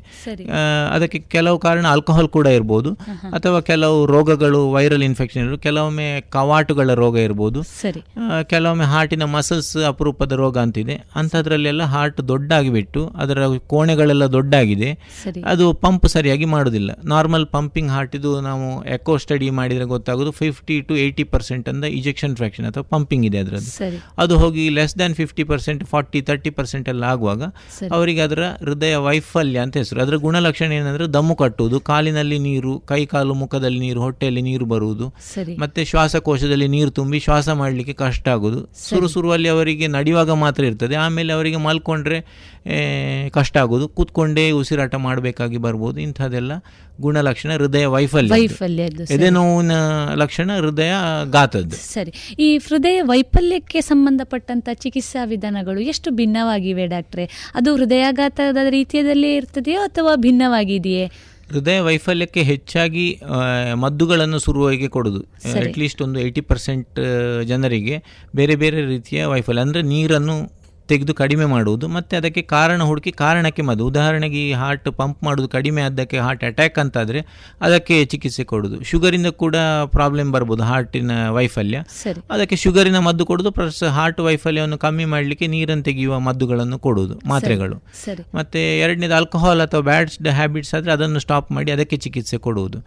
ಅದಕ್ಕೆ 0.97 1.21
ಕೆಲವು 1.37 1.59
ಕಾರಣ 1.67 1.85
ಆಲ್ಕೋಹಾಲ್ 1.95 2.31
ಕೂಡ 2.37 2.47
ಇರ್ಬೋದು. 2.59 2.91
ಅಥವಾ 3.39 3.59
ಕೆಲವು 3.71 3.99
ರೋಗಗಳು 4.15 4.61
ವೈರಲ್ 4.77 5.05
ಇನ್ಫೆಕ್ಷನ್ 5.09 5.41
ಇರ್ಬೋದು. 5.43 5.61
ಕೆಲವೊಮ್ಮೆ 5.69 6.09
ಕವಾಟುಗಳ 6.37 6.95
ರೋಗ 7.03 7.17
ಇರ್ಬೋದು. 7.29 7.61
ಕೆಲವೊಮ್ಮೆ 8.53 8.89
ಹಾರ್ಟಿನ 8.95 9.25
ಮಸಲ್ಸ್ 9.37 9.73
ಅಪರೂಪದ 9.93 10.33
ರೋಗ 10.43 10.57
ಅಂತಿದೆ. 10.67 10.97
ಅಂಥದ್ರಲ್ಲೆಲ್ಲ 11.21 11.83
ಹಾರ್ಟ್ 11.95 12.21
ದೊಡ್ಡಾಗಿಬಿಟ್ಟು 12.33 13.03
ಅದರ 13.23 13.47
ಕೋಣೆಗಳೆಲ್ಲ 13.73 14.25
ದೊಡ್ಡಾಗಿದೆ. 14.37 14.91
ಅದು 15.53 15.67
ಪಂಪ್ 15.85 16.07
ಸರಿಯಾಗಿ 16.17 16.47
ಮಾಡೋದಿಲ್ಲ. 16.55 16.91
ನಾರ್ಮಲ್ 17.13 17.47
ಪಂಪಿಂಗ್ 17.57 17.91
ಹಾರ್ಟ್ 17.95 18.15
ಇದು 18.19 18.31
ನಾವು 18.49 18.67
ಎಕೋ 18.97 19.15
ಸ್ಟಡಿ 19.25 19.49
ಮಾಡಿದರೆ 19.59 19.87
ಗೊತ್ತಾಗೋದು 19.95 20.33
ಫಿಫ್ಟಿ 20.41 20.77
ಟು 20.89 20.95
ಏಯ್ಟಿ 21.05 21.25
ಪರ್ಸೆಂಟ್ 21.35 21.67
ಅಂತ 21.73 21.85
ಇಜೆಕ್ಷನ್ 21.99 22.35
ಫ್ರಾಕ್ಷನ್ 22.41 22.67
ಅಥವಾ 22.71 22.85
ಪಂಪಿಂಗ್ 22.95 23.25
ಇದೆ 23.29 23.39
ಅದರದ್ದು. 23.45 23.71
ಅದು 24.23 24.35
ಹೋಗಿ 24.43 24.65
less 24.79 24.95
than 25.01 25.17
fifty 25.21 25.45
percent 25.51 25.83
forty 25.93 26.21
thirty 26.29 26.51
percent 26.59 26.89
ಎಲ್ಲ 26.93 27.05
ಆಗುವಾಗ. 27.15 27.43
ಅವರಿಗೆ 28.09 28.21
ಅದರ 28.21 28.43
ಹೃದಯ 28.61 28.97
ವೈಫಲ್ಯ 28.97 29.59
ಅಂತ 29.59 29.77
ಹೆಸರು. 29.77 30.03
ಅದರ 30.03 30.15
ಗುಣಲಕ್ಷಣ 30.17 30.73
ಏನಂದ್ರೆ 30.73 31.07
ದಮ್ಮು 31.07 31.35
ಕಟ್ಟುವುದು 31.37 31.81
ಕಾಲಿನಲ್ಲಿ 31.81 32.39
ನೀರು 32.39 32.73
ಕೈ 32.81 33.07
ಕಾಲು 33.07 33.35
ಮುಖದಲ್ಲಿ 33.35 33.79
ನೀರು 33.79 34.01
ಹೊಟ್ಟೆಯಲ್ಲಿ 34.01 34.43
ನೀರು 34.43 34.65
ಬರುವುದು 34.65 35.07
ಮತ್ತೆ 35.59 35.85
ಶ್ವಾಸಕೋಶದಲ್ಲಿ 35.85 36.69
ನೀರು 36.69 36.91
ತುಂಬಿ 36.91 37.21
ಶ್ವಾಸ 37.21 37.49
ಮಾಡಲಿಕ್ಕೆ 37.49 37.93
ಕಷ್ಟ 37.95 38.29
ಆಗುದು 38.29 38.61
ಸುರು. 38.89 39.09
ಸುರುವಲ್ಲಿ 39.09 39.49
ಅವರಿಗೆ 39.49 39.87
ನಡೆಯುವಾಗ 39.89 40.31
ಮಾತ್ರ 40.31 40.65
ಇರ್ತದೆ. 40.65 40.97
ಆಮೇಲೆ 40.97 41.33
ಅವರಿಗೆ 41.33 41.57
ಮಲ್ಕೊಂಡ್ರೆ 41.57 42.19
ಕಷ್ಟ 43.37 43.55
ಆಗೋದು. 43.63 43.87
ಕೂತ್ಕೊಂಡೇ 43.97 44.45
ಉಸಿರಾಟ 44.61 44.95
ಮಾಡಬೇಕಾಗಿ 45.07 45.59
ಬರ್ಬೋದು. 45.67 45.99
ಇಂಥದ್ದೆಲ್ಲ 46.07 46.53
ಗುಣಲಕ್ಷಣ 47.05 47.51
ಹೃದಯ 47.61 47.85
ವೈಫಲ್ಯ 47.95 48.33
ವೈಫಲ್ಯ. 48.35 48.87
ಎದೆ 49.17 49.29
ನೋವಿನ 49.37 49.73
ಲಕ್ಷಣ 50.23 50.51
ಹೃದಯ 50.63 50.93
ಗಾತದ್ದು 51.37 51.77
ಸರಿ. 51.85 52.13
ಈ 52.47 52.49
ಹೃದಯ 52.67 52.99
ವೈಫಲ್ಯಕ್ಕೆ 53.13 53.81
ಸಂಬಂಧಪಟ್ಟಂತ 53.91 54.69
ಚಿಕಿತ್ಸಾ 54.85 55.23
ವಿಧಾನಗಳು 55.33 55.81
ಎಷ್ಟು 55.93 56.11
ಭಿನ್ನವಾಗಿವೆ 56.21 56.87
ಡಾಕ್ಟ್ರೆ? 56.95 57.27
ಅದು 57.61 57.73
ಹೃದಯಾಘಾತದ 57.79 58.67
ರೀತಿಯಲ್ಲೇ 58.79 59.33
ಇರ್ತದೆಯೋ 59.37 59.81
ಅಥವಾ 59.89 60.15
ಭಿನ್ನವಾಗಿದೆಯೇ? 60.27 61.07
ಹೃದಯ 61.53 61.79
ವೈಫಲ್ಯಕ್ಕೆ 61.81 62.43
ಹೆಚ್ಚಾಗಿ 62.43 63.05
ಮದ್ದುಗಳನ್ನು 63.83 64.39
ಶುರುವಾಗಿ 64.47 64.89
ಕೊಡೋದು. 64.97 65.21
ಅಟ್ಲೀಸ್ಟ್ 65.61 66.01
ಒಂದು 66.07 66.19
ಏಯ್ಟಿ 66.25 66.43
ಪರ್ಸೆಂಟ್ 66.51 66.99
ಜನರಿಗೆ 67.51 67.97
ಬೇರೆ 68.39 68.55
ಬೇರೆ 68.63 68.81
ರೀತಿಯ 68.93 69.25
ವೈಫಲ್ಯ. 69.33 69.65
ಅಂದರೆ 69.67 69.83
ನೀರನ್ನು 69.93 70.37
ತೆಗೆದು 70.91 71.15
ಕಡಿಮೆ 71.21 71.47
ಮಾಡುವುದು 71.53 71.87
ಮತ್ತು 71.97 72.13
ಅದಕ್ಕೆ 72.19 72.43
ಕಾರಣ 72.55 72.81
ಹುಡುಕಿ 72.89 73.13
ಕಾರಣಕ್ಕೆ 73.23 73.63
ಮದ್ದು. 73.69 73.85
ಉದಾಹರಣೆಗೆ 73.91 74.39
ಈ 74.49 74.53
ಹಾರ್ಟ್ 74.63 74.89
ಪಂಪ್ 75.01 75.21
ಮಾಡೋದು 75.27 75.49
ಕಡಿಮೆ 75.57 75.81
ಆದಕ್ಕೆ 75.89 76.19
ಹಾರ್ಟ್ 76.27 76.45
ಅಟ್ಯಾಕ್ 76.49 76.79
ಅಂತಾದರೆ 76.83 77.21
ಅದಕ್ಕೆ 77.67 77.97
ಚಿಕಿತ್ಸೆ 78.13 78.45
ಕೊಡೋದು 78.53 78.79
ಶುಗರಿಂದ 78.91 79.31
ಕೂಡ 79.43 79.57
ಪ್ರಾಬ್ಲಮ್ 79.97 80.31
ಬರ್ಬೋದು 80.37 80.65
ಹಾರ್ಟಿನ 80.71 81.13
ವೈಫಲ್ಯ. 81.37 81.79
ಅದಕ್ಕೆ 82.35 82.59
ಶುಗರಿನ 82.65 83.01
ಮದ್ದು 83.09 83.27
ಕೊಡೋದು 83.31 83.53
ಪ್ಲಸ್ 83.59 83.83
ಹಾರ್ಟ್ 83.99 84.21
ವೈಫಲ್ಯವನ್ನು 84.29 84.79
ಕಮ್ಮಿ 84.87 85.07
ಮಾಡಲಿಕ್ಕೆ 85.15 85.49
ನೀರನ್ನು 85.55 85.87
ತೆಗೆಯುವ 85.91 86.15
ಮದ್ದುಗಳನ್ನು 86.29 86.79
ಕೊಡುವುದು 86.87 87.17
ಮಾತ್ರೆಗಳು. 87.33 87.79
ಮತ್ತು 88.39 88.61
ಎರಡನೇದು 88.85 89.17
ಆಲ್ಕೋಹಾಲ್ 89.19 89.63
ಅಥವಾ 89.67 89.83
ಬ್ಯಾಡ್ 89.91 90.31
ಹ್ಯಾಬಿಟ್ಸ್ 90.41 90.73
ಆದರೆ 90.79 90.93
ಅದನ್ನು 90.97 91.23
ಸ್ಟಾಪ್ 91.27 91.51
ಮಾಡಿ 91.59 91.71
ಅದಕ್ಕೆ 91.77 91.99
ಚಿಕಿತ್ಸೆ 92.07 92.41
ಕೊಡುವುದು. 92.49 92.81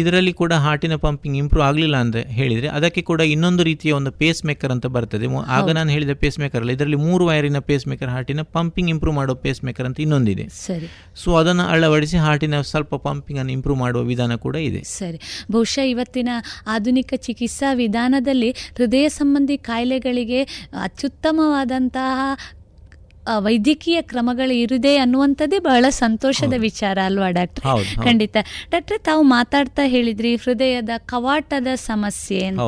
ಇದರಲ್ಲಿ 0.00 0.34
ಕೂಡ 0.42 0.52
ಹಾರ್ಟಿನ 0.66 0.96
ಪಂಪಿಂಗ್ 1.06 1.38
ಇಂಪ್ರೂವ್ 1.42 1.66
ಆಗಲಿಲ್ಲ 1.68 1.96
ಅಂತ 2.04 2.16
ಹೇಳಿದರೆ 2.40 2.68
ಅದಕ್ಕೆ 2.78 3.02
ಕೂಡ 3.10 3.20
ಇನ್ನೊಂದು 3.34 3.62
ರೀತಿಯ 3.70 3.92
ಒಂದು 4.00 4.12
ಪೇಸ್ 4.20 4.40
ಮೇಕರ್ 4.50 4.72
ಅಂತ 4.76 4.86
ಬರ್ತದೆ. 4.96 5.26
ಆಗ 5.56 5.70
ನಾನು 5.78 5.90
ಹೇಳಿದ 5.94 6.14
ಪೇಸ್ 6.22 6.38
ಮೇಕರ್ 6.42 6.62
ಅಲ್ಲ 6.64 6.72
ಇದರಲ್ಲಿ 6.76 7.00
ಮೂರು 7.06 7.24
ವೈರಿನ 7.44 7.58
ಪೇಸ್ 7.58 7.88
ಮೇಕರ್ 7.88 8.08
ಹಾರ್ಟಿನ 8.08 8.42
ಪಂಪಿಂಗ್ 8.42 8.90
ಇಂಪ್ರೂವ್ 8.90 9.16
ಮಾಡೋ 9.16 9.34
ಪೇಸ್ 9.34 9.64
ಮೇಕರ್ 9.64 9.86
ಅಂತ 9.86 10.00
ಇನ್ನೊಂದಿದೆ. 10.00 10.48
ಸರಿ. 10.48 10.88
ಸೊ 11.14 11.36
ಅದನ್ನು 11.36 11.62
ಅಳವಡಿಸಿ 11.62 12.16
ಹಾರ್ಟಿನ 12.16 12.60
ಸ್ವಲ್ಪ 12.60 12.94
ಪಂಪಿಂಗ್ 12.94 13.40
ಅನ್ನು 13.40 13.52
ಇಂಪ್ರೂವ್ 13.52 13.78
ಮಾಡುವ 13.78 14.02
ವಿಧಾನ 14.02 14.34
ಕೂಡ 14.34 14.56
ಇದೆ. 14.56 14.82
ಸರಿ. 14.82 15.20
ಬಹುಶಃ 15.52 15.82
ಇವತ್ತಿನ 15.82 16.28
ಆಧುನಿಕ 16.66 17.12
ಚಿಕಿತ್ಸಾ 17.16 17.72
ವಿಧಾನದಲ್ಲಿ 17.72 18.50
ಹೃದಯ 18.50 19.08
ಸಂಬಂಧಿ 19.08 19.58
ಕಾಯಿಲೆಗಳಿಗೆ 19.58 20.42
ಅತ್ಯುತ್ತಮವಾದಂತಹ 20.82 22.38
ವೈದ್ಯಕೀಯ 23.38 24.02
ಕ್ರಮಗಳು 24.02 24.52
ಇರುದೆ 24.52 24.96
ಅನ್ನುವಂಥದ್ದೇ 24.96 25.58
ಬಹಳ 25.58 25.84
ಸಂತೋಷದ 25.88 26.52
ವಿಚಾರ 26.58 26.98
ಅಲ್ವಾ 27.04 27.30
ಡಾಕ್ಟರ್. 27.30 28.04
ಖಂಡಿತ. 28.04 28.36
ಡಾಕ್ಟರ್ 28.70 29.00
ತಾವು 29.00 29.22
ಮಾತಾಡ್ತಾ 29.22 29.82
ಹೇಳಿದ್ರಿ 29.86 30.36
ಹೃದಯದ 30.36 30.90
ಕವಾಟದ 30.98 31.66
ಸಮಸ್ಯೆ 31.74 32.44
ಅಂತ. 32.44 32.60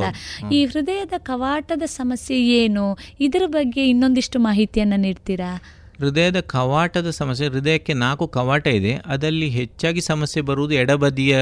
ಈ 0.52 0.64
ಹೃದಯದ 0.64 1.12
ಕವಾಟದ 1.18 1.82
ಸಮಸ್ಯೆ 1.82 2.40
ಏನು? 2.40 2.98
ಇದರ 3.20 3.42
ಬಗ್ಗೆ 3.46 3.88
ಇನ್ನೊಂದಿಷ್ಟು 3.88 4.38
ಮಾಹಿತಿಯನ್ನು 4.38 4.96
ನೀಡ್ತೀರಾ? 4.96 5.62
ಹೃದಯದ 5.98 6.40
ಕವಾಟದ 6.40 7.10
ಸಮಸ್ಯೆ 7.10 7.48
ಹೃದಯಕ್ಕೆ 7.48 7.92
ನಾಲ್ಕು 7.92 8.28
ಕವಾಟ 8.28 8.66
ಇದೆ. 8.66 8.92
ಅದರಲ್ಲಿ 9.06 9.48
ಹೆಚ್ಚಾಗಿ 9.48 10.00
ಸಮಸ್ಯೆ 10.00 10.42
ಬರುವುದು 10.42 10.74
ಎಡಬದಿಯ 10.74 11.38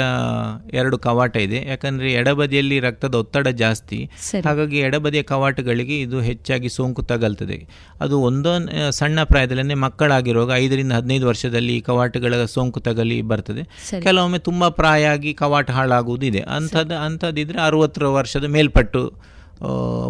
ಎರಡು 0.73 0.99
ಕವಾಟ 0.99 1.37
ಇದೆ. 1.37 1.67
ಯಾಕಂದ್ರೆ 1.69 2.13
ಎಡಬದಿಯಲ್ಲಿ 2.13 2.81
ರಕ್ತದ 2.81 3.15
ಒತ್ತಡ 3.15 3.49
ಜಾಸ್ತಿ. 3.49 4.11
ಹಾಗಾಗಿ 4.45 4.79
ಎಡಬದಿಯ 4.79 5.23
ಕವಾಟಗಳಿಗೆ 5.23 6.01
ಇದು 6.01 6.21
ಹೆಚ್ಚಾಗಿ 6.21 6.69
ಸೋಂಕು 6.69 7.03
ತಗಲ್ತದೆ. 7.03 7.67
ಅದು 8.01 8.21
ಒಂದೊಂದು 8.21 8.93
ಸಣ್ಣ 8.93 9.23
ಪ್ರಾಯದಲ್ಲೇ 9.23 9.75
ಮಕ್ಕಳಾಗಿರುವಾಗ 9.75 10.51
ಐದರಿಂದ 10.55 10.93
ಹದಿನೈದು 10.93 11.27
ವರ್ಷದಲ್ಲಿ 11.27 11.77
ಈ 11.77 11.81
ಕವಾಟಗಳ 11.81 12.45
ಸೋಂಕು 12.45 12.81
ತಗಲಿ 12.81 13.23
ಬರ್ತದೆ. 13.23 13.65
ಕೆಲವೊಮ್ಮೆ 14.03 14.39
ತುಂಬಾ 14.39 14.69
ಪ್ರಾಯ 14.69 15.05
ಆಗಿ 15.05 15.35
ಕವಾಟ 15.35 15.71
ಹಾಳಾಗುವುದು 15.71 16.27
ಇದೆ 16.27 16.39
ಅಂಥದ್ದು 16.39 16.95
ಅಂಥದ್ದಿದ್ರೆ 16.95 17.61
ಅರವತ್ತರ 17.61 18.07
ವರ್ಷದ 18.07 18.45
ಮೇಲ್ಪಟ್ಟು 18.45 19.34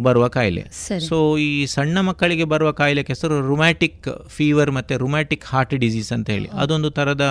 ಬರುವ 0.06 0.24
ಕಾಯಿಲೆ. 0.28 0.62
ಸೊ 1.08 1.16
ಈ 1.38 1.50
ಸಣ್ಣ 1.66 2.00
ಮಕ್ಕಳಿಗೆ 2.08 2.44
ಬರುವ 2.52 2.70
ಕಾಯಿಲೆಗೆ 2.80 3.10
ಹೆಸರು 3.14 3.36
ರುಮ್ಯಾಟಿಕ್ 3.48 4.08
ಫೀವರ್ 4.28 4.70
ಮತ್ತು 4.70 4.98
ರುಮ್ಯಾಟಿಕ್ 5.04 5.44
ಹಾರ್ಟ್ 5.44 5.74
ಡಿಸೀಸ್ 5.84 6.10
ಅಂತ 6.12 6.30
ಹೇಳಿ. 6.30 6.48
ಅದೊಂದು 6.62 6.90
ಥರದ 6.90 7.26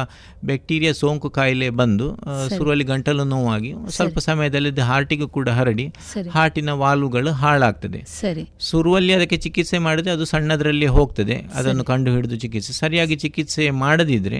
ಬ್ಯಾಕ್ಟೀರಿಯಾ 0.45 0.93
ಸೋಂಕು 0.93 1.29
ಕಾಯಿಲೆ 1.29 1.69
ಬಂದು 1.81 2.07
ಶುರುವಲ್ಲಿ 2.49 2.83
ಗಂಟಲು 2.83 3.23
ನೋವಾಗಿ 3.35 3.71
ಸ್ವಲ್ಪ 3.97 4.19
ಸಮಯದಲ್ಲಿ 4.29 4.71
ಹಾರ್ಟಿಗೂ 4.91 5.27
ಕೂಡ 5.37 5.49
ಹರಡಿ 5.59 5.85
ಹಾರ್ಟಿನ 6.31 6.71
ವಾಲ್ವ್ಗಳು 6.83 7.31
ಹಾಳಾಗ್ತದೆ. 7.31 7.99
ಸರಿ. 8.21 8.43
ಶುರುವಲ್ಲಿ 8.69 9.13
ಅದಕ್ಕೆ 9.13 9.37
ಚಿಕಿತ್ಸೆ 9.37 9.77
ಮಾಡಿದ್ರೆ 9.77 10.11
ಅದು 10.11 10.25
ಸಣ್ಣದರಲ್ಲಿ 10.25 10.87
ಹೋಗ್ತದೆ. 10.97 11.37
ಅದನ್ನು 11.55 11.83
ಕಂಡು 11.83 12.11
ಹಿಡಿದು 12.15 12.35
ಚಿಕಿತ್ಸೆ. 12.35 12.73
ಸರಿಯಾಗಿ 12.73 13.15
ಚಿಕಿತ್ಸೆ 13.15 13.69
ಮಾಡದಿದ್ರೆ 13.83 14.39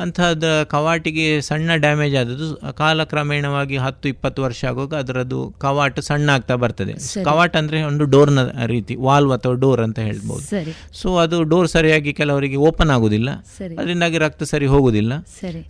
ಅಂತಹದ 0.00 0.46
ಕವಾಟಿಗೆ 0.70 1.26
ಸಣ್ಣ 1.40 1.76
ಡ್ಯಾಮೇಜ್ 1.76 2.16
ಆದದ್ದು 2.16 2.48
ಕಾಲಕ್ರಮೇಣವಾಗಿ 2.72 3.76
ಹತ್ತು 3.76 4.06
ಇಪ್ಪತ್ತು 4.08 4.42
ವರ್ಷ 4.42 4.60
ಆಗುವಾಗ 4.64 4.94
ಅದರದ್ದು 4.94 5.40
ಕವಾಟು 5.58 6.02
ಸಣ್ಣ 6.02 6.30
ಆಗ್ತಾ 6.30 6.54
ಬರ್ತದೆ. 6.54 6.94
ಕವಾಟ 7.24 7.56
ಅಂದ್ರೆ 7.56 7.82
ಒಂದು 7.82 8.04
ಡೋರ್ನ 8.04 8.38
ರೀತಿ 8.66 8.94
ವಾಲ್ವ್ 8.94 9.32
ಅಥವಾ 9.32 9.54
ಡೋರ್ 9.54 9.80
ಅಂತ 9.80 9.98
ಹೇಳ್ಬೋದು. 9.98 10.44
ಸೊ 10.92 11.16
ಅದು 11.16 11.42
ಡೋರ್ 11.42 11.68
ಸರಿಯಾಗಿ 11.68 12.12
ಕೆಲವರಿಗೆ 12.12 12.56
ಓಪನ್ 12.56 12.90
ಆಗುದಿಲ್ಲ. 12.90 13.30
ಅದರಿಂದಾಗಿ 13.78 14.18
ರಕ್ತ 14.18 14.42
ಸರಿ 14.42 14.66
ಹೋಗುದಿಲ್ಲ. 14.66 15.12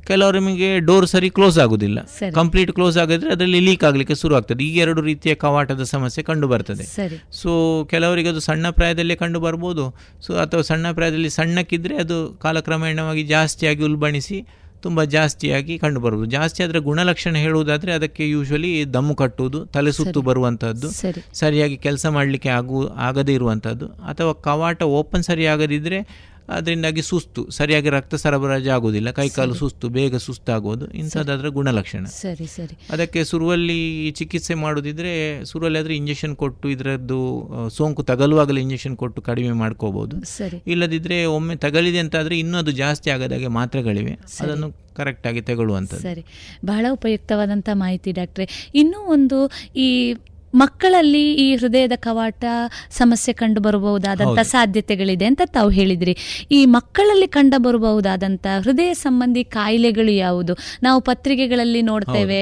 ಕೆಲವರಿಗೆ 0.07 0.81
ಡೋರ್ 0.81 1.07
ಸರಿ 1.07 1.31
ಕ್ಲೋಸ್ 1.31 1.59
ಆಗುದಿಲ್ಲ. 1.59 1.99
ಕಂಪ್ಲೀಟ್ 2.35 2.73
ಕ್ಲೋಸ್ 2.73 2.99
ಆಗಿದ್ರೆ 2.99 3.31
ಅದರಲ್ಲಿ 3.31 3.61
ಲೀಕ್ 3.61 3.85
ಆಗಲಿಕ್ಕೆ 3.85 4.15
ಶುರು 4.15 4.35
ಆಗ್ತದೆ. 4.35 4.65
ಈ 4.65 4.77
ಎರಡು 4.77 5.03
ರೀತಿಯ 5.03 5.35
ಕವಾಟದ 5.35 5.83
ಸಮಸ್ಯೆ 5.83 6.25
ಕಂಡು 6.25 6.49
ಬರ್ತದೆ. 6.49 6.85
ಸೊ 7.33 7.51
ಕೆಲವರಿಗೆ 7.91 8.29
ಅದು 8.29 8.41
ಸಣ್ಣ 8.41 8.69
ಪ್ರಾಯದಲ್ಲಿ 8.71 9.17
ಕಂಡು 9.17 9.41
ಬರ್ಬೋದು. 9.41 9.95
ಸೊ 10.27 10.35
ಅಥವಾ 10.35 10.63
ಸಣ್ಣ 10.63 10.93
ಪ್ರಾಯದಲ್ಲಿ 10.93 11.31
ಸಣ್ಣಕ್ಕಿದ್ರೆ 11.31 11.97
ಅದು 11.97 12.39
ಕಾಲಕ್ರಮೇಣವಾಗಿ 12.43 13.23
ಜಾಸ್ತಿಯಾಗಿ 13.23 13.83
ಉಲ್ಬಣಿಸಿ 13.83 14.47
ತುಂಬ 14.83 15.03
ಜಾಸ್ತಿಯಾಗಿ 15.13 15.75
ಕಂಡು 15.79 16.01
ಬರ್ಬೋದು 16.01 16.29
ಜಾಸ್ತಿ 16.31 16.61
ಅದರ 16.63 16.79
ಗುಣಲಕ್ಷಣ 16.83 17.35
ಹೇಳುವುದಾದ್ರೆ 17.37 17.93
ಅದಕ್ಕೆ 17.93 18.25
ಯೂಶ್ವಲಿ 18.29 18.71
ದಮ್ಮು 18.95 19.15
ಕಟ್ಟುವುದು 19.15 19.61
ತಲೆ 19.67 19.93
ಸುತ್ತು 19.93 20.23
ಬರುವಂತಹದ್ದು 20.23 20.89
ಸರಿಯಾಗಿ 21.35 21.77
ಕೆಲಸ 21.79 22.07
ಮಾಡಲಿಕ್ಕೆ 22.11 22.51
ಆಗು 22.51 22.81
ಆಗದೇ 23.03 23.35
ಇರುವಂಥದ್ದು 23.35 23.89
ಅಥವಾ 24.05 24.35
ಕವಾಟ 24.43 24.83
ಓಪನ್ 24.95 25.23
ಸರಿ 25.23 25.47
ಆಗದಿದ್ದರೆ 25.47 26.01
ಅದರಿಂದಾಗಿ 26.49 27.03
ಸುಸ್ತು. 27.03 27.51
ಸರಿಯಾಗಿ 27.51 27.91
ರಕ್ತ 27.91 28.15
ಸರಬರಾಜು 28.15 28.71
ಆಗುವುದಿಲ್ಲ. 28.71 29.11
ಕೈಕಾಲು 29.11 29.55
ಸುಸ್ತು 29.55 29.89
ಬೇಗ 29.89 30.17
ಸುಸ್ತಾಗೋದು 30.17 30.87
ಇಂಥದ್ದಾದ್ರೆ 30.87 31.49
ಗುಣಲಕ್ಷಣ. 31.49 32.05
ಸರಿ 32.05 32.47
ಸರಿ. 32.47 32.79
ಅದಕ್ಕೆ 32.91 33.25
ಸುರುವಲ್ಲಿ 33.25 34.11
ಚಿಕಿತ್ಸೆ 34.11 34.55
ಮಾಡೋದಿದ್ರೆ 34.55 35.45
ಸುರುವಲ್ಲಿ 35.45 35.79
ಆದರೆ 35.79 35.97
ಇಂಜೆಕ್ಷನ್ 35.97 36.37
ಕೊಟ್ಟು 36.37 36.69
ಇದರದ್ದು 36.69 37.49
ಸೋಂಕು 37.69 38.03
ತಗಲುವಾಗಲೇ 38.03 38.61
ಇಂಜೆಕ್ಷನ್ 38.61 38.97
ಕೊಟ್ಟು 38.97 39.23
ಕಡಿಮೆ 39.23 39.53
ಮಾಡ್ಕೋಬಹುದು 39.53 40.17
ಇಲ್ಲದಿದ್ರೆ 40.67 41.25
ಒಮ್ಮೆ 41.25 41.57
ತಗಲಿದೆ 41.57 41.99
ಅಂತಾದ್ರೆ 41.99 42.39
ಇನ್ನೂ 42.39 42.59
ಅದು 42.59 42.71
ಜಾಸ್ತಿ 42.71 43.11
ಆಗದಾಗೆ 43.11 43.47
ಮಾತ್ರೆಗಳಿವೆ. 43.47 44.19
ಅದನ್ನು 44.41 44.95
ಕರೆಕ್ಟಾಗಿ 44.97 45.41
ತಗೊಳ್ಳುವಂಥದ್ದು. 45.41 46.03
ಸರಿ. 46.03 46.25
ಬಹಳ 46.65 46.87
ಉಪಯುಕ್ತವಾದಂಥ 46.93 47.69
ಮಾಹಿತಿ 47.73 48.13
ಡಾಕ್ಟ್ರೆ. 48.13 48.71
ಇನ್ನೂ 48.75 48.99
ಒಂದು 48.99 49.51
ಈ 49.77 50.15
ಮಕ್ಕಳಲ್ಲಿ 50.55 51.23
ಈ 51.35 51.47
ಹೃದಯದ 51.57 51.93
ಕವಾಟ 51.97 52.45
ಸಮಸ್ಯೆ 52.91 53.33
ಕಂಡು 53.33 53.61
ಬರಬಹುದಾದಂತ 53.61 54.41
ಸಾಧ್ಯತೆಗಳಿದೆ 54.41 55.25
ಅಂತ 55.25 55.43
ತಾವು 55.47 55.71
ಹೇಳಿದ್ರಿ. 55.71 56.15
ಈ 56.51 56.61
ಮಕ್ಕಳಲ್ಲಿ 56.67 57.29
ಕಂಡು 57.29 57.59
ಬರಬಹುದಾದಂತ 57.59 58.47
ಹೃದಯ 58.65 58.95
ಸಂಬಂಧಿ 58.95 59.45
ಕಾಯಿಲೆಗಳು 59.45 60.13
ಯಾವುದು? 60.13 60.55
ನಾವು 60.83 61.01
ಪತ್ರಿಕೆಗಳಲ್ಲಿ 61.01 61.83
ನೋಡ್ತೇವೆ 61.83 62.41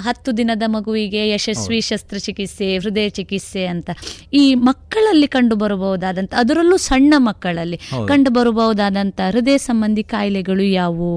ಹತ್ತು 0.00 0.36
ದಿನದ 0.36 0.62
ಮಗುವಿಗೆ 0.66 1.22
ಯಶಸ್ವಿ 1.30 1.80
ಶಸ್ತ್ರಚಿಕಿತ್ಸೆ 1.80 2.78
ಹೃದಯ 2.78 3.08
ಚಿಕಿತ್ಸೆ 3.08 3.66
ಅಂತ. 3.66 3.90
ಈ 4.32 4.44
ಮಕ್ಕಳಲ್ಲಿ 4.54 5.26
ಕಂಡು 5.26 5.56
ಬರಬಹುದಾದಂತ 5.56 6.34
ಅದರಲ್ಲೂ 6.36 6.76
ಸಣ್ಣ 6.76 7.14
ಮಕ್ಕಳಲ್ಲಿ 7.18 7.80
ಹೌದು. 7.92 8.08
ಕಂಡು 8.08 8.30
ಬರಬಹುದಾದಂತ 8.30 9.20
ಹೃದಯ 9.32 9.58
ಸಂಬಂಧಿ 9.58 10.02
ಕಾಯಿಲೆಗಳು 10.02 10.62
ಯಾವುವು? 10.62 11.14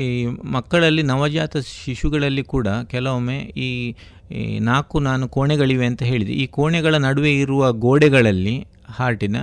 ಈ 0.00 0.06
ಮಕ್ಕಳಲ್ಲಿ 0.54 1.02
ನವಜಾತ 1.02 1.56
ಶಿಶುಗಳಲ್ಲಿ 1.56 2.42
ಕೂಡ 2.44 2.68
ಕೆಲವೊಮ್ಮೆ 2.90 3.36
ಈ 3.66 3.68
ಈ 4.30 4.58
ನಾಲ್ಕು 4.58 5.00
ನಾನು 5.00 5.28
ಕೋಣೆಗಳಿವೆ 5.28 5.86
ಅಂತ 5.86 6.02
ಹೇಳಿದೆ. 6.02 6.32
ಈ 6.32 6.46
ಕೋಣೆಗಳ 6.46 6.94
ನಡುವೆ 6.96 7.40
ಇರುವ 7.40 7.72
ಗೋಡೆಗಳಲ್ಲಿ 7.72 8.66
ಹಾರ್ಟಿನ 8.88 9.36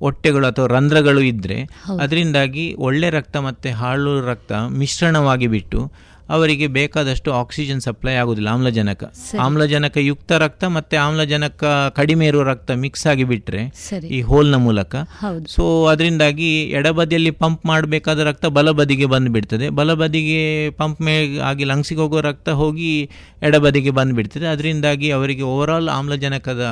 ಹೊಟ್ಟೆಗಳು 0.00 0.46
ಅಥವಾ 0.46 0.66
ರಂಧ್ರಗಳು 0.66 1.20
ಇದ್ದರೆ 1.20 1.68
ಅದರಿಂದಾಗಿ 1.98 2.74
ಒಳ್ಳೆ 2.74 3.10
ರಕ್ತ 3.10 3.36
ಮತ್ತು 3.36 3.76
ಹಾಳು 3.76 4.26
ರಕ್ತ 4.26 4.52
ಮಿಶ್ರಣವಾಗಿ 4.52 5.46
ಬಿಟ್ಟು 5.46 5.92
ಅವರಿಗೆ 6.30 6.66
ಬೇಕಾದಷ್ಟು 6.66 7.32
ಆಕ್ಸಿಜನ್ 7.32 7.80
ಸಪ್ಲೈ 7.80 8.14
ಆಗುದಿಲ್ಲ. 8.14 8.48
ಆಮ್ಲಜನಕ. 8.48 9.12
ಆಮ್ಲಜನಕ 9.40 9.96
ಯುಕ್ತ 9.96 10.32
ರಕ್ತ 10.32 10.64
ಮತ್ತೆ 10.64 10.96
ಆಮ್ಲಜನಕ 10.96 11.64
ಕಡಿಮೆ 11.96 12.26
ಇರುವ 12.26 12.42
ರಕ್ತ 12.42 12.70
ಮಿಕ್ಸ್ 12.70 13.06
ಆಗಿ 13.06 13.24
ಬಿಟ್ರೆ. 13.24 13.62
ಈ 14.10 14.20
ಹೋಲ್ನ 14.22 14.54
ಮೂಲಕ. 14.54 14.96
ಸೊ 15.48 15.86
ಅದರಿಂದಾಗಿ 15.86 16.62
ಎಡಬದಿಯಲ್ಲಿ 16.70 17.30
ಪಂಪ್ 17.30 17.66
ಮಾಡಬೇಕಾದ 17.66 18.18
ರಕ್ತ 18.18 18.46
ಬಲಬದಿಗೆ 18.46 19.06
ಬಂದುಬಿಡ್ತದೆ. 19.06 19.68
ಬಲಬದಿಗೆ 19.68 20.70
ಪಂಪ್ 20.70 21.02
ಮೇ 21.02 21.38
ಆಗಿ 21.38 21.64
ಲಂಗ್ಸಿಗೆ 21.64 22.00
ಹೋಗೋ 22.00 22.20
ರಕ್ತ 22.20 22.48
ಹೋಗಿ 22.48 23.10
ಎಡಬದಿಗೆ 23.42 23.90
ಬಂದುಬಿಡ್ತದೆ. 23.90 24.46
ಅದರಿಂದಾಗಿ 24.46 25.10
ಅವರಿಗೆ 25.10 25.42
ಓವರಾಲ್ 25.42 25.88
ಆಮ್ಲಜನಕದ 25.88 26.62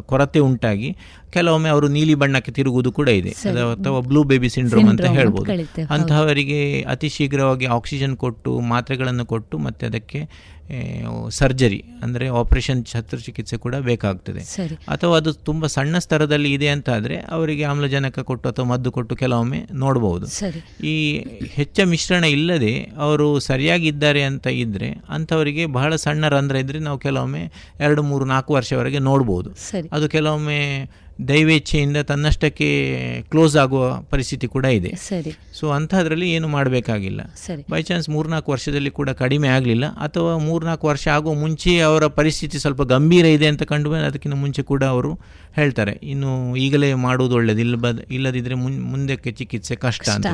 ಕೊರತೆ 0.00 0.38
ಉಂಟಾಗಿ 0.38 0.96
ಕೆಲವೊಮ್ಮೆ 1.30 1.68
ಅವರು 1.68 1.88
ನೀಲಿ 1.88 2.14
ಬಣ್ಣಕ್ಕೆ 2.14 2.52
ತಿರುಗುವುದು 2.52 2.92
ಕೂಡ 2.92 3.08
ಇದೆ. 3.08 3.30
ಅಥವಾ 3.72 4.00
ಬ್ಲೂ 4.00 4.22
ಬೇಬಿ 4.22 4.48
ಸಿಂಡ್ರೋಮ್ 4.48 4.88
ಅಂತ 4.88 5.04
ಹೇಳ್ಬೋದು. 5.04 5.52
ಅಂತಹವರಿಗೆ 5.90 6.82
ಅತಿ 6.82 7.08
ಶೀಘ್ರವಾಗಿ 7.08 7.66
ಆಕ್ಸಿಜನ್ 7.66 8.16
ಕೊಟ್ಟು 8.16 8.60
ಮಾತ್ರೆಗಳನ್ನು 8.60 9.26
ಕೊಟ್ಟು 9.26 9.58
ಮತ್ತೆ 9.58 9.86
ಅದಕ್ಕೆ 9.86 10.20
ಸರ್ಜರಿ 11.30 11.78
ಅಂದರೆ 12.02 12.28
ಆಪರೇಷನ್ 12.40 12.80
ಶಸ್ತ್ರಚಿಕಿತ್ಸೆ 12.84 13.56
ಕೂಡ 13.56 13.74
ಬೇಕಾಗ್ತದೆ. 13.88 14.42
ಅಥವಾ 14.88 15.16
ಅದು 15.16 15.32
ತುಂಬ 15.32 15.66
ಸಣ್ಣ 15.66 15.98
ಸ್ತರದಲ್ಲಿ 15.98 16.50
ಇದೆ 16.52 16.68
ಅಂತ 16.68 16.88
ಆದರೆ 16.90 17.16
ಅವರಿಗೆ 17.36 17.64
ಆಮ್ಲಜನಕ 17.64 18.20
ಕೊಟ್ಟು 18.20 18.48
ಅಥವಾ 18.48 18.66
ಮದ್ದು 18.66 18.92
ಕೊಟ್ಟು 18.92 19.16
ಕೆಲವೊಮ್ಮೆ 19.16 19.60
ನೋಡಬಹುದು 19.72 20.26
ಈ 20.84 20.94
ಹೆಚ್ಚ 21.50 21.80
ಮಿಶ್ರಣ 21.84 22.24
ಇಲ್ಲದೆ 22.36 22.74
ಅವರು 23.06 23.28
ಸರಿಯಾಗಿದ್ದಾರೆ 23.40 24.22
ಅಂತ 24.22 24.46
ಇದ್ದರೆ 24.46 24.90
ಅಂಥವರಿಗೆ 25.08 25.66
ಬಹಳ 25.78 25.94
ಸಣ್ಣ 25.96 26.28
ರಂಧ್ರ 26.28 26.56
ಇದ್ದರೆ 26.56 26.78
ನಾವು 26.78 26.98
ಕೆಲವೊಮ್ಮೆ 26.98 27.44
ಎರಡು 27.80 28.02
ಮೂರು 28.02 28.24
ನಾಲ್ಕು 28.24 28.52
ವರ್ಷವರೆಗೆ 28.54 28.98
ನೋಡ್ಬೋದು. 28.98 29.50
ಅದು 29.92 30.08
ಕೆಲವೊಮ್ಮೆ 30.08 30.60
ದೈವೇಚ್ಛೆಯಿಂದ 31.28 31.96
ತನ್ನಷ್ಟಕ್ಕೆ 31.96 32.68
ಕ್ಲೋಸ್ 33.22 33.56
ಆಗುವ 33.56 34.00
ಪರಿಸ್ಥಿತಿ 34.10 34.46
ಕೂಡ 34.46 34.64
ಇದೆ. 34.64 34.94
ಸರಿ. 34.96 35.36
ಸೊ 35.54 35.70
ಅಂಥದ್ರಲ್ಲಿ 35.70 36.30
ಏನು 36.30 36.48
ಮಾಡಬೇಕಾಗಿಲ್ಲ. 36.48 37.20
ಸರಿ. 37.46 37.64
ಬೈ 37.70 37.82
ಚಾನ್ಸ್ 37.82 38.08
ಮೂರ್ನಾಲ್ಕು 38.08 38.52
ವರ್ಷದಲ್ಲಿ 38.52 38.90
ಕೂಡ 38.90 39.10
ಕಡಿಮೆ 39.10 39.48
ಆಗಲಿಲ್ಲ. 39.48 39.86
ಅಥವಾ 39.86 40.38
ಮೂರ್ನಾಲ್ಕು 40.38 40.86
ವರ್ಷ 40.86 41.08
ಆಗುವ 41.08 41.34
ಮುಂಚೆ 41.34 41.78
ಅವರ 41.80 42.06
ಪರಿಸ್ಥಿತಿ 42.06 42.58
ಸ್ವಲ್ಪ 42.58 42.82
ಗಂಭೀರ 42.82 43.24
ಇದೆ 43.24 43.46
ಅಂತ 43.46 43.62
ಕಂಡು 43.62 43.92
ಅದಕ್ಕಿಂತ 43.92 44.34
ಮುಂಚೆ 44.34 44.62
ಕೂಡ 44.62 44.84
ಅವರು 44.84 45.14
ಹೇಳ್ತಾರೆ 45.54 46.00
ಇನ್ನು 46.02 46.56
ಈಗಲೇ 46.56 46.94
ಮಾಡುವುದು 46.94 47.34
ಒಳ್ಳೆಯದು 47.34 47.60
ಇಲ್ಲ 47.60 47.76
ಬದ್ 47.76 48.12
ಇಲ್ಲದಿದ್ದರೆ 48.12 48.54
ಮುನ್ 48.54 48.82
ಮುಂದಕ್ಕೆ 48.82 49.32
ಚಿಕಿತ್ಸೆ 49.32 49.76
ಕಷ್ಟ 49.76 50.08
ಅಂತ. 50.08 50.26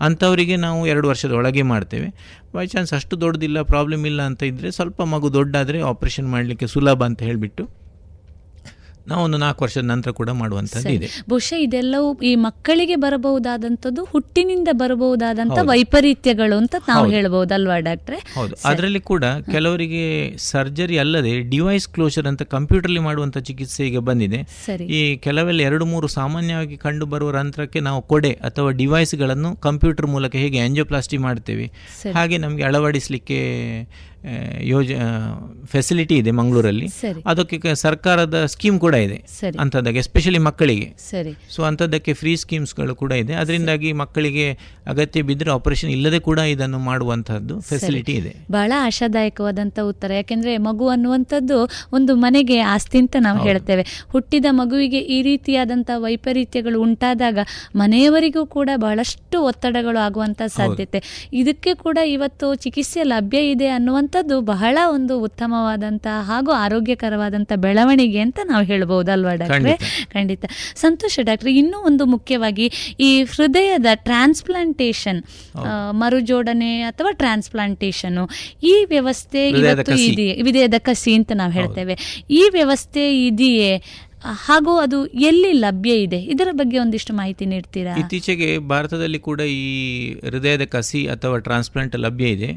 ಅಂಥವರಿಗೆ 0.00 0.56
ನಾವು 0.56 0.86
ಎರಡು 0.86 1.08
ವರ್ಷದ 1.08 1.32
ಒಳಗೆ 1.32 1.62
ಮಾಡ್ತೇವೆ. 1.62 2.08
ಬೈ 2.54 2.66
ಚಾನ್ಸ್ 2.66 2.92
ಅಷ್ಟು 2.92 3.20
ದೊಡ್ಡದಿಲ್ಲ 3.20 3.62
ಪ್ರಾಬ್ಲಮ್ 3.62 4.06
ಇಲ್ಲ 4.06 4.22
ಅಂತ 4.22 4.42
ಇದ್ದರೆ 4.42 4.70
ಸ್ವಲ್ಪ 4.70 5.02
ಮಗು 5.02 5.32
ದೊಡ್ಡಾದರೆ 5.32 5.80
ಆಪರೇಷನ್ 5.80 6.28
ಮಾಡಲಿಕ್ಕೆ 6.28 6.66
ಸುಲಭ 6.66 7.04
ಅಂತ 7.04 7.22
ಹೇಳಿಬಿಟ್ಟು 7.22 7.81
ನಾವು 9.08 9.24
ಒಂದು 9.24 9.38
ನಾಲ್ಕು 9.38 9.64
ವರ್ಷದ 9.64 9.80
ನಂತರ 9.80 10.10
ಕೂಡ 10.10 10.30
ಮಾಡುವಂತದ್ದು 10.30 10.88
ಇದೆ. 10.88 11.06
ಬಹುಶಃ 11.28 11.56
ಇದೆಲ್ಲವೂ 11.56 12.18
ಈ 12.22 12.34
ಮಕ್ಕಳಿಗೆ 12.34 12.96
ಬರಬಹುದಾದಂತದ್ದು 12.96 14.04
ಹುಟ್ಟಿನಿಂದ 14.04 14.68
ಬರಬಹುದಾದಂತ 14.72 15.58
ವೈಪರೀತ್ಯಗಳು 15.62 16.56
ಅಂತ 16.56 16.74
ನಾವು 16.88 17.10
ಹೇಳಬಹುದು 17.10 17.54
ಅಲ್ವಾ 17.54 17.78
ಡಾಕ್ಟ್ರೆ? 17.78 18.16
ಹೌದು. 18.34 18.54
ಅದರಲ್ಲಿ 18.64 19.00
ಕೂಡ 19.00 19.24
ಕೆಲವರಿಗೆ 19.24 20.04
ಸರ್ಜರಿ 20.36 20.98
ಅಲ್ಲದೆ 20.98 21.40
ಡಿವೈಸ್ 21.40 21.88
ಕ್ಲೋಸರ್ 21.88 22.26
ಅಂತ 22.26 22.42
ಕಂಪ್ಯೂಟರ್ಲಿ 22.42 22.98
ಮಾಡುವಂಥ 22.98 23.38
ಚಿಕಿತ್ಸೆ 23.38 23.86
ಈಗ 23.86 23.98
ಬಂದಿದೆ. 23.98 24.40
ಈ 24.82 25.16
ಕೆಲವೆಲ್ಲ 25.16 25.60
ಎರಡು 25.60 25.84
ಮೂರು 25.84 26.08
ಸಾಮಾನ್ಯವಾಗಿ 26.08 26.76
ಕಂಡು 26.76 27.06
ಬರುವ 27.06 27.30
ರಂತ್ರಕ್ಕೆ 27.30 27.80
ನಾವು 27.80 28.02
ಕೊಡೆ 28.02 28.32
ಅಥವಾ 28.32 28.70
ಡಿವೈಸ್ಗಳನ್ನು 28.70 29.56
ಕಂಪ್ಯೂಟರ್ 29.56 30.06
ಮೂಲಕ 30.06 30.36
ಹೇಗೆ 30.36 30.58
ಆಂಜಿಯೋಪ್ಲಾಸ್ಟಿ 30.58 31.16
ಮಾಡ್ತೇವೆ 31.16 31.70
ಹಾಗೆ 32.14 32.38
ನಮಗೆ 32.38 32.62
ಅಳವಡಿಸಲಿಕ್ಕೆ 32.62 33.38
ಯೋಜ 34.60 34.92
ಫೆಸಿಲಿಟಿ 35.64 36.16
ಇದೆ 36.16 36.30
ಮಂಗಳೂರಲ್ಲಿ. 36.30 36.86
ಅದಕ್ಕೆ 37.26 37.74
ಸರ್ಕಾರದ 37.74 38.44
ಸ್ಕೀಮ್ 38.44 38.80
ಕೂಡ 38.80 38.94
ಇದೆ. 38.94 39.24
ಅಂಥದ್ದಕ್ಕೆ 39.60 39.98
ಎಸ್ಪೆಷಲಿ 39.98 40.38
ಮಕ್ಕಳಿಗೆ. 40.38 40.94
ಸರಿ. 41.10 41.32
ಸೊ 41.50 41.62
ಅಂಥದ್ದಕ್ಕೆ 41.62 42.12
ಫ್ರೀ 42.12 42.36
ಸ್ಕೀಮ್ಸ್ಗಳು 42.36 42.94
ಕೂಡ 42.94 43.12
ಇದೆ. 43.12 43.34
ಅದರಿಂದಾಗಿ 43.34 43.92
ಮಕ್ಕಳಿಗೆ 43.92 44.52
ಅಗತ್ಯ 44.86 45.22
ಬಿದ್ದರೆ 45.22 45.50
ಆಪರೇಷನ್ 45.50 45.90
ಇಲ್ಲದೆ 45.90 46.18
ಕೂಡ 46.18 46.38
ಇದನ್ನು 46.38 46.78
ಮಾಡುವಂಥದ್ದು 46.78 47.60
ಫೆಸಿಲಿಟಿ 47.60 48.12
ಇದೆ. 48.12 48.36
ಬಹಳ 48.50 48.72
ಆಶಾದಾಯಕವಾದಂಥ 48.80 49.78
ಉತ್ತರ. 49.80 50.12
ಯಾಕೆಂದ್ರೆ 50.12 50.56
ಮಗು 50.56 50.88
ಅನ್ನುವಂಥದ್ದು 50.88 51.68
ಒಂದು 51.92 52.14
ಮನೆಗೆ 52.14 52.58
ಆಸ್ತಿ 52.60 52.98
ಅಂತ 52.98 53.16
ನಾವು 53.20 53.42
ಹೇಳ್ತೇವೆ. 53.42 54.06
ಹುಟ್ಟಿದ 54.08 54.46
ಮಗುವಿಗೆ 54.50 54.98
ಈ 54.98 55.22
ರೀತಿಯಾದಂಥ 55.22 55.90
ವೈಪರೀತ್ಯಗಳು 55.96 56.82
ಉಂಟಾದಾಗ 56.82 57.38
ಮನೆಯವರಿಗೂ 57.76 58.46
ಕೂಡ 58.46 58.70
ಬಹಳಷ್ಟು 58.76 59.42
ಒತ್ತಡಗಳು 59.42 59.98
ಆಗುವಂಥ 59.98 60.42
ಸಾಧ್ಯತೆ. 60.46 61.30
ಇದಕ್ಕೆ 61.32 61.74
ಕೂಡ 61.74 61.98
ಇವತ್ತು 62.06 62.54
ಚಿಕಿತ್ಸೆ 62.54 63.02
ಲಭ್ಯ 63.02 63.50
ಇದೆ 63.50 63.68
ಅನ್ನುವಂಥದ್ದು 64.14 64.40
ಬಹಳ 64.52 64.78
ಒಂದು 64.94 65.20
ಉತ್ತಮವಾದಂತ 65.20 66.06
ಹಾಗೂ 66.20 66.50
ಆರೋಗ್ಯಕರವಾದಂತ 66.52 67.52
ಬೆಳವಣಿಗೆ 67.56 68.20
ಅಂತ 68.20 68.40
ನಾವು 68.44 68.64
ಹೇಳ್ಬಹುದಲ್ವಾ 68.64 69.34
ಡಾಕ್ಟ್ರೆ? 69.34 69.76
ಖಂಡಿತ. 70.06 70.44
ಸಂತೋಷ 70.74 71.18
ಡಾಕ್ಟ್ರೆ 71.22 71.54
ಇನ್ನೂ 71.54 71.78
ಒಂದು 71.78 72.06
ಮುಖ್ಯವಾಗಿ 72.06 72.66
ಈ 73.00 73.22
ಹೃದಯದ 73.24 73.86
ಟ್ರಾನ್ಸ್ಪ್ಲಾಂಟೇಶನ್ 73.94 75.22
ಮರುಜೋಡಣೆ 75.92 76.82
ಅಥವಾ 76.82 77.12
ಟ್ರಾನ್ಸ್ಪ್ಲಾಂಟೇಶನ್ 77.12 78.28
ಈ 78.62 78.74
ವ್ಯವಸ್ಥೆ 78.88 79.48
ಇವತ್ತು. 79.50 79.92
ಇದೆಯೇ? 79.92 80.34
ಹೃದಯದ 80.42 80.74
ಕಸಿ 80.78 81.14
ಅಂತ 81.14 81.32
ನಾವು 81.34 81.52
ಹೇಳ್ತೇವೆ. 81.52 82.24
ಈ 82.30 82.48
ವ್ಯವಸ್ಥೆ 82.52 83.04
ಇದೆಯೇ? 83.26 83.82
ಹಾಗೂ 84.24 84.76
ಅದು 84.76 85.06
ಎಲ್ಲಿ 85.06 85.52
ಲಭ್ಯ 85.52 85.90
ಇದೆ? 85.90 86.18
ಇದರ 86.22 86.48
ಬಗ್ಗೆ 86.52 86.78
ಒಂದಿಷ್ಟು 86.78 87.12
ಮಾಹಿತಿ 87.14 87.46
ನೀಡ್ತೀರಾ? 87.46 87.94
ಇತ್ತೀಚೆಗೆ 87.96 88.58
ಭಾರತದಲ್ಲಿ 88.58 89.18
ಕೂಡ 89.18 89.40
ಈ 89.40 89.64
ಹೃದಯದ 90.12 90.64
ಕಸಿ 90.64 91.06
ಅಥವಾ 91.06 91.38
ಟ್ರಾನ್ಸ್ಪ್ಲಾಂಟ್ 91.38 91.96
ಲಭ್ಯ 91.96 92.24
ಇದೆ. 92.24 92.50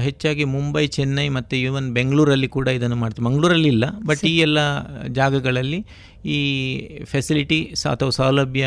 ಹೆಚ್ಚಾಗಿ 0.00 0.44
ಮುಂಬೈ 0.44 0.86
ಚೆನ್ನೈ 0.86 1.28
ಮತ್ತು 1.28 1.56
ಈವನ್ 1.56 1.90
ಬೆಂಗಳೂರಲ್ಲಿ 1.90 2.48
ಕೂಡ 2.48 2.68
ಇದನ್ನು 2.68 2.96
ಮಾಡ್ತೀವಿ. 2.96 3.24
ಮಂಗಳೂರಲ್ಲಿ 3.26 3.68
ಇಲ್ಲ 3.68 3.84
ಬಟ್ 4.06 4.24
ಈ 4.24 4.38
ಎಲ್ಲ 4.38 4.58
ಜಾಗಗಳಲ್ಲಿ 5.06 5.86
ಈ 6.24 6.40
ಫೆಸಿಲಿಟಿ 7.04 7.60
ಅಥವಾ 7.90 8.10
ಸೌಲಭ್ಯ 8.10 8.64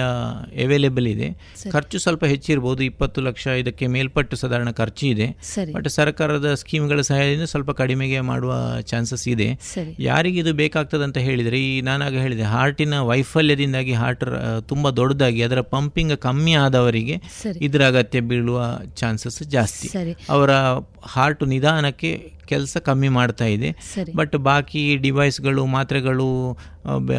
ಅವೈಲೇಬಲ್ 0.65 1.07
ಇದೆ. 1.07 1.27
ಖರ್ಚು 1.71 1.99
ಸ್ವಲ್ಪ 1.99 2.25
ಹೆಚ್ಚಿರ್ಬೋದು 2.25 2.83
ಇಪ್ಪತ್ತು 2.83 3.21
ಲಕ್ಷ 3.21 3.47
ಇದಕ್ಕೆ 3.47 3.87
ಮೇಲ್ಪಟ್ಟು 3.87 4.35
ಸಾಧಾರಣ 4.35 4.71
ಖರ್ಚು 4.71 5.07
ಇದೆ. 5.07 5.27
ಬಟ್ 5.73 5.89
ಸರ್ಕಾರದ 5.89 6.53
ಸ್ಕೀಮ್ಗಳ 6.53 7.01
ಸಹಾಯದಿಂದ 7.01 7.43
ಸ್ವಲ್ಪ 7.43 7.71
ಕಡಿಮೆಗೆ 7.71 8.19
ಮಾಡುವ 8.21 8.53
ಚಾನ್ಸಸ್ 8.81 9.27
ಇದೆ. 9.27 9.49
ಯಾರಿಗೆ 9.99 10.39
ಇದು 10.39 10.53
ಬೇಕಾಗ್ತದೆ 10.53 11.03
ಅಂತ 11.03 11.17
ಹೇಳಿದರೆ 11.17 11.59
ಈ 11.63 11.81
ನಾನಾಗ 11.81 12.13
ಹೇಳಿದೆ 12.13 12.41
ಹಾರ್ಟಿನ 12.41 12.99
ವೈಫಲ್ಯದಿಂದಾಗಿ 12.99 13.93
ಹಾರ್ಟ್ 13.93 14.25
ತುಂಬಾ 14.69 14.91
ದೊಡ್ಡದಾಗಿ 14.91 15.41
ಅದರ 15.41 15.61
ಪಂಪಿಂಗ್ 15.61 16.17
ಕಮ್ಮಿ 16.17 16.53
ಆದವರಿಗೆ. 16.53 17.21
ಇದರ 17.61 17.87
ಅಗತ್ಯ 17.87 18.19
ಬೀಳುವ 18.19 18.79
ಚಾನ್ಸಸ್ 18.95 19.43
ಜಾಸ್ತಿ. 19.43 19.89
ಅವರ 20.29 20.51
ಹಾರ್ಟ್ 21.07 21.47
ನಿಧಾನಕ್ಕೆ 21.47 22.35
ಕೆಲಸ 22.45 22.77
ಕಮ್ಮಿ 22.77 23.07
ಮಾಡ್ತಾ 23.07 23.45
ಇದೆ. 23.45 23.69
ಬಟ್ 24.15 24.35
ಬಾಕಿ 24.47 24.83
ಡಿವೈಸ್ಗಳು 24.97 25.65
ಮಾತ್ರೆಗಳು 25.65 26.29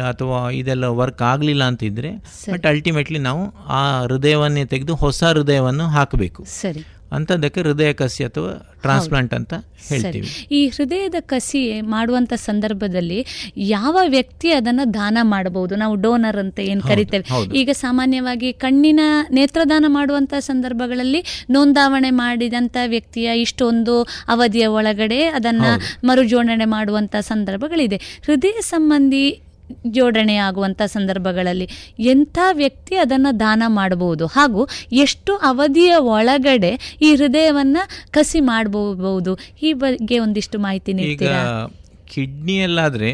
ಅಥವಾ 0.09 0.39
ಇದೆಲ್ಲ 0.51 0.85
ವರ್ಕ್ 1.01 1.21
ಆಗಲಿಲ್ಲ 1.21 1.63
ಅಂತಿದ್ರೆ 1.63 2.11
ಬಟ್ 2.51 2.65
ಅಲ್ಟಿಮೇಟ್ಲಿ 2.65 3.19
ನಾವು 3.19 3.43
ಆ 3.79 3.81
ಹೃದಯವನ್ನೇ 4.01 4.65
ತೆಗೆದು 4.65 4.95
ಹೊಸ 4.95 5.23
ಹೃದಯವನ್ನು 5.23 5.87
ಹಾಕಬೇಕು. 5.87 6.43
ಸರಿ. 6.61 6.83
ಅಂಥದ್ದಕ್ಕೆ 7.11 7.61
ಹೃದಯ 7.61 7.93
ಕಸಿ 7.93 8.23
ಅಥವಾ 8.23 8.75
ಟ್ರಾನ್ಸ್ಪ್ಲಾಂಟ್ 8.81 9.33
ಅಂತ 9.33 9.53
ಸರಿ. 9.53 9.99
ಹೇಳ್ತೀವಿ. 9.99 10.47
ಈ 10.51 10.67
ಹೃದಯದ 10.67 11.15
ಕಸಿ 11.19 11.81
ಮಾಡುವಂತ 11.81 12.33
ಸಂದರ್ಭದಲ್ಲಿ 12.33 13.25
ಯಾವ 13.57 13.97
ವ್ಯಕ್ತಿ 14.07 14.51
ಅದನ್ನ 14.51 14.79
ದಾನ 14.93 15.17
ಮಾಡಬಹುದು? 15.21 15.75
ನಾವು 15.75 15.95
ಡೋನರ್ 15.95 16.37
ಅಂತ 16.37 16.59
ಏನ್ 16.59 16.81
ಕರಿತೇವೆ? 16.81 17.25
ಈಗ 17.55 17.69
ಸಾಮಾನ್ಯವಾಗಿ 17.73 18.53
ಕಣ್ಣಿನ 18.53 18.99
ನೇತ್ರದಾನ 19.31 19.85
ಮಾಡುವಂತ 19.87 20.33
ಸಂದರ್ಭಗಳಲ್ಲಿ 20.39 21.45
ನೋಂದಾವಣೆ 21.49 22.09
ಮಾಡಿದಂತ 22.09 22.77
ವ್ಯಕ್ತಿಯ 22.87 23.41
ಇಷ್ಟೊಂದು 23.41 24.01
ಅವಧಿಯ 24.27 24.65
ಒಳಗಡೆ 24.65 25.23
ಅದನ್ನ 25.23 25.65
ಮರುಜೋಡಣೆ 26.03 26.65
ಮಾಡುವಂತ 26.65 27.15
ಸಂದರ್ಭಗಳಿದೆ. 27.19 27.95
ಹೃದಯ 28.25 28.61
ಸಂಬಂಧಿ 28.61 29.41
ಜೋಡಣೆ 29.87 30.35
ಆಗುವಂಥ 30.35 30.81
ಸಂದರ್ಭಗಳಲ್ಲಿ 30.81 31.67
ಎಂಥ 31.99 32.37
ವ್ಯಕ್ತಿ 32.51 32.95
ಅದನ್ನು 32.95 33.39
ದಾನ 33.39 33.63
ಮಾಡಬಹುದು? 33.67 34.25
ಹಾಗೂ 34.25 34.67
ಎಷ್ಟು 34.93 35.35
ಅವಧಿಯ 35.35 35.95
ಒಳಗಡೆ 35.95 36.71
ಈ 37.01 37.15
ಹೃದಯವನ್ನ 37.15 37.77
ಕಸಿ 38.11 38.39
ಮಾಡಬಹುದು? 38.39 39.33
ಈ 39.63 39.73
ಬಗ್ಗೆ 39.73 40.19
ಒಂದಿಷ್ಟು 40.19 40.59
ಮಾಹಿತಿ 40.59 40.93
ನೀಡ್ತೀರಾ? 40.93 41.41
ನೀಡ್ತೀರಾ 41.41 41.83
ಕಿಡ್ನಿಯಲ್ಲಾದರೆ 42.13 43.11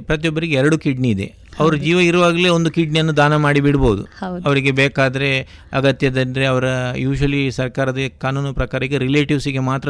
ಪ್ರತಿಯೊಬ್ಬರಿಗೆ 0.00 0.54
ಎರಡು 0.54 0.78
ಕಿಡ್ನಿ 0.78 1.08
ಇದೆ. 1.10 1.26
ಅವರು 1.60 1.76
ಜೀವ 1.76 1.98
ಇರುವಾಗಲೇ 2.00 2.48
ಒಂದು 2.48 2.70
ಕಿಡ್ನಿಯನ್ನು 2.70 3.14
ದಾನ 3.16 3.36
ಮಾಡಿ 3.36 3.60
ಬಿಡ್ಬೋದು. 3.60 4.02
ಅವರಿಗೆ 4.44 4.70
ಬೇಕಾದ್ರೆ 4.70 5.30
ಅಗತ್ಯದಂದ್ರೆ 5.72 6.44
ಅವರ 6.46 6.64
ಯೂಶಲಿ 6.96 7.40
ಸರ್ಕಾರದ 7.50 7.98
ಕಾನೂನು 8.20 8.52
ಪ್ರಕಾರ 8.54 8.82
ಈಗ 8.82 8.98
ರಿಲೇಟಿವ್ಸಿಗೆ 8.98 9.62
ಮಾತ್ರ 9.70 9.88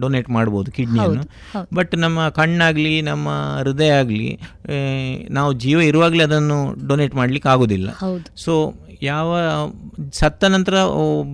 ಡೊನೇಟ್ 0.00 0.30
ಮಾಡ್ಬೋದು 0.30 0.70
ಕಿಡ್ನಿಯನ್ನು. 0.70 1.24
ಬಟ್ 1.74 1.94
ನಮ್ಮ 1.96 2.28
ಕಣ್ಣಾಗ್ಲಿ 2.28 2.94
ನಮ್ಮ 3.02 3.28
ಹೃದಯ 3.60 3.92
ಆಗಲಿ 4.02 4.30
ನಾವು 5.30 5.52
ಜೀವ 5.64 5.78
ಇರುವಾಗಲೇ 5.80 6.22
ಅದನ್ನು 6.22 6.58
ಡೊನೇಟ್ 6.88 7.14
ಮಾಡ್ಲಿಕ್ಕೆ 7.14 7.48
ಆಗೋದಿಲ್ಲ. 7.48 7.88
ಸೊ 8.36 8.54
ಯಾವ 9.02 9.36
ಸತ್ತ 10.12 10.44
ನಂತರ 10.44 10.74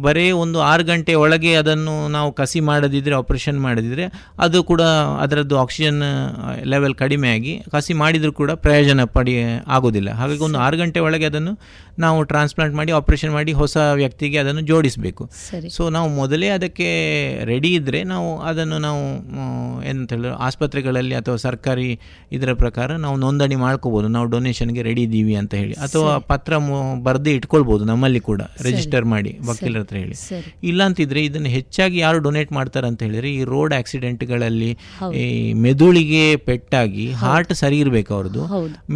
ಬರೀ 0.03 0.31
ಒಂದು 0.31 0.61
ಆರು 0.61 0.85
ಗಂಟೆ 0.85 1.15
ಒಳಗೆ 1.15 1.55
ಅದನ್ನು 1.55 2.09
ನಾವು 2.09 2.33
ಕಸಿ 2.33 2.61
ಮಾಡದಿದ್ದರೆ 2.61 3.15
ಆಪರೇಷನ್ 3.15 3.61
ಮಾಡದಿದ್ದರೆ 3.61 4.07
ಅದು 4.39 4.65
ಕೂಡ 4.65 4.83
ಅದರದ್ದು 5.21 5.59
ಆಕ್ಸಿಜನ್ 5.59 6.03
ಲೆವೆಲ್ 6.65 6.95
ಕಡಿಮೆ 6.95 7.31
ಆಗಿ 7.33 7.55
ಕಸಿ 7.73 7.95
ಮಾಡಿದರೂ 7.95 8.33
ಕೂಡ 8.33 8.51
ಪ್ರಯೋಜನ 8.51 9.05
ಪಡಿ 9.05 9.35
ಆಗೋದಿಲ್ಲ. 9.67 10.11
ಹಾಗಾಗಿ 10.11 10.41
ಒಂದು 10.41 10.59
ಆರು 10.59 10.77
ಗಂಟೆ 10.77 11.01
ಒಳಗೆ 11.01 11.27
ಅದನ್ನು 11.27 11.55
ನಾವು 11.99 12.23
ಟ್ರಾನ್ಸ್ಪ್ಲಾಂಟ್ 12.23 12.75
ಮಾಡಿ 12.75 12.93
ಆಪರೇಷನ್ 12.93 13.33
ಮಾಡಿ 13.33 13.53
ಹೊಸ 13.53 13.77
ವ್ಯಕ್ತಿಗೆ 13.95 14.39
ಅದನ್ನು 14.39 14.61
ಜೋಡಿಸಬೇಕು. 14.61 15.31
ಸೊ 15.69 15.91
ನಾವು 15.91 16.09
ಮೊದಲೇ 16.09 16.49
ಅದಕ್ಕೆ 16.49 16.89
ರೆಡಿ 17.45 17.75
ಇದ್ದರೆ 17.75 18.03
ನಾವು 18.05 18.41
ಅದನ್ನು 18.41 18.79
ನಾವು 18.79 19.03
ಏನು 19.85 19.95
ಏನಂತ 19.95 20.13
ಹೇಳಿದ್ರೆ 20.13 20.35
ಆಸ್ಪತ್ರೆಗಳಲ್ಲಿ 20.37 21.15
ಅಥವಾ 21.15 21.37
ಸರ್ಕಾರಿ 21.37 22.01
ಇದರ 22.33 22.53
ಪ್ರಕಾರ 22.53 22.97
ನಾವು 22.97 23.17
ನೋಂದಣಿ 23.17 23.57
ಮಾಡ್ಕೋಬೋದು. 23.57 24.09
ನಾವು 24.09 24.27
ಡೊನೇಷನ್ಗೆ 24.27 24.83
ರೆಡಿ 24.83 25.03
ಇದ್ದೀವಿ 25.03 25.35
ಅಂತ 25.35 25.55
ಹೇಳಿ. 25.55 25.73
ಅಥವಾ 25.73 26.19
ಪತ್ರ 26.19 26.59
ಬರೆದೇ 27.03 27.33
ಇಟ್ಕೊಳ್ಬೋದು 27.55 27.85
ನಮ್ಮಲ್ಲಿ 27.91 28.21
ಕೂಡ. 28.29 28.43
ರಿಜಿಸ್ಟರ್ 28.67 29.05
ಮಾಡಿ 29.13 29.31
ವಕೀಲರ 29.49 29.81
ಹತ್ರ 29.83 29.97
ಹೇಳಿ. 30.03 30.17
ಇಲ್ಲ 30.71 30.81
ಅಂತಿದ್ರೆ 30.89 31.21
ಇದನ್ನು 31.29 31.51
ಹೆಚ್ಚಾಗಿ 31.57 31.97
ಯಾರು 32.05 32.19
ಡೊನೇಟ್ 32.27 32.51
ಮಾಡ್ತಾರೆ 32.57 32.87
ಅಂತ 32.91 33.01
ಹೇಳಿದ್ರೆ 33.07 33.29
ಈ 33.39 33.41
ರೋಡ್ 33.53 33.73
ಆಕ್ಸಿಡೆಂಟ್ಗಳಲ್ಲಿ. 33.79 34.71
ಈ 35.21 35.27
ಮೆದುಳಿಗೆ 35.65 36.23
ಪೆಟ್ಟಾಗಿ 36.49 37.07
ಹಾರ್ಟ್ 37.23 37.53
ಸರಿ 37.63 37.77
ಇರಬೇಕು 37.85 38.13
ಅವ್ರದ್ದು. 38.17 38.43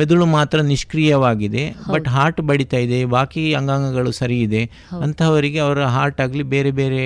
ಮೆದುಳು 0.00 0.26
ಮಾತ್ರ 0.36 0.58
ನಿಷ್ಕ್ರಿಯವಾಗಿದೆ 0.72 1.64
ಬಟ್ 1.94 2.08
ಹಾರ್ಟ್ 2.16 2.40
ಬಡಿತಾ 2.50 2.80
ಇದೆ 2.86 2.98
ಬಾಕಿ 3.16 3.44
ಅಂಗಾಂಗಗಳು 3.60 4.12
ಸರಿ 4.20 4.38
ಇದೆ 4.48 4.62
ಅಂತಹವರಿಗೆ 5.06 5.60
ಅವರ 5.66 5.84
ಹಾರ್ಟ್ 5.96 6.20
ಆಗಲಿ 6.26 6.46
ಬೇರೆ 6.54 6.72
ಬೇರೆ 6.80 7.02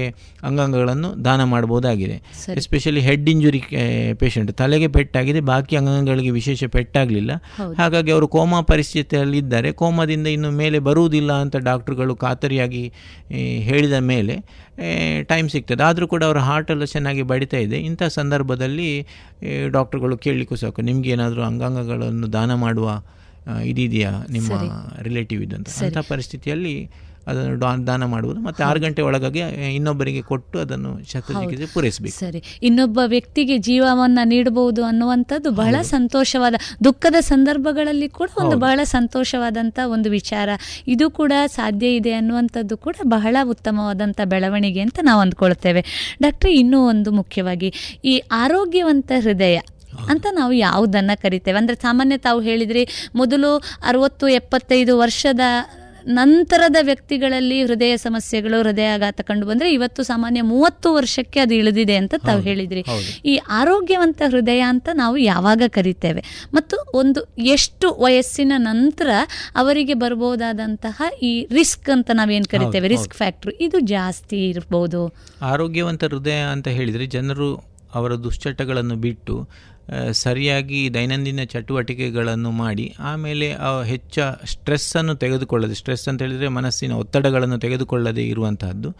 ಅಂಗಾಂಗಗಳನ್ನು 0.50 1.10
ದಾನ 1.26 1.40
ಮಾಡಬಹುದಾಗಿದೆ 1.52 2.16
ಎಸ್ಪೆಷಲಿ 2.62 3.02
ಹೆಡ್ 3.08 3.28
ಇಂಜುರಿ 3.34 3.62
ಪೇಷಂಟ್ 4.22 4.52
ತಲೆಗೆ 4.62 4.90
ಪೆಟ್ಟಾಗಿದೆ 4.96 5.42
ಬಾಕಿ 5.52 5.74
ಅಂಗಾಂಗಗಳಿಗೆ 5.82 6.32
ವಿಶೇಷ 6.40 6.64
ಪೆಟ್ಟಾಗಲಿಲ್ಲ. 6.76 7.32
ಹಾಗಾಗಿ 7.80 8.10
ಅವರು 8.16 8.26
ಕೋಮಾ 8.36 8.58
ಪರಿಸ್ಥಿತಿಯಲ್ಲಿ 8.72 9.38
ಇದ್ದಾರೆ 9.42 9.68
ಕೋಮಾದಿಂದ 9.82 10.28
ಇನ್ನು 10.36 10.50
ಮೇಲೆ 10.62 10.78
ಬರುವುದಿಲ್ಲ 10.88 11.30
ಅಂತ 11.42 11.56
ಡಾಕ್ಟ್ರುಗಳು 11.68 12.14
ಖಾತರಿಯಾಗಿ 12.16 12.84
ಹೇಳಿದ 13.68 13.96
ಮೇಲೆ 14.12 14.34
ಟೈಮ್ 15.32 15.48
ಸಿಗ್ತದೆ. 15.48 15.82
ಆದರೂ 15.82 16.06
ಕೂಡ 16.12 16.22
ಅವರ 16.24 16.40
ಹಾರ್ಟೆಲ್ಲ 16.48 16.86
ಚೆನ್ನಾಗಿ 16.94 17.22
ಬಡಿತಾ 17.32 17.60
ಇದೆ. 17.66 17.78
ಇಂಥ 17.90 18.02
ಸಂದರ್ಭದಲ್ಲಿ 18.18 18.90
ಡಾಕ್ಟ್ರುಗಳು 19.76 20.16
ಕೇಳಲಿಕ್ಕೂ 20.26 20.58
ಸಾಕು. 20.62 20.82
ನಿಮ್ಗೆ 20.82 21.10
ಏನಾದರೂ 21.10 21.42
ಅಂಗಾಂಗಗಳನ್ನು 21.50 22.28
ದಾನ 22.32 22.54
ಮಾಡುವ 22.64 22.88
ಇದಿದೆಯಾ 23.66 24.10
ನಿಮ್ಮ 24.30 24.52
ರಿಲೇಟಿವ್ 25.02 25.40
ಇದಂತ 25.42 25.68
ಅಂಥ 25.84 25.98
ಪರಿಸ್ಥಿತಿಯಲ್ಲಿ 26.10 26.74
ಅದನ್ನು 27.26 27.86
ದಾನ 27.86 28.04
ಮಾಡುವುದು. 28.04 28.40
ಮತ್ತು 28.40 28.64
ಆರು 28.64 28.80
ಗಂಟೆ 28.80 29.02
ಒಳಗಾಗಿ 29.02 29.38
ಇನ್ನೊಬ್ಬರಿಗೆ 29.74 30.22
ಕೊಟ್ಟು 30.22 30.58
ಅದನ್ನು 30.58 30.90
ಶಸ್ತ್ರಚಿಕಿತ್ಸೆ 31.12 31.66
ಪೂರೈಸಬೇಕು. 31.74 32.18
ಸರಿ. 32.18 32.42
ಇನ್ನೊಬ್ಬ 32.62 33.00
ವ್ಯಕ್ತಿಗೆ 33.06 33.58
ಜೀವವನ್ನ 33.58 34.18
ನೀಡಬಹುದು 34.24 34.84
ಅನ್ನುವಂಥದ್ದು 34.84 35.50
ಬಹಳ 35.50 35.76
ಸಂತೋಷವಾದ 35.82 36.54
ದುಃಖದ 36.84 37.14
ಸಂದರ್ಭಗಳಲ್ಲಿ 37.20 38.08
ಕೂಡ 38.08 38.28
ಒಂದು 38.42 38.56
ಬಹಳ 38.56 38.80
ಸಂತೋಷವಾದಂಥ 38.84 39.78
ಒಂದು 39.84 40.10
ವಿಚಾರ. 40.10 40.48
ಇದು 40.86 41.10
ಕೂಡ 41.10 41.32
ಸಾಧ್ಯ 41.46 41.94
ಇದೆ 41.94 42.12
ಅನ್ನುವಂಥದ್ದು 42.12 42.76
ಕೂಡ 42.76 42.94
ಬಹಳ 43.04 43.36
ಉತ್ತಮವಾದಂಥ 43.44 44.20
ಬೆಳವಣಿಗೆ 44.24 44.80
ಅಂತ 44.80 44.98
ನಾವು 45.02 45.20
ಅಂದ್ಕೊಳ್ತೇವೆ. 45.20 45.82
ಡಾಕ್ಟ್ರೆ 46.22 46.54
ಇನ್ನೂ 46.54 46.88
ಒಂದು 46.88 47.12
ಮುಖ್ಯವಾಗಿ 47.12 48.00
ಈ 48.04 48.22
ಆರೋಗ್ಯವಂತ 48.32 49.12
ಹೃದಯ 49.20 49.60
ಅಂತ 50.08 50.26
ನಾವು 50.32 50.52
ಯಾವುದನ್ನ 50.52 51.10
ಕರಿತೇವೆ? 51.14 51.58
ಅಂದ್ರೆ 51.58 51.76
ಸಾಮಾನ್ಯ 51.76 52.16
ತಾವು 52.16 52.40
ಹೇಳಿದ್ರಿ 52.40 53.10
ಮೊದಲು 53.14 53.56
ಅರವತ್ತು 53.86 54.28
ಎಪ್ಪತ್ತೈದು 54.28 54.98
ವರ್ಷದ 54.98 55.40
ನಂತರದ 56.06 56.76
ವ್ಯಕ್ತಿಗಳಲ್ಲಿ 56.82 57.62
ಹೃದಯ 57.62 57.96
ಸಮಸ್ಯೆಗಳು 57.96 58.62
ಹೃದಯಾಘಾತ 58.62 59.20
ಕಂಡು 59.20 59.46
ಬಂದ್ರೆ 59.46 59.72
ಇವತ್ತು 59.72 60.02
ಸಾಮಾನ್ಯ 60.02 60.42
ಮೂವತ್ತು 60.42 60.94
ವರ್ಷಕ್ಕೆ 60.94 61.40
ಅದು 61.40 61.54
ಇಳಿದಿದೆ 61.54 61.96
ಅಂತ 61.96 62.14
ತಾವು 62.26 62.40
ಹೇಳಿದ್ರಿ. 62.40 62.84
ಈ 63.24 63.40
ಆರೋಗ್ಯವಂತ 63.48 64.22
ಹೃದಯ 64.30 64.60
ಅಂತ 64.60 64.88
ನಾವು 64.94 65.16
ಯಾವಾಗ 65.16 65.62
ಕರಿತೇವೆ? 65.68 66.24
ಮತ್ತು 66.54 66.76
ಒಂದು 66.94 67.34
ಎಷ್ಟು 67.38 67.96
ವಯಸ್ಸಿನ 68.00 68.52
ನಂತರ 68.56 69.10
ಅವರಿಗೆ 69.56 69.94
ಬರಬಹುದಾದಂತಹ 69.94 71.02
ಈ 71.22 71.46
ರಿಸ್ಕ್ 71.50 71.90
ಅಂತ 71.90 72.10
ನಾವೇನು 72.14 72.50
ಕರಿತೇವೆ? 72.50 72.88
Risk 72.88 73.14
factor. 73.14 73.52
ಇದು 73.60 73.80
ಜಾಸ್ತಿ 73.80 74.48
ಇರಬಹುದು 74.48 75.14
ಆರೋಗ್ಯವಂತ 75.42 76.04
ಹೃದಯ 76.04 76.40
ಅಂತ 76.52 76.68
ಹೇಳಿದರೆ 76.68 77.06
ಜನರು 77.06 77.72
ಅವರ 77.94 78.14
ದುಶ್ಚಟಗಳನ್ನು 78.14 78.96
ಬಿಟ್ಟು 78.96 79.48
ಸರಿಯಾಗಿ 80.22 80.80
ದೈನಂದಿನ 80.94 81.40
ಚಟುವಟಿಕೆಗಳನ್ನು 81.52 82.50
ಮಾಡಿ, 82.60 82.86
ಆಮೇಲೆ 83.10 83.46
ಹೆಚ್ಚ 83.92 84.18
ಸ್ಟ್ರೆಸ್ಸನ್ನು 84.52 85.14
ತೆಗೆದುಕೊಳ್ಳದೆ 85.14 85.76
ಸ್ಟ್ರೆಸ್ 85.80 86.04
ಅಂತ 86.08 86.20
ಹೇಳಿದರೆ 86.22 86.48
ಮನಸ್ಸಿನ 86.58 86.94
ಒತ್ತಡಗಳನ್ನು 87.02 87.58
ತೆಗೆದುಕೊಳ್ಳದೆ 87.58 88.24
ಇರುವಂತಹದ್ದು. 88.32 88.90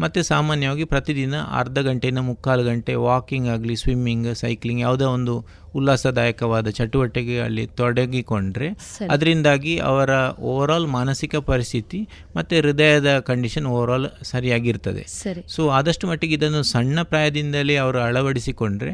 ಮತ್ತು 0.00 0.22
ಸಾಮಾನ್ಯವಾಗಿ 0.32 0.86
ಪ್ರತಿದಿನ 0.94 1.36
ಅರ್ಧ 1.60 1.78
ಗಂಟೆಯಿಂದ 1.88 2.22
ಮುಕ್ಕಾಲು 2.30 2.64
ಗಂಟೆ 2.70 2.94
ವಾಕಿಂಗ್ 3.08 3.50
ಆಗಲಿ 3.54 3.76
ಸ್ವಿಮ್ಮಿಂಗ್ 3.76 4.30
ಸೈಕ್ಲಿಂಗ್ 4.42 4.82
ಯಾವುದೋ 4.86 5.08
ಒಂದು 5.18 5.36
ಉಲ್ಲಾಸದಾಯಕವಾದ 5.76 6.68
ಚಟುವಟಿಕೆಗಳಲ್ಲಿ 6.68 7.66
ತೊಡಗಿಕೊಂಡ್ರೆ 7.66 8.68
ಅದರಿಂದಾಗಿ 9.10 9.78
ಅವರ 9.78 10.10
ಓವರಾಲ್ 10.40 10.86
ಮಾನಸಿಕ 10.86 11.36
ಪರಿಸ್ಥಿತಿ 11.36 12.08
ಮತ್ತು 12.36 12.56
ಹೃದಯದ 12.56 13.18
ಕಂಡೀಷನ್ 13.18 13.66
ಓವರಾಲ್ 13.66 14.06
ಸರಿಯಾಗಿರ್ತದೆ. 14.22 15.04
ಸರಿ. 15.08 15.44
ಸೊ 15.48 15.68
ಆದಷ್ಟು 15.68 16.06
ಮಟ್ಟಿಗೆ 16.06 16.34
ಇದನ್ನು 16.34 16.62
ಸಣ್ಣ 16.62 17.02
ಪ್ರಾಯದಿಂದಲೇ 17.02 17.76
ಅವರು 17.76 18.00
ಅಳವಡಿಸಿಕೊಂಡ್ರೆ 18.00 18.92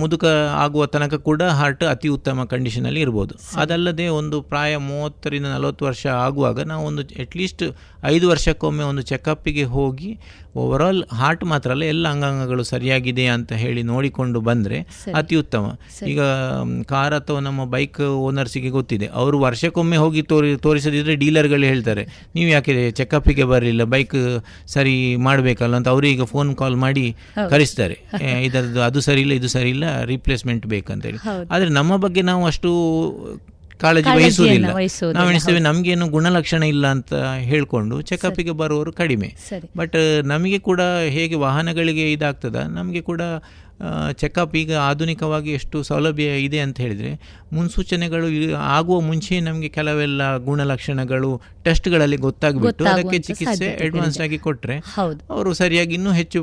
ಮುದುಕ 0.00 0.24
ಆಗುವ 0.54 0.86
ತನಕ 0.86 1.14
ಕೂಡ 1.14 1.42
ಹಾರ್ಟ್ 1.42 1.84
ಅತಿ 1.84 2.08
ಉತ್ತಮ 2.08 2.44
ಕಂಡೀಷನಲ್ಲಿ 2.44 3.00
ಇರ್ಬೋದು. 3.00 3.34
ಅದಲ್ಲದೆ 3.56 4.08
ಒಂದು 4.08 4.42
ಪ್ರಾಯ 4.42 4.76
ಮೂವತ್ತರಿಂದ 4.76 5.46
ನಲವತ್ತು 5.46 5.84
ವರ್ಷ 5.84 6.06
ಆಗುವಾಗ 6.06 6.60
ನಾವು 6.60 6.86
ಒಂದು 6.86 7.02
ಅಟ್ಲೀಸ್ಟ್ 7.02 7.62
ಐದು 8.04 8.28
ವರ್ಷಕ್ಕೊಮ್ಮೆ 8.28 8.84
ಒಂದು 8.84 9.02
ಚೆಕಪ್ಪಿಗೆ 9.02 9.64
ಹೋಗಿ 9.64 10.18
ಓವರಾಲ್ 10.54 11.00
ಹಾರ್ಟ್ 11.18 11.44
ಮಾತ್ರ 11.50 11.70
ಅಲ್ಲ 11.74 11.84
ಎಲ್ಲ 11.92 12.06
ಅಂಗಾಂಗಗಳು 12.14 12.62
ಸರಿಯಾಗಿದೆ 12.70 13.24
ಅಂತ 13.34 13.52
ಹೇಳಿ 13.62 13.82
ನೋಡಿಕೊಂಡು 13.90 14.40
ಬಂದರೆ. 14.48 14.78
ಅತಿ 15.20 15.36
ಉತ್ತಮ 15.42 15.64
ಈಗ 16.12 16.20
ಕಾರ್ 16.92 17.14
ಅಥವಾ 17.20 17.40
ನಮ್ಮ 17.40 17.64
ಬೈಕ್ 17.74 18.00
ಓನರ್ಸಿಗೆ 18.26 18.70
ಗೊತ್ತಿದೆ 18.78 19.06
ಅವರು 19.20 19.38
ವರ್ಷಕ್ಕೊಮ್ಮೆ 19.46 19.98
ಹೋಗಿ 20.04 20.22
ತೋರಿ 20.32 20.50
ತೋರಿಸದಿದ್ದರೆ 20.66 21.16
ಡೀಲರ್ಗಳು 21.22 21.66
ಹೇಳ್ತಾರೆ 21.72 22.04
ನೀವು 22.36 22.50
ಯಾಕೆ 22.50 22.74
ಚೆಕಪ್ಪಿಗೆ 23.00 23.46
ಬರಲಿಲ್ಲ 23.52 23.84
ಬೈಕ್ 23.94 24.18
ಸರಿ 24.74 24.94
ಮಾಡಬೇಕಲ್ಲ 25.28 25.74
ಅಂತ 25.80 25.88
ಅವರು 25.94 26.08
ಈಗ 26.14 26.24
ಫೋನ್ 26.34 26.50
ಕಾಲ್ 26.62 26.76
ಮಾಡಿ. 26.84 27.06
ಕರೆಸ್ತಾರೆ 27.52 27.96
ಇದರದ್ದು 28.48 28.82
ಅದು 28.88 29.00
ಸರಿ 29.08 29.22
ಇಲ್ಲ 29.26 29.34
ಇದು 29.40 29.50
ಸರಿ 29.56 29.70
ಇಲ್ಲ 29.76 29.86
ರಿಪ್ಲೇಸ್ಮೆಂಟ್ 30.12 30.66
ಬೇಕಂತೇಳಿ. 30.74 31.18
ಆದರೆ 31.54 31.70
ನಮ್ಮ 31.78 31.92
ಬಗ್ಗೆ 32.04 32.24
ನಾವು 32.32 32.44
ಅಷ್ಟು 32.52 32.70
ಕಾಳಜಿ 33.80 34.16
ವಹಿಸುವುದಿಲ್ಲ. 34.16 34.66
ನಾವು 35.12 35.30
ಎಣಿಸ್ತೇವೆ. 35.30 35.58
ನಮಗೇನು 35.58 36.08
ಗುಣಲಕ್ಷಣ 36.08 36.62
ಇಲ್ಲ 36.62 36.86
ಅಂತ 36.86 37.14
ಹೇಳ್ಕೊಂಡು 37.14 38.00
ಚೆಕಪ್ಪಿಗೆ 38.00 38.50
ಬರುವವರು 38.50 38.92
ಕಡಿಮೆ. 38.92 39.34
ಬಟ್ 39.76 39.96
ನಮಗೆ 40.24 40.58
ಕೂಡ 40.58 40.80
ಹೇಗೆ 41.08 41.34
ವಾಹನಗಳಿಗೆ 41.34 42.12
ಇದಾಗ್ತದ 42.12 42.56
ನಮಗೆ 42.56 43.00
ಕೂಡ 43.00 43.20
ಚೆಕಪ್ 44.14 44.54
ಈಗ 44.56 44.72
ಆಧುನಿಕವಾಗಿ 44.84 45.50
ಎಷ್ಟು 45.52 45.82
ಸೌಲಭ್ಯ 45.82 46.26
ಇದೆ 46.40 46.60
ಅಂತ 46.60 46.76
ಹೇಳಿದರೆ 46.80 47.12
ಮುನ್ಸೂಚನೆಗಳು 47.52 48.26
ಆಗುವ 48.72 48.98
ಮುಂಚೆ 49.00 49.40
ನಮಗೆ 49.40 49.68
ಕೆಲವೆಲ್ಲ 49.70 50.22
ಗುಣಲಕ್ಷಣಗಳು 50.44 51.30
ಟೆಸ್ಟ್ಗಳಲ್ಲಿ 51.64 52.18
ಗೊತ್ತಾಗ್ಬಿಟ್ಟು 52.18 52.84
ಅದಕ್ಕೆ 52.92 53.18
ಚಿಕಿತ್ಸೆ 53.26 53.68
ಅಡ್ವಾನ್ಸ್ 53.84 54.18
ಆಗಿ 54.20 54.38
ಕೊಟ್ಟರೆ 54.38 54.76
ಹೌದು. 54.94 55.18
ಅವರು 55.30 55.50
ಸರಿಯಾಗಿ 55.54 55.94
ಇನ್ನೂ 55.94 56.12
ಹೆಚ್ಚು 56.12 56.38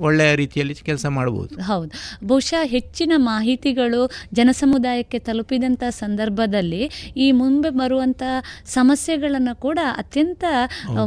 ಒಳ್ಳೆಯ 0.00 0.34
ರೀತಿಯಲ್ಲಿ 0.34 0.74
ಕೆಲಸ 0.88 1.06
ಮಾಡಬಹುದು 1.14 1.54
ಹೌದು. 1.64 1.90
ಬಹುಶಃ 2.26 2.62
ಹೆಚ್ಚಿನ 2.68 3.12
ಮಾಹಿತಿಗಳು 3.26 4.00
ಜನಸಮುದಾಯಕ್ಕೆ 4.32 5.18
ತಲುಪಿದಂಥ 5.20 5.82
ಸಂದರ್ಭದಲ್ಲಿ 5.98 6.82
ಈ 7.16 7.32
ಮುಂದೆ 7.34 7.70
ಬರುವಂತಹ 7.78 8.34
ಸಮಸ್ಯೆಗಳನ್ನು 8.74 9.54
ಕೂಡ 9.58 9.78
ಅತ್ಯಂತ 9.96 10.44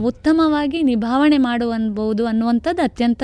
ಉತ್ತಮವಾಗಿ 0.10 0.82
ನಿಭಾವಣೆ 0.84 1.38
ಮಾಡುವಬಹುದು 1.44 2.26
ಅನ್ನುವಂಥದ್ದು 2.28 2.82
ಅತ್ಯಂತ 2.82 3.24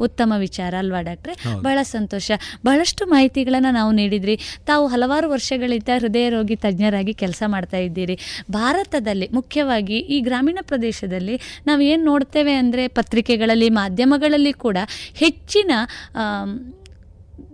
ಉತ್ತಮ 0.00 0.32
ವಿಚಾರ 0.38 0.74
ಅಲ್ವಾ 0.78 1.00
ಡಾಕ್ಟ್ರೆ? 1.02 1.35
ಬಹಳ 1.62 1.78
ಸಂತೋಷ. 1.82 2.30
ಬಹಳಷ್ಟು 2.64 3.06
ಮಾಹಿತಿಗಳನ್ನು 3.06 3.70
ನಾವು 3.70 3.92
ನೀಡಿದ್ರಿ. 3.92 4.40
ತಾವು 4.66 4.86
ಹಲವಾರು 4.86 5.30
ವರ್ಷಗಳಿಂದ 5.30 5.88
ಹೃದಯ 5.98 6.28
ರೋಗಿ 6.28 6.56
ತಜ್ಞರಾಗಿ 6.56 7.14
ಕೆಲಸ 7.14 7.42
ಮಾಡ್ತಾ 7.46 7.76
ಇದ್ದೀರಿ. 7.76 8.18
ಭಾರತದಲ್ಲಿ 8.50 9.28
ಮುಖ್ಯವಾಗಿ 9.32 9.98
ಈ 9.98 10.20
ಗ್ರಾಮೀಣ 10.20 10.58
ಪ್ರದೇಶದಲ್ಲಿ 10.62 11.40
ನಾವು 11.66 11.80
ಏನು 11.80 12.04
ನೋಡ್ತೇವೆ 12.04 12.52
ಅಂದರೆ 12.52 12.88
ಪತ್ರಿಕೆಗಳಲ್ಲಿ, 12.88 13.68
ಮಾಧ್ಯಮಗಳಲ್ಲಿ 13.70 14.52
ಕೂಡ 14.52 14.76
ಹೆಚ್ಚಿನ 15.14 15.70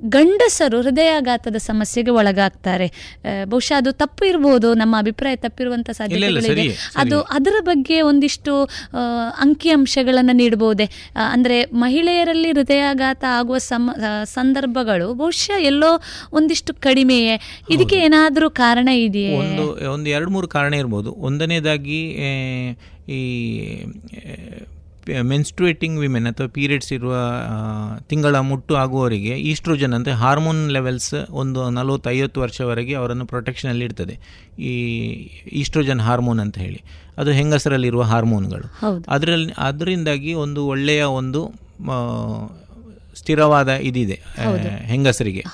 ಗಂಡಸರು 0.09 0.79
ಹೃದಯಾಘಾತದ 0.83 1.59
ಸಮಸ್ಯೆಗೆ 1.67 2.13
ಒಳಗಾಗ್ತಾರೆ. 2.21 2.87
ಬಹುಶಃ 3.45 3.75
ಅದು 3.77 3.91
ತಪ್ಪು 3.93 4.23
ಇರ್ಬೋದು 4.25 4.69
ನಮ್ಮ 4.75 4.95
ಅಭಿಪ್ರಾಯ 4.99 5.37
ತಪ್ಪಿರುವಂಥ 5.37 5.91
ಸಾಧ್ಯತೆಗಳಿದೆ. 5.91 6.67
ಅದು 6.97 7.19
ಅದರ 7.37 7.57
ಬಗ್ಗೆ 7.61 7.99
ಒಂದಿಷ್ಟು 8.03 8.55
ಅಂಕಿಅಂಶಗಳನ್ನು 9.39 10.35
ನೀಡಬಹುದೇ 10.37 10.87
ಅಂದ್ರೆ 11.35 11.59
ಮಹಿಳೆಯರಲ್ಲಿ 11.85 12.51
ಹೃದಯಾಘಾತ 12.51 13.25
ಆಗುವ 13.31 13.59
ಸಮ 13.71 13.91
ಸಂದರ್ಭಗಳು 14.35 15.09
ಬಹುಶಃ 15.15 15.59
ಎಲ್ಲೋ 15.63 15.93
ಒಂದಿಷ್ಟು 16.33 16.75
ಕಡಿಮೆಯೇ. 16.75 17.37
ಇದಕ್ಕೆ 17.71 17.99
ಏನಾದರೂ 17.99 18.51
ಕಾರಣ 18.65 18.89
ಇದೆಯೇ? 19.07 19.37
ಒಂದು 19.45 19.67
ಒಂದು 19.93 20.11
ಎರಡು 20.11 20.31
ಮೂರು 20.31 20.49
ಕಾರಣ 20.49 20.75
ಇರ್ಬೋದು. 20.75 21.13
ಒಂದನೇದಾಗಿ 21.29 22.01
ಈ 23.09 23.21
ಆ, 25.19 25.23
ಮೆನ್ಸ್ಟ್ರುಯೇಟಿಂಗ್ 25.23 26.01
ವಿಮೆನ್ 26.01 26.27
ಅಥವಾ 26.27 26.47
ಪೀರಿಯಡ್ಸ್ 26.47 26.93
ಇರುವ 26.93 27.15
ತಿಂಗಳ 28.09 28.37
ಮುಟ್ಟು 28.37 28.77
ಆಗುವವರಿಗೆ 28.77 29.29
ಈಸ್ಟ್ರೋಜನ್ 29.29 29.93
ಅಂದರೆ 29.93 30.13
ಹಾರ್ಮೋನ್ 30.13 30.73
ಲೆವೆಲ್ಸ್ 30.73 31.15
ಒಂದು 31.31 31.71
ನಲವತ್ತೈವತ್ತು 31.71 32.41
ವರ್ಷವರೆಗೆ 32.41 32.95
ಅವರನ್ನು 32.95 33.27
ಪ್ರೊಟೆಕ್ಷನಲ್ಲಿ 33.27 33.85
ಇಡ್ತದೆ. 33.85 34.19
ಈ 34.59 34.75
ಈಸ್ಟ್ರೋಜನ್ 35.53 36.01
ಹಾರ್ಮೋನ್ 36.01 36.41
ಅಂತ 36.41 36.59
ಹೇಳಿ. 36.59 36.83
ಅದು 37.19 37.31
ಹೆಂಗಸರಲ್ಲಿರುವ 37.31 38.03
ಹಾರ್ಮೋನ್ಗಳು. 38.03 38.79
ಅದರಲ್ಲಿ 39.09 39.53
ಅದರಿಂದಾಗಿ 39.59 40.35
ಒಂದು 40.35 40.67
ಒಳ್ಳೆಯ 40.67 41.03
ಒಂದು 41.03 41.41
ಸ್ಥಿರವಾದ 43.15 43.69
ಇದಿದೆ 43.69 44.21
ಹೆಂಗಸರಿಗೆ. 44.87 45.45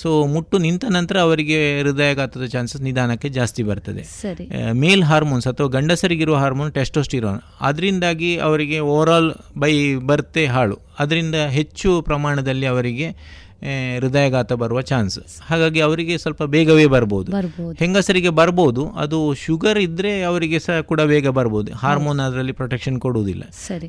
ಸೊ 0.00 0.26
ಮುಟ್ಟು 0.26 0.56
ನಿಂತ 0.58 0.84
ನಂತರ 0.88 1.16
ಅವರಿಗೆ 1.18 1.58
ಹೃದಯಾಘಾತದ 1.80 2.44
ಚಾನ್ಸಸ್ 2.44 2.82
ನಿಧಾನಕ್ಕೆ 2.82 3.28
ಜಾಸ್ತಿ 3.28 3.62
ಬರ್ತದೆ. 3.62 4.02
ಮೇಲ್ 4.72 5.02
ಹಾರ್ಮೋನ್ಸ್ 5.02 5.46
ಅಥವಾ 5.46 5.68
ಗಂಡಸರಿಗಿರುವ 5.68 6.36
ಹಾರ್ಮೋನ್ 6.36 6.72
ಟೆಸ್ಟೋಸ್ಟಿರೋನ್ 6.72 7.40
ಅದರಿಂದಾಗಿ 7.60 8.30
ಅವರಿಗೆ 8.48 8.78
ಓವರಾಲ್ 8.92 9.30
ಬೈ 9.58 9.72
ಬರ್ತೆ 10.10 10.44
ಹಾಳು. 10.46 10.78
ಅದರಿಂದ 10.98 11.34
ಹೆಚ್ಚು 11.34 11.90
ಪ್ರಮಾಣದಲ್ಲಿ 12.02 12.66
ಅವರಿಗೆ 12.66 13.08
ಹೃದಯಾಘಾತ 13.62 14.52
ಬರುವ 14.52 14.80
ಚಾನ್ಸ್. 14.80 15.18
ಹಾಗಾಗಿ 15.42 15.80
ಅವರಿಗೆ 15.80 16.18
ಸ್ವಲ್ಪ 16.18 16.42
ಬೇಗವೇ 16.42 16.86
ಬರ್ಬೋದು. 16.86 17.30
ಹೆಂಗಸರಿಗೆ 17.78 18.28
ಬರ್ಬೋದು 18.28 18.82
ಅದು 18.88 19.34
ಶುಗರ್ 19.34 19.78
ಇದ್ದರೆ 19.78 20.22
ಅವರಿಗೆ 20.22 20.58
ಸಹ 20.58 20.80
ಕೂಡ 20.80 21.00
ಬೇಗ 21.00 21.28
ಬರ್ಬೋದು. 21.28 21.72
ಹಾರ್ಮೋನ್ 21.72 22.20
ಅದರಲ್ಲಿ 22.20 22.52
ಪ್ರೊಟೆಕ್ಷನ್ 22.52 23.00
ಕೊಡುವುದಿಲ್ಲ. 23.00 23.42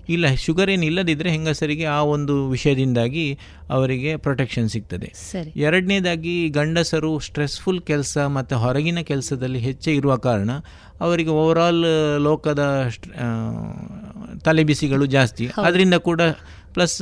ಇಲ್ಲ 0.09 0.33
ಶುಗರ್ 0.45 0.69
ಏನು 0.69 0.85
ಇಲ್ಲದಿದ್ದರೆ 0.85 1.29
ಹೆಂಗಸರಿಗೆ 1.29 1.85
ಆ 1.85 2.01
ಒಂದು 2.15 2.49
ವಿಷಯದಿಂದಾಗಿ 2.49 3.37
ಅವರಿಗೆ 3.69 4.17
ಪ್ರೊಟೆಕ್ಷನ್ 4.17 4.69
ಸಿಗ್ತದೆ. 4.69 5.13
ಎರಡನೇದಾಗಿ 5.55 6.49
ಗಂಡಸರು 6.49 7.19
ಸ್ಟ್ರೆಸ್ಫುಲ್ 7.19 7.81
ಕೆಲಸ 7.81 8.17
ಮತ್ತು 8.17 8.57
ಹೊರಗಿನ 8.57 8.99
ಕೆಲಸದಲ್ಲಿ 8.99 9.59
ಹೆಚ್ಚೇ 9.59 9.93
ಇರುವ 9.93 10.15
ಕಾರಣ 10.15 10.51
ಅವರಿಗೆ 11.01 11.29
ಓವರಾಲ್ 11.29 11.85
ಲೋಕದ 12.19 12.91
ತಲೆಬಿಸಿಗಳು 14.43 15.05
ಜಾಸ್ತಿ. 15.05 15.45
ಅದರಿಂದ 15.63 15.93
ಕೂಡ 15.93 16.21
ಪ್ಲಸ್ 16.73 17.01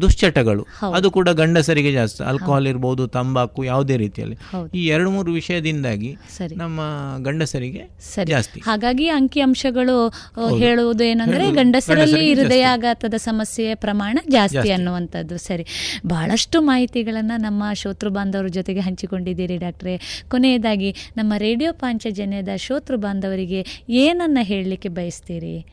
ದುಶ್ಚಟಗಳು. 0.00 0.66
ಅದು 0.94 1.10
ಕೂಡ 1.10 1.28
ಗಂಡಸರಿಗೆ 1.28 1.92
ಜಾಸ್ತಿ. 1.92 2.24
ಆಲ್ಕೋಹಾಲ್ 2.24 2.66
ಇರ್ಬೋದು 2.66 3.06
ತಂಬಾಕು 3.06 3.64
ಯಾವುದೇ 3.64 3.96
ರೀತಿಯಲ್ಲಿ. 3.96 4.36
ಈ 4.74 4.86
ಎರಡು 4.86 5.10
ಮೂರು 5.10 5.32
ವಿಷಯದಿಂದಾಗಿ 5.32 6.16
ನಮ್ಮ 6.56 6.80
ಗಂಡಸರಿಗೆ 7.22 7.82
ಸರಿ. 8.00 8.26
ಜಾಸ್ತಿ. 8.26 8.60
ಹಾಗಾಗಿ 8.60 9.08
ಅಂಕಿ 9.08 9.40
ಅಂಶಗಳು. 9.40 10.08
ಹೇಳುವುದು 10.56 11.04
ಏನಂದ್ರೆ 11.04 11.52
ಗಂಡಸರಲ್ಲಿ 11.52 12.34
ಹೃದಯಾಘಾತದ 12.34 13.14
ಸಮಸ್ಯೆಯ 13.16 13.74
ಪ್ರಮಾಣ 13.74 14.18
ಜಾಸ್ತಿ 14.30 14.54
ಜಾಸ್ತಿ. 14.54 14.72
ಅನ್ನುವಂಥದ್ದು. 14.72 15.38
ಸರಿ. 15.38 15.66
ಬಹಳಷ್ಟು 16.06 16.62
ಮಾಹಿತಿಗಳನ್ನು 16.62 17.36
ನಮ್ಮ 17.40 17.62
ಶೋತೃ 17.72 18.08
ಬಾಂಧವರ 18.08 18.46
ಜೊತೆಗೆ 18.46 18.80
ಹಂಚಿಕೊಂಡಿದ್ದೀರಿ 18.80 19.56
ಡಾಕ್ಟ್ರೆ. 19.56 20.24
ಕೊನೆಯದಾಗಿ 20.28 20.94
ನಮ್ಮ 21.16 21.32
ರೇಡಿಯೋ 21.38 21.72
ಪಾಂಚಜನ್ಯದ 21.72 22.48
ಶೋತೃ 22.56 22.96
ಬಾಂಧವರಿಗೆ 22.96 23.84
ಏನನ್ನ 23.88 24.38
ಹೇಳಲಿಕ್ಕೆ 24.42 24.88
ಬಯಸ್ತೀರಿ? 24.88 25.66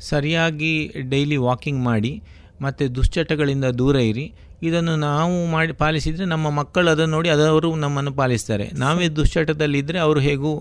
ಸರಿಯಾಗಿ 0.00 0.92
ಡೈಲಿ 1.08 1.36
ವಾಕಿಂಗ್ 1.36 1.84
ಮಾಡಿ 1.84 2.22
ಮತ್ತು 2.64 2.84
ದುಶ್ಚಟಗಳಿಂದ 2.96 3.66
ದೂರ 3.80 3.96
ಇರಿ. 4.10 4.26
ಇದನ್ನು 4.62 4.94
ನಾವು 4.96 5.34
ಮಾಡಿ 5.54 5.72
ಪಾಲಿಸಿದರೆ 5.82 6.26
ನಮ್ಮ 6.34 6.46
ಮಕ್ಕಳು 6.58 6.88
ಅದನ್ನು 6.90 7.12
ನೋಡಿ 7.16 7.28
ಅದವರು 7.28 7.68
ನಮ್ಮನ್ನು 7.84 8.12
ಪಾಲಿಸ್ತಾರೆ. 8.20 8.66
ನಾವೇ 8.82 9.08
ದುಶ್ಚಟದಲ್ಲಿದ್ದರೆ 9.18 9.98
ಅವರು 10.06 10.20
ಹೇಗೂ 10.28 10.52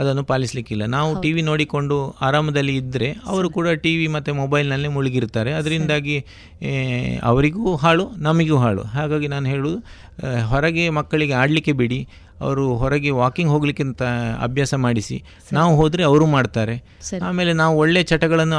ಅದನ್ನು 0.00 0.22
ಪಾಲಿಸಲಿಕ್ಕಿಲ್ಲ. 0.24 0.84
ನಾವು 0.94 1.10
ಟಿ 1.22 1.30
ವಿ 1.32 1.42
ನೋಡಿಕೊಂಡು 1.42 1.96
ಆರಾಮದಲ್ಲಿ 2.26 2.74
ಇದ್ದರೆ 2.76 3.08
ಅವರು 3.26 3.48
ಕೂಡ 3.56 3.68
ಟಿ 3.84 3.92
ವಿ 3.96 4.06
ಮತ್ತು 4.16 4.30
ಮೊಬೈಲ್ನಲ್ಲೇ 4.34 4.90
ಮುಳುಗಿರ್ತಾರೆ. 4.96 5.50
ಅದರಿಂದಾಗಿ 5.52 6.16
ಅವರಿಗೂ 7.30 7.72
ಹಾಳು 7.84 8.04
ನಮಗೂ 8.26 8.58
ಹಾಳು. 8.64 8.82
ಹಾಗಾಗಿ 8.96 9.28
ನಾನು 9.34 9.48
ಹೇಳುವುದು 9.48 9.80
ಹೊರಗೆ 10.52 10.84
ಮಕ್ಕಳಿಗೆ 10.98 11.34
ಆಡಲಿಕ್ಕೆ 11.42 11.74
ಬಿಡಿ. 11.82 12.00
ಅವರು 12.40 12.76
ಹೊರಗೆ 12.76 13.10
ವಾಕಿಂಗ್ 13.10 13.52
ಹೋಗ್ಲಿಕ್ಕಿಂತ 13.52 14.02
ಅಭ್ಯಾಸ 14.42 14.74
ಮಾಡಿಸಿ 14.74 15.24
ನಾವು 15.52 15.76
ಹೋದರೆ 15.76 16.02
ಅವರು 16.02 16.26
ಮಾಡ್ತಾರೆ. 16.26 16.76
ಆಮೇಲೆ 17.26 17.52
ನಾವು 17.52 17.78
ಒಳ್ಳೆ 17.78 18.02
ಚಟಗಳನ್ನು 18.02 18.56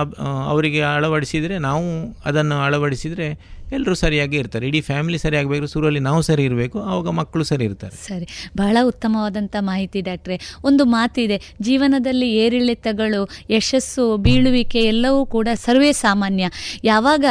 ಅವರಿಗೆ 0.50 0.82
ಅಳವಡಿಸಿದರೆ 0.82 1.58
ನಾವು 1.58 1.86
ಅದನ್ನು 2.26 2.56
ಅಳವಡಿಸಿದರೆ 2.62 3.28
ಎಲ್ಲರೂ 3.76 3.96
ಸರಿಯಾಗಿ 4.02 4.38
ಇರ್ತಾರೆ. 4.42 4.64
ಇಡೀ 4.70 4.80
ಫ್ಯಾಮಿಲಿ 4.88 5.20
ಸರಿಯಾಗಬೇಕು 5.24 5.68
ಶುರುವಲ್ಲಿ 5.74 6.02
ನಾವು 6.08 6.22
ಸರಿ 6.30 6.44
ಇರಬೇಕು 6.50 6.78
ಆವಾಗ 6.90 7.10
ಮಕ್ಕಳು 7.20 7.44
ಸರಿ 7.52 7.64
ಇರ್ತಾರೆ. 7.70 7.96
ಸರಿ. 8.08 8.26
ಬಹಳ 8.62 8.78
ಉತ್ತಮವಾದಂಥ 8.92 9.56
ಮಾಹಿತಿ 9.70 10.00
ಡಾಕ್ಟ್ರೆ. 10.08 10.38
ಒಂದು 10.70 10.84
ಮಾತಿದೆ 10.96 11.38
ಜೀವನದಲ್ಲಿ 11.68 12.28
ಏರಿಳಿತಗಳು 12.44 13.22
ಯಶಸ್ಸು 13.56 14.06
ಬೀಳುವಿಕೆ 14.26 14.82
ಎಲ್ಲವೂ 14.94 15.22
ಕೂಡ 15.36 15.48
ಸರ್ವೇ 15.66 15.92
ಸಾಮಾನ್ಯ. 16.06 16.46
ಯಾವಾಗ 16.84 17.26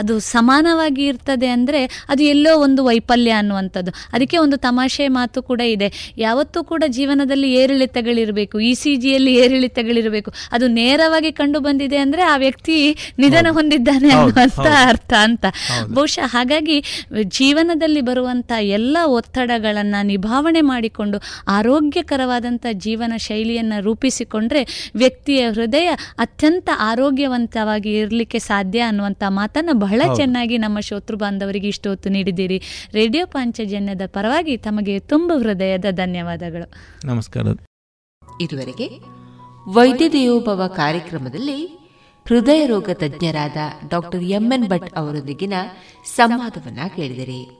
ಅದು 0.00 0.16
ಸಮಾನವಾಗಿ 0.34 1.04
ಇರ್ತದೆ 1.12 1.50
ಅಂದರೆ 1.56 1.80
ಅದು 2.12 2.22
ಎಲ್ಲೋ 2.34 2.52
ಒಂದು 2.66 2.80
ವೈಫಲ್ಯ 2.88 3.34
ಅನ್ನುವಂಥದ್ದು. 3.40 3.92
ಅದಕ್ಕೆ 4.14 4.38
ಒಂದು 4.44 4.58
ತಮಾಷೆ 4.66 5.08
ಮಾತು 5.18 5.38
ಕೂಡ 5.50 5.60
ಇದೆ. 5.74 5.90
ಯಾವತ್ತೂ 6.18 6.62
ಕೂಡ 6.70 6.82
ಜೀವನದಲ್ಲಿ 6.98 7.50
ಏರಿಳಿತಗಳಿರಬೇಕು 7.62 8.56
ಇ 8.70 8.72
ಸಿ 8.80 8.92
ಜಿಯಲ್ಲಿ 9.04 9.32
ಏರಿಳಿತಗಳಿರಬೇಕು. 9.44 10.30
ಅದು 10.56 10.66
ನೇರವಾಗಿ 10.80 11.32
ಕಂಡು 11.40 11.60
ಬಂದಿದೆ 11.60 11.98
ಅಂದರೆ 12.04 12.22
ಆ 12.32 12.34
ವ್ಯಕ್ತಿ 12.44 12.76
ನಿಧನ 13.22 13.46
ಹೊಂದಿದ್ದಾನೆ 13.58 14.08
ಹೌದು, 14.10 14.34
ಅನ್ನುವಂಥ 14.42 14.66
ಅರ್ಥ 14.90 15.12
ಅಂತ. 15.26 15.44
ಬಹುಶಃ 15.86 16.26
ಹಾಗಾಗಿ 16.26 17.06
ಜೀವನದಲ್ಲಿ 17.22 18.00
ಬರುವಂಥ 18.00 18.52
ಎಲ್ಲ 18.60 18.98
ಒತ್ತಡಗಳನ್ನು 19.04 20.06
ನಿಭಾವಣೆ 20.06 20.60
ಮಾಡಿಕೊಂಡು 20.60 21.18
ಆರೋಗ್ಯಕರವಾದಂಥ 21.48 22.66
ಜೀವನ 22.72 23.12
ಶೈಲಿಯನ್ನು 23.16 23.82
ರೂಪಿಸಿಕೊಂಡ್ರೆ 23.82 24.92
ವ್ಯಕ್ತಿಯ 24.94 25.50
ಹೃದಯ 25.50 25.86
ಅತ್ಯಂತ 26.18 26.70
ಆರೋಗ್ಯವಂತವಾಗಿ 26.78 27.98
ಇರಲಿಕ್ಕೆ 27.98 28.38
ಸಾಧ್ಯ 28.38 28.80
ಅನ್ನುವಂಥ 28.80 29.22
ಮಾತನ್ನು 29.28 29.74
ಬಹಳ 29.74 30.02
ಚೆನ್ನಾಗಿ 30.16 30.58
ನಮ್ಮ 30.58 30.80
ಶೋತೃ 30.80 31.16
ಬಾಂಧವರಿಗೆ 31.16 31.68
ಇಷ್ಟು 31.68 31.90
ಹೊತ್ತು 31.90 32.08
ನೀಡಿದ್ದೀರಿ. 32.08 32.62
ರೇಡಿಯೋ 32.92 33.26
ಪಾಂಚಜನ್ಯದ 33.26 34.02
ಪರವಾಗಿ 34.06 34.56
ತಮಗೆ 34.56 34.98
ತುಂಬ 34.98 35.32
ಹೃದಯದ 35.32 35.84
ಧನ್ಯವಾದಗಳು. 35.90 36.72
ನಮಸ್ಕಾರ. 37.04 37.42
ಇದುವರೆಗೆ 38.40 39.20
ವೈದ್ಯ 39.72 40.08
ದೇವೋಭವ 40.08 40.66
ಕಾರ್ಯಕ್ರಮದಲ್ಲಿ 40.76 41.79
ಹೃದಯ 42.30 42.66
ರೋಗ 42.66 42.90
ತಜ್ಞರಾದ 42.90 43.56
ಡಾಕ್ಟರ್ 43.88 44.22
ಎಂಎನ್ 44.22 44.68
ಭಟ್ 44.68 44.94
ಅವರೊಂದಿಗಿನ 44.96 45.52
ಸಂವಾದವನ್ನ 46.04 46.78
ಕೇಳಿದಿರಿ. 46.96 47.59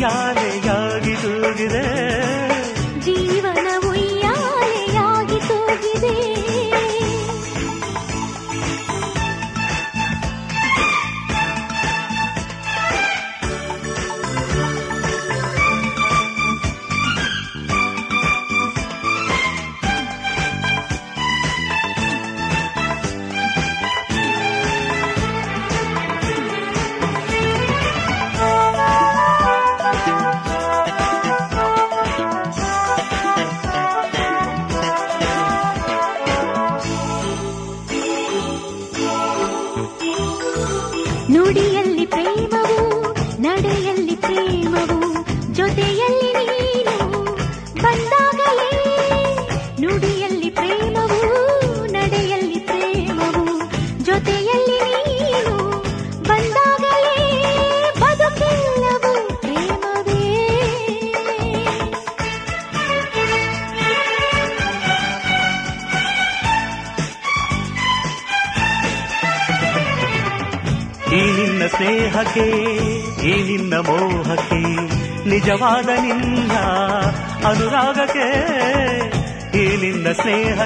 ಯಾನೆ 0.00 0.48
ಯಾಗಿ 0.66 1.14
ತೂಗಿದೆ 1.22 1.84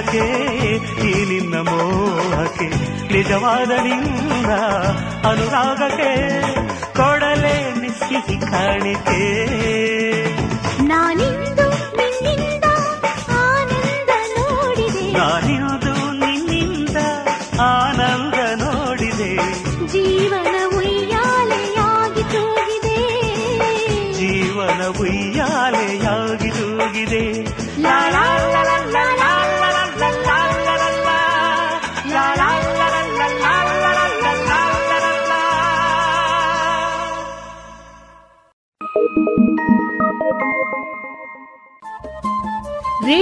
ಮೋಹಕ್ಕೆ 0.01 0.27
ಈ 1.07 1.11
ನಿನ್ನ 1.25 1.55
ಮೋಹಕ್ಕೆ 1.55 2.67
ನಿಜವಾದ 3.13 3.71
ನಿನ್ನ 3.83 4.51
ಅನುರಾಗಕ್ಕೆ 5.29 6.11
ಕೊಡಲೇ 6.95 7.55
ನಿಶ್ಚಿಸಿ 7.81 8.37
ಕಾಣಿಕೆ. 8.41 9.21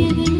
you. 0.00 0.39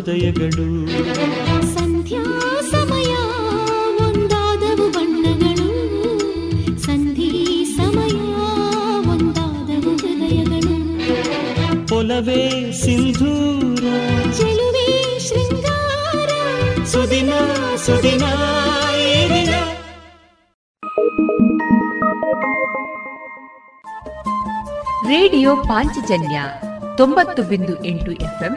ಹೃದಯಗಳು. 0.00 0.88
ಸಂಧ್ಯಾ 1.78 2.40
ಸಮಯ 2.70 3.14
ಒಂದಾದವು 4.04 4.90
ಬಣ್ಣಗಳು. 4.90 5.68
ಸಂಧಿ 6.78 7.64
ಸಮಯ 7.76 8.32
ಒಂದಾದವು 9.10 9.96
ಹೃದಯಗಳು. 9.96 10.76
ಒಲವೇ 11.98 12.72
ಸಿಂಧೂರ. 12.72 13.84
ಚೆಲುವೆ 14.32 15.18
ಶೃಂಗಾರ. 15.18 16.28
ಸುದಿನ 16.84 17.32
ಸುದಿನ 17.76 18.24
ರೇಡಿಯೋ 25.08 25.56
ಪಾಂಚಜನ್ಯ 25.56 26.42
ತೊಂಬತ್ತು 26.96 27.42
ಬಿಂದು 27.42 27.84
ಎಂಟು 27.84 28.12
ಎಫ್ಎಂ 28.12 28.56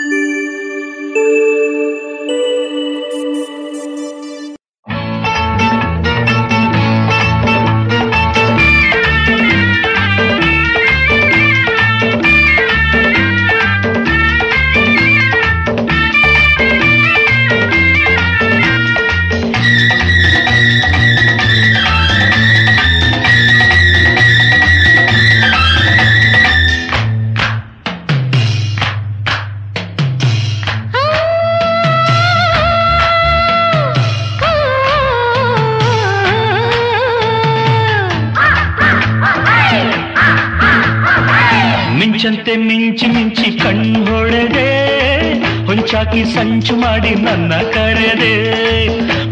ಹೊಂಚಾಕಿ 46.13 46.31
ಸಂಚು 46.31 46.73
ಮಾಡಿ 46.77 47.11
ನನ್ನ 47.25 47.51
ಕರೆದೆ 47.73 48.31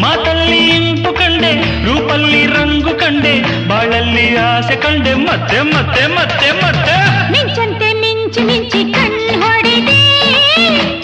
ಮಾತಲ್ಲಿ 0.03 0.60
ಇಂಪು 0.76 1.11
ಕಂಡೆ 1.14 1.49
ರೂಪಲ್ಲಿ 1.85 2.43
ರಂಗು 2.53 2.93
ಕಂಡೆ 3.01 3.34
ಬಾಳಲ್ಲಿ 3.69 4.23
ಆಸೆ 4.43 4.76
ಕಂಡೆ 4.84 5.14
ಮತ್ತೆ 5.22 5.60
ಮತ್ತೆ 5.72 6.03
ಮತ್ತೆ 6.15 6.49
ಮತ್ತೆ 6.61 6.95
ಮಿಂಚಂತೆ 7.34 7.89
ಮಿಂಚಿ 8.01 8.43
ಮಿಂಚಿ 8.49 8.81
ಕಣ್ಣು 8.95 9.35
ಹೊಡೆದೆ 9.43 9.99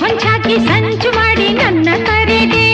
ಹೊಂಚಾಕಿ 0.02 0.58
ಸಂಚು 0.70 1.12
ಮಾಡಿ 1.18 1.48
ನನ್ನ 1.60 1.90
ಕರೆದೆ 2.08 2.66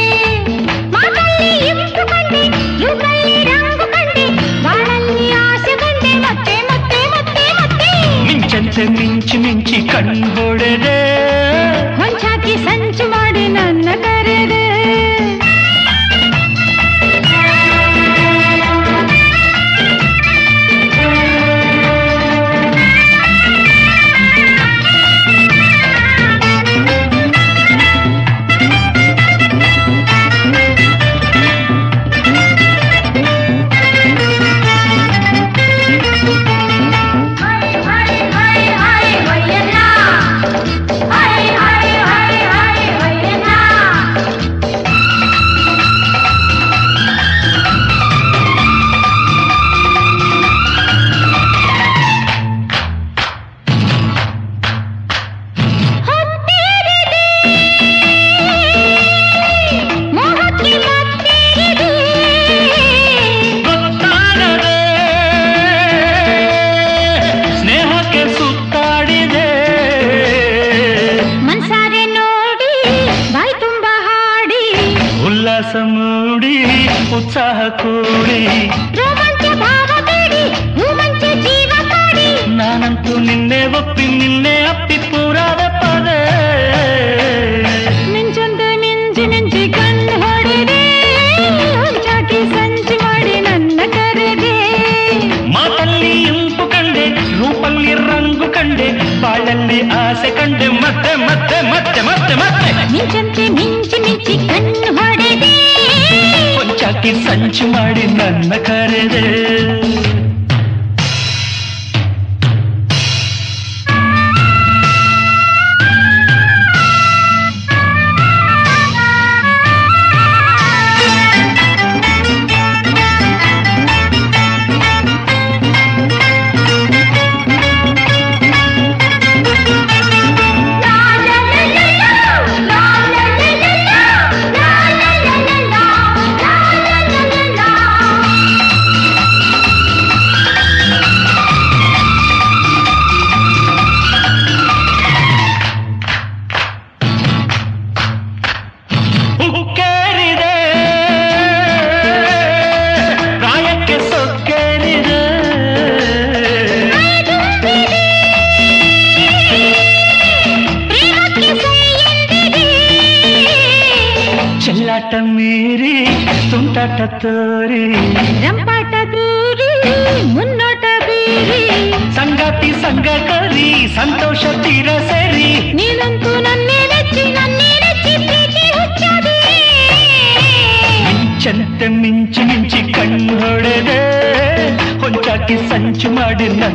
ಮಾತಲ್ಲಿ 0.96 1.52
ಇಂಪು 1.72 2.06
ಕಂಡೆ 2.12 2.44
ರೂಪಲ್ಲಿ 2.84 3.36
ರಂಗು 3.50 3.88
ಕಂಡೆ 3.96 4.28
ಬಾಳಲ್ಲಿ 4.68 5.28
ಆಸೆ 5.44 5.76
ಕಂಡೆ 5.84 6.14
ಮತ್ತೆ 6.28 6.58
ಮತ್ತೆ 6.70 7.02
ಮತ್ತೆ 7.16 7.48
ಮತ್ತೆ 7.58 7.92
ಮಿಂಚಂತೆ 8.28 8.86
ಮಿಂಚಿ 8.96 9.40
ಮಿಂಚಿ 9.46 9.80
ಕಣ್ಣೊಡೆದೆ 9.92 10.51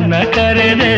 ನನ್ನ 0.07 0.25
ಕರೆದೆ 0.33 0.91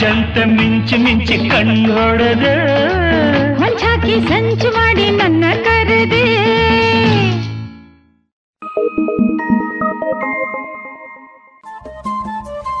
ಚಂತ 0.00 0.36
ಮಿಂಚಿ 0.52 0.96
ಮಿಂಚಿ 0.96 1.36
ಕಣ್ಣೊಡೆದೆ 1.48 2.54
ಹೊಂಚಾಕಿ 3.54 4.16
ಸಂಚು 4.28 4.70
ಮಾಡಿ 4.70 5.06
ನನ್ನ 5.10 5.44
ಕರೆದೆ 5.64 6.24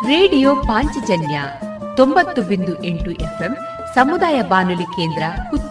ರೇಡಿಯೋ 0.06 0.54
ಪಾಂಚಜನ್ಯ 0.62 1.38
ತೊಂಬತ್ತು 1.96 2.42
ಬಿಂದು 2.42 2.74
ಎಂಟು 2.84 3.10
ಎಫ್ಎಂ 3.10 3.54
ಸಮುದಾಯ 3.94 4.38
ಬಾನುಲಿ 4.42 4.88
ಕೇಂದ್ರ 4.90 5.24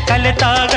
ಕಲಿತಾಗ 0.00 0.74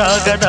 ರಾಗದ 0.00 0.47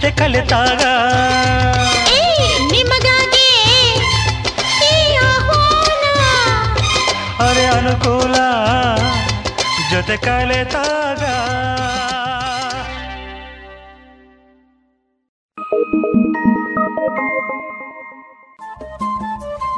ಕಥೆ 0.00 0.10
ಕಲಿತಾಗ. 0.10 0.82
ನಿಮಗಾಗಿ 2.72 3.48
ಅರೆ 7.40 7.66
ಅನುಕೂಲ 7.66 8.34
ಜೊತೆ 9.90 10.16
ಕಲಿತಾಗ. 10.16 11.22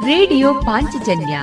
ರೇಡಿಯೋ 0.05 0.53
ಪಾಂಚಜನ್ಯ 0.53 1.39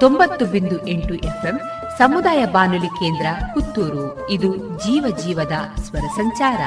ತೊಂಬತ್ತು 0.00 0.44
ಬಿಂದು 0.46 0.86
ಎಂಟು 0.86 1.14
ಎಫ್ಎಂ 1.14 1.60
ಸಮುದಾಯ 1.98 2.44
ಬಾನುಲಿ 2.44 2.86
ಕೇಂದ್ರ 2.86 3.26
ಪುತ್ತೂರು. 3.54 4.30
ಇದು 4.30 4.56
ಜೀವ 4.56 5.16
ಜೀವದ 5.24 5.52
ಸ್ವರ 5.80 6.06
ಸಂಚಾರ. 6.16 6.60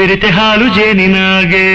ಬೆರೆತೆ 0.00 0.28
ಹಾಲು 0.28 0.66
ಜೇನಿನಾಗೆ. 0.74 1.66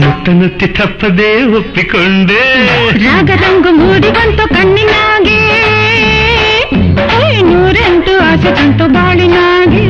ಮುತ್ತ 0.00 0.28
ನುತ್ತಿ 0.28 0.66
ತಪ್ಪದೆ 0.76 1.30
ಒಪ್ಪಿಕೊಂಡೆ. 1.56 2.42
ರಾಗರಂಗು 3.04 3.70
ಮೂಡಿ 3.78 4.10
ಬಂತು 4.16 4.44
ಕಣ್ಣಿನಾಗೆ 4.54 5.40
ನೂರೆಂಟು 7.48 8.14
ಆಸೆ 8.28 8.50
ಕಂತು 8.58 8.86
ಬಾಳಿನಾಗೆ. 8.94 9.84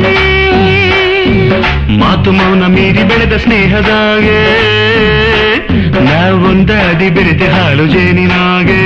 ಮಾತು 2.00 2.32
ಮೌನ 2.38 2.62
ಮೀರಿ 2.74 3.04
ಬೆಳೆದ 3.10 3.36
ಸ್ನೇಹದಾಗೆ 3.36 4.40
ನಾವೊಂದಾದಿ 6.06 7.08
ಬೆರೆತೆ 7.16 7.48
ಹಾಳು 7.54 7.86
ಜೇನಿನಾಗೆ. 7.86 8.82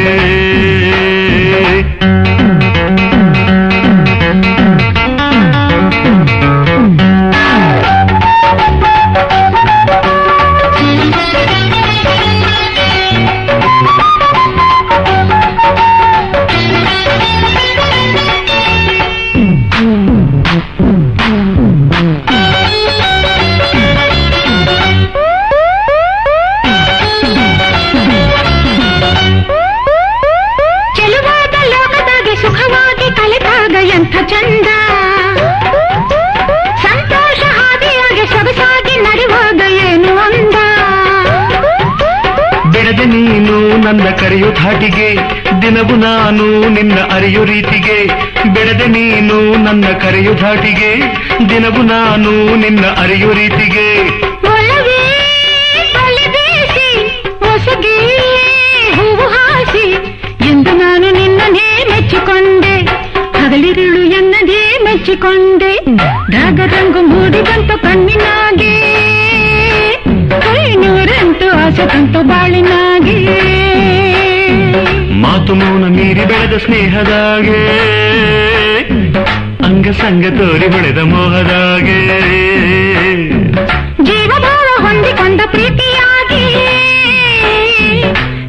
ನನ್ನ 43.91 44.09
ಕರೆಯೋ 44.11 44.49
ಧಾಟಿಗೆ, 44.51 45.07
ದಿನವು 45.63 45.95
ನಾನು 45.97 46.45
ನಿನ್ನ 46.69 46.99
ಅರಿಯು 47.15 47.45
ರೀತಿಗೆ, 47.45 47.97
ಬೆಳೆದ 48.55 48.83
ನೀನು 48.87 49.37
ನನ್ನ 49.65 49.87
ಕರೆಯೋ 50.03 50.33
ಧಾಟಿಗೆ, 50.35 50.91
ದಿನವು 51.49 51.83
ನಾನು 51.83 52.33
ನಿನ್ನ 52.55 52.85
ಅರಿಯು 53.03 53.31
ರೀತಿಗೆ. 53.33 53.87
ಹೂವು 58.99 59.27
ಹಾಸಿ 59.35 59.87
ಎಂದು 60.51 60.75
ನಾನು 60.83 61.11
ನಿನ್ನನ್ನೇ 61.19 61.69
ಮೆಚ್ಚಿಕೊಂಡೆ, 61.91 62.75
ಹಗಲಿರುಳು 63.41 64.05
ಎನ್ನದೇ 64.21 64.63
ಮೆಚ್ಚಿಕೊಂಡೆ 64.85 65.73
ರಾಗರಂಗು 66.37 67.03
ಮೂಡಿ 67.03 67.43
ಬಂತು 67.43 67.77
ಕಣ್ಣಿನಾಗೆ 67.83 68.75
ಕೈ 70.47 70.65
ನೂರೆಂಟು 70.75 71.49
ಆಸೆ 71.65 71.87
ತಂತು 71.87 72.23
ಬಾಳಿನಾಗೆ. 72.23 73.19
ಮಾತು 75.51 75.65
ಮೌನ 75.65 75.85
ಮೀರಿ 75.97 76.25
ಬೆಳೆದ 76.25 76.57
ಸ್ನೇಹದಾಗೆ. 76.57 77.63
ಅಂಗ 79.65 79.91
ಸಂಗ 79.91 80.27
ತೋರಿ 80.39 80.69
ಬೆಳೆದ 80.69 80.99
ಮೋಹದಾಗೆ. 80.99 81.99
ಜೀವಭಾವ 84.05 84.87
ಹೊಂದಿಕೊಂಡ 84.87 85.41
ಪ್ರೀತಿಯಾಗಿ. 85.47 86.45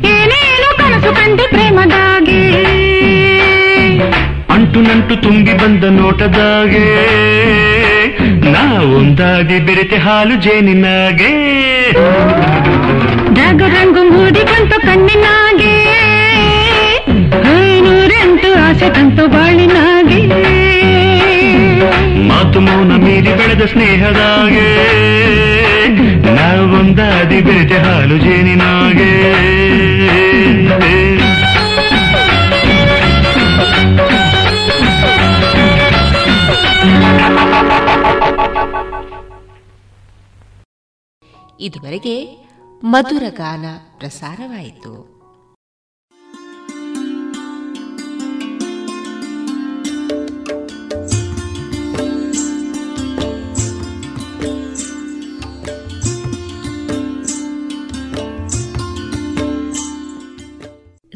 ಏನೇನು 0.07 0.77
ಕನಸು 0.77 1.15
ಕಂಡೆ 1.15 1.47
ಪ್ರೇಮದಾಗಿ. 1.47 2.43
ಅಂಟು 4.49 4.79
ನಂಟು 4.79 5.15
ತುಂಬಿ 5.15 5.53
ಬಂದ 5.53 5.83
ನೋಟದಾಗೆ. 5.83 6.87
ನಾವೊಂದಾಗಿ 8.51 9.59
ಬೆರೆತೆ 9.59 9.97
ಹಾಲು 9.97 10.35
ಜೇನಿನಾಗೆ. 10.35 11.33
ರಾಗರಂಗು 13.33 14.03
ಮೂಡಿ 14.03 14.43
ಬಂತು 14.43 14.81
ಕಣ್ಣಿನಾಗೆ. 14.81 15.80
ಆಸೆ 18.71 18.93
ತಂತು 18.93 19.27
ಬಾಳಿನಾಗೆ. 19.27 20.27
ಮಾತು 22.27 22.59
ಮೌನ 22.59 22.95
ಮೀರಿ 22.95 23.33
ಬೆಳೆದ 23.33 23.61
ಸ್ನೇಹದಾಗೆ. 23.61 24.67
ನಾವೊಂದಾದಿ 26.35 27.41
ಬೆರೆತೆ 27.41 27.77
ಹಾಲು 27.77 28.17
ಜೇನಿನಾಗೆ. 28.17 29.31
ಇದುವರೆಗೆ 41.59 42.45
ಮಧುರ 42.83 43.23
ಗಾನ 43.29 43.65
ಪ್ರಸಾರವಾಯಿತು. 43.97 45.10